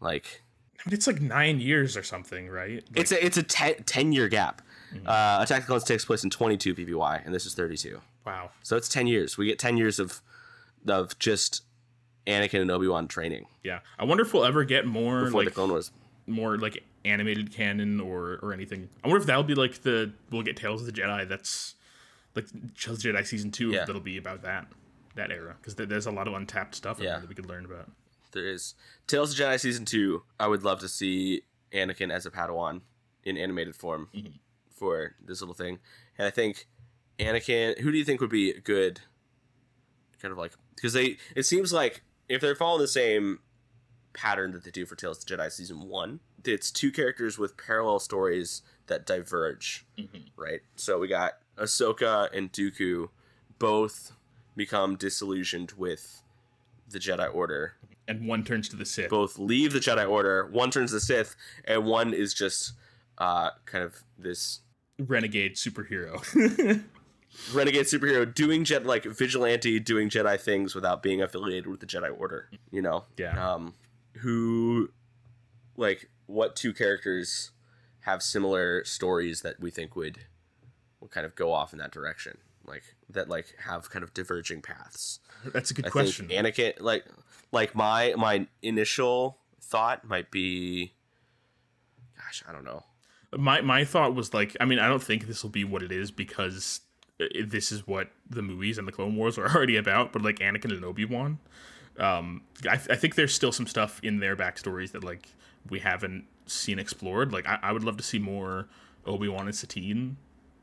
like 0.01 0.43
I 0.79 0.89
mean, 0.89 0.95
it's 0.95 1.07
like 1.07 1.21
nine 1.21 1.61
years 1.61 1.97
or 1.97 2.03
something, 2.03 2.49
right? 2.49 2.85
Like, 2.91 3.01
it's 3.01 3.13
a 3.13 3.25
it's 3.25 3.37
a 3.37 3.43
ten, 3.43 3.83
10 3.85 4.13
year 4.13 4.29
gap. 4.29 4.63
Mm-hmm. 4.95 5.07
Uh, 5.09 5.43
Attack 5.43 5.59
of 5.59 5.65
the 5.65 5.67
Clones 5.69 5.85
takes 5.85 6.05
place 6.05 6.23
in 6.23 6.31
22 6.31 6.75
BBY 6.75 7.25
and 7.27 7.35
this 7.35 7.45
is 7.45 7.55
32. 7.55 8.01
wow. 8.25 8.51
So 8.63 8.77
it's 8.77 8.89
10 8.89 9.09
years. 9.09 9.37
We 9.37 9.47
get 9.47 9.59
10 9.59 9.77
years 9.77 9.99
of 9.99 10.21
of 10.87 11.19
just 11.19 11.63
Anakin 12.27 12.61
and 12.61 12.71
Obi-Wan 12.71 13.09
training 13.09 13.47
Yeah. 13.65 13.81
I 13.99 14.05
wonder 14.05 14.23
if 14.25 14.33
we'll 14.33 14.45
ever 14.45 14.63
get 14.65 14.87
more 14.87 15.25
before 15.25 15.41
like 15.41 15.49
the 15.49 15.55
Clone 15.55 15.71
Wars. 15.71 15.91
more 16.29 16.57
like 16.57 16.85
animated 17.07 17.53
canon 17.53 18.01
or 18.01 18.39
or 18.43 18.53
anything. 18.53 18.89
I 19.05 19.09
wonder 19.09 19.21
if 19.21 19.27
that'll 19.27 19.43
be 19.43 19.55
like 19.55 19.83
the 19.83 20.13
we'll 20.31 20.43
get 20.43 20.57
Tales 20.57 20.81
of 20.81 20.87
the 20.87 20.93
Jedi. 20.93 21.29
That's 21.29 21.75
like 22.35 22.47
Tales 22.79 22.99
of 22.99 23.03
the 23.03 23.09
Jedi 23.19 23.27
season 23.27 23.51
two. 23.51 23.71
Yeah. 23.71 23.85
That'll 23.85 24.01
be 24.01 24.17
about 24.19 24.43
that 24.43 24.67
that 25.15 25.31
era 25.31 25.57
because 25.61 25.75
there's 25.77 26.07
a 26.07 26.11
lot 26.11 26.29
of 26.29 26.35
untapped 26.35 26.75
stuff 26.75 26.99
Yeah. 27.01 27.19
that 27.21 27.29
we 27.29 27.35
could 27.35 27.47
learn 27.49 27.65
about. 27.65 27.91
There 28.33 28.47
is 28.47 28.75
Tales 29.07 29.33
of 29.33 29.39
Jedi 29.47 29.59
season 29.59 29.87
2. 29.87 30.23
I 30.39 30.47
would 30.47 30.63
love 30.63 30.81
to 30.81 30.89
see 30.89 31.43
Anakin 31.73 32.13
as 32.13 32.27
a 32.27 32.31
Padawan 32.31 32.83
in 33.25 33.39
animated 33.39 33.75
form 33.77 34.09
Mm-hmm. 34.15 34.33
for 34.71 35.15
this 35.25 35.41
little 35.41 35.55
thing. 35.55 35.79
And 36.19 36.27
I 36.27 36.31
think 36.31 36.67
Anakin, 37.19 37.79
who 37.79 37.91
do 37.91 37.97
you 37.97 38.05
think 38.05 38.21
would 38.21 38.29
be 38.29 38.53
good 38.61 39.01
kind 40.21 40.33
of 40.33 40.39
like 40.39 40.53
because 40.75 40.93
they 40.93 41.17
it 41.35 41.45
seems 41.45 41.73
like 41.73 42.03
if 42.29 42.41
they're 42.43 42.55
following 42.55 42.83
the 42.83 42.89
same 42.89 43.39
pattern 44.13 44.53
that 44.53 44.65
they 44.65 44.71
do 44.71 44.85
for 44.85 44.97
Tales 44.97 45.19
of 45.19 45.25
the 45.27 45.35
Jedi 45.37 45.51
season 45.51 45.89
1, 45.89 46.21
it's 46.47 46.71
two 46.71 46.91
characters 46.93 47.39
with 47.39 47.57
parallel 47.57 47.99
stories 47.99 48.63
that 48.87 49.07
diverge, 49.07 49.85
right? 50.37 50.61
So 50.77 50.99
we 50.99 51.09
got 51.09 51.35
Ahsoka 51.59 52.29
and 52.37 52.53
Dooku 52.53 53.09
both 53.59 54.13
become 54.55 54.97
disillusioned 54.97 55.73
with 55.77 56.23
the 56.89 56.99
Jedi 56.99 57.33
Order 57.35 57.75
And 58.09 58.27
one 58.29 58.45
turns 58.45 58.69
to 58.69 58.77
the 58.77 58.85
Sith. 58.87 59.11
both 59.11 59.39
leave 59.39 59.73
the 59.73 59.81
Jedi 59.81 60.09
Order. 60.09 60.47
One 60.47 60.71
turns 60.71 60.91
to 60.91 60.97
the 60.97 61.01
Sith, 61.01 61.35
and 61.65 61.85
one 61.85 62.15
is 62.15 62.33
just 62.33 62.73
uh, 63.19 63.51
kind 63.65 63.85
of 63.85 64.03
this 64.19 64.61
renegade 64.99 65.57
superhero. 65.57 66.23
renegade 67.53 67.87
superhero 67.87 68.33
doing 68.33 68.65
jet 68.65 68.87
like 68.87 69.05
vigilante, 69.05 69.79
doing 69.81 70.09
Jedi 70.09 70.41
things 70.41 70.75
without 70.75 71.03
being 71.03 71.21
affiliated 71.21 71.67
with 71.67 71.81
the 71.81 71.87
Jedi 71.87 72.15
Order. 72.19 72.49
You 72.71 72.83
know, 72.83 73.05
Yeah. 73.17 73.55
Um, 73.55 73.75
who, 74.19 74.91
like, 75.77 76.09
what 76.27 76.57
two 76.57 76.73
characters 76.73 77.51
have 78.01 78.23
similar 78.23 78.85
stories 78.85 79.43
that 79.43 79.59
we 79.61 79.71
think 79.71 79.97
would, 79.97 80.19
would 81.01 81.11
kind 81.11 81.27
of 81.27 81.35
go 81.35 81.53
off 81.53 81.73
in 81.73 81.79
that 81.79 81.91
direction, 81.93 82.39
like 82.65 82.83
that, 83.11 83.29
like 83.29 83.55
have 83.65 83.91
kind 83.91 84.03
of 84.03 84.15
diverging 84.15 84.63
paths. 84.63 85.21
That's 85.53 85.71
a 85.71 85.75
good 85.75 85.87
I 85.87 85.91
question. 85.91 86.29
think 86.29 86.47
Anakin, 86.47 86.81
like, 86.81 87.05
like 87.53 87.75
my 87.75 88.15
my 88.17 88.47
initial 88.63 89.39
thought 89.61 90.05
might 90.07 90.31
be, 90.31 90.93
gosh, 92.17 92.43
I 92.49 92.53
don't 92.53 92.65
know. 92.65 92.85
my 93.37 93.61
my 93.61 93.85
thought 93.85 94.15
was 94.15 94.33
like, 94.35 94.57
I 94.61 94.65
mean, 94.65 94.79
I 94.79 94.89
don't 94.89 95.03
think 95.03 95.27
this 95.27 95.43
will 95.43 95.51
be 95.51 95.65
what 95.65 95.83
it 95.83 95.93
is 95.93 96.11
because 96.11 96.81
this 97.47 97.73
is 97.73 97.87
what 97.87 98.11
the 98.29 98.43
movies 98.43 98.79
and 98.79 98.87
the 98.87 98.93
Clone 98.93 99.17
Wars 99.17 99.39
are 99.39 99.49
already 99.55 99.77
about. 99.77 100.13
But 100.13 100.23
like 100.23 100.39
Anakin 100.39 100.73
and 100.73 100.85
Obi 100.85 101.05
Wan, 101.05 101.39
um, 101.99 102.43
I, 102.69 102.75
I 102.75 102.97
think 102.97 103.15
there's 103.15 103.35
still 103.35 103.53
some 103.53 103.67
stuff 103.67 104.01
in 104.03 104.19
their 104.21 104.37
backstories 104.37 104.93
that 104.93 105.03
like 105.05 105.29
we 105.71 105.81
haven't 105.81 106.25
seen 106.47 106.79
explored. 106.79 107.33
Like 107.33 107.47
I, 107.47 107.59
I 107.63 107.73
would 107.73 107.85
love 107.85 107.97
to 107.99 108.03
see 108.05 108.19
more 108.19 108.67
Obi 109.05 109.29
Wan 109.29 109.47
and 109.47 109.55
Satine 109.55 110.17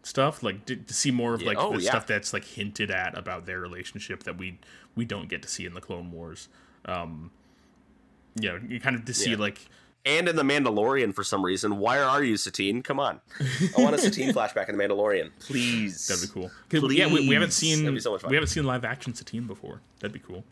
stuff. 0.04 0.44
Like 0.44 0.66
to, 0.66 0.76
to 0.76 0.94
see 0.94 1.12
more 1.12 1.34
of 1.34 1.42
Yeah. 1.42 1.48
like 1.50 1.58
Oh, 1.60 1.74
the 1.76 1.82
yeah. 1.82 1.90
stuff 1.92 2.08
that's 2.08 2.34
like 2.34 2.46
hinted 2.46 2.92
at 2.92 3.18
about 3.18 3.46
their 3.46 3.60
relationship 3.60 4.24
that 4.24 4.38
we 4.38 4.60
we 4.96 5.06
don't 5.06 5.30
get 5.30 5.42
to 5.42 5.48
see 5.48 5.66
in 5.66 5.74
the 5.74 5.82
Clone 5.82 6.12
Wars. 6.12 6.50
Um, 6.86 7.32
you 8.40 8.50
know, 8.50 8.60
you 8.68 8.80
kind 8.80 8.96
of 8.96 9.06
to 9.06 9.14
see 9.14 9.32
Yeah. 9.32 9.38
like 9.38 9.60
And 10.06 10.28
in 10.28 10.36
the 10.36 10.44
Mandalorian, 10.44 11.14
for 11.16 11.24
some 11.24 11.46
reason, 11.46 11.78
why 11.78 11.98
are 12.00 12.22
you 12.22 12.36
Satine? 12.36 12.82
Come 12.84 13.00
on, 13.00 13.22
I 13.78 13.82
want 13.82 13.96
a 13.96 13.98
Satine 13.98 14.34
flashback 14.38 14.68
in 14.68 14.78
the 14.78 14.84
Mandalorian, 14.84 15.32
please. 15.40 16.08
That'd 16.08 16.28
be 16.30 16.34
cool. 16.34 16.52
'Cause, 16.70 16.94
yeah, 16.94 17.08
we, 17.08 17.26
we 17.28 17.34
haven't 17.36 17.52
seen 17.54 17.78
so 18.02 18.18
we 18.28 18.36
haven't 18.36 18.50
seen 18.50 18.66
live 18.66 18.84
action 18.84 19.14
Satine 19.14 19.48
before. 19.48 19.80
That'd 20.02 20.12
be 20.14 20.20
cool. 20.20 20.44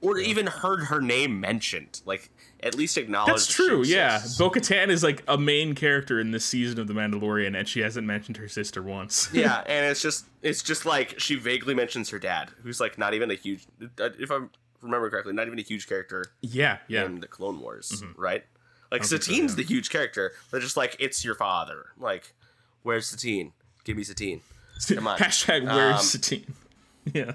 Or 0.00 0.18
even 0.18 0.46
heard 0.46 0.84
her 0.84 1.00
name 1.00 1.40
mentioned. 1.40 2.00
Like 2.04 2.30
at 2.60 2.74
least 2.74 2.98
acknowledge. 2.98 3.32
That's 3.32 3.46
that 3.46 3.52
true. 3.52 3.84
Yeah. 3.84 4.20
Bo 4.38 4.50
Katan 4.50 4.88
is 4.88 5.02
like 5.02 5.22
a 5.28 5.38
main 5.38 5.74
character 5.74 6.18
in 6.18 6.30
this 6.32 6.44
season 6.44 6.80
of 6.80 6.88
The 6.88 6.94
Mandalorian, 6.94 7.56
and 7.56 7.68
she 7.68 7.80
hasn't 7.80 8.06
mentioned 8.06 8.36
her 8.38 8.48
sister 8.48 8.82
once. 8.82 9.28
yeah, 9.32 9.58
and 9.66 9.86
it's 9.86 10.02
just 10.02 10.26
it's 10.42 10.62
just 10.62 10.84
like 10.86 11.18
she 11.18 11.36
vaguely 11.36 11.74
mentions 11.74 12.10
her 12.10 12.18
dad, 12.18 12.50
who's 12.62 12.80
like 12.80 12.98
not 12.98 13.14
even 13.14 13.30
a 13.30 13.34
huge. 13.34 13.66
If 13.98 14.30
I 14.30 14.40
remember 14.80 15.10
correctly, 15.10 15.32
not 15.32 15.46
even 15.46 15.58
a 15.58 15.62
huge 15.62 15.88
character 15.88 16.24
yeah, 16.40 16.78
yeah. 16.88 17.04
in 17.04 17.20
the 17.20 17.28
Clone 17.28 17.60
Wars, 17.60 18.02
right? 18.16 18.44
Like 18.90 19.02
think 19.02 19.10
so, 19.10 19.16
Satine's 19.18 19.52
yeah. 19.52 19.56
the 19.56 19.64
huge 19.64 19.90
character. 19.90 20.32
They're 20.50 20.60
just 20.60 20.76
like 20.76 20.96
it's 20.98 21.24
your 21.24 21.34
father. 21.34 21.86
Like, 21.98 22.34
where's 22.82 23.06
Satine? 23.06 23.52
Give 23.84 23.96
me 23.96 24.02
Satine. 24.02 24.40
Come 24.88 25.06
on. 25.06 25.18
Hashtag 25.18 25.64
where's 25.64 25.96
Um, 25.96 26.02
Satine? 26.02 26.54
Yeah. 27.14 27.32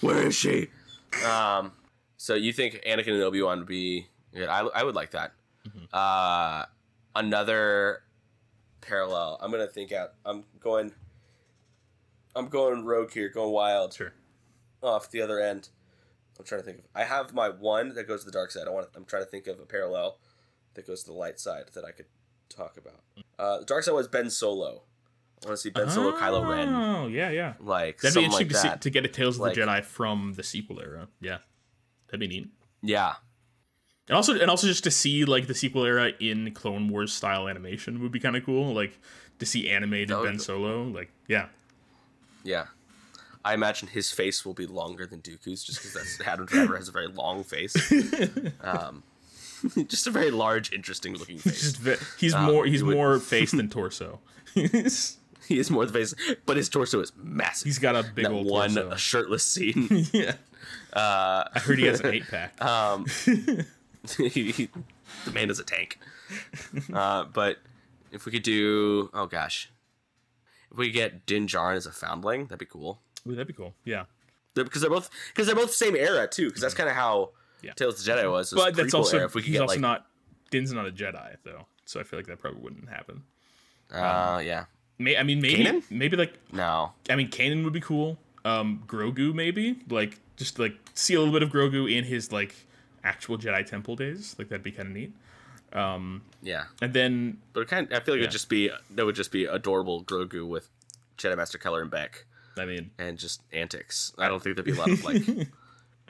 Where 0.00 0.28
is 0.28 0.36
she? 0.36 0.68
Um. 1.24 1.72
So 2.16 2.34
you 2.34 2.52
think 2.52 2.82
Anakin 2.86 3.14
and 3.14 3.22
Obi 3.22 3.40
Wan 3.42 3.58
would 3.58 3.68
be? 3.68 4.08
Yeah, 4.32 4.46
I 4.46 4.80
I 4.80 4.84
would 4.84 4.94
like 4.94 5.12
that. 5.12 5.32
Mm-hmm. 5.66 5.84
Uh, 5.92 6.64
another 7.14 8.02
parallel. 8.80 9.38
I'm 9.40 9.50
gonna 9.50 9.66
think 9.66 9.92
out. 9.92 10.14
I'm 10.24 10.44
going. 10.60 10.92
I'm 12.36 12.48
going 12.48 12.84
rogue 12.84 13.12
here, 13.12 13.28
going 13.28 13.52
wild. 13.52 13.94
Sure. 13.94 14.12
off 14.82 15.10
the 15.10 15.22
other 15.22 15.40
end. 15.40 15.70
I'm 16.38 16.44
trying 16.44 16.60
to 16.60 16.64
think 16.64 16.78
of. 16.78 16.84
I 16.94 17.04
have 17.04 17.34
my 17.34 17.48
one 17.48 17.94
that 17.94 18.06
goes 18.06 18.20
to 18.20 18.26
the 18.26 18.32
dark 18.32 18.50
side. 18.50 18.66
I 18.66 18.70
want. 18.70 18.88
I'm 18.94 19.04
trying 19.04 19.24
to 19.24 19.30
think 19.30 19.46
of 19.46 19.58
a 19.58 19.66
parallel 19.66 20.18
that 20.74 20.86
goes 20.86 21.02
to 21.02 21.10
the 21.10 21.16
light 21.16 21.40
side 21.40 21.64
that 21.74 21.84
I 21.84 21.90
could 21.90 22.06
talk 22.48 22.76
about. 22.76 23.00
Uh, 23.38 23.58
the 23.60 23.64
dark 23.64 23.82
side 23.84 23.92
was 23.92 24.08
Ben 24.08 24.30
Solo. 24.30 24.82
I 25.44 25.48
want 25.48 25.56
to 25.58 25.62
see 25.62 25.70
Ben 25.70 25.88
Solo, 25.90 26.16
Kylo 26.18 26.48
Ren, 26.48 26.68
Oh, 26.68 27.06
yeah, 27.06 27.30
yeah. 27.30 27.54
like 27.60 28.00
That'd 28.00 28.16
be 28.16 28.24
interesting 28.24 28.48
like 28.48 28.62
to, 28.62 28.70
see, 28.72 28.78
to 28.80 28.90
get 28.90 29.04
a 29.04 29.08
Tales 29.08 29.36
of 29.36 29.42
Like- 29.42 29.54
the 29.54 29.60
Jedi 29.62 29.84
from 29.84 30.34
the 30.34 30.42
sequel 30.42 30.80
era. 30.80 31.08
Yeah, 31.20 31.38
that'd 32.08 32.18
be 32.20 32.26
neat. 32.26 32.48
yeah, 32.82 33.14
And 34.08 34.16
also, 34.16 34.38
and 34.38 34.50
also 34.50 34.66
just 34.66 34.84
to 34.84 34.90
see 34.90 35.24
like 35.24 35.46
the 35.46 35.54
sequel 35.54 35.84
era 35.84 36.12
in 36.18 36.52
Clone 36.54 36.88
Wars 36.88 37.12
style 37.12 37.48
animation 37.48 38.00
would 38.02 38.10
be 38.12 38.18
kind 38.20 38.36
of 38.36 38.44
cool. 38.44 38.74
Like 38.74 38.98
to 39.38 39.46
see 39.46 39.70
animated 39.70 40.10
would 40.16 40.24
Ben 40.24 40.38
Solo. 40.40 40.82
Like, 40.84 41.10
yeah, 41.28 41.46
yeah. 42.42 42.66
I 43.44 43.54
imagine 43.54 43.88
his 43.88 44.10
face 44.10 44.44
will 44.44 44.52
be 44.54 44.66
longer 44.66 45.06
than 45.06 45.20
Dooku's, 45.20 45.62
just 45.62 45.78
because 45.78 45.94
that's 45.94 46.20
Adam 46.20 46.44
Driver 46.46 46.76
has 46.76 46.88
a 46.88 46.92
very 46.92 47.06
long 47.06 47.44
face. 47.44 47.74
um, 48.62 49.04
just 49.86 50.06
a 50.08 50.10
very 50.10 50.30
large, 50.32 50.72
interesting 50.72 51.14
looking 51.14 51.38
face. 51.38 51.76
ve- 51.76 51.94
he's 52.18 52.34
Um, 52.34 52.44
more 52.46 52.66
he's 52.66 52.82
would- 52.82 52.96
more 52.96 53.18
face 53.20 53.52
than 53.52 53.70
torso. 53.70 54.18
He 55.54 55.58
is 55.58 55.70
more 55.70 55.86
the 55.86 55.92
face, 55.92 56.14
but 56.46 56.56
his 56.56 56.68
torso 56.68 57.00
is 57.00 57.12
massive. 57.16 57.66
He's 57.66 57.78
got 57.78 57.96
a 57.96 58.02
big 58.02 58.26
that 58.26 58.32
old 58.32 58.46
one 58.46 58.74
torso. 58.74 58.96
shirtless 58.96 59.44
scene. 59.44 60.06
yeah, 60.12 60.34
Uh, 60.92 61.44
I 61.54 61.58
heard 61.60 61.78
he 61.78 61.86
has 61.86 62.00
an 62.00 62.06
eight 62.14 62.28
pack. 62.28 62.62
Um, 62.62 63.06
he- 64.18 64.52
he- 64.52 64.68
the 65.24 65.30
man 65.32 65.50
is 65.50 65.58
a 65.58 65.64
tank. 65.64 65.98
Uh, 66.92 67.24
but 67.24 67.58
if 68.12 68.26
we 68.26 68.32
could 68.32 68.42
do, 68.42 69.10
oh 69.14 69.26
gosh, 69.26 69.70
if 70.70 70.76
we 70.76 70.86
could 70.88 70.94
get 70.94 71.26
Din 71.26 71.46
Djarin 71.46 71.76
as 71.76 71.86
a 71.86 71.92
foundling, 71.92 72.44
that'd 72.46 72.58
be 72.58 72.66
cool. 72.66 73.00
Ooh, 73.26 73.32
that'd 73.32 73.46
be 73.46 73.52
cool. 73.54 73.74
Yeah, 73.84 74.04
Because 74.54 74.80
they're 74.82 74.90
both 74.90 75.08
because 75.32 75.46
they're 75.46 75.56
both 75.56 75.72
same 75.72 75.96
era 75.96 76.26
too. 76.28 76.46
Because 76.48 76.60
that's 76.62 76.74
kind 76.74 76.88
of 76.90 76.94
how 76.94 77.30
Yeah. 77.62 77.72
Tales 77.72 77.98
of 78.00 78.04
the 78.04 78.12
Jedi 78.12 78.30
was. 78.30 78.52
but 78.52 78.76
that's 78.76 78.92
also 78.94 79.16
era. 79.16 79.26
if 79.26 79.34
we 79.34 79.40
could 79.42 79.46
he's 79.48 79.54
get 79.54 79.62
also 79.62 79.74
like, 79.74 79.80
not 79.80 80.06
Din's 80.50 80.72
not 80.72 80.86
a 80.86 80.90
Jedi 80.90 81.36
though, 81.44 81.66
so 81.86 82.00
I 82.00 82.02
feel 82.02 82.18
like 82.18 82.26
that 82.26 82.38
probably 82.38 82.60
wouldn't 82.60 82.88
happen. 82.90 83.22
uh, 83.92 84.40
yeah, 84.44 84.66
May 84.98 85.16
I 85.16 85.22
mean 85.22 85.40
maybe 85.40 85.64
Kanan? 85.64 85.82
maybe 85.90 86.16
like 86.16 86.34
no, 86.52 86.92
I 87.08 87.16
mean 87.16 87.28
Kanan 87.28 87.64
would 87.64 87.72
be 87.72 87.80
cool. 87.80 88.18
Um, 88.44 88.82
Grogu 88.86 89.34
maybe 89.34 89.78
like 89.88 90.18
just 90.36 90.58
like 90.58 90.74
see 90.94 91.14
a 91.14 91.18
little 91.20 91.32
bit 91.32 91.42
of 91.42 91.50
Grogu 91.50 91.90
in 91.92 92.04
his 92.04 92.32
like 92.32 92.54
actual 93.04 93.38
Jedi 93.38 93.64
Temple 93.66 93.96
days. 93.96 94.34
Like 94.38 94.48
that'd 94.48 94.62
be 94.62 94.72
kind 94.72 94.88
of 94.88 94.94
neat. 94.94 95.12
Um, 95.72 96.22
yeah, 96.42 96.64
and 96.80 96.92
then 96.94 97.38
but 97.52 97.60
it 97.60 97.68
kind 97.68 97.86
of, 97.86 97.92
I 97.92 98.02
feel 98.04 98.14
like 98.14 98.18
Yeah. 98.20 98.24
it'd 98.24 98.32
just 98.32 98.48
be 98.48 98.70
that 98.90 99.04
would 99.06 99.14
just 99.14 99.30
be 99.30 99.44
adorable 99.44 100.02
Grogu 100.02 100.46
with 100.48 100.68
Jedi 101.18 101.36
Master 101.36 101.58
Kelleran 101.58 101.90
Beq 101.90 102.08
I 102.56 102.64
mean 102.64 102.90
and 102.98 103.18
just 103.18 103.42
antics. 103.52 104.12
I 104.18 104.28
don't 104.28 104.42
think 104.42 104.56
there'd 104.56 104.64
be 104.66 104.72
a 104.72 104.76
lot 104.76 104.90
of 104.90 105.04
like 105.04 105.22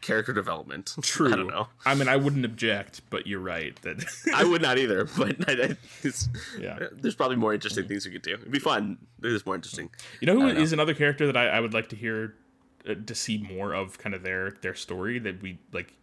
character 0.00 0.32
development. 0.32 0.94
true. 1.02 1.28
I 1.32 1.36
don't 1.36 1.46
know. 1.48 1.68
I 1.84 1.94
mean 1.94 2.08
I 2.08 2.16
wouldn't 2.16 2.44
object, 2.44 3.02
but 3.10 3.26
you're 3.26 3.40
right 3.40 3.80
that 3.82 4.04
I 4.34 4.44
would 4.44 4.62
not 4.68 4.78
either, 4.78 5.04
but 5.16 5.48
I, 5.48 5.52
I, 5.52 5.76
it's, 6.02 6.28
Yeah. 6.58 6.78
there's 6.92 7.14
probably 7.14 7.36
more 7.36 7.54
interesting 7.54 7.86
things 7.88 8.06
we 8.06 8.12
could 8.12 8.22
do. 8.22 8.34
It'd 8.34 8.50
be 8.50 8.58
fun. 8.58 8.98
It 9.22 9.32
is 9.32 9.44
more 9.44 9.54
interesting. 9.54 9.90
You 10.20 10.26
know 10.26 10.40
who 10.40 10.48
is 10.48 10.72
I 10.72 10.76
another 10.76 10.94
character 10.94 11.26
that 11.26 11.36
I, 11.36 11.48
I 11.48 11.60
would 11.60 11.74
like 11.74 11.88
to 11.90 11.96
hear 11.96 12.34
uh, 12.88 12.94
to 13.06 13.14
see 13.14 13.38
more 13.38 13.72
of 13.74 13.98
kind 13.98 14.14
of 14.14 14.22
their 14.22 14.52
their 14.62 14.74
story 14.74 15.18
that 15.18 15.42
we 15.42 15.58
like 15.72 15.94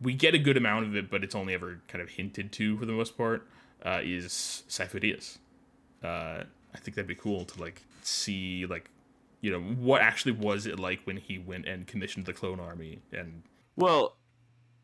we 0.00 0.14
get 0.14 0.34
a 0.34 0.38
good 0.38 0.56
amount 0.56 0.86
of 0.86 0.96
it 0.96 1.08
but 1.10 1.22
it's 1.22 1.34
only 1.34 1.54
ever 1.54 1.80
kind 1.88 2.02
of 2.02 2.08
hinted 2.08 2.50
to 2.52 2.76
for 2.78 2.86
the 2.86 2.92
most 2.92 3.16
part 3.16 3.46
uh, 3.84 4.00
is 4.02 4.64
Dyas. 4.68 5.38
Uh, 6.02 6.44
I 6.74 6.78
think 6.78 6.96
that'd 6.96 7.06
be 7.06 7.14
cool 7.14 7.44
to 7.44 7.60
like 7.60 7.82
see 8.02 8.66
like 8.66 8.88
you 9.42 9.50
know 9.50 9.60
what 9.60 10.00
actually 10.00 10.32
was 10.32 10.66
it 10.66 10.78
like 10.78 11.00
when 11.04 11.18
he 11.18 11.36
went 11.36 11.66
and 11.66 11.86
commissioned 11.86 12.24
the 12.24 12.32
clone 12.32 12.60
army 12.60 13.02
and 13.12 13.42
Well, 13.76 14.16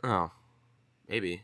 oh, 0.05 0.31
maybe. 1.09 1.43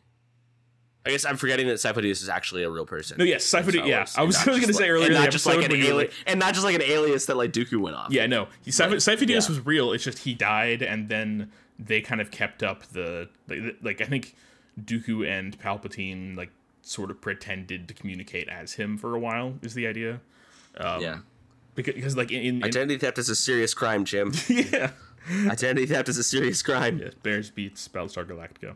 I 1.06 1.10
guess 1.10 1.24
I'm 1.24 1.36
forgetting 1.36 1.66
that 1.68 1.74
Sifo 1.74 1.96
Dyas 1.96 2.22
is 2.22 2.28
actually 2.28 2.62
a 2.62 2.70
real 2.70 2.86
person. 2.86 3.18
no 3.18 3.24
yes 3.24 3.44
Dyas 3.72 3.86
yeah 3.86 4.06
I 4.16 4.24
was 4.24 4.42
going 4.42 4.60
to 4.62 4.74
say 4.74 4.88
earlier 4.88 5.06
and 5.06 5.14
not 5.14 5.30
just 5.30 5.46
like 5.46 5.64
an 5.64 5.76
you 5.76 6.08
and 6.26 6.40
not 6.40 6.54
just 6.54 6.64
like 6.64 6.74
an 6.74 6.82
alias 6.82 7.26
that 7.26 7.36
like 7.36 7.52
Dooku 7.52 7.80
went 7.80 7.96
off. 7.96 8.10
Yeah, 8.10 8.26
no. 8.26 8.48
Dyas 9.26 9.48
yeah. 9.48 9.48
was 9.48 9.64
real. 9.64 9.92
It's 9.92 10.04
just 10.04 10.18
he 10.18 10.34
died, 10.34 10.82
and 10.82 11.08
then 11.08 11.52
they 11.78 12.00
kind 12.00 12.20
of 12.20 12.30
kept 12.30 12.62
up 12.62 12.84
the 12.88 13.28
like, 13.48 13.76
like 13.82 14.00
I 14.00 14.06
think 14.06 14.34
Dooku 14.82 15.28
and 15.28 15.58
Palpatine 15.58 16.36
like 16.36 16.50
sort 16.82 17.10
of 17.10 17.20
pretended 17.20 17.86
to 17.88 17.94
communicate 17.94 18.48
as 18.48 18.72
him 18.72 18.96
for 18.98 19.14
a 19.14 19.18
while. 19.18 19.54
Is 19.62 19.74
the 19.74 19.86
idea? 19.86 20.20
Um, 20.78 21.02
yeah. 21.02 21.18
Because, 21.74 21.94
because 21.94 22.16
like 22.16 22.30
in, 22.30 22.56
in, 22.56 22.64
Identity 22.64 22.98
theft 22.98 23.18
is 23.18 23.28
a 23.28 23.36
serious 23.36 23.74
crime, 23.74 24.04
Jim. 24.04 24.32
yeah, 24.48 24.90
Identity 25.46 25.86
theft 25.86 26.08
is 26.08 26.18
a 26.18 26.24
serious 26.24 26.62
crime. 26.62 26.98
yeah, 26.98 27.10
Bears 27.22 27.50
beets 27.50 27.88
Battlestar 27.88 28.24
Galactica. 28.24 28.74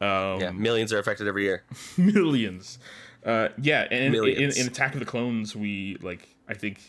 Um, 0.00 0.40
Yeah, 0.40 0.50
millions 0.50 0.92
are 0.92 0.98
affected 0.98 1.26
every 1.28 1.44
year. 1.44 1.62
millions. 1.96 2.78
Uh, 3.24 3.48
yeah, 3.60 3.86
and 3.90 4.14
in, 4.14 4.24
in, 4.26 4.50
in 4.56 4.66
Attack 4.66 4.94
of 4.94 5.00
the 5.00 5.06
Clones, 5.06 5.56
we 5.56 5.96
like 6.00 6.28
I 6.48 6.54
think 6.54 6.80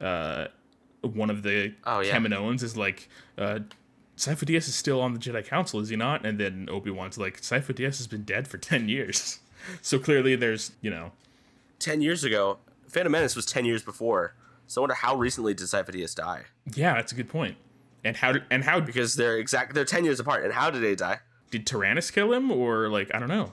uh, 0.00 0.46
one 1.02 1.30
of 1.30 1.42
the 1.42 1.74
Oh, 1.84 2.00
yeah. 2.00 2.16
Kaminoans 2.16 2.62
is 2.62 2.76
like 2.76 3.08
uh, 3.38 3.60
Sifo 4.16 4.44
Dyas 4.44 4.68
is 4.68 4.74
still 4.74 5.00
on 5.00 5.12
the 5.14 5.20
Jedi 5.20 5.44
Council, 5.46 5.78
is 5.80 5.88
he 5.90 5.96
not? 5.96 6.24
And 6.24 6.38
then 6.38 6.68
Obi 6.70 6.90
Wan's 6.90 7.18
like 7.18 7.40
Sifo 7.40 7.74
Dyas 7.74 7.98
has 7.98 8.06
been 8.06 8.22
dead 8.24 8.48
for 8.48 8.58
ten 8.72 8.88
years, 8.88 9.40
so 9.82 9.98
clearly 9.98 10.36
there's 10.36 10.72
you 10.80 10.90
know 10.90 11.12
Ten 11.78 12.00
years 12.00 12.24
ago, 12.24 12.58
Phantom 12.88 13.12
Menace 13.12 13.36
was 13.36 13.44
ten 13.46 13.64
years 13.64 13.82
before. 13.82 14.34
So 14.66 14.80
I 14.80 14.82
wonder 14.82 14.94
how 14.94 15.14
recently 15.16 15.54
did 15.54 15.66
Sifo 15.66 15.90
Dyas 15.90 16.14
die? 16.14 16.42
yeah, 16.74 16.94
that's 16.94 17.12
a 17.12 17.14
good 17.14 17.28
point. 17.28 17.56
And 18.04 18.16
how 18.16 18.34
and 18.50 18.62
how 18.64 18.80
Because 18.80 19.14
they're 19.14 19.38
exact. 19.38 19.74
They're 19.74 19.84
ten 19.84 20.04
years 20.04 20.20
apart. 20.20 20.44
And 20.44 20.52
how 20.52 20.70
did 20.70 20.82
they 20.82 20.94
die? 20.94 21.18
did 21.50 21.64
Tyrannus 21.66 22.10
kill 22.10 22.32
him, 22.32 22.50
or 22.50 22.88
like 22.88 23.10
I 23.14 23.18
don't 23.20 23.28
know. 23.28 23.52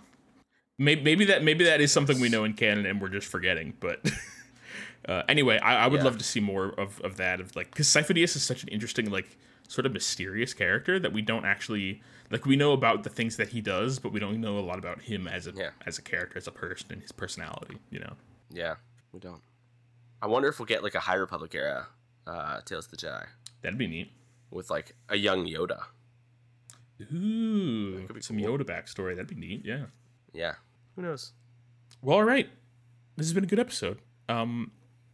Maybe, 0.79 1.01
maybe 1.03 1.25
that 1.25 1.43
maybe 1.43 1.63
that 1.65 1.79
is 1.81 1.91
something 1.91 2.19
we 2.19 2.29
know 2.29 2.43
in 2.43 2.53
canon 2.53 2.85
and 2.87 2.99
we're 3.01 3.09
just 3.09 3.27
forgetting. 3.27 3.73
But 3.79 4.11
uh, 5.07 5.23
anyway, 5.29 5.59
I, 5.59 5.85
I 5.85 5.87
would 5.87 5.99
Yeah. 5.99 6.05
love 6.05 6.17
to 6.17 6.23
see 6.23 6.39
more 6.39 6.69
of, 6.79 6.99
of 7.01 7.17
that. 7.17 7.39
Of 7.39 7.55
like, 7.55 7.69
because 7.71 7.87
Dyas 7.87 8.35
is 8.35 8.43
such 8.43 8.63
an 8.63 8.69
interesting, 8.69 9.09
like, 9.11 9.37
sort 9.67 9.85
of 9.85 9.93
mysterious 9.93 10.53
character 10.53 10.99
that 10.99 11.13
we 11.13 11.21
don't 11.21 11.45
actually 11.45 12.01
like. 12.31 12.45
We 12.47 12.55
know 12.55 12.73
about 12.73 13.03
the 13.03 13.09
things 13.11 13.37
that 13.37 13.49
he 13.49 13.61
does, 13.61 13.99
but 13.99 14.11
we 14.11 14.19
don't 14.19 14.41
know 14.41 14.57
a 14.57 14.61
lot 14.61 14.79
about 14.79 15.01
him 15.03 15.27
as 15.27 15.45
a 15.47 15.51
Yeah. 15.55 15.69
as 15.85 15.97
a 15.99 16.01
character, 16.01 16.37
as 16.37 16.47
a 16.47 16.51
person, 16.51 16.87
and 16.91 17.01
his 17.01 17.11
personality. 17.11 17.77
You 17.91 17.99
know. 17.99 18.13
Yeah, 18.51 18.75
we 19.11 19.19
don't. 19.19 19.41
I 20.23 20.27
wonder 20.27 20.47
if 20.47 20.57
we'll 20.57 20.65
get 20.65 20.81
like 20.83 20.95
a 20.95 21.01
High 21.01 21.15
Republic 21.15 21.53
era 21.53 21.87
uh, 22.25 22.61
Tales 22.61 22.85
of 22.85 22.91
the 22.91 22.97
Jedi 22.97 23.25
That'd 23.61 23.77
be 23.77 23.87
neat. 23.87 24.11
with 24.51 24.69
like 24.69 24.95
a 25.09 25.17
young 25.17 25.45
Yoda. 25.45 25.83
Ooh, 27.13 28.03
could 28.07 28.15
be 28.15 28.21
some 28.21 28.39
cool. 28.39 28.57
Yoda 28.57 28.63
backstory. 28.63 29.15
That'd 29.15 29.27
be 29.27 29.35
neat. 29.35 29.63
Yeah. 29.65 29.85
Yeah, 30.33 30.53
who 30.95 31.01
knows? 31.01 31.33
Well, 32.01 32.17
all 32.17 32.23
right. 32.23 32.49
This 33.17 33.27
has 33.27 33.33
been 33.33 33.43
a 33.43 33.47
good 33.47 33.59
episode. 33.59 33.99
Um, 34.29 34.71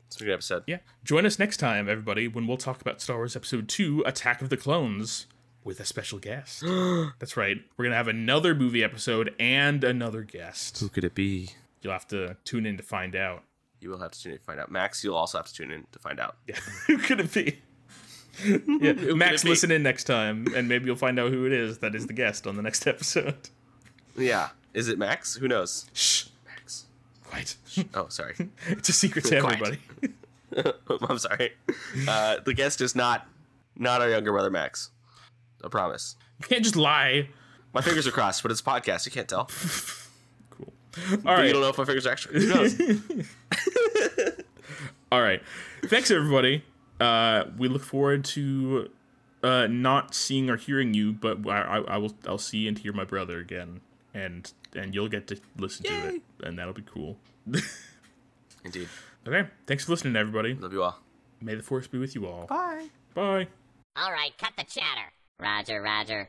It's 0.07 0.15
a 0.21 0.23
good 0.23 0.33
episode. 0.33 0.63
Yeah. 0.67 0.77
Join 1.03 1.25
us 1.25 1.37
next 1.39 1.57
time, 1.57 1.89
everybody, 1.89 2.27
when 2.27 2.47
we'll 2.47 2.57
talk 2.57 2.79
about 2.79 3.01
Star 3.01 3.17
Wars 3.17 3.35
Episode 3.35 3.67
2 3.67 4.03
Attack 4.05 4.41
of 4.41 4.49
the 4.49 4.55
Clones 4.57 5.25
with 5.63 5.79
a 5.81 5.85
special 5.85 6.19
guest. 6.19 6.61
That's 7.19 7.35
right. 7.35 7.57
We're 7.75 7.83
going 7.85 7.91
to 7.91 7.97
have 7.97 8.07
another 8.07 8.55
movie 8.55 8.83
episode 8.83 9.33
and 9.39 9.83
another 9.83 10.23
guest. 10.23 10.79
Who 10.79 10.87
could 10.89 11.03
it 11.03 11.15
be? 11.15 11.49
You'll 11.81 11.93
have 11.93 12.07
to 12.09 12.37
tune 12.45 12.65
in 12.65 12.77
to 12.77 12.83
find 12.83 13.15
out. 13.15 13.43
You 13.81 13.89
will 13.89 13.99
have 13.99 14.11
to 14.11 14.21
tune 14.21 14.33
in 14.33 14.37
to 14.39 14.43
find 14.43 14.59
out. 14.59 14.71
Max, 14.71 15.03
you'll 15.03 15.15
also 15.15 15.37
have 15.37 15.47
to 15.47 15.53
tune 15.53 15.71
in 15.71 15.85
to 15.91 15.99
find 15.99 16.19
out. 16.19 16.37
Yeah. 16.47 16.55
who 16.87 16.97
could 16.97 17.19
it 17.19 17.33
be? 17.33 17.59
yeah. 18.45 18.93
Max, 19.13 19.41
it 19.41 19.45
be? 19.45 19.49
listen 19.49 19.71
in 19.71 19.83
next 19.83 20.03
time, 20.05 20.47
and 20.55 20.67
maybe 20.67 20.85
you'll 20.85 20.95
find 20.95 21.19
out 21.19 21.31
who 21.31 21.45
it 21.45 21.51
is 21.51 21.79
that 21.79 21.95
is 21.95 22.07
the 22.07 22.13
guest 22.13 22.47
on 22.47 22.55
the 22.55 22.61
next 22.61 22.85
episode. 22.87 23.49
Yeah, 24.17 24.49
is 24.73 24.87
it 24.89 24.97
Max? 24.97 25.35
Who 25.35 25.47
knows? 25.47 25.85
Shh. 25.93 26.25
Max. 26.45 26.85
Quiet. 27.23 27.55
Oh, 27.93 28.07
sorry. 28.09 28.35
it's 28.67 28.89
a 28.89 28.93
secret 28.93 29.25
to 29.25 29.37
everybody. 29.37 29.79
I'm 31.09 31.19
sorry. 31.19 31.53
Uh, 32.07 32.37
the 32.43 32.53
guest 32.53 32.81
is 32.81 32.95
not 32.95 33.27
not 33.75 34.01
our 34.01 34.09
younger 34.09 34.31
brother 34.31 34.49
Max. 34.49 34.89
I 35.63 35.67
promise. 35.67 36.15
You 36.41 36.47
can't 36.47 36.63
just 36.63 36.75
lie. 36.75 37.29
My 37.73 37.81
fingers 37.81 38.07
are 38.07 38.11
crossed, 38.11 38.41
but 38.41 38.51
it's 38.51 38.61
a 38.61 38.63
podcast. 38.63 39.05
You 39.05 39.11
can't 39.11 39.27
tell. 39.27 39.49
Cool. 40.91 41.17
But 41.17 41.29
All 41.29 41.43
You 41.45 41.53
don't 41.53 41.61
know 41.61 41.69
if 41.69 41.77
my 41.77 41.85
fingers 41.85 42.07
are 42.07 42.11
actually. 42.11 42.41
Who 42.41 42.47
knows? 42.47 42.79
All 45.11 45.21
right. 45.21 45.41
Thanks, 45.85 46.11
everybody. 46.11 46.63
Uh, 46.99 47.45
we 47.57 47.67
look 47.67 47.83
forward 47.83 48.25
to 48.25 48.89
uh, 49.43 49.67
not 49.67 50.13
seeing 50.13 50.49
or 50.49 50.57
hearing 50.57 50.93
you, 50.93 51.13
but 51.13 51.47
I, 51.47 51.61
I, 51.61 51.77
I 51.81 51.97
will. 51.97 52.13
I'll 52.27 52.37
see 52.37 52.67
and 52.67 52.77
hear 52.77 52.93
my 52.93 53.05
brother 53.05 53.39
again, 53.39 53.81
and 54.13 54.51
and 54.75 54.93
you'll 54.93 55.07
get 55.09 55.27
to 55.27 55.39
listen 55.57 55.85
to 55.85 56.15
it, 56.15 56.21
and 56.43 56.57
that'll 56.59 56.73
be 56.73 56.83
cool. 56.83 57.17
Indeed. 58.65 58.89
Okay. 59.27 59.47
Thanks 59.67 59.85
for 59.85 59.91
listening, 59.91 60.15
everybody. 60.15 60.53
Love 60.55 60.73
you 60.73 60.83
all. 60.83 60.99
May 61.41 61.55
the 61.55 61.63
force 61.63 61.87
be 61.87 61.97
with 61.97 62.15
you 62.15 62.27
all. 62.27 62.47
Bye. 62.47 62.87
Bye. 63.13 63.47
All 63.95 64.11
right, 64.11 64.37
cut 64.37 64.51
the 64.57 64.63
chatter. 64.63 65.11
Roger, 65.39 65.81
Roger. 65.81 66.27